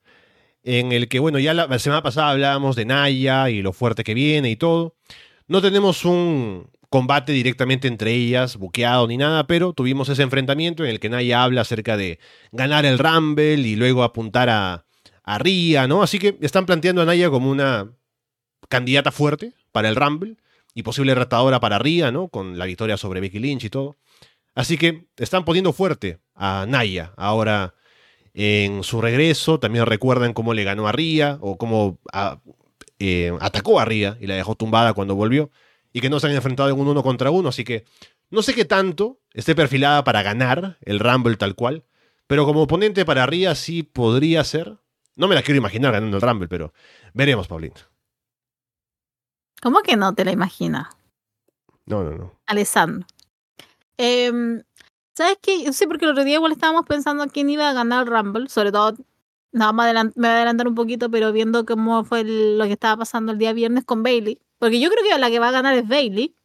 en 0.64 0.92
el 0.92 1.08
que, 1.08 1.20
bueno, 1.20 1.40
ya 1.40 1.54
la 1.54 1.80
semana 1.80 2.02
pasada 2.02 2.32
hablábamos 2.32 2.76
de 2.76 2.86
Naya 2.86 3.50
y 3.50 3.62
lo 3.62 3.72
fuerte 3.72 4.04
que 4.04 4.14
viene 4.14 4.50
y 4.50 4.56
todo. 4.56 4.96
No 5.48 5.62
tenemos 5.62 6.06
un 6.06 6.70
combate 6.96 7.34
directamente 7.34 7.90
entre 7.90 8.14
ellas, 8.14 8.56
buqueado 8.56 9.06
ni 9.06 9.18
nada, 9.18 9.48
pero 9.48 9.74
tuvimos 9.74 10.08
ese 10.08 10.24
enfrentamiento 10.24 10.86
en 10.86 10.92
el 10.92 11.02
que 11.02 11.10
Naya 11.10 11.44
habla 11.44 11.60
acerca 11.60 11.98
de 11.98 12.20
ganar 12.54 12.86
el 12.86 13.00
Rumble 13.00 13.56
y 13.56 13.76
luego 13.76 14.02
apuntar 14.02 14.50
a, 14.50 14.86
a 15.22 15.38
Rhea, 15.38 15.90
¿no? 15.90 16.04
Así 16.04 16.20
que 16.20 16.38
están 16.40 16.66
planteando 16.66 17.02
a 17.02 17.06
Naya 17.06 17.30
como 17.30 17.52
una 17.52 17.92
candidata 18.70 19.12
fuerte 19.12 19.52
para 19.74 19.90
el 19.90 19.98
Rumble 19.98 20.38
y 20.74 20.84
posible 20.84 21.14
retadora 21.16 21.60
para 21.60 21.80
Rhea, 21.80 22.14
¿no? 22.14 22.30
Con 22.30 22.58
la 22.58 22.64
victoria 22.64 22.96
sobre 22.96 23.20
Becky 23.20 23.40
Lynch 23.40 23.66
y 23.66 23.70
todo. 23.70 23.98
Así 24.54 24.78
que 24.78 25.08
están 25.18 25.44
poniendo 25.44 25.74
fuerte 25.74 26.20
a 26.34 26.66
Naya 26.66 27.12
ahora 27.18 27.76
en 28.34 28.84
su 28.84 29.02
regreso. 29.02 29.60
También 29.60 29.86
recuerdan 29.86 30.32
cómo 30.32 30.54
le 30.54 30.64
ganó 30.64 30.88
a 30.88 30.94
Ría 30.94 31.40
o 31.42 31.58
cómo 31.58 32.00
a, 32.14 32.40
eh, 33.00 33.34
atacó 33.42 33.82
a 33.82 33.84
Ría 33.86 34.18
y 34.22 34.28
la 34.28 34.36
dejó 34.36 34.56
tumbada 34.56 34.94
cuando 34.94 35.14
volvió. 35.14 35.52
Y 35.96 36.02
que 36.02 36.10
no 36.10 36.20
se 36.20 36.28
han 36.28 36.34
enfrentado 36.34 36.68
en 36.68 36.78
un 36.78 36.90
uno 36.90 37.02
contra 37.02 37.32
uno. 37.32 37.48
Así 37.48 37.64
que 37.64 37.86
no 38.30 38.42
sé 38.42 38.54
qué 38.54 38.66
tanto 38.66 39.22
esté 39.32 39.56
perfilada 39.56 40.04
para 40.04 40.24
ganar 40.24 40.78
el 40.82 41.00
Rumble 41.00 41.38
tal 41.38 41.56
cual. 41.56 41.86
Pero 42.28 42.44
como 42.44 42.64
oponente 42.64 43.06
para 43.06 43.26
Ría 43.26 43.56
sí 43.56 43.82
podría 43.82 44.44
ser. 44.44 44.78
No 45.16 45.30
me 45.30 45.36
la 45.36 45.42
quiero 45.42 45.58
imaginar 45.58 45.94
ganando 45.94 46.18
el 46.18 46.22
Rumble, 46.22 46.50
pero 46.50 46.74
veremos, 47.14 47.48
Paulina. 47.48 47.76
¿Cómo 49.62 49.80
que 49.84 49.96
no 49.96 50.14
te 50.14 50.26
la 50.26 50.34
imaginas? 50.34 50.90
No, 51.86 52.04
no, 52.04 52.12
no. 52.12 52.42
Alessandro. 52.46 53.08
Eh, 53.98 54.62
¿Sabes 55.14 55.38
qué? 55.42 55.72
Sí, 55.72 55.88
porque 55.88 56.04
el 56.04 56.12
otro 56.12 56.26
día 56.26 56.36
igual 56.36 56.52
estábamos 56.52 56.86
pensando 56.86 57.26
quién 57.28 57.50
iba 57.50 57.70
a 57.70 57.74
ganar 57.74 58.06
el 58.06 58.12
Rumble, 58.12 58.50
sobre 58.50 58.74
todo, 58.74 58.98
nada 59.54 59.72
más 59.72 59.94
me 59.94 60.12
voy 60.14 60.28
a 60.28 60.36
adelantar 60.36 60.68
un 60.68 60.76
poquito, 60.76 61.10
pero 61.10 61.32
viendo 61.32 61.66
cómo 61.66 62.04
fue 62.04 62.20
el, 62.20 62.58
lo 62.58 62.66
que 62.66 62.74
estaba 62.74 62.98
pasando 62.98 63.32
el 63.32 63.38
día 63.38 63.54
viernes 63.54 63.86
con 63.86 64.04
Bailey, 64.04 64.42
porque 64.60 64.80
yo 64.80 64.90
creo 64.90 65.04
que 65.04 65.18
la 65.18 65.30
que 65.30 65.40
va 65.40 65.50
a 65.50 65.52
ganar 65.52 65.76
es 65.76 65.88
Bailey, 65.88 66.36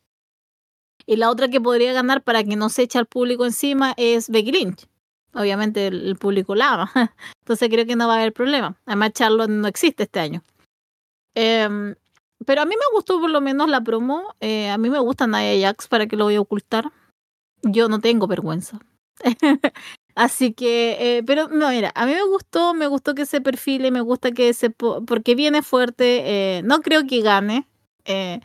y 1.06 1.16
la 1.16 1.30
otra 1.30 1.48
que 1.48 1.60
podría 1.60 1.92
ganar 1.92 2.22
para 2.22 2.44
que 2.44 2.56
no 2.56 2.68
se 2.68 2.82
eche 2.82 2.98
al 2.98 3.06
público 3.06 3.44
encima 3.44 3.94
es 3.96 4.28
Becky 4.28 4.52
Lynch. 4.52 4.86
Obviamente 5.32 5.86
el, 5.86 6.06
el 6.06 6.16
público 6.16 6.54
la 6.54 6.74
ama, 6.74 6.92
entonces 7.40 7.68
creo 7.68 7.86
que 7.86 7.96
no 7.96 8.06
va 8.06 8.14
a 8.14 8.18
haber 8.18 8.32
problema. 8.32 8.76
Además, 8.86 9.12
Charlotte 9.14 9.50
no 9.50 9.66
existe 9.68 10.04
este 10.04 10.20
año. 10.20 10.42
Eh, 11.34 11.94
pero 12.46 12.62
a 12.62 12.64
mí 12.64 12.74
me 12.74 12.96
gustó 12.96 13.20
por 13.20 13.30
lo 13.30 13.40
menos 13.40 13.68
la 13.68 13.80
promo. 13.80 14.34
Eh, 14.40 14.70
a 14.70 14.78
mí 14.78 14.90
me 14.90 14.98
gusta 14.98 15.26
Nia 15.26 15.68
Jax, 15.68 15.88
para 15.88 16.06
que 16.06 16.16
lo 16.16 16.24
voy 16.24 16.36
a 16.36 16.40
ocultar 16.40 16.90
yo 17.62 17.88
no 17.88 18.00
tengo 18.00 18.26
vergüenza. 18.26 18.80
Así 20.14 20.52
que, 20.52 21.18
eh, 21.18 21.22
pero 21.24 21.48
no, 21.48 21.68
mira, 21.70 21.92
a 21.94 22.04
mí 22.04 22.12
me 22.12 22.22
gustó, 22.24 22.74
me 22.74 22.86
gustó 22.86 23.14
que 23.14 23.26
se 23.26 23.40
perfile, 23.40 23.90
me 23.90 24.00
gusta 24.00 24.32
que 24.32 24.52
se, 24.54 24.70
porque 24.70 25.34
viene 25.34 25.62
fuerte, 25.62 26.58
eh, 26.58 26.62
no 26.62 26.80
creo 26.80 27.06
que 27.06 27.22
gane, 27.22 27.66
eh, 28.04 28.40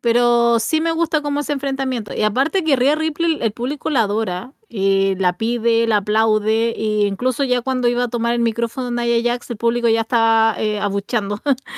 pero 0.00 0.58
sí 0.60 0.80
me 0.80 0.92
gusta 0.92 1.22
como 1.22 1.40
ese 1.40 1.52
enfrentamiento. 1.52 2.14
Y 2.14 2.22
aparte 2.22 2.64
que 2.64 2.76
Rhea 2.76 2.94
Ripley, 2.96 3.38
el 3.42 3.52
público 3.52 3.90
la 3.90 4.02
adora, 4.02 4.52
y 4.68 5.14
la 5.16 5.36
pide, 5.36 5.86
la 5.86 5.98
aplaude, 5.98 6.70
e 6.70 7.06
incluso 7.06 7.44
ya 7.44 7.62
cuando 7.62 7.88
iba 7.88 8.04
a 8.04 8.08
tomar 8.08 8.34
el 8.34 8.40
micrófono 8.40 8.90
Nia 8.90 9.20
Jax, 9.22 9.50
el 9.50 9.56
público 9.56 9.88
ya 9.88 10.02
estaba 10.02 10.56
eh, 10.58 10.80
abuchando. 10.80 11.40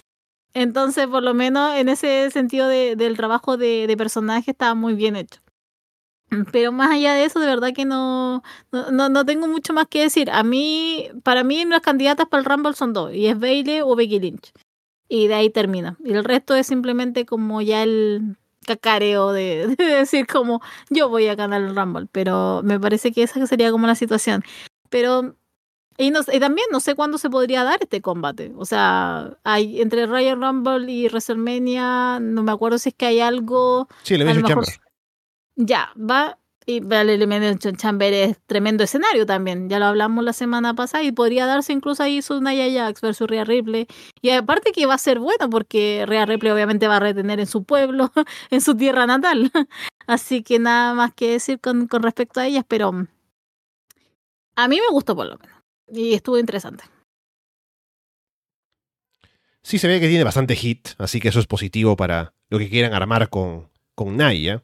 Entonces, 0.55 1.07
por 1.09 1.23
lo 1.23 1.35
menos 1.35 1.75
en 1.77 1.89
ese 1.89 2.31
sentido 2.31 2.69
de, 2.69 2.97
del 2.97 3.17
trabajo 3.17 3.57
de, 3.57 3.87
de 3.87 3.97
personaje 3.97 4.53
estaba 4.53 4.75
muy 4.75 4.95
bien 4.95 5.17
hecho. 5.17 5.41
Pero 6.53 6.73
más 6.73 6.91
allá 6.91 7.15
de 7.15 7.25
eso, 7.25 7.41
de 7.41 7.47
verdad 7.47 7.73
que 7.75 7.85
no, 7.87 8.43
no, 8.73 9.09
no 9.09 9.25
tengo 9.25 9.49
mucho 9.49 9.73
más 9.73 9.87
que 9.89 10.03
decir. 10.03 10.31
A 10.31 10.43
mí, 10.43 11.09
para 11.23 11.43
mí, 11.45 11.65
las 11.65 11.81
candidatas 11.81 12.27
para 12.29 12.41
el 12.41 12.45
Rumble 12.47 12.75
son 12.75 12.93
dos, 12.93 13.15
y 13.15 13.27
es 13.29 13.39
Bailey 13.39 13.81
o 13.81 13.97
Becky 13.97 14.21
Lynch. 14.21 14.53
Y 15.09 15.28
de 15.28 15.35
ahí 15.35 15.51
termina. 15.51 15.97
Y 16.05 16.12
el 16.12 16.24
resto 16.24 16.55
es 16.55 16.66
simplemente 16.66 17.24
como 17.24 17.62
ya 17.62 17.82
el 17.82 18.36
cacareo 18.66 19.32
de, 19.32 19.66
de 19.78 19.85
decir 19.85 20.26
como 20.26 20.60
yo 20.90 21.09
voy 21.09 21.28
a 21.28 21.35
ganar 21.35 21.62
el 21.62 21.74
Rumble. 21.74 22.06
Pero 22.12 22.62
me 22.64 22.78
parece 22.78 23.12
que 23.12 23.22
esa 23.22 23.47
sería 23.47 23.70
como 23.70 23.86
la 23.86 23.94
situación. 23.94 24.44
Pero 24.90 25.35
y, 26.01 26.12
no, 26.12 26.20
y, 26.32 26.39
también 26.39 26.68
no 26.70 26.78
sé 26.78 26.94
cuándo 26.94 27.18
se 27.18 27.28
podría 27.28 27.64
dar 27.64 27.80
este 27.82 28.01
combate. 28.01 28.52
O 28.56 28.64
sea, 28.64 29.36
hay 29.43 29.80
entre 29.82 30.06
Royal 30.06 30.40
Rumble 30.40 30.90
y 30.90 31.09
WrestleMania, 31.09 32.20
no 32.20 32.44
me 32.44 32.52
acuerdo 32.52 32.78
si 32.78 32.90
es 32.90 32.94
que 32.94 33.06
hay 33.06 33.18
algo. 33.18 33.89
Sí, 34.05 34.16
le 34.16 34.30
a 34.30 34.32
lo 34.32 34.40
mejor, 34.40 34.64
ya, 35.56 35.90
va. 35.98 36.39
Y 36.70 36.82
el 36.86 37.09
Elimination 37.09 37.77
Chamber 37.77 38.12
es 38.12 38.36
tremendo 38.45 38.85
escenario 38.85 39.24
también. 39.24 39.70
Ya 39.70 39.78
lo 39.78 39.86
hablamos 39.86 40.23
la 40.23 40.35
semana 40.35 40.74
pasada 40.74 41.03
y 41.03 41.12
podría 41.12 41.47
darse 41.47 41.73
incluso 41.73 42.03
ahí 42.03 42.20
su 42.20 42.43
Naya 42.43 42.70
Jax 42.70 43.01
versus 43.01 43.27
Rhea 43.27 43.45
Ripley. 43.45 43.86
Y 44.20 44.28
aparte 44.28 44.73
que 44.73 44.85
va 44.85 44.93
a 44.93 44.99
ser 44.99 45.19
bueno 45.19 45.49
porque 45.49 46.05
Rhea 46.07 46.27
Ripley 46.27 46.53
obviamente 46.53 46.86
va 46.86 46.97
a 46.97 47.01
retener 47.01 47.40
en 47.40 47.47
su 47.47 47.65
pueblo, 47.65 48.12
en 48.51 48.61
su 48.61 48.77
tierra 48.77 49.07
natal. 49.07 49.51
Así 50.07 50.43
que 50.43 50.59
nada 50.59 50.93
más 50.93 51.15
que 51.15 51.31
decir 51.31 51.59
con, 51.59 51.86
con 51.86 52.03
respecto 52.03 52.39
a 52.39 52.47
ellas, 52.47 52.66
pero 52.69 52.93
a 54.55 54.69
mí 54.69 54.77
me 54.77 54.93
gustó 54.93 55.16
por 55.16 55.24
lo 55.24 55.39
menos. 55.39 55.62
Y 55.90 56.12
estuvo 56.12 56.36
interesante. 56.36 56.85
Sí, 59.62 59.78
se 59.78 59.89
ve 59.89 60.01
que 60.01 60.09
tiene 60.09 60.24
bastante 60.24 60.55
hit, 60.55 60.89
así 60.99 61.19
que 61.19 61.28
eso 61.28 61.40
es 61.40 61.47
positivo 61.47 61.97
para 61.97 62.35
lo 62.51 62.59
que 62.59 62.69
quieran 62.69 62.93
armar 62.93 63.31
con, 63.31 63.70
con 63.95 64.19
Naya. 64.19 64.62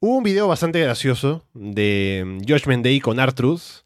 Hubo 0.00 0.18
un 0.18 0.22
video 0.22 0.46
bastante 0.46 0.80
gracioso 0.80 1.44
de 1.54 2.22
mm, 2.24 2.38
Judgment 2.48 2.84
Day 2.84 3.00
con 3.00 3.18
Artruth, 3.18 3.84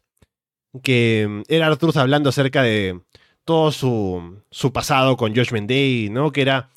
que 0.83 1.25
mm, 1.27 1.41
era 1.47 1.65
Artruth 1.65 1.97
hablando 1.97 2.29
acerca 2.29 2.61
de 2.61 3.01
todo 3.45 3.71
su, 3.71 4.43
su 4.51 4.71
pasado 4.71 5.17
con 5.17 5.35
Judgment 5.35 5.67
Day, 5.67 6.09
¿no? 6.11 6.31
Que 6.31 6.43
era 6.43 6.69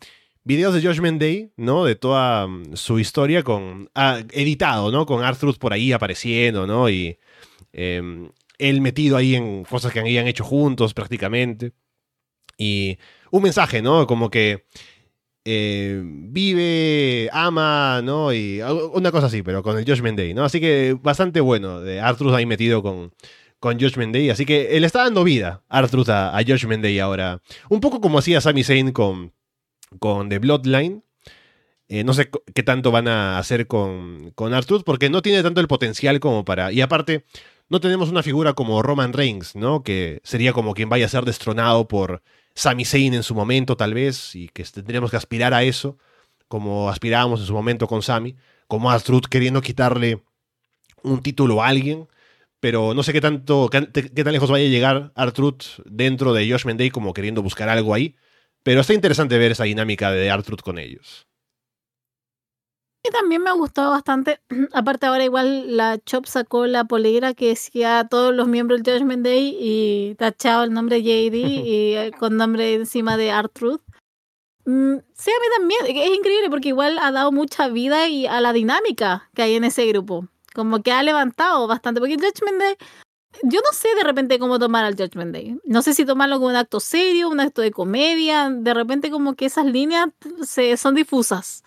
videos 0.42 0.72
de 0.72 0.80
Judgment 0.80 1.20
Day, 1.20 1.52
¿no? 1.56 1.84
De 1.84 1.96
toda 1.96 2.46
mm, 2.46 2.76
su 2.76 2.98
historia 2.98 3.42
con 3.42 3.90
ah, 3.94 4.20
editado, 4.32 4.90
¿no? 4.90 5.04
Con 5.04 5.22
Artruth 5.22 5.58
por 5.58 5.74
ahí 5.74 5.92
apareciendo, 5.92 6.66
¿no? 6.66 6.88
Y 6.88 7.18
em, 7.74 8.30
él 8.58 8.80
metido 8.80 9.18
ahí 9.18 9.34
en 9.34 9.64
cosas 9.64 9.92
que 9.92 10.00
habían 10.00 10.26
hecho 10.28 10.44
juntos 10.44 10.94
prácticamente. 10.94 11.72
Y 12.56 12.98
un 13.30 13.42
mensaje, 13.42 13.82
¿no? 13.82 14.06
Como 14.06 14.30
que 14.30 14.64
eh, 15.48 16.02
vive, 16.04 17.30
ama, 17.32 18.02
¿no? 18.02 18.32
Y 18.32 18.60
una 18.92 19.12
cosa 19.12 19.28
así, 19.28 19.42
pero 19.42 19.62
con 19.62 19.78
el 19.78 19.84
Judgment 19.84 20.18
Day, 20.18 20.34
¿no? 20.34 20.44
Así 20.44 20.58
que 20.60 20.98
bastante 21.00 21.40
bueno 21.40 21.80
de 21.80 22.00
Arthur 22.00 22.34
ahí 22.34 22.46
metido 22.46 22.82
con, 22.82 23.14
con 23.60 23.78
Judgment 23.78 24.12
Day. 24.12 24.28
Así 24.28 24.44
que 24.44 24.76
él 24.76 24.82
está 24.82 25.04
dando 25.04 25.22
vida, 25.22 25.62
Arthur, 25.68 26.10
a, 26.10 26.36
a 26.36 26.42
Judgment 26.42 26.82
Day 26.82 26.98
ahora. 26.98 27.40
Un 27.70 27.80
poco 27.80 28.00
como 28.00 28.18
hacía 28.18 28.40
Sami 28.40 28.64
Zayn 28.64 28.90
con, 28.90 29.32
con 30.00 30.28
The 30.28 30.40
Bloodline. 30.40 31.04
Eh, 31.88 32.02
no 32.02 32.12
sé 32.12 32.28
qué 32.52 32.64
tanto 32.64 32.90
van 32.90 33.06
a 33.06 33.38
hacer 33.38 33.68
con, 33.68 34.32
con 34.34 34.52
Arthur, 34.52 34.82
porque 34.82 35.10
no 35.10 35.22
tiene 35.22 35.44
tanto 35.44 35.60
el 35.60 35.68
potencial 35.68 36.18
como 36.18 36.44
para. 36.44 36.72
Y 36.72 36.80
aparte, 36.80 37.24
no 37.68 37.80
tenemos 37.80 38.10
una 38.10 38.24
figura 38.24 38.54
como 38.54 38.82
Roman 38.82 39.12
Reigns, 39.12 39.54
¿no? 39.54 39.84
Que 39.84 40.18
sería 40.24 40.52
como 40.52 40.74
quien 40.74 40.88
vaya 40.88 41.06
a 41.06 41.08
ser 41.08 41.24
destronado 41.24 41.86
por 41.86 42.22
Sami 42.56 42.84
Zayn 42.84 43.14
en 43.14 43.22
su 43.22 43.34
momento, 43.34 43.76
tal 43.76 43.94
vez, 43.94 44.34
y 44.34 44.48
que 44.48 44.64
tendríamos 44.64 45.10
que 45.10 45.16
aspirar 45.18 45.54
a 45.54 45.62
eso, 45.62 45.98
como 46.48 46.88
aspirábamos 46.88 47.40
en 47.40 47.46
su 47.46 47.52
momento 47.52 47.86
con 47.86 48.02
Sami, 48.02 48.34
como 48.66 48.90
Astruth 48.90 49.26
queriendo 49.26 49.60
quitarle 49.60 50.24
un 51.02 51.22
título 51.22 51.62
a 51.62 51.68
alguien, 51.68 52.08
pero 52.58 52.94
no 52.94 53.02
sé 53.02 53.12
qué 53.12 53.20
tanto, 53.20 53.68
qué, 53.70 53.82
tan 53.82 54.32
lejos 54.32 54.50
vaya 54.50 54.66
a 54.66 54.70
llegar 54.70 55.12
Artruth 55.14 55.82
dentro 55.84 56.32
de 56.32 56.50
Josh 56.50 56.64
Menday 56.64 56.90
como 56.90 57.12
queriendo 57.12 57.42
buscar 57.42 57.68
algo 57.68 57.92
ahí, 57.92 58.16
pero 58.62 58.80
está 58.80 58.94
interesante 58.94 59.38
ver 59.38 59.52
esa 59.52 59.64
dinámica 59.64 60.10
de 60.10 60.30
Artruth 60.30 60.62
con 60.62 60.78
ellos. 60.78 61.28
También 63.12 63.42
me 63.42 63.50
ha 63.50 63.54
gustado 63.54 63.90
bastante. 63.90 64.40
Aparte, 64.72 65.06
ahora 65.06 65.24
igual 65.24 65.76
la 65.76 65.98
Chop 65.98 66.26
sacó 66.26 66.66
la 66.66 66.84
polera 66.84 67.34
que 67.34 67.48
decía 67.48 68.00
a 68.00 68.08
todos 68.08 68.34
los 68.34 68.48
miembros 68.48 68.82
del 68.82 68.98
Judgment 68.98 69.24
Day 69.24 69.56
y 69.60 70.14
tachado 70.16 70.64
el 70.64 70.72
nombre 70.72 71.02
JD 71.02 71.34
y 71.34 71.94
eh, 71.96 72.10
con 72.18 72.36
nombre 72.36 72.74
encima 72.74 73.16
de 73.16 73.30
Artruth. 73.30 73.82
Mm, 74.64 74.96
sí, 75.14 75.30
a 75.30 75.40
mí 75.40 75.46
también. 75.56 75.96
Es 75.96 76.16
increíble 76.16 76.50
porque 76.50 76.68
igual 76.68 76.98
ha 76.98 77.12
dado 77.12 77.32
mucha 77.32 77.68
vida 77.68 78.08
y 78.08 78.26
a 78.26 78.40
la 78.40 78.52
dinámica 78.52 79.30
que 79.34 79.42
hay 79.42 79.54
en 79.54 79.64
ese 79.64 79.86
grupo. 79.86 80.28
Como 80.54 80.82
que 80.82 80.92
ha 80.92 81.02
levantado 81.02 81.66
bastante. 81.66 82.00
Porque 82.00 82.14
el 82.14 82.20
Judgment 82.20 82.60
Day. 82.60 82.76
Yo 83.42 83.60
no 83.60 83.72
sé 83.72 83.88
de 83.94 84.02
repente 84.02 84.38
cómo 84.38 84.58
tomar 84.58 84.84
al 84.86 84.96
Judgment 84.96 85.32
Day. 85.32 85.58
No 85.64 85.82
sé 85.82 85.92
si 85.92 86.06
tomarlo 86.06 86.36
como 86.36 86.48
un 86.48 86.56
acto 86.56 86.80
serio, 86.80 87.28
un 87.28 87.40
acto 87.40 87.60
de 87.60 87.70
comedia. 87.70 88.48
De 88.50 88.74
repente, 88.74 89.10
como 89.10 89.34
que 89.34 89.46
esas 89.46 89.66
líneas 89.66 90.08
se, 90.42 90.76
son 90.76 90.94
difusas. 90.94 91.62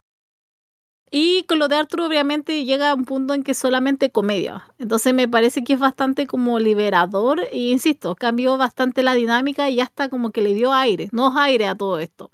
Y 1.12 1.44
con 1.44 1.58
lo 1.58 1.68
de 1.68 1.76
Arthur 1.76 2.02
obviamente 2.02 2.66
llega 2.66 2.92
a 2.92 2.94
un 2.94 3.06
punto 3.06 3.34
en 3.34 3.44
que 3.44 3.56
solamente 3.56 4.12
comedia. 4.12 4.68
Entonces 4.78 5.14
me 5.14 5.28
parece 5.28 5.64
que 5.64 5.74
es 5.74 5.80
bastante 5.80 6.28
como 6.28 6.60
liberador 6.60 7.42
e 7.52 7.58
insisto, 7.70 8.16
cambió 8.16 8.58
bastante 8.58 9.02
la 9.02 9.16
dinámica 9.16 9.70
y 9.70 9.80
hasta 9.80 10.10
como 10.10 10.32
que 10.32 10.42
le 10.42 10.54
dio 10.54 10.72
aire, 10.72 11.10
no 11.12 11.36
aire 11.40 11.68
a 11.68 11.76
todo 11.76 12.00
esto. 12.00 12.30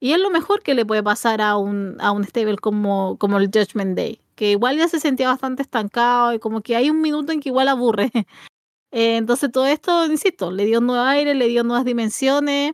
Y 0.00 0.12
es 0.12 0.20
lo 0.20 0.30
mejor 0.30 0.62
que 0.62 0.74
le 0.74 0.86
puede 0.86 1.02
pasar 1.02 1.40
a 1.42 1.56
un, 1.56 1.96
a 2.00 2.12
un 2.12 2.24
stable 2.24 2.56
como, 2.56 3.16
como 3.18 3.38
el 3.38 3.46
Judgment 3.48 3.96
Day, 3.96 4.20
que 4.34 4.52
igual 4.52 4.78
ya 4.78 4.88
se 4.88 5.00
sentía 5.00 5.28
bastante 5.28 5.62
estancado 5.62 6.32
y 6.32 6.38
como 6.38 6.62
que 6.62 6.76
hay 6.76 6.90
un 6.90 7.00
minuto 7.02 7.32
en 7.32 7.40
que 7.40 7.50
igual 7.50 7.68
aburre. 7.68 8.10
Eh, 8.92 9.16
entonces 9.16 9.50
todo 9.52 9.66
esto, 9.66 10.06
insisto, 10.06 10.50
le 10.52 10.64
dio 10.64 10.80
nuevo 10.80 11.02
aire, 11.02 11.34
le 11.34 11.48
dio 11.48 11.64
nuevas 11.64 11.84
dimensiones. 11.84 12.72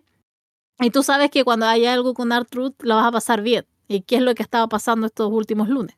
Y 0.79 0.91
tú 0.91 1.03
sabes 1.03 1.31
que 1.31 1.43
cuando 1.43 1.67
hay 1.67 1.87
algo 1.87 2.15
con 2.15 2.31
Arthur 2.33 2.75
lo 2.81 2.97
vas 2.97 3.07
a 3.07 3.13
pasar 3.13 3.43
bien 3.43 3.67
y 3.95 4.03
qué 4.03 4.17
es 4.17 4.23
lo 4.23 4.35
que 4.35 4.43
estaba 4.43 4.69
pasando 4.69 5.07
estos 5.07 5.31
últimos 5.31 5.69
lunes. 5.69 5.97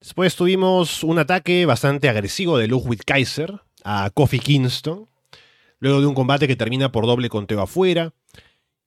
Después 0.00 0.36
tuvimos 0.36 1.02
un 1.02 1.18
ataque 1.18 1.64
bastante 1.64 2.10
agresivo 2.10 2.58
de 2.58 2.68
Ludwig 2.68 3.04
Kaiser 3.04 3.62
a 3.84 4.10
Kofi 4.12 4.38
Kingston, 4.38 5.08
luego 5.78 6.00
de 6.00 6.06
un 6.06 6.14
combate 6.14 6.46
que 6.46 6.56
termina 6.56 6.92
por 6.92 7.06
doble 7.06 7.30
conteo 7.30 7.62
afuera. 7.62 8.12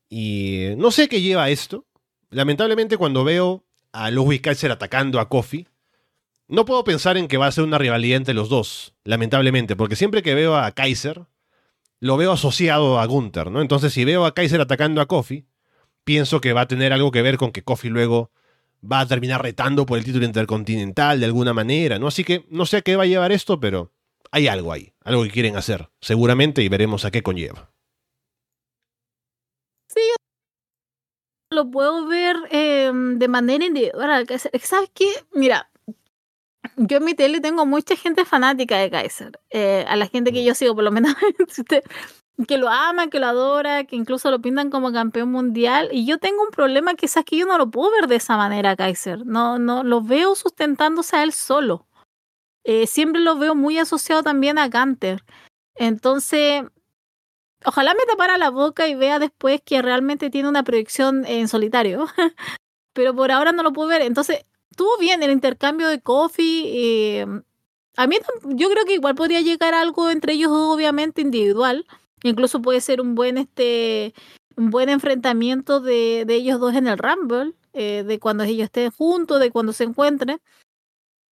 Y 0.09 0.67
no 0.77 0.91
sé 0.91 1.09
qué 1.09 1.21
lleva 1.21 1.49
esto. 1.49 1.85
Lamentablemente 2.29 2.97
cuando 2.97 3.23
veo 3.23 3.63
a 3.93 4.11
Ludwig 4.11 4.41
Kaiser 4.41 4.71
atacando 4.71 5.19
a 5.19 5.27
Kofi, 5.27 5.67
no 6.47 6.65
puedo 6.65 6.84
pensar 6.84 7.17
en 7.17 7.27
que 7.27 7.38
va 7.38 7.47
a 7.47 7.51
ser 7.51 7.63
una 7.63 7.77
rivalidad 7.77 8.17
entre 8.17 8.34
los 8.34 8.47
dos, 8.47 8.93
lamentablemente, 9.03 9.75
porque 9.75 9.95
siempre 9.95 10.21
que 10.21 10.35
veo 10.35 10.55
a 10.55 10.71
Kaiser, 10.71 11.25
lo 11.99 12.18
veo 12.18 12.32
asociado 12.32 12.99
a 12.99 13.06
Gunther, 13.06 13.52
¿no? 13.52 13.61
Entonces, 13.61 13.94
si 13.94 14.06
veo 14.06 14.26
a 14.26 14.34
Kaiser 14.34 14.61
atacando 14.61 15.02
a 15.02 15.07
Kofi, 15.07 15.45
pienso 16.03 16.41
que 16.41 16.53
va 16.53 16.61
a 16.61 16.68
tener 16.68 16.94
algo 16.94 17.11
que 17.11 17.22
ver 17.22 17.38
con 17.38 17.52
que 17.52 17.64
Kofi 17.64 17.90
luego 17.90 18.32
va 18.84 19.02
a 19.02 19.07
terminar 19.07 19.41
retando 19.41 19.86
por 19.86 19.98
el 19.98 20.06
título 20.06 20.26
intercontinental 20.26 21.19
de 21.19 21.26
alguna 21.26 21.53
manera, 21.53 21.99
¿no? 21.99 22.07
Así 22.07 22.24
que 22.24 22.45
no 22.49 22.65
sé 22.65 22.78
a 22.78 22.82
qué 22.82 22.95
va 22.95 23.03
a 23.03 23.07
llevar 23.07 23.32
esto, 23.32 23.60
pero 23.60 23.91
hay 24.32 24.48
algo 24.48 24.72
ahí, 24.72 24.94
algo 25.03 25.24
que 25.24 25.32
quieren 25.32 25.56
hacer, 25.56 25.90
seguramente, 25.99 26.61
y 26.61 26.69
veremos 26.69 27.06
a 27.06 27.11
qué 27.11 27.24
conlleva. 27.24 27.72
Sí, 29.88 30.02
lo 31.49 31.69
puedo 31.72 32.06
ver 32.07 32.36
em, 32.52 33.18
de 33.18 33.28
manera 33.28 33.65
individual. 33.65 34.28
¿Sabes 34.61 34.91
qué? 34.94 35.07
Mira, 35.34 35.72
yo 36.76 36.98
en 36.98 37.06
mi 37.06 37.14
tele 37.14 37.39
tengo 37.41 37.65
mucha 37.65 37.95
gente 37.95 38.26
fanática 38.26 38.77
de 38.77 38.89
Kaiser. 38.89 39.39
Eh, 39.49 39.85
a 39.88 39.95
la 39.95 40.07
gente 40.07 40.31
que 40.31 40.44
yo 40.44 40.53
sigo, 40.53 40.76
por 40.76 40.84
lo 40.84 40.91
menos, 40.91 41.15
que 42.48 42.57
lo 42.57 42.69
ama, 42.69 43.10
que 43.10 43.19
lo 43.19 43.27
adora, 43.27 43.85
que 43.85 43.95
incluso 43.95 44.30
lo 44.30 44.41
pintan 44.41 44.69
como 44.69 44.91
campeón 44.91 45.31
mundial. 45.31 45.89
Y 45.91 46.06
yo 46.06 46.19
tengo 46.19 46.44
un 46.44 46.52
problema 46.52 46.95
que 46.95 47.07
es 47.07 47.15
que 47.26 47.38
yo 47.38 47.45
no 47.45 47.57
lo 47.57 47.72
puedo 47.72 47.91
ver 47.91 48.07
de 48.07 48.18
esa 48.18 48.38
manera, 48.38 48.76
Kaiser. 48.76 49.26
No, 49.26 49.57
no, 49.57 49.84
lo 49.84 50.02
veo 50.02 50.35
sustentándose 50.35 51.15
a 51.15 51.23
él 51.23 51.34
solo. 51.34 51.88
Eh, 52.64 52.85
siempre 52.85 53.22
lo 53.22 53.38
veo 53.38 53.56
muy 53.56 53.80
asociado 53.80 54.23
también 54.23 54.57
a 54.57 54.68
Gunter. 54.69 55.23
Entonces, 55.76 56.64
ojalá 57.65 57.94
me 57.94 58.06
tapara 58.06 58.38
la 58.38 58.49
boca 58.49 58.88
y 58.88 58.95
vea 58.95 59.19
después 59.19 59.61
que 59.64 59.81
realmente 59.81 60.30
tiene 60.30 60.49
una 60.49 60.64
proyección 60.64 61.26
en 61.26 61.48
solitario. 61.48 62.07
Pero 62.94 63.15
por 63.15 63.31
ahora 63.31 63.52
no 63.52 63.64
lo 63.64 63.73
puedo 63.73 63.89
ver. 63.89 64.02
Entonces, 64.02 64.45
estuvo 64.72 64.98
bien 64.99 65.23
el 65.23 65.31
intercambio 65.31 65.88
de 65.88 66.02
coffee. 66.02 66.64
Eh, 66.65 67.26
a 67.95 68.07
mí 68.07 68.18
yo 68.45 68.69
creo 68.69 68.85
que 68.85 68.94
igual 68.94 69.15
podría 69.15 69.41
llegar 69.41 69.73
algo 69.73 70.10
entre 70.10 70.34
ellos 70.34 70.52
obviamente 70.52 71.22
individual. 71.22 71.85
Incluso 72.23 72.61
puede 72.61 72.81
ser 72.81 73.02
un 73.02 73.15
buen 73.15 73.38
este 73.38 74.14
un 74.56 74.72
buen 74.72 74.89
enfrentamiento 74.89 75.80
de, 75.80 76.23
de 76.26 76.35
ellos 76.35 76.60
dos 76.60 76.73
en 76.73 76.88
el 76.88 76.98
Rumble, 76.98 77.53
eh, 77.73 78.03
de 78.06 78.19
cuando 78.19 78.44
ellos 78.44 78.65
estén 78.65 78.89
juntos, 78.91 79.39
de 79.39 79.52
cuando 79.52 79.72
se 79.72 79.84
encuentren. 79.84 80.39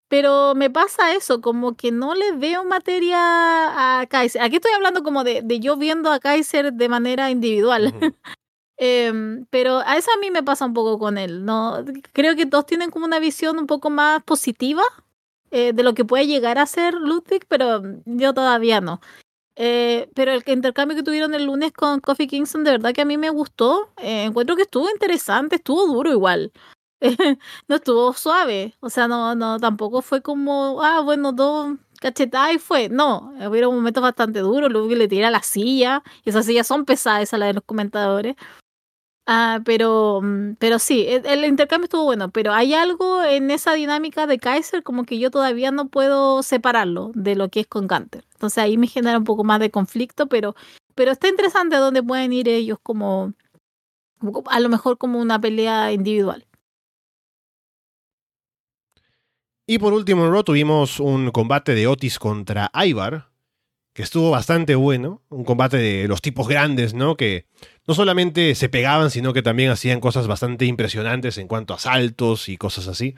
Pero 0.07 0.53
me 0.53 0.69
pasa 0.69 1.13
eso, 1.15 1.41
como 1.41 1.75
que 1.75 1.91
no 1.91 2.13
le 2.13 2.33
veo 2.33 2.63
materia 2.63 3.17
a 3.19 4.05
Kaiser. 4.05 4.43
Aquí 4.43 4.57
estoy 4.57 4.71
hablando 4.73 5.01
como 5.01 5.23
de, 5.23 5.41
de 5.43 5.59
yo 5.59 5.77
viendo 5.77 6.11
a 6.11 6.19
Kaiser 6.19 6.71
de 6.73 6.89
manera 6.89 7.31
individual. 7.31 7.93
Em, 8.77 9.45
pero 9.49 9.79
a 9.79 9.97
eso 9.97 10.11
a 10.11 10.19
mí 10.19 10.31
me 10.31 10.43
pasa 10.43 10.65
un 10.65 10.73
poco 10.73 10.99
con 10.99 11.17
él. 11.17 11.45
No, 11.45 11.83
creo 12.13 12.35
que 12.35 12.45
todos 12.45 12.65
tienen 12.65 12.91
como 12.91 13.05
una 13.05 13.19
visión 13.19 13.57
un 13.57 13.67
poco 13.67 13.89
más 13.89 14.23
positiva 14.23 14.83
eh, 15.51 15.73
de 15.73 15.83
lo 15.83 15.93
que 15.93 16.05
puede 16.05 16.27
llegar 16.27 16.57
a 16.57 16.65
ser 16.65 16.95
Ludwig, 16.95 17.45
pero 17.47 17.81
yo 18.05 18.33
todavía 18.33 18.81
no. 18.81 18.99
Eh, 19.57 20.09
pero 20.15 20.33
el 20.33 20.43
intercambio 20.47 20.97
que 20.97 21.03
tuvieron 21.03 21.33
el 21.33 21.45
lunes 21.45 21.71
con 21.73 22.01
Kofi 22.01 22.27
Kingston, 22.27 22.63
de 22.65 22.71
verdad 22.71 22.93
que 22.93 23.01
a 23.01 23.05
mí 23.05 23.17
me 23.17 23.29
gustó. 23.29 23.91
Eh, 23.97 24.25
encuentro 24.25 24.55
que 24.55 24.63
estuvo 24.63 24.89
interesante, 24.89 25.57
estuvo 25.57 25.87
duro 25.87 26.11
igual. 26.11 26.51
no 27.67 27.75
estuvo 27.75 28.13
suave. 28.13 28.75
O 28.81 28.89
sea, 28.89 29.07
no, 29.07 29.35
no, 29.35 29.59
tampoco 29.59 30.01
fue 30.01 30.21
como, 30.21 30.81
ah, 30.83 31.01
bueno, 31.01 31.31
dos 31.31 31.77
cachetadas 32.01 32.55
y 32.55 32.59
fue. 32.59 32.89
No, 32.89 33.33
hubo 33.39 33.71
momentos 33.71 34.03
bastante 34.03 34.39
duros. 34.39 34.71
Que 34.89 34.95
le 34.95 35.07
tira 35.07 35.29
la 35.31 35.41
silla, 35.43 36.03
y 36.25 36.29
esas 36.29 36.45
sillas 36.45 36.67
son 36.67 36.85
pesadas, 36.85 37.33
a 37.33 37.37
la 37.37 37.47
de 37.47 37.53
los 37.53 37.63
comentadores. 37.63 38.35
Ah, 39.27 39.59
pero, 39.65 40.21
mm, 40.21 40.55
pero 40.59 40.77
sí, 40.77 41.05
el, 41.07 41.25
el 41.25 41.45
intercambio 41.45 41.85
estuvo 41.85 42.03
bueno, 42.03 42.29
pero 42.29 42.53
hay 42.53 42.75
algo 42.75 43.23
en 43.23 43.49
esa 43.49 43.73
dinámica 43.73 44.27
de 44.27 44.37
Kaiser 44.37 44.83
como 44.83 45.03
que 45.03 45.17
yo 45.17 45.31
todavía 45.31 45.71
no 45.71 45.89
puedo 45.89 46.43
separarlo 46.43 47.11
de 47.15 47.35
lo 47.35 47.49
que 47.49 47.61
es 47.61 47.67
con 47.67 47.87
Gunter. 47.87 48.23
Entonces 48.33 48.59
ahí 48.59 48.77
me 48.77 48.87
genera 48.87 49.17
un 49.17 49.23
poco 49.23 49.43
más 49.43 49.59
de 49.59 49.71
conflicto, 49.71 50.27
pero, 50.27 50.55
pero 50.93 51.11
está 51.11 51.27
interesante 51.27 51.75
dónde 51.77 52.03
pueden 52.03 52.33
ir 52.33 52.47
ellos 52.47 52.77
como, 52.83 53.33
a 54.47 54.59
lo 54.59 54.69
mejor 54.69 54.97
como 54.97 55.19
una 55.19 55.39
pelea 55.41 55.91
individual. 55.91 56.45
Y 59.67 59.79
por 59.79 59.93
último 59.93 60.29
Raw 60.29 60.43
tuvimos 60.43 60.99
un 60.99 61.31
combate 61.31 61.73
de 61.73 61.87
Otis 61.87 62.19
contra 62.19 62.69
Ivar, 62.75 63.29
que 63.95 64.03
estuvo 64.03 64.29
bastante 64.29 64.75
bueno. 64.75 65.21
Un 65.29 65.45
combate 65.45 65.77
de 65.77 66.07
los 66.09 66.21
tipos 66.21 66.49
grandes, 66.49 66.93
¿no? 66.93 67.15
Que 67.15 67.47
no 67.87 67.95
solamente 67.95 68.53
se 68.53 68.67
pegaban, 68.67 69.09
sino 69.09 69.31
que 69.31 69.41
también 69.41 69.71
hacían 69.71 70.01
cosas 70.01 70.27
bastante 70.27 70.65
impresionantes 70.65 71.37
en 71.37 71.47
cuanto 71.47 71.73
a 71.73 71.79
saltos 71.79 72.49
y 72.49 72.57
cosas 72.57 72.89
así. 72.89 73.15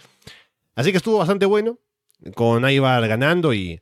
Así 0.76 0.92
que 0.92 0.98
estuvo 0.98 1.18
bastante 1.18 1.48
bueno, 1.48 1.80
con 2.36 2.70
Ivar 2.70 3.06
ganando 3.08 3.56
y 3.56 3.82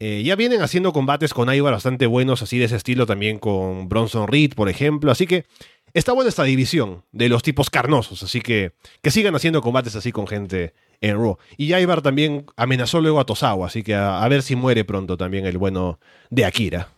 eh, 0.00 0.22
ya 0.22 0.36
vienen 0.36 0.60
haciendo 0.60 0.92
combates 0.92 1.32
con 1.32 1.52
Ivar 1.52 1.72
bastante 1.72 2.04
buenos, 2.04 2.42
así 2.42 2.58
de 2.58 2.66
ese 2.66 2.76
estilo 2.76 3.06
también 3.06 3.38
con 3.38 3.88
Bronson 3.88 4.28
Reed, 4.28 4.52
por 4.52 4.68
ejemplo. 4.68 5.10
Así 5.10 5.26
que 5.26 5.46
está 5.94 6.12
buena 6.12 6.28
esta 6.28 6.44
división 6.44 7.06
de 7.12 7.30
los 7.30 7.42
tipos 7.42 7.70
carnosos, 7.70 8.22
así 8.22 8.42
que 8.42 8.72
que 9.00 9.10
sigan 9.10 9.34
haciendo 9.34 9.62
combates 9.62 9.96
así 9.96 10.12
con 10.12 10.26
gente 10.26 10.74
en 11.02 11.18
Raw. 11.18 11.36
Y 11.58 11.74
Ivar 11.74 12.00
también 12.00 12.46
amenazó 12.56 13.00
luego 13.00 13.20
a 13.20 13.26
Tosawa, 13.26 13.66
así 13.66 13.82
que 13.82 13.94
a, 13.94 14.26
ver 14.28 14.42
si 14.42 14.56
muere 14.56 14.84
pronto 14.84 15.18
también 15.18 15.44
el 15.44 15.58
bueno 15.58 15.98
de 16.30 16.46
Akira. 16.46 16.88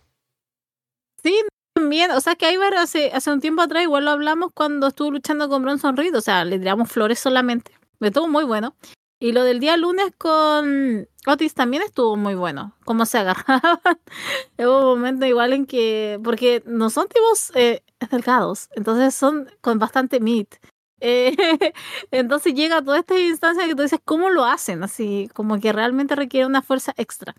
Sí, 1.21 1.35
también, 1.73 2.11
o 2.11 2.21
sea 2.21 2.35
que 2.35 2.53
Ivar 2.53 2.75
hace, 2.75 3.11
hace 3.11 3.31
un 3.31 3.41
tiempo 3.41 3.61
atrás 3.61 3.83
igual 3.83 4.05
lo 4.05 4.11
hablamos 4.11 4.51
cuando 4.53 4.87
estuvo 4.87 5.11
luchando 5.11 5.49
con 5.49 5.63
Bronson 5.63 5.97
Reed, 5.97 6.15
o 6.15 6.21
sea, 6.21 6.45
le 6.45 6.59
tiramos 6.59 6.89
flores 6.89 7.19
solamente. 7.19 7.73
Estuvo 7.99 8.27
muy 8.27 8.43
bueno. 8.43 8.75
Y 9.19 9.31
lo 9.31 9.43
del 9.43 9.59
día 9.59 9.77
lunes 9.77 10.11
con 10.17 11.07
Otis 11.25 11.53
también 11.53 11.83
estuvo 11.83 12.17
muy 12.17 12.35
bueno. 12.35 12.75
Cómo 12.83 13.05
se 13.05 13.17
agarraban. 13.17 13.79
Hubo 14.59 14.93
un 14.93 14.99
momento 14.99 15.25
igual 15.25 15.53
en 15.53 15.65
que. 15.65 16.19
Porque 16.23 16.61
no 16.65 16.89
son 16.89 17.07
tipos 17.07 17.51
eh, 17.55 17.81
delgados. 18.11 18.67
Entonces 18.75 19.15
son 19.15 19.49
con 19.61 19.79
bastante 19.79 20.19
meat. 20.19 20.57
Eh, 20.99 21.35
entonces 22.11 22.53
llega 22.53 22.77
a 22.77 22.81
toda 22.83 22.99
esta 22.99 23.19
instancia 23.19 23.67
que 23.67 23.75
tú 23.75 23.83
dices, 23.83 23.99
¿cómo 24.03 24.29
lo 24.29 24.45
hacen? 24.45 24.83
Así, 24.83 25.29
como 25.33 25.59
que 25.59 25.73
realmente 25.73 26.15
requiere 26.15 26.45
una 26.45 26.61
fuerza 26.61 26.93
extra. 26.97 27.35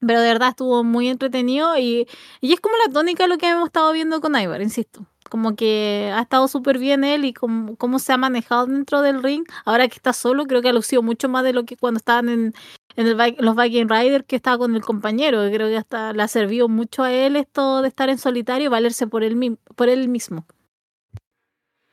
Pero 0.00 0.20
de 0.20 0.28
verdad 0.28 0.50
estuvo 0.50 0.82
muy 0.82 1.08
entretenido 1.08 1.76
y, 1.78 2.06
y 2.40 2.52
es 2.54 2.60
como 2.60 2.74
la 2.86 2.92
tónica 2.92 3.24
de 3.24 3.28
lo 3.28 3.38
que 3.38 3.48
hemos 3.48 3.66
estado 3.66 3.92
viendo 3.92 4.20
con 4.20 4.34
Ivar, 4.34 4.62
insisto. 4.62 5.06
Como 5.28 5.54
que 5.56 6.10
ha 6.14 6.22
estado 6.22 6.48
súper 6.48 6.78
bien 6.78 7.04
él 7.04 7.24
y 7.24 7.34
cómo, 7.34 7.76
cómo 7.76 7.98
se 7.98 8.12
ha 8.12 8.16
manejado 8.16 8.66
dentro 8.66 9.02
del 9.02 9.22
ring. 9.22 9.44
Ahora 9.64 9.88
que 9.88 9.96
está 9.96 10.12
solo, 10.14 10.46
creo 10.46 10.62
que 10.62 10.70
ha 10.70 10.72
lucido 10.72 11.02
mucho 11.02 11.28
más 11.28 11.44
de 11.44 11.52
lo 11.52 11.64
que 11.64 11.76
cuando 11.76 11.98
estaban 11.98 12.30
en, 12.30 12.54
en 12.96 13.06
el, 13.06 13.36
los 13.38 13.56
Viking 13.56 13.88
Riders, 13.88 14.24
que 14.26 14.36
estaba 14.36 14.58
con 14.58 14.74
el 14.74 14.82
compañero. 14.82 15.42
Creo 15.52 15.68
que 15.68 15.76
hasta 15.76 16.12
le 16.14 16.22
ha 16.22 16.28
servido 16.28 16.68
mucho 16.68 17.02
a 17.02 17.12
él 17.12 17.36
esto 17.36 17.82
de 17.82 17.88
estar 17.88 18.08
en 18.08 18.18
solitario 18.18 18.66
y 18.66 18.68
valerse 18.68 19.06
por 19.06 19.22
él, 19.22 19.58
por 19.76 19.88
él 19.90 20.08
mismo. 20.08 20.46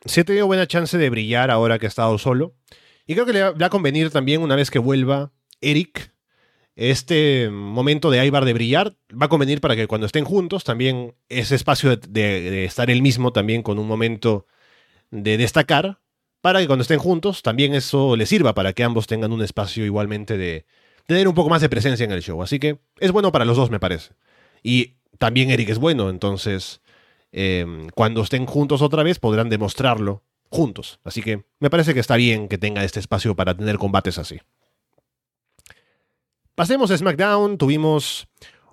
Sí 0.07 0.21
ha 0.21 0.23
tenido 0.23 0.47
buena 0.47 0.67
chance 0.67 0.97
de 0.97 1.09
brillar 1.09 1.51
ahora 1.51 1.79
que 1.79 1.85
ha 1.85 1.89
estado 1.89 2.17
solo. 2.17 2.55
Y 3.05 3.13
creo 3.13 3.25
que 3.25 3.33
le 3.33 3.43
va, 3.43 3.65
a 3.65 3.69
convenir 3.69 4.09
también 4.09 4.41
una 4.41 4.55
vez 4.55 4.69
que 4.71 4.79
vuelva 4.79 5.31
Eric. 5.61 6.13
Este 6.75 7.49
momento 7.49 8.11
de 8.11 8.23
Ivar 8.25 8.45
de 8.45 8.53
brillar 8.53 8.95
va 9.11 9.25
a 9.25 9.29
convenir 9.29 9.61
para 9.61 9.75
que 9.75 9.87
cuando 9.87 10.05
estén 10.05 10.25
juntos 10.25 10.63
también 10.63 11.15
ese 11.27 11.55
espacio 11.55 11.89
de, 11.89 11.97
de- 12.07 12.51
de 12.51 12.65
estar 12.65 12.91
él 12.91 13.01
mismo 13.01 13.33
también 13.33 13.63
con 13.63 13.79
un 13.79 13.87
momento 13.87 14.45
de 15.09 15.37
destacar 15.37 15.99
para 16.41 16.59
que 16.59 16.67
cuando 16.67 16.83
estén 16.83 16.99
juntos 16.99 17.41
también 17.41 17.73
eso 17.73 18.15
les 18.15 18.29
sirva 18.29 18.53
para 18.53 18.73
que 18.73 18.83
ambos 18.83 19.07
tengan 19.07 19.31
un 19.31 19.41
espacio 19.41 19.85
igualmente 19.85 20.37
de 20.37 20.65
tener 21.07 21.27
un 21.27 21.33
poco 21.33 21.49
más 21.49 21.61
de 21.61 21.69
presencia 21.69 22.03
en 22.03 22.11
el 22.11 22.21
show. 22.21 22.43
Así 22.43 22.59
que 22.59 22.79
es 22.99 23.11
bueno 23.11 23.31
para 23.31 23.45
los 23.45 23.57
dos 23.57 23.71
me 23.71 23.79
parece. 23.79 24.13
Y 24.61 24.97
también 25.17 25.49
Eric 25.49 25.69
es 25.69 25.79
bueno, 25.79 26.09
entonces 26.11 26.81
eh, 27.39 27.87
cuando 27.93 28.23
estén 28.23 28.47
juntos 28.47 28.81
otra 28.81 29.03
vez 29.03 29.19
podrán 29.19 29.47
demostrarlo 29.47 30.23
juntos. 30.49 30.99
Así 31.03 31.21
que 31.21 31.45
me 31.59 31.69
parece 31.69 31.93
que 31.93 31.99
está 31.99 32.15
bien 32.15 32.47
que 32.47 32.57
tenga 32.57 32.83
este 32.83 32.99
espacio 32.99 33.35
para 33.35 33.55
tener 33.55 33.77
combates 33.77 34.17
así. 34.17 34.39
Pasemos 36.55 36.89
a 36.89 36.97
SmackDown. 36.97 37.59
Tuvimos 37.59 38.27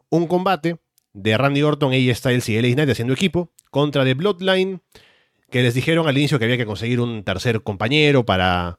un 0.08 0.26
combate 0.26 0.78
de 1.12 1.36
Randy 1.36 1.60
Orton, 1.60 1.92
AJ 1.92 2.16
Styles 2.16 2.48
y 2.48 2.58
LA 2.58 2.72
Knight 2.72 2.88
haciendo 2.88 3.12
equipo 3.12 3.50
contra 3.70 4.02
The 4.02 4.14
Bloodline, 4.14 4.80
que 5.50 5.62
les 5.62 5.74
dijeron 5.74 6.08
al 6.08 6.16
inicio 6.16 6.38
que 6.38 6.46
había 6.46 6.56
que 6.56 6.64
conseguir 6.64 7.00
un 7.00 7.22
tercer 7.22 7.62
compañero 7.62 8.24
para 8.24 8.78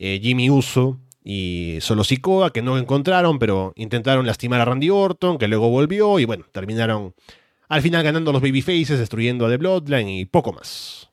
eh, 0.00 0.18
Jimmy 0.20 0.50
Uso 0.50 0.98
y 1.22 1.78
Solo 1.82 2.02
Sikoa, 2.02 2.52
que 2.52 2.62
no 2.62 2.78
encontraron, 2.78 3.38
pero 3.38 3.72
intentaron 3.76 4.26
lastimar 4.26 4.60
a 4.60 4.64
Randy 4.64 4.90
Orton, 4.90 5.38
que 5.38 5.46
luego 5.46 5.68
volvió 5.68 6.18
y 6.18 6.24
bueno, 6.24 6.46
terminaron 6.50 7.14
al 7.70 7.82
final 7.82 8.02
ganando 8.02 8.32
los 8.32 8.42
Babyfaces, 8.42 8.98
destruyendo 8.98 9.46
a 9.46 9.48
The 9.48 9.56
Bloodline 9.56 10.08
y 10.08 10.24
poco 10.26 10.52
más. 10.52 11.08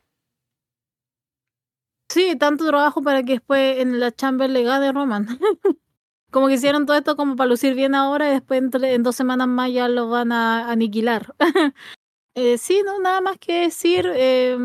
Sí, 2.10 2.36
tanto 2.36 2.66
trabajo 2.66 3.02
para 3.04 3.22
que 3.22 3.34
después 3.34 3.80
en 3.80 4.00
la 4.00 4.12
Chamber 4.12 4.50
le 4.50 4.64
gane 4.64 4.92
Roman. 4.92 5.28
como 6.32 6.48
que 6.48 6.56
hicieron 6.56 6.88
todo 6.88 6.98
esto 6.98 7.16
como 7.16 7.36
para 7.36 7.50
lucir 7.50 7.76
bien 7.76 7.94
ahora 7.94 8.30
y 8.30 8.32
después 8.34 8.62
en, 8.74 9.04
dos 9.04 9.16
semanas 9.16 9.48
más 9.48 9.72
ya 9.72 9.88
lo 9.88 10.10
van 10.10 10.32
a 10.32 10.70
aniquilar. 10.72 11.34
Eh, 12.40 12.60
sí, 12.60 12.84
no, 12.86 13.00
nada 13.00 13.20
más 13.20 13.40
que 13.40 13.62
decir. 13.62 14.06
eh, 14.14 14.56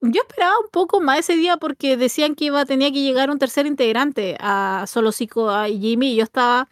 yo 0.00 0.20
esperaba 0.28 0.58
un 0.62 0.70
poco 0.70 1.00
más 1.00 1.20
ese 1.20 1.36
día 1.36 1.56
porque 1.56 1.96
decían 1.96 2.34
que 2.34 2.46
iba 2.46 2.64
tenía 2.66 2.92
que 2.92 3.02
llegar 3.02 3.30
un 3.30 3.38
tercer 3.38 3.66
integrante 3.66 4.36
a 4.40 4.84
Solo 4.86 5.10
Cico 5.10 5.50
a 5.50 5.66
Jimmy 5.68 6.12
y 6.12 6.16
yo 6.16 6.24
estaba 6.24 6.68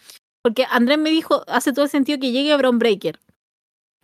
porque 0.47 0.65
Andrés 0.71 0.97
me 0.97 1.11
dijo 1.11 1.43
hace 1.49 1.73
todo 1.73 1.87
el 1.87 1.91
sentido 1.91 2.21
que 2.21 2.31
llegue 2.31 2.57
Brown 2.57 2.79
Breaker. 2.79 3.19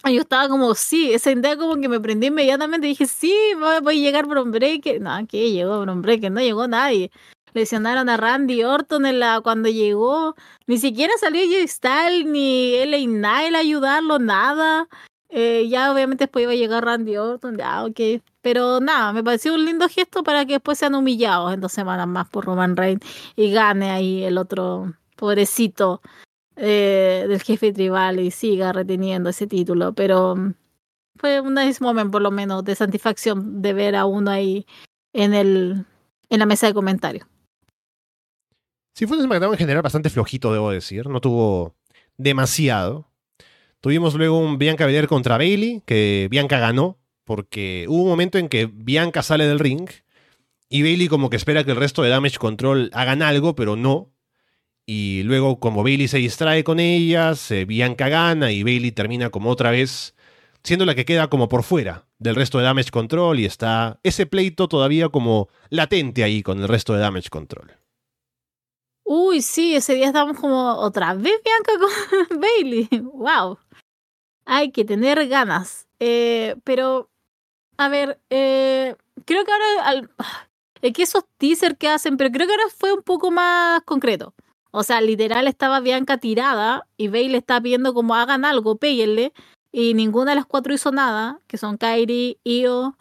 Y 0.05 0.14
yo 0.14 0.23
estaba 0.23 0.48
como, 0.48 0.74
sí, 0.74 1.12
esa 1.12 1.31
idea 1.31 1.56
como 1.56 1.77
que 1.77 1.89
me 1.89 2.01
prendí 2.01 2.27
inmediatamente. 2.27 2.89
Dije, 2.89 3.06
sí, 3.06 3.32
va 3.62 3.77
a 3.77 3.93
llegar 3.93 4.27
Brown 4.27 4.51
Breaker. 4.51 5.01
No, 5.01 5.24
¿qué? 5.28 5.52
Llegó 5.52 5.82
Brown 5.82 6.02
Breaker, 6.02 6.32
no 6.32 6.40
llegó 6.40 6.66
nadie. 6.66 7.12
Lesionaron 7.55 8.09
a 8.09 8.16
Randy 8.16 8.64
Orton 8.64 9.06
en 9.06 9.20
la, 9.20 9.40
cuando 9.40 9.69
llegó. 9.69 10.35
Ni 10.66 10.78
siquiera 10.78 11.12
salió 11.20 11.43
Jay 11.48 11.69
Styles 11.69 12.27
ni 12.27 12.74
LA 12.86 13.05
Knight 13.05 13.55
a 13.55 13.59
ayudarlo, 13.59 14.19
nada. 14.19 14.89
Eh, 15.28 15.69
ya 15.69 15.93
obviamente 15.93 16.24
después 16.24 16.43
iba 16.43 16.51
a 16.55 16.56
llegar 16.56 16.85
Randy 16.85 17.19
Orton, 17.19 17.56
ya, 17.56 17.85
ok. 17.85 18.20
Pero 18.40 18.81
nada, 18.81 19.12
me 19.12 19.23
pareció 19.23 19.55
un 19.55 19.64
lindo 19.64 19.89
gesto 19.89 20.24
para 20.24 20.44
que 20.44 20.55
después 20.55 20.77
sean 20.77 20.97
humillados 20.97 21.55
en 21.55 21.60
dos 21.60 21.70
semanas 21.70 22.09
más 22.09 22.28
por 22.28 22.47
Roman 22.47 22.77
Reigns 22.77 23.06
y 23.36 23.52
gane 23.52 23.93
ahí 23.93 24.24
el 24.24 24.39
otro 24.39 24.93
pobrecito 25.23 26.01
eh, 26.56 27.24
del 27.28 27.42
jefe 27.42 27.72
tribal 27.72 28.20
y 28.20 28.30
siga 28.30 28.72
reteniendo 28.72 29.30
ese 29.30 29.46
título. 29.46 29.92
Pero 29.92 30.36
mm, 30.36 30.54
fue 31.16 31.40
un 31.40 31.54
nice 31.54 31.82
moment 31.82 32.10
por 32.10 32.22
lo 32.22 32.30
menos 32.30 32.64
de 32.64 32.74
satisfacción 32.74 33.62
de 33.62 33.72
ver 33.72 33.96
a 33.96 34.06
uno 34.06 34.30
ahí 34.30 34.66
en 35.12 35.34
el 35.34 35.86
en 36.30 36.38
la 36.38 36.46
mesa 36.46 36.66
de 36.66 36.74
comentarios. 36.74 37.26
Sí, 38.94 39.06
fue 39.06 39.16
un 39.18 39.24
SmackDown 39.24 39.52
en 39.52 39.58
general 39.58 39.82
bastante 39.82 40.10
flojito, 40.10 40.52
debo 40.52 40.70
decir. 40.70 41.08
No 41.08 41.20
tuvo 41.20 41.74
demasiado. 42.16 43.08
Tuvimos 43.80 44.14
luego 44.14 44.38
un 44.38 44.58
Bianca 44.58 44.86
Belair 44.86 45.08
contra 45.08 45.38
Bailey, 45.38 45.82
que 45.84 46.28
Bianca 46.30 46.58
ganó, 46.58 46.98
porque 47.24 47.86
hubo 47.88 48.02
un 48.02 48.08
momento 48.08 48.38
en 48.38 48.48
que 48.48 48.66
Bianca 48.66 49.22
sale 49.22 49.46
del 49.46 49.58
ring 49.58 49.88
y 50.72 50.82
Bailey 50.82 51.08
como 51.08 51.28
que 51.28 51.36
espera 51.36 51.64
que 51.64 51.70
el 51.70 51.76
resto 51.76 52.02
de 52.02 52.08
Damage 52.08 52.38
Control 52.38 52.90
hagan 52.94 53.20
algo, 53.20 53.54
pero 53.54 53.76
no. 53.76 54.10
Y 54.86 55.22
luego 55.22 55.60
como 55.60 55.84
Bailey 55.84 56.09
se 56.09 56.18
distrae 56.18 56.64
con 56.64 56.80
ellas, 56.80 57.50
eh, 57.50 57.64
Bianca 57.64 58.09
gana 58.09 58.50
y 58.50 58.62
Bailey 58.62 58.92
termina 58.92 59.30
como 59.30 59.50
otra 59.50 59.70
vez 59.70 60.14
siendo 60.64 60.84
la 60.84 60.94
que 60.94 61.04
queda 61.04 61.28
como 61.28 61.48
por 61.48 61.62
fuera 61.62 62.06
del 62.18 62.36
resto 62.36 62.59
de 62.59 62.64
Damage 62.64 62.90
Control 62.90 63.38
y 63.40 63.44
está 63.44 63.98
ese 64.02 64.26
pleito 64.26 64.68
todavía 64.68 65.09
como 65.09 65.48
latente 65.70 66.24
ahí 66.24 66.42
con 66.42 66.60
el 66.60 66.68
resto 66.68 66.94
de 66.94 67.00
Damage 67.00 67.30
Control. 67.30 67.72
Uy, 69.04 69.42
sí, 69.42 69.74
ese 69.74 69.94
día 69.94 70.06
estábamos 70.06 70.38
como 70.38 70.74
otra 70.74 71.14
vez 71.14 71.34
Bianca 71.44 71.72
con 72.28 72.40
Bailey. 72.40 72.88
Wow. 73.02 73.59
Hay 74.44 74.70
que 74.70 74.84
tener 74.84 75.28
ganas. 75.28 75.86
Eh, 75.98 76.56
pero, 76.64 77.10
a 77.76 77.88
ver, 77.88 78.20
eh, 78.30 78.94
creo 79.24 79.44
que 79.44 79.52
ahora 79.52 80.09
es 80.80 80.92
que 80.92 81.02
esos 81.02 81.24
teasers 81.38 81.76
que 81.78 81.88
hacen, 81.88 82.16
pero 82.16 82.30
creo 82.30 82.46
que 82.46 82.52
ahora 82.52 82.74
fue 82.76 82.92
un 82.92 83.02
poco 83.02 83.30
más 83.30 83.82
concreto. 83.82 84.34
O 84.72 84.82
sea, 84.82 85.00
literal 85.02 85.46
estaba 85.46 85.80
Bianca 85.80 86.16
tirada 86.16 86.88
y 86.96 87.08
Bailey 87.08 87.36
está 87.36 87.60
pidiendo 87.60 87.92
como 87.92 88.14
hagan 88.14 88.44
algo, 88.44 88.76
péguenle. 88.76 89.32
Y 89.70 89.94
ninguna 89.94 90.32
de 90.32 90.36
las 90.36 90.46
cuatro 90.46 90.74
hizo 90.74 90.92
nada, 90.92 91.40
que 91.46 91.58
son 91.58 91.76
Kairi, 91.76 92.38
Io, 92.42 92.96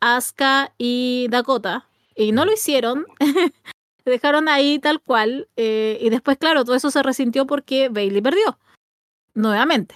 Asuka 0.00 0.74
y 0.76 1.28
Dakota. 1.30 1.88
Y 2.16 2.32
no 2.32 2.44
lo 2.44 2.52
hicieron. 2.52 3.06
Dejaron 4.04 4.48
ahí 4.48 4.78
tal 4.80 5.00
cual. 5.00 5.48
eh, 5.56 5.98
y 6.00 6.10
después, 6.10 6.36
claro, 6.36 6.64
todo 6.64 6.74
eso 6.74 6.90
se 6.90 7.02
resintió 7.02 7.46
porque 7.46 7.88
Bailey 7.88 8.20
perdió. 8.20 8.58
Nuevamente. 9.34 9.94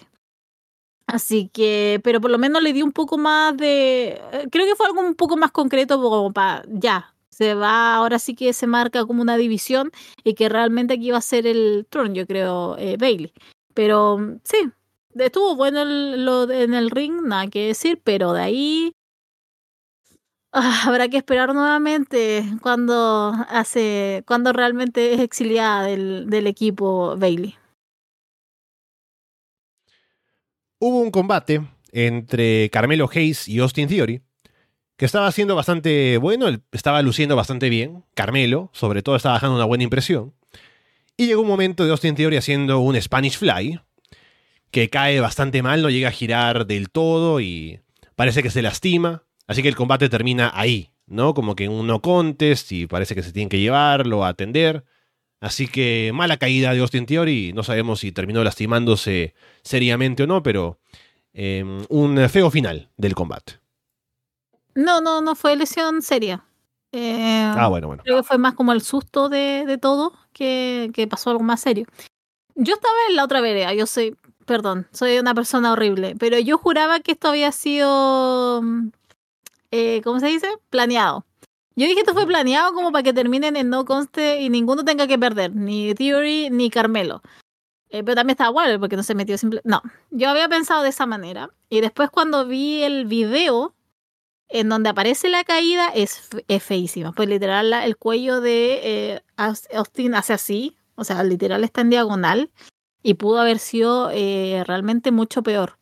Así 1.09 1.49
que, 1.49 2.01
pero 2.05 2.21
por 2.21 2.31
lo 2.31 2.39
menos 2.39 2.63
le 2.63 2.73
di 2.73 2.83
un 2.83 2.93
poco 2.93 3.19
más 3.19 3.57
de. 3.57 4.21
Eh, 4.33 4.49
creo 4.51 4.67
que 4.67 4.77
fue 4.77 4.87
algo 4.87 5.01
un 5.01 5.15
poco 5.15 5.37
más 5.37 5.51
concreto, 5.51 6.01
como 6.01 6.33
para 6.33 6.65
ya. 6.69 7.12
Se 7.33 7.55
va, 7.55 7.95
ahora 7.95 8.19
sí 8.19 8.35
que 8.35 8.53
se 8.53 8.67
marca 8.67 9.07
como 9.07 9.23
una 9.23 9.39
división 9.39 9.91
y 10.23 10.35
que 10.35 10.51
realmente 10.51 10.95
aquí 10.95 11.11
va 11.11 11.19
a 11.19 11.23
ser 11.23 11.47
el 11.47 11.87
trono, 11.89 12.13
yo 12.13 12.27
creo, 12.27 12.77
eh, 12.79 12.99
Bailey. 12.99 13.33
Pero 13.73 14.39
sí, 14.45 14.71
estuvo 15.15 15.57
bueno 15.57 15.85
lo 15.85 16.51
en 16.51 16.75
el 16.75 16.91
ring, 16.91 17.23
nada 17.23 17.47
que 17.47 17.69
decir, 17.69 18.01
pero 18.05 18.35
de 18.35 18.43
ahí 18.43 18.93
ah, 20.53 20.83
habrá 20.87 21.09
que 21.09 21.17
esperar 21.17 21.55
nuevamente 21.55 22.45
cuando 22.61 23.33
hace, 23.49 24.23
cuando 24.27 24.53
realmente 24.53 25.15
es 25.15 25.21
exiliada 25.21 25.85
del, 25.85 26.29
del 26.29 26.47
equipo 26.47 27.17
Bailey. 27.17 27.57
Hubo 30.79 31.01
un 31.01 31.11
combate 31.11 31.63
entre 31.93 32.69
Carmelo 32.71 33.09
Hayes 33.11 33.49
y 33.49 33.61
Austin 33.61 33.89
Theory, 33.89 34.21
estaba 35.05 35.31
siendo 35.33 35.55
bastante 35.57 36.19
bueno, 36.19 36.49
estaba 36.73 37.03
luciendo 37.03 37.37
bastante 37.37 37.69
bien. 37.69 38.05
Carmelo, 38.15 38.71
sobre 38.73 39.03
todo, 39.03 39.17
estaba 39.17 39.35
dejando 39.35 39.57
una 39.57 39.65
buena 39.65 39.85
impresión. 39.85 40.35
Y 41.17 41.27
llegó 41.27 41.43
un 41.43 41.49
momento 41.49 41.85
de 41.85 41.91
Austin 41.91 42.15
Theory 42.15 42.37
haciendo 42.37 42.81
un 42.81 43.01
Spanish 43.01 43.37
Fly, 43.37 43.81
que 44.71 44.89
cae 44.89 45.21
bastante 45.21 45.63
mal, 45.63 45.83
no 45.83 45.91
llega 45.91 46.09
a 46.09 46.13
girar 46.13 46.67
del 46.67 46.91
todo 46.91 47.41
y 47.41 47.81
parece 48.17 48.43
que 48.43 48.51
se 48.51 48.63
lastima. 48.63 49.25
Así 49.47 49.63
que 49.63 49.69
el 49.69 49.77
combate 49.77 50.09
termina 50.09 50.51
ahí, 50.55 50.93
¿no? 51.07 51.35
Como 51.35 51.55
que 51.55 51.65
en 51.65 51.73
un 51.73 51.87
no 51.87 52.01
contest 52.01 52.73
y 52.73 52.87
parece 52.87 53.15
que 53.15 53.23
se 53.23 53.33
tienen 53.33 53.51
que 53.51 53.61
llevarlo 53.61 54.25
a 54.25 54.29
atender. 54.29 54.85
Así 55.41 55.67
que 55.67 56.13
mala 56.15 56.39
caída 56.39 56.73
de 56.73 56.81
Austin 56.81 57.05
Theory. 57.05 57.53
No 57.53 57.65
sabemos 57.65 58.01
si 58.01 58.13
terminó 58.13 58.43
lastimándose 58.45 59.35
seriamente 59.63 60.23
o 60.23 60.27
no, 60.27 60.43
pero 60.43 60.79
em, 61.35 61.85
un 61.89 62.29
feo 62.31 62.51
final 62.51 62.89
del 62.97 63.15
combate. 63.15 63.62
No, 64.75 65.01
no, 65.01 65.21
no 65.21 65.35
fue 65.35 65.57
lesión 65.57 66.03
seria. 66.03 66.45
Eh, 66.93 67.43
ah, 67.57 67.69
bueno, 67.69 67.87
bueno. 67.87 68.03
Creo 68.05 68.19
que 68.19 68.23
fue 68.23 68.39
más 68.39 68.55
como 68.55 68.73
el 68.73 68.83
susto 68.83 69.29
de, 69.29 69.79
todo 69.81 70.13
que, 70.33 70.91
que, 70.93 71.07
pasó 71.07 71.31
algo 71.31 71.43
más 71.43 71.61
serio. 71.61 71.87
Yo 72.55 72.75
estaba 72.75 72.95
en 73.09 73.17
la 73.17 73.25
otra 73.25 73.41
vereda, 73.41 73.73
yo 73.73 73.87
soy 73.87 74.17
Perdón, 74.47 74.89
soy 74.93 75.19
una 75.19 75.35
persona 75.35 75.73
horrible, 75.73 76.17
pero 76.19 76.39
yo 76.39 76.59
juraba 76.59 77.01
que 77.01 77.13
esto 77.13 77.29
había 77.29 77.53
sido, 77.53 78.61
mm, 78.63 78.89
eh, 79.71 80.01
¿cómo 80.03 80.21
se 80.21 80.27
dice? 80.27 80.49
Planeado. 80.71 81.25
Yo 81.77 81.85
dije 81.85 81.95
que 81.95 82.01
esto 82.01 82.13
fue 82.13 82.27
planeado 82.27 82.75
como 82.75 82.93
para 82.93 83.03
que 83.03 83.13
terminen 83.15 83.57
en 83.57 83.71
no 83.71 83.85
conste 83.85 84.41
y 84.43 84.51
ninguno 84.51 84.85
tenga 84.85 85.07
que 85.07 85.19
perder, 85.19 85.55
ni 85.55 85.95
Theory 85.95 86.51
ni 86.51 86.71
Carmelo. 86.71 87.23
Eh, 87.89 88.03
pero 88.05 88.17
también 88.17 88.35
estaba 88.35 88.51
bueno 88.51 88.81
porque 88.81 88.97
no 88.97 89.03
se 89.03 89.15
metió 89.15 89.39
simple. 89.39 89.61
No, 89.65 89.83
yo 90.11 90.29
había 90.31 90.49
pensado 90.49 90.83
de 90.83 90.91
esa 90.91 91.07
manera. 91.07 91.51
Y 91.71 91.81
después 91.81 92.11
cuando 92.11 92.47
vi 92.47 92.83
el 92.83 93.07
video 93.07 93.75
en 94.53 94.69
donde 94.69 94.91
aparece 94.91 95.31
la 95.31 95.45
caída, 95.45 95.89
es, 95.89 96.29
feísima. 96.61 97.13
Pues 97.13 97.29
literal 97.29 97.73
el 97.73 97.97
cuello 97.97 98.41
de 98.41 98.81
eh, 98.83 99.21
Austin 99.37 100.15
hace 100.15 100.35
así. 100.35 100.77
O 100.95 101.05
sea, 101.05 101.25
literal 101.25 101.65
está 101.65 101.81
en 101.81 101.91
diagonal 101.91 102.51
y 103.03 103.15
pudo 103.15 103.41
haber 103.41 103.59
sido 103.59 104.11
eh, 104.13 104.63
realmente 104.67 105.11
mucho 105.11 105.43
peor. 105.43 105.79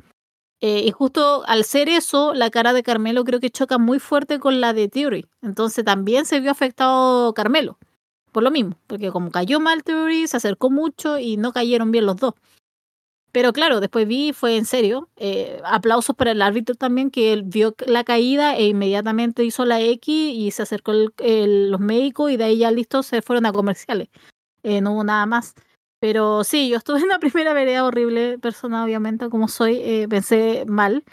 Eh, 0.61 0.85
y 0.87 0.91
justo 0.93 1.43
al 1.47 1.65
ser 1.65 1.89
eso, 1.89 2.33
la 2.33 2.51
cara 2.51 2.73
de 2.73 2.83
Carmelo 2.83 3.25
creo 3.25 3.41
que 3.41 3.51
choca 3.51 3.79
muy 3.79 3.99
fuerte 3.99 4.39
con 4.39 4.61
la 4.61 4.73
de 4.73 4.89
Theory. 4.89 5.27
Entonces 5.43 5.85
también 5.85 6.25
se 6.25 6.39
vio 6.39 6.53
afectado 6.53 7.35
Carmelo. 7.35 7.77
Por 8.31 8.45
lo 8.45 8.53
mismo, 8.53 8.77
porque 8.87 9.11
como 9.11 9.33
cayó 9.33 9.59
mal 9.59 9.83
Theory, 9.83 10.29
se 10.29 10.37
acercó 10.37 10.71
mucho 10.71 11.19
y 11.19 11.37
no 11.37 11.53
cayeron 11.53 11.91
bien 11.91 12.07
los 12.07 12.17
dos. 12.17 12.35
Pero 13.33 13.53
claro, 13.53 13.81
después 13.81 14.07
vi, 14.09 14.33
fue 14.33 14.57
en 14.57 14.65
serio. 14.65 15.09
Eh, 15.17 15.61
aplausos 15.65 16.17
para 16.17 16.33
el 16.33 16.43
árbitro 16.43 16.75
también, 16.75 17.11
que 17.11 17.33
él 17.33 17.43
vio 17.45 17.75
la 17.87 18.05
caída 18.05 18.57
e 18.57 18.67
inmediatamente 18.69 19.45
hizo 19.45 19.65
la 19.65 19.81
X 19.81 20.09
y 20.09 20.51
se 20.51 20.63
acercó 20.63 20.93
los 20.93 21.81
médicos 21.81 22.31
y 22.31 22.37
de 22.37 22.45
ahí 22.45 22.59
ya 22.59 22.71
listos 22.71 23.07
se 23.07 23.23
fueron 23.23 23.47
a 23.47 23.53
comerciales. 23.53 24.09
no 24.65 24.93
hubo 24.95 25.05
nada 25.05 25.27
más. 25.27 25.55
Pero 26.01 26.45
sí, 26.45 26.71
yo 26.71 26.79
estuve 26.79 27.01
en 27.01 27.09
la 27.09 27.19
primera 27.21 27.53
vereda 27.53 27.85
horrible, 27.85 28.39
persona 28.39 28.85
obviamente, 28.85 29.29
como 29.29 29.49
soy, 29.49 29.77
eh, 29.83 30.07
pensé 30.09 30.65
mal, 30.67 31.05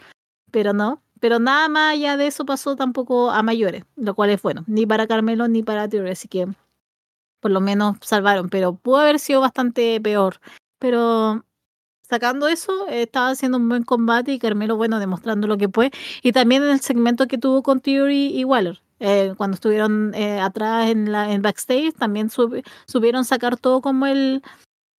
pero 0.50 0.72
no. 0.72 1.02
Pero 1.20 1.38
nada 1.40 1.68
más 1.68 1.94
allá 1.94 2.16
de 2.16 2.28
eso 2.28 2.46
pasó 2.46 2.76
tampoco 2.76 3.30
a 3.30 3.42
mayores, 3.42 3.84
lo 3.96 4.14
cual 4.14 4.30
es 4.30 4.40
bueno, 4.42 4.64
ni 4.68 4.86
para 4.86 5.06
Carmelo 5.08 5.48
ni 5.48 5.62
para 5.62 5.88
Theory, 5.88 6.10
así 6.10 6.28
que 6.28 6.46
por 7.40 7.50
lo 7.50 7.60
menos 7.60 7.96
salvaron, 8.02 8.48
pero 8.48 8.74
pudo 8.74 8.98
haber 8.98 9.18
sido 9.18 9.40
bastante 9.40 10.00
peor. 10.00 10.40
Pero 10.78 11.44
sacando 12.08 12.48
eso, 12.48 12.88
estaba 12.88 13.30
haciendo 13.30 13.58
un 13.58 13.68
buen 13.68 13.84
combate 13.84 14.32
y 14.32 14.38
Carmelo, 14.38 14.76
bueno, 14.76 14.98
demostrando 14.98 15.46
lo 15.46 15.58
que 15.58 15.68
puede. 15.68 15.90
Y 16.22 16.32
también 16.32 16.62
en 16.62 16.70
el 16.70 16.80
segmento 16.80 17.26
que 17.26 17.38
tuvo 17.38 17.62
con 17.62 17.80
Theory 17.80 18.38
y 18.38 18.44
Waller. 18.44 18.80
Eh, 19.00 19.34
cuando 19.36 19.54
estuvieron 19.54 20.12
eh, 20.14 20.40
atrás 20.40 20.90
en 20.90 21.12
la 21.12 21.32
en 21.32 21.42
backstage, 21.42 21.94
también 21.94 22.30
subieron 22.30 23.24
sacar 23.24 23.56
todo 23.56 23.80
como 23.80 24.06
el, 24.06 24.42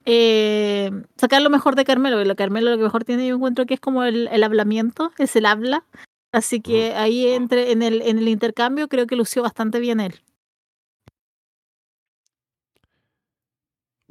eh, 0.05 0.91
sacar 1.17 1.41
lo 1.41 1.49
mejor 1.49 1.75
de 1.75 1.85
Carmelo. 1.85 2.21
Y 2.21 2.25
lo 2.25 2.35
Carmelo 2.35 2.71
lo 2.71 2.77
que 2.77 2.83
mejor 2.83 3.03
tiene, 3.03 3.27
yo 3.27 3.35
encuentro 3.35 3.65
que 3.65 3.73
es 3.75 3.79
como 3.79 4.03
el, 4.03 4.27
el 4.31 4.43
hablamiento, 4.43 5.11
es 5.17 5.35
el 5.35 5.45
habla. 5.45 5.83
Así 6.31 6.61
que 6.61 6.93
ahí 6.93 7.27
entre, 7.27 7.71
en, 7.71 7.81
el, 7.81 8.01
en 8.03 8.19
el 8.19 8.27
intercambio 8.27 8.87
creo 8.87 9.07
que 9.07 9.15
lució 9.15 9.41
bastante 9.41 9.79
bien 9.79 9.99
él. 9.99 10.21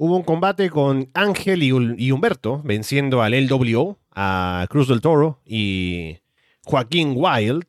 Hubo 0.01 0.17
un 0.17 0.23
combate 0.23 0.71
con 0.71 1.11
Ángel 1.13 1.61
y, 1.65 2.13
Humberto 2.13 2.63
venciendo 2.63 3.21
al 3.21 3.33
LWO, 3.33 3.99
a 4.15 4.65
Cruz 4.71 4.87
del 4.87 5.01
Toro 5.01 5.41
y 5.45 6.19
Joaquín 6.65 7.15
Wild, 7.17 7.67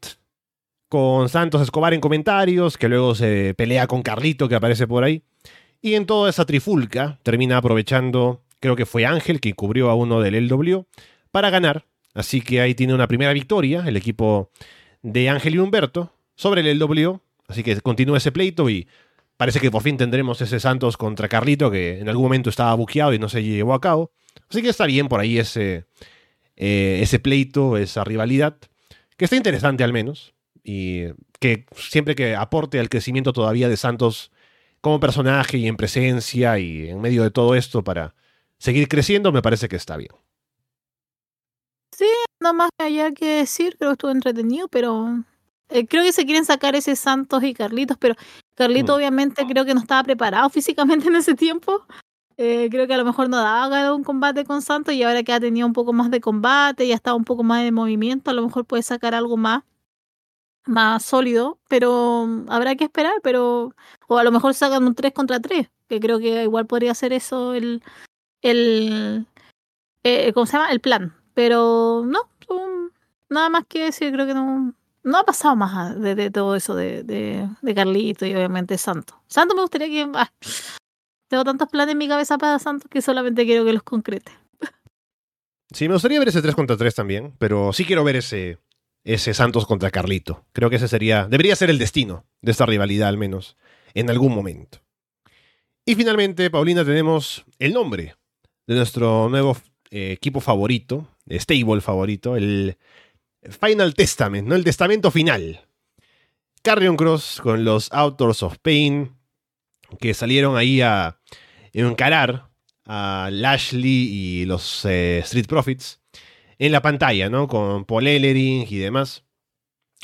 con 0.89 1.27
Santos 1.27 1.63
Escobar 1.63 1.95
en 1.95 2.01
comentarios, 2.01 2.77
que 2.77 2.87
luego 2.87 3.15
se 3.15 3.55
pelea 3.55 3.87
con 3.87 4.03
Carlito 4.03 4.47
que 4.47 4.53
aparece 4.53 4.85
por 4.85 5.03
ahí. 5.03 5.23
Y 5.81 5.95
en 5.95 6.05
toda 6.05 6.29
esa 6.29 6.45
trifulca 6.45 7.17
termina 7.23 7.57
aprovechando, 7.57 8.43
creo 8.59 8.75
que 8.75 8.85
fue 8.85 9.07
Ángel 9.07 9.39
que 9.39 9.55
cubrió 9.55 9.89
a 9.89 9.95
uno 9.95 10.21
del 10.21 10.47
LW, 10.47 10.83
para 11.31 11.49
ganar. 11.49 11.87
Así 12.13 12.41
que 12.41 12.61
ahí 12.61 12.75
tiene 12.75 12.93
una 12.93 13.07
primera 13.07 13.33
victoria 13.33 13.83
el 13.87 13.97
equipo 13.97 14.51
de 15.01 15.29
Ángel 15.29 15.55
y 15.55 15.57
Humberto 15.57 16.13
sobre 16.35 16.61
el 16.61 16.77
LW. 16.77 17.21
Así 17.47 17.63
que 17.63 17.81
continúa 17.81 18.19
ese 18.19 18.31
pleito 18.31 18.69
y 18.69 18.87
parece 19.39 19.61
que 19.61 19.71
por 19.71 19.81
fin 19.81 19.95
tendremos 19.95 20.41
ese 20.41 20.59
Santos 20.59 20.97
contra 20.97 21.29
Carlito 21.29 21.71
que 21.71 21.99
en 21.99 22.09
algún 22.09 22.23
momento 22.23 22.49
estaba 22.49 22.73
buqueado 22.73 23.13
y 23.13 23.19
no 23.19 23.29
se 23.29 23.41
llevó 23.41 23.73
a 23.73 23.79
cabo. 23.79 24.11
Así 24.49 24.61
que 24.61 24.67
está 24.67 24.85
bien 24.85 25.07
por 25.07 25.21
ahí 25.21 25.39
ese, 25.39 25.85
eh, 26.57 26.99
ese 27.01 27.19
pleito, 27.19 27.77
esa 27.77 28.03
rivalidad, 28.03 28.57
que 29.15 29.23
está 29.23 29.37
interesante 29.37 29.85
al 29.85 29.93
menos. 29.93 30.33
Y 30.61 31.05
que 31.39 31.65
siempre 31.73 32.15
que 32.15 32.35
aporte 32.35 32.81
al 32.81 32.89
crecimiento 32.89 33.31
todavía 33.31 33.69
de 33.69 33.77
Santos 33.77 34.29
como 34.81 34.99
personaje 34.99 35.57
y 35.57 35.67
en 35.69 35.77
presencia 35.77 36.59
y 36.59 36.89
en 36.89 36.99
medio 36.99 37.23
de 37.23 37.31
todo 37.31 37.55
esto 37.55 37.81
para 37.81 38.15
seguir 38.57 38.89
creciendo, 38.89 39.31
me 39.31 39.41
parece 39.41 39.69
que 39.69 39.77
está 39.77 39.95
bien. 39.95 40.11
Sí, 41.95 42.09
no 42.41 42.53
más 42.53 42.71
allá 42.77 43.13
que 43.13 43.35
decir, 43.35 43.77
creo 43.77 43.91
que 43.91 43.93
estuvo 43.93 44.11
entretenido, 44.11 44.67
pero 44.67 45.23
eh, 45.69 45.87
creo 45.87 46.03
que 46.03 46.11
se 46.11 46.25
quieren 46.25 46.45
sacar 46.45 46.75
ese 46.75 46.95
Santos 46.95 47.43
y 47.43 47.53
Carlitos, 47.53 47.97
pero 47.97 48.15
Carlitos 48.55 48.95
mm. 48.95 48.97
obviamente 48.97 49.45
creo 49.47 49.65
que 49.65 49.73
no 49.73 49.81
estaba 49.81 50.03
preparado 50.03 50.49
físicamente 50.49 51.07
en 51.07 51.15
ese 51.15 51.35
tiempo. 51.35 51.85
Eh, 52.37 52.69
creo 52.71 52.87
que 52.87 52.93
a 52.93 52.97
lo 52.97 53.05
mejor 53.05 53.29
no 53.29 53.37
daba 53.37 53.93
un 53.93 54.03
combate 54.03 54.45
con 54.45 54.61
Santos 54.61 54.93
y 54.93 55.03
ahora 55.03 55.23
que 55.23 55.33
ha 55.33 55.39
tenido 55.41 55.67
un 55.67 55.73
poco 55.73 55.91
más 55.91 56.09
de 56.09 56.21
combate 56.21 56.85
y 56.85 56.93
ha 56.93 56.95
estado 56.95 57.17
un 57.17 57.25
poco 57.25 57.43
más 57.43 57.63
de 57.63 57.71
movimiento, 57.71 58.31
a 58.31 58.33
lo 58.33 58.43
mejor 58.43 58.65
puede 58.65 58.83
sacar 58.83 59.13
algo 59.13 59.35
más 59.37 59.63
más 60.65 61.03
sólido, 61.03 61.59
pero 61.67 62.25
mm, 62.27 62.45
habrá 62.49 62.75
que 62.75 62.85
esperar, 62.85 63.15
pero 63.23 63.75
o 64.07 64.17
a 64.17 64.23
lo 64.23 64.31
mejor 64.31 64.53
sacan 64.53 64.85
un 64.85 64.95
3 64.95 65.13
contra 65.13 65.39
3, 65.39 65.69
que 65.87 65.99
creo 65.99 66.19
que 66.19 66.43
igual 66.43 66.67
podría 66.67 66.93
ser 66.95 67.13
eso 67.13 67.53
el 67.53 67.83
el 68.41 69.27
eh, 70.03 70.33
¿cómo 70.33 70.45
se 70.45 70.53
llama? 70.53 70.71
el 70.71 70.81
plan, 70.81 71.15
pero 71.33 72.03
no, 72.05 72.19
nada 73.29 73.49
más 73.49 73.65
que 73.67 73.85
decir, 73.85 74.11
creo 74.13 74.25
que 74.27 74.33
no 74.33 74.73
no 75.03 75.17
ha 75.17 75.23
pasado 75.23 75.55
más 75.55 75.99
de, 75.99 76.31
todo 76.31 76.55
eso 76.55 76.75
de, 76.75 77.47
Carlito 77.75 78.25
y 78.25 78.35
obviamente 78.35 78.77
Santo. 78.77 79.21
Santo 79.27 79.55
me 79.55 79.61
gustaría 79.61 79.87
que 79.87 80.11
ah, 80.13 80.31
tengo 81.27 81.43
tantos 81.43 81.69
planes 81.69 81.93
en 81.93 81.97
mi 81.97 82.07
cabeza 82.07 82.37
para 82.37 82.59
Santo 82.59 82.87
que 82.89 83.01
solamente 83.01 83.45
quiero 83.45 83.65
que 83.65 83.73
los 83.73 83.83
concrete. 83.83 84.31
Sí, 85.71 85.87
me 85.87 85.93
gustaría 85.93 86.19
ver 86.19 86.29
ese 86.29 86.41
3 86.41 86.55
contra 86.55 86.77
3 86.77 86.95
también, 86.95 87.35
pero 87.37 87.73
sí 87.73 87.85
quiero 87.85 88.03
ver 88.03 88.15
ese 88.15 88.57
ese 89.03 89.33
Santos 89.33 89.65
contra 89.65 89.91
Carlito. 89.91 90.45
Creo 90.51 90.69
que 90.69 90.75
ese 90.75 90.87
sería, 90.87 91.25
debería 91.25 91.55
ser 91.55 91.69
el 91.69 91.79
destino 91.79 92.25
de 92.41 92.51
esta 92.51 92.65
rivalidad 92.65 93.09
al 93.09 93.17
menos, 93.17 93.57
en 93.93 94.09
algún 94.09 94.33
momento. 94.33 94.79
Y 95.85 95.95
finalmente, 95.95 96.49
Paulina, 96.49 96.85
tenemos 96.85 97.45
el 97.57 97.73
nombre 97.73 98.15
de 98.67 98.75
nuestro 98.75 99.29
nuevo 99.29 99.57
eh, 99.89 100.11
equipo 100.11 100.39
favorito, 100.39 101.07
stable 101.27 101.81
favorito, 101.81 102.35
el 102.35 102.77
Final 103.43 103.93
Testament, 103.93 104.47
¿no? 104.47 104.55
El 104.55 104.63
testamento 104.63 105.11
final. 105.11 105.61
Carrion 106.61 106.97
Cross 106.97 107.39
con 107.41 107.63
los 107.63 107.91
Authors 107.91 108.43
of 108.43 108.57
Pain, 108.59 109.15
que 109.99 110.13
salieron 110.13 110.57
ahí 110.57 110.81
a 110.81 111.19
encarar 111.73 112.49
a 112.85 113.29
Lashley 113.31 114.09
y 114.09 114.45
los 114.45 114.83
eh, 114.85 115.19
Street 115.19 115.45
Profits 115.47 116.01
en 116.57 116.71
la 116.71 116.81
pantalla, 116.81 117.29
¿no? 117.29 117.47
Con 117.47 117.85
Paul 117.85 118.07
Ellering 118.07 118.65
y 118.69 118.77
demás. 118.77 119.23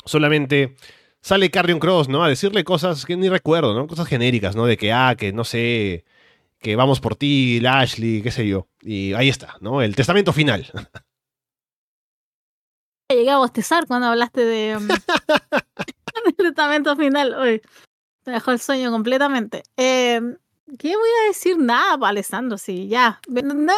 Solamente 0.04 0.76
sale 1.20 1.50
Carrion 1.50 1.80
Cross, 1.80 2.08
¿no? 2.08 2.22
A 2.22 2.28
decirle 2.28 2.64
cosas 2.64 3.04
que 3.04 3.16
ni 3.16 3.28
recuerdo, 3.28 3.74
¿no? 3.74 3.86
Cosas 3.88 4.06
genéricas, 4.06 4.54
¿no? 4.54 4.66
De 4.66 4.76
que, 4.76 4.92
ah, 4.92 5.16
que 5.18 5.32
no 5.32 5.44
sé, 5.44 6.04
que 6.60 6.76
vamos 6.76 7.00
por 7.00 7.16
ti, 7.16 7.60
Lashley, 7.60 8.22
qué 8.22 8.30
sé 8.30 8.46
yo. 8.46 8.68
Y 8.80 9.12
ahí 9.14 9.28
está, 9.28 9.56
¿no? 9.60 9.82
El 9.82 9.96
testamento 9.96 10.32
final. 10.32 10.70
Llegué 13.08 13.30
a 13.30 13.38
bostezar 13.38 13.86
cuando 13.86 14.08
hablaste 14.08 14.44
de 14.44 14.76
um, 14.76 14.88
del 16.24 16.36
testamento 16.36 16.96
final. 16.96 17.36
Uy, 17.40 17.62
te 18.24 18.30
dejó 18.32 18.50
el 18.50 18.58
sueño 18.58 18.90
completamente. 18.90 19.62
Eh, 19.76 20.20
¿Qué 20.78 20.96
voy 20.96 21.08
a 21.22 21.28
decir? 21.28 21.58
Nada, 21.58 21.96
pa, 21.98 22.08
Alessandro, 22.08 22.58
sí, 22.58 22.88
ya. 22.88 23.20
No, 23.28 23.72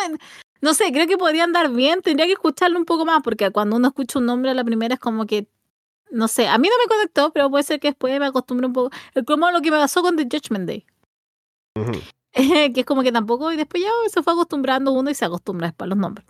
no 0.60 0.74
sé, 0.74 0.90
creo 0.92 1.06
que 1.06 1.18
podría 1.18 1.44
andar 1.44 1.70
bien. 1.70 2.00
Tendría 2.00 2.26
que 2.26 2.32
escucharlo 2.32 2.78
un 2.78 2.86
poco 2.86 3.04
más, 3.04 3.22
porque 3.22 3.50
cuando 3.50 3.76
uno 3.76 3.88
escucha 3.88 4.18
un 4.18 4.26
nombre 4.26 4.50
a 4.50 4.54
la 4.54 4.64
primera 4.64 4.94
es 4.94 5.00
como 5.00 5.26
que 5.26 5.46
no 6.10 6.28
sé, 6.28 6.48
a 6.48 6.58
mí 6.58 6.68
no 6.68 6.74
me 6.82 6.88
conectó, 6.88 7.32
pero 7.32 7.50
puede 7.50 7.64
ser 7.64 7.80
que 7.80 7.88
después 7.88 8.18
me 8.18 8.26
acostumbre 8.26 8.66
un 8.66 8.72
poco. 8.72 8.90
Es 9.14 9.24
como 9.24 9.50
lo 9.50 9.60
que 9.60 9.70
me 9.70 9.78
pasó 9.78 10.02
con 10.02 10.16
The 10.16 10.24
Judgment 10.24 10.66
Day. 10.66 10.86
que 12.74 12.80
es 12.80 12.86
como 12.86 13.02
que 13.02 13.12
tampoco, 13.12 13.52
y 13.52 13.56
después 13.56 13.82
ya 13.82 13.90
se 14.10 14.22
fue 14.22 14.32
acostumbrando 14.32 14.92
uno 14.92 15.10
y 15.10 15.14
se 15.14 15.24
acostumbra 15.24 15.68
después 15.68 15.86
a 15.86 15.88
los 15.90 15.98
nombres. 15.98 16.26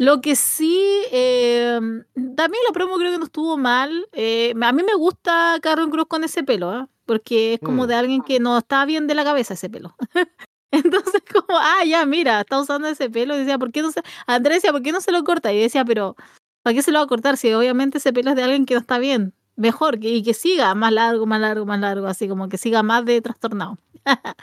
Lo 0.00 0.22
que 0.22 0.34
sí, 0.34 1.04
eh, 1.12 1.78
también 2.14 2.64
la 2.66 2.72
promo 2.72 2.96
creo 2.96 3.12
que 3.12 3.18
no 3.18 3.26
estuvo 3.26 3.58
mal. 3.58 4.08
Eh, 4.12 4.54
a 4.60 4.72
mí 4.72 4.82
me 4.82 4.94
gusta 4.94 5.58
Carlos 5.60 5.90
Cruz 5.90 6.06
con 6.08 6.24
ese 6.24 6.42
pelo, 6.42 6.74
¿eh? 6.74 6.86
porque 7.04 7.54
es 7.54 7.60
como 7.60 7.84
mm. 7.84 7.86
de 7.86 7.94
alguien 7.94 8.22
que 8.22 8.40
no 8.40 8.56
está 8.56 8.84
bien 8.86 9.06
de 9.06 9.14
la 9.14 9.24
cabeza 9.24 9.54
ese 9.54 9.68
pelo. 9.68 9.94
Entonces, 10.70 11.22
como, 11.30 11.58
ah, 11.58 11.84
ya, 11.84 12.06
mira, 12.06 12.40
está 12.40 12.58
usando 12.58 12.88
ese 12.88 13.10
pelo. 13.10 13.34
Y 13.34 13.40
decía, 13.40 13.58
¿por 13.58 13.72
qué 13.72 13.82
no 13.82 13.92
se. 13.92 14.00
Andrés 14.26 14.58
decía, 14.58 14.72
¿por 14.72 14.82
qué 14.82 14.92
no 14.92 15.02
se 15.02 15.12
lo 15.12 15.22
corta? 15.22 15.52
Y 15.52 15.60
decía, 15.60 15.84
pero 15.84 16.16
¿Para 16.62 16.74
qué 16.74 16.82
se 16.82 16.92
lo 16.92 16.98
va 16.98 17.04
a 17.04 17.08
cortar 17.08 17.36
si 17.36 17.52
obviamente 17.52 17.98
ese 17.98 18.12
pelo 18.12 18.30
es 18.30 18.36
de 18.36 18.42
alguien 18.42 18.66
que 18.66 18.74
no 18.74 18.80
está 18.80 18.98
bien? 18.98 19.34
Mejor 19.56 19.98
que, 19.98 20.08
y 20.10 20.22
que 20.22 20.34
siga 20.34 20.74
más 20.74 20.92
largo, 20.92 21.26
más 21.26 21.40
largo, 21.40 21.66
más 21.66 21.80
largo, 21.80 22.06
así 22.06 22.28
como 22.28 22.48
que 22.48 22.58
siga 22.58 22.82
más 22.82 23.04
de 23.04 23.20
trastornado. 23.20 23.78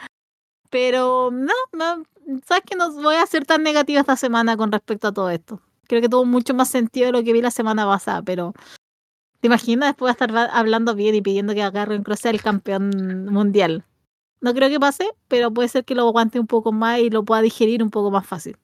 Pero 0.70 1.30
no, 1.32 1.54
no, 1.74 2.04
sabes 2.46 2.64
que 2.66 2.76
no 2.76 2.92
voy 2.92 3.16
a 3.16 3.26
ser 3.26 3.46
tan 3.46 3.64
negativa 3.64 4.02
esta 4.02 4.16
semana 4.16 4.58
con 4.58 4.72
respecto 4.72 5.08
a 5.08 5.12
todo 5.14 5.30
esto. 5.30 5.62
Creo 5.88 6.02
que 6.02 6.10
tuvo 6.10 6.26
mucho 6.26 6.54
más 6.54 6.70
sentido 6.70 7.08
de 7.08 7.12
lo 7.14 7.24
que 7.24 7.34
vi 7.34 7.42
la 7.42 7.52
semana 7.52 7.86
pasada, 7.86 8.22
pero 8.22 8.54
¿te 9.40 9.48
imaginas 9.48 9.90
después 9.90 10.10
de 10.10 10.26
estar 10.26 10.50
hablando 10.52 10.96
bien 10.96 11.16
y 11.16 11.22
pidiendo 11.22 11.54
que 11.54 11.64
agarre 11.64 12.02
Cross 12.04 12.20
sea 12.20 12.32
el 12.32 12.42
campeón 12.42 13.26
mundial? 13.26 13.86
No 14.42 14.54
creo 14.54 14.70
que 14.70 14.80
pase, 14.80 15.10
pero 15.28 15.52
puede 15.52 15.70
ser 15.70 15.86
que 15.86 15.96
lo 15.96 16.08
aguante 16.08 16.40
un 16.40 16.48
poco 16.48 16.72
más 16.72 17.00
y 17.00 17.10
lo 17.10 17.24
pueda 17.24 17.42
digerir 17.42 17.82
un 17.82 17.90
poco 17.90 18.12
más 18.12 18.28
fácil. 18.28 18.58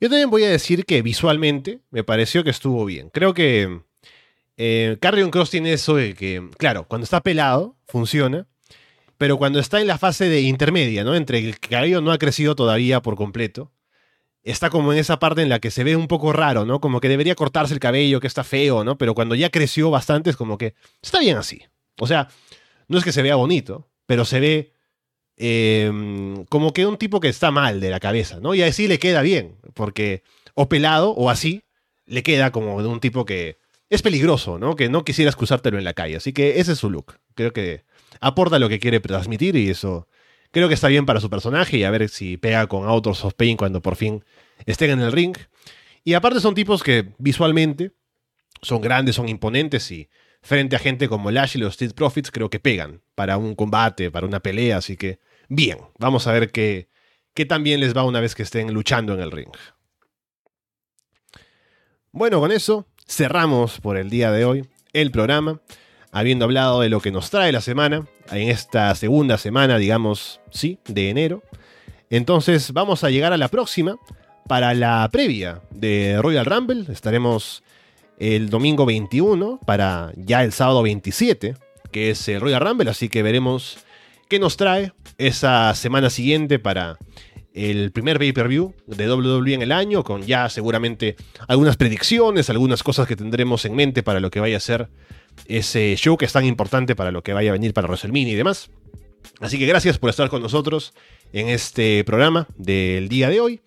Yo 0.00 0.08
también 0.08 0.30
voy 0.30 0.44
a 0.44 0.50
decir 0.50 0.84
que 0.84 1.02
visualmente 1.02 1.80
me 1.90 2.04
pareció 2.04 2.44
que 2.44 2.50
estuvo 2.50 2.84
bien. 2.84 3.08
Creo 3.10 3.32
que 3.32 3.80
eh, 4.56 4.98
Carrion 5.00 5.30
Cross 5.30 5.50
tiene 5.50 5.72
eso 5.72 5.96
de 5.96 6.14
que, 6.14 6.48
claro, 6.58 6.86
cuando 6.86 7.04
está 7.04 7.22
pelado, 7.22 7.76
funciona. 7.86 8.46
Pero 9.24 9.38
cuando 9.38 9.58
está 9.58 9.80
en 9.80 9.86
la 9.86 9.96
fase 9.96 10.28
de 10.28 10.42
intermedia, 10.42 11.02
¿no? 11.02 11.14
Entre 11.14 11.38
el 11.38 11.58
cabello 11.58 12.02
no 12.02 12.12
ha 12.12 12.18
crecido 12.18 12.54
todavía 12.54 13.00
por 13.00 13.16
completo, 13.16 13.72
está 14.42 14.68
como 14.68 14.92
en 14.92 14.98
esa 14.98 15.18
parte 15.18 15.40
en 15.40 15.48
la 15.48 15.60
que 15.60 15.70
se 15.70 15.82
ve 15.82 15.96
un 15.96 16.08
poco 16.08 16.34
raro, 16.34 16.66
¿no? 16.66 16.78
Como 16.80 17.00
que 17.00 17.08
debería 17.08 17.34
cortarse 17.34 17.72
el 17.72 17.80
cabello, 17.80 18.20
que 18.20 18.26
está 18.26 18.44
feo, 18.44 18.84
¿no? 18.84 18.98
Pero 18.98 19.14
cuando 19.14 19.34
ya 19.34 19.48
creció 19.48 19.90
bastante 19.90 20.28
es 20.28 20.36
como 20.36 20.58
que 20.58 20.74
está 21.00 21.20
bien 21.20 21.38
así. 21.38 21.62
O 21.98 22.06
sea, 22.06 22.28
no 22.86 22.98
es 22.98 23.04
que 23.04 23.12
se 23.12 23.22
vea 23.22 23.36
bonito, 23.36 23.88
pero 24.06 24.26
se 24.26 24.40
ve 24.40 24.74
Em, 25.36 26.44
como 26.46 26.72
que 26.72 26.86
un 26.86 26.96
tipo 26.96 27.18
que 27.18 27.28
está 27.28 27.50
mal 27.50 27.80
de 27.80 27.90
la 27.90 27.98
cabeza, 27.98 28.38
¿no? 28.40 28.54
Y 28.54 28.62
así 28.62 28.86
le 28.86 28.98
queda 28.98 29.22
bien, 29.22 29.56
porque 29.74 30.22
o 30.54 30.68
pelado 30.68 31.10
o 31.10 31.30
así, 31.30 31.64
le 32.06 32.22
queda 32.22 32.52
como 32.52 32.80
de 32.82 32.88
un 32.88 33.00
tipo 33.00 33.24
que 33.24 33.58
es 33.90 34.02
peligroso, 34.02 34.58
¿no? 34.58 34.76
Que 34.76 34.88
no 34.88 35.04
quisiera 35.04 35.30
excusártelo 35.30 35.78
en 35.78 35.84
la 35.84 35.94
calle. 35.94 36.16
Así 36.16 36.32
que 36.32 36.60
ese 36.60 36.72
es 36.72 36.78
su 36.78 36.90
look. 36.90 37.18
Creo 37.34 37.52
que 37.52 37.84
aporta 38.20 38.58
lo 38.58 38.68
que 38.68 38.78
quiere 38.78 39.00
transmitir 39.00 39.56
y 39.56 39.70
eso 39.70 40.08
creo 40.50 40.68
que 40.68 40.74
está 40.74 40.88
bien 40.88 41.06
para 41.06 41.20
su 41.20 41.28
personaje 41.28 41.76
y 41.78 41.84
a 41.84 41.90
ver 41.90 42.08
si 42.08 42.36
pega 42.36 42.66
con 42.66 42.88
Autos 42.88 43.24
of 43.24 43.34
Pain 43.34 43.56
cuando 43.56 43.82
por 43.82 43.96
fin 43.96 44.24
estén 44.66 44.90
en 44.90 45.00
el 45.00 45.12
ring. 45.12 45.36
Y 46.04 46.14
aparte 46.14 46.40
son 46.40 46.54
tipos 46.54 46.82
que 46.82 47.12
visualmente 47.18 47.92
son 48.62 48.80
grandes, 48.80 49.16
son 49.16 49.28
imponentes 49.28 49.90
y 49.90 50.08
frente 50.42 50.76
a 50.76 50.78
gente 50.78 51.08
como 51.08 51.30
Lash 51.30 51.56
y 51.56 51.60
los 51.60 51.72
Street 51.72 51.92
Profits, 51.94 52.30
creo 52.30 52.50
que 52.50 52.60
pegan 52.60 53.02
para 53.14 53.36
un 53.36 53.54
combate, 53.54 54.10
para 54.10 54.26
una 54.26 54.40
pelea, 54.40 54.78
así 54.78 54.96
que 54.96 55.18
bien, 55.48 55.78
vamos 55.98 56.26
a 56.26 56.32
ver 56.32 56.50
qué, 56.50 56.88
qué 57.34 57.46
tan 57.46 57.62
bien 57.62 57.80
les 57.80 57.96
va 57.96 58.04
una 58.04 58.20
vez 58.20 58.34
que 58.34 58.42
estén 58.42 58.72
luchando 58.72 59.14
en 59.14 59.20
el 59.20 59.30
ring. 59.30 59.50
Bueno, 62.12 62.40
con 62.40 62.52
eso 62.52 62.86
cerramos 63.06 63.80
por 63.80 63.96
el 63.96 64.08
día 64.08 64.30
de 64.30 64.44
hoy 64.44 64.68
el 64.92 65.10
programa, 65.10 65.60
habiendo 66.14 66.44
hablado 66.44 66.80
de 66.80 66.88
lo 66.88 67.00
que 67.00 67.10
nos 67.10 67.28
trae 67.28 67.50
la 67.50 67.60
semana, 67.60 68.06
en 68.30 68.48
esta 68.48 68.94
segunda 68.94 69.36
semana, 69.36 69.78
digamos, 69.78 70.40
sí, 70.52 70.78
de 70.86 71.10
enero. 71.10 71.42
Entonces 72.08 72.72
vamos 72.72 73.02
a 73.02 73.10
llegar 73.10 73.32
a 73.32 73.36
la 73.36 73.48
próxima 73.48 73.96
para 74.48 74.74
la 74.74 75.08
previa 75.10 75.60
de 75.72 76.16
Royal 76.22 76.46
Rumble. 76.46 76.84
Estaremos 76.92 77.64
el 78.16 78.48
domingo 78.48 78.86
21 78.86 79.58
para 79.66 80.12
ya 80.14 80.44
el 80.44 80.52
sábado 80.52 80.84
27, 80.84 81.56
que 81.90 82.10
es 82.10 82.28
el 82.28 82.40
Royal 82.40 82.60
Rumble, 82.60 82.88
así 82.88 83.08
que 83.08 83.24
veremos 83.24 83.78
qué 84.28 84.38
nos 84.38 84.56
trae 84.56 84.92
esa 85.18 85.74
semana 85.74 86.10
siguiente 86.10 86.60
para 86.60 86.96
el 87.54 87.90
primer 87.90 88.20
pay-per-view 88.20 88.72
de 88.86 89.12
WWE 89.12 89.54
en 89.54 89.62
el 89.62 89.72
año, 89.72 90.04
con 90.04 90.22
ya 90.22 90.48
seguramente 90.48 91.16
algunas 91.48 91.76
predicciones, 91.76 92.50
algunas 92.50 92.84
cosas 92.84 93.08
que 93.08 93.16
tendremos 93.16 93.64
en 93.64 93.74
mente 93.74 94.04
para 94.04 94.20
lo 94.20 94.30
que 94.30 94.38
vaya 94.38 94.58
a 94.58 94.60
ser 94.60 94.88
ese 95.46 95.94
show 95.96 96.16
que 96.16 96.24
es 96.24 96.32
tan 96.32 96.44
importante 96.44 96.96
para 96.96 97.10
lo 97.10 97.22
que 97.22 97.32
vaya 97.32 97.50
a 97.50 97.52
venir 97.52 97.72
para 97.74 97.88
WrestleMania 97.88 98.32
y 98.32 98.36
demás. 98.36 98.70
Así 99.40 99.58
que 99.58 99.66
gracias 99.66 99.98
por 99.98 100.10
estar 100.10 100.28
con 100.28 100.42
nosotros 100.42 100.94
en 101.32 101.48
este 101.48 102.04
programa 102.04 102.46
del 102.56 103.08
día 103.08 103.28
de 103.28 103.40
hoy 103.40 103.60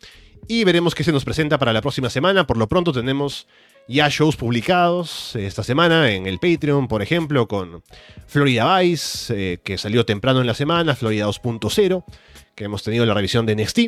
y 0.47 0.63
veremos 0.63 0.95
qué 0.95 1.03
se 1.03 1.11
nos 1.11 1.25
presenta 1.25 1.57
para 1.57 1.73
la 1.73 1.81
próxima 1.81 2.09
semana. 2.09 2.47
Por 2.47 2.57
lo 2.57 2.67
pronto 2.67 2.93
tenemos 2.93 3.47
ya 3.87 4.09
shows 4.09 4.35
publicados 4.35 5.35
esta 5.35 5.63
semana 5.63 6.11
en 6.11 6.27
el 6.27 6.39
Patreon, 6.39 6.87
por 6.87 7.01
ejemplo, 7.01 7.47
con 7.47 7.83
Florida 8.27 8.79
Vice, 8.79 9.53
eh, 9.53 9.57
que 9.63 9.77
salió 9.77 10.05
temprano 10.05 10.41
en 10.41 10.47
la 10.47 10.53
semana, 10.53 10.95
Florida 10.95 11.25
2.0, 11.25 12.03
que 12.55 12.65
hemos 12.65 12.83
tenido 12.83 13.05
la 13.05 13.13
revisión 13.13 13.45
de 13.45 13.55
NXT. 13.55 13.79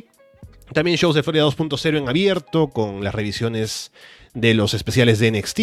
También 0.74 0.98
shows 0.98 1.16
de 1.16 1.24
Florida 1.24 1.46
2.0 1.46 1.98
en 1.98 2.08
abierto, 2.08 2.68
con 2.68 3.04
las 3.04 3.14
revisiones 3.14 3.92
de 4.34 4.54
los 4.54 4.74
especiales 4.74 5.20
de 5.20 5.32
NXT, 5.32 5.60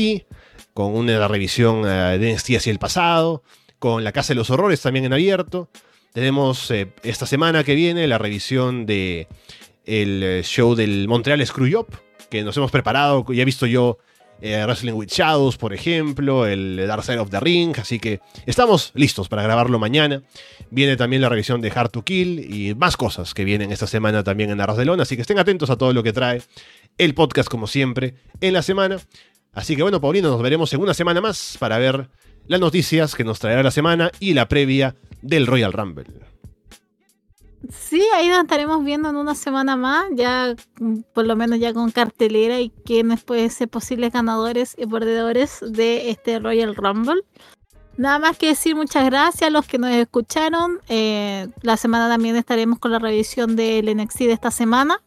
con 0.76 0.94
una 0.94 1.26
revisión 1.26 1.84
eh, 1.86 2.18
de 2.18 2.34
NXT 2.34 2.56
hacia 2.56 2.70
el 2.70 2.78
pasado, 2.78 3.42
con 3.78 4.04
La 4.04 4.12
Casa 4.12 4.34
de 4.34 4.34
los 4.34 4.50
Horrores 4.50 4.82
también 4.82 5.06
en 5.06 5.14
abierto. 5.14 5.70
Tenemos 6.12 6.70
eh, 6.70 6.92
esta 7.02 7.24
semana 7.24 7.64
que 7.64 7.74
viene 7.74 8.06
la 8.06 8.18
revisión 8.18 8.84
de 8.84 9.26
el 9.86 10.42
show 10.44 10.74
del 10.74 11.08
Montreal 11.08 11.44
Screwjob, 11.46 11.86
que 12.28 12.42
nos 12.42 12.54
hemos 12.58 12.70
preparado, 12.70 13.24
ya 13.32 13.40
he 13.40 13.46
visto 13.46 13.64
yo 13.64 13.96
eh, 14.42 14.62
Wrestling 14.66 14.92
with 14.92 15.08
Shadows, 15.08 15.56
por 15.56 15.72
ejemplo, 15.72 16.46
el 16.46 16.86
Dark 16.86 17.04
Side 17.04 17.20
of 17.20 17.30
the 17.30 17.40
Ring, 17.40 17.74
así 17.78 17.98
que 17.98 18.20
estamos 18.44 18.92
listos 18.94 19.30
para 19.30 19.42
grabarlo 19.42 19.78
mañana. 19.78 20.24
Viene 20.68 20.98
también 20.98 21.22
la 21.22 21.30
revisión 21.30 21.62
de 21.62 21.72
Hard 21.74 21.88
to 21.88 22.02
Kill 22.02 22.54
y 22.54 22.74
más 22.74 22.98
cosas 22.98 23.32
que 23.32 23.46
vienen 23.46 23.72
esta 23.72 23.86
semana 23.86 24.22
también 24.22 24.50
en 24.50 24.60
Arras 24.60 24.76
así 25.00 25.16
que 25.16 25.22
estén 25.22 25.38
atentos 25.38 25.70
a 25.70 25.76
todo 25.76 25.94
lo 25.94 26.02
que 26.02 26.12
trae 26.12 26.42
el 26.98 27.14
podcast 27.14 27.48
como 27.48 27.66
siempre 27.66 28.12
en 28.42 28.52
la 28.52 28.60
semana. 28.60 28.98
Así 29.56 29.74
que 29.74 29.80
bueno, 29.80 30.02
Paulino, 30.02 30.28
nos 30.28 30.42
veremos 30.42 30.70
en 30.74 30.82
una 30.82 30.92
semana 30.92 31.22
más 31.22 31.56
para 31.58 31.78
ver 31.78 32.10
las 32.46 32.60
noticias 32.60 33.14
que 33.14 33.24
nos 33.24 33.38
traerá 33.38 33.62
la 33.62 33.70
semana 33.70 34.10
y 34.20 34.34
la 34.34 34.48
previa 34.48 34.96
del 35.22 35.46
Royal 35.46 35.72
Rumble. 35.72 36.04
Sí, 37.70 38.04
ahí 38.14 38.28
nos 38.28 38.42
estaremos 38.42 38.84
viendo 38.84 39.08
en 39.08 39.16
una 39.16 39.34
semana 39.34 39.74
más, 39.74 40.04
ya 40.12 40.54
por 41.14 41.24
lo 41.24 41.36
menos 41.36 41.58
ya 41.58 41.72
con 41.72 41.90
cartelera 41.90 42.60
y 42.60 42.68
quiénes 42.84 43.24
pueden 43.24 43.48
ser 43.48 43.70
posibles 43.70 44.12
ganadores 44.12 44.74
y 44.76 44.86
perdedores 44.86 45.64
de 45.66 46.10
este 46.10 46.38
Royal 46.38 46.76
Rumble. 46.76 47.22
Nada 47.96 48.18
más 48.18 48.36
que 48.36 48.48
decir 48.48 48.76
muchas 48.76 49.06
gracias 49.06 49.48
a 49.48 49.50
los 49.50 49.66
que 49.66 49.78
nos 49.78 49.90
escucharon. 49.90 50.80
Eh, 50.90 51.48
la 51.62 51.78
semana 51.78 52.10
también 52.10 52.36
estaremos 52.36 52.78
con 52.78 52.92
la 52.92 52.98
revisión 52.98 53.56
del 53.56 53.86
NXT 53.96 54.18
de 54.18 54.32
esta 54.32 54.50
semana, 54.50 55.00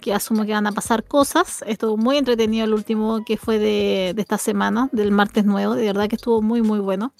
que 0.00 0.14
asumo 0.14 0.44
que 0.44 0.52
van 0.52 0.66
a 0.66 0.72
pasar 0.72 1.04
cosas. 1.04 1.62
Estuvo 1.66 1.96
muy 1.96 2.16
entretenido 2.16 2.64
el 2.64 2.74
último 2.74 3.24
que 3.24 3.36
fue 3.36 3.58
de, 3.58 4.12
de 4.14 4.22
esta 4.22 4.38
semana, 4.38 4.88
del 4.92 5.12
martes 5.12 5.44
nuevo. 5.44 5.74
De 5.74 5.86
verdad 5.86 6.08
que 6.08 6.16
estuvo 6.16 6.42
muy, 6.42 6.62
muy 6.62 6.78
bueno. 6.78 7.12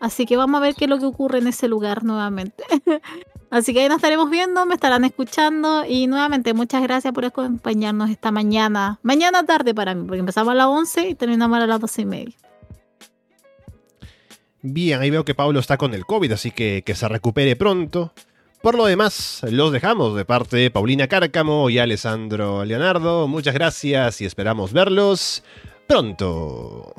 Así 0.00 0.26
que 0.26 0.36
vamos 0.36 0.58
a 0.58 0.62
ver 0.62 0.74
qué 0.74 0.84
es 0.84 0.90
lo 0.90 0.98
que 0.98 1.06
ocurre 1.06 1.38
en 1.38 1.46
ese 1.46 1.68
lugar 1.68 2.04
nuevamente. 2.04 2.64
Así 3.50 3.72
que 3.72 3.80
ahí 3.80 3.88
nos 3.88 3.96
estaremos 3.96 4.28
viendo, 4.28 4.66
me 4.66 4.74
estarán 4.74 5.04
escuchando 5.04 5.84
y 5.86 6.06
nuevamente 6.08 6.52
muchas 6.52 6.82
gracias 6.82 7.14
por 7.14 7.24
acompañarnos 7.24 8.10
esta 8.10 8.30
mañana. 8.30 8.98
Mañana 9.02 9.44
tarde 9.44 9.74
para 9.74 9.94
mí, 9.94 10.04
porque 10.06 10.20
empezamos 10.20 10.52
a 10.52 10.54
las 10.54 10.66
11 10.66 11.10
y 11.10 11.14
terminamos 11.14 11.58
a 11.58 11.66
las 11.66 11.80
12 11.80 12.02
y 12.02 12.06
media. 12.06 12.36
Bien, 14.62 15.00
ahí 15.00 15.10
veo 15.10 15.24
que 15.24 15.34
Pablo 15.34 15.60
está 15.60 15.76
con 15.76 15.94
el 15.94 16.04
COVID, 16.04 16.32
así 16.32 16.50
que 16.50 16.82
que 16.84 16.94
se 16.96 17.08
recupere 17.08 17.54
pronto. 17.54 18.12
Por 18.62 18.76
lo 18.76 18.86
demás, 18.86 19.42
los 19.48 19.70
dejamos 19.70 20.16
de 20.16 20.24
parte 20.24 20.56
de 20.56 20.70
Paulina 20.70 21.06
Cárcamo 21.06 21.70
y 21.70 21.78
Alessandro 21.78 22.64
Leonardo. 22.64 23.28
Muchas 23.28 23.54
gracias 23.54 24.20
y 24.20 24.24
esperamos 24.24 24.72
verlos 24.72 25.44
pronto. 25.86 26.92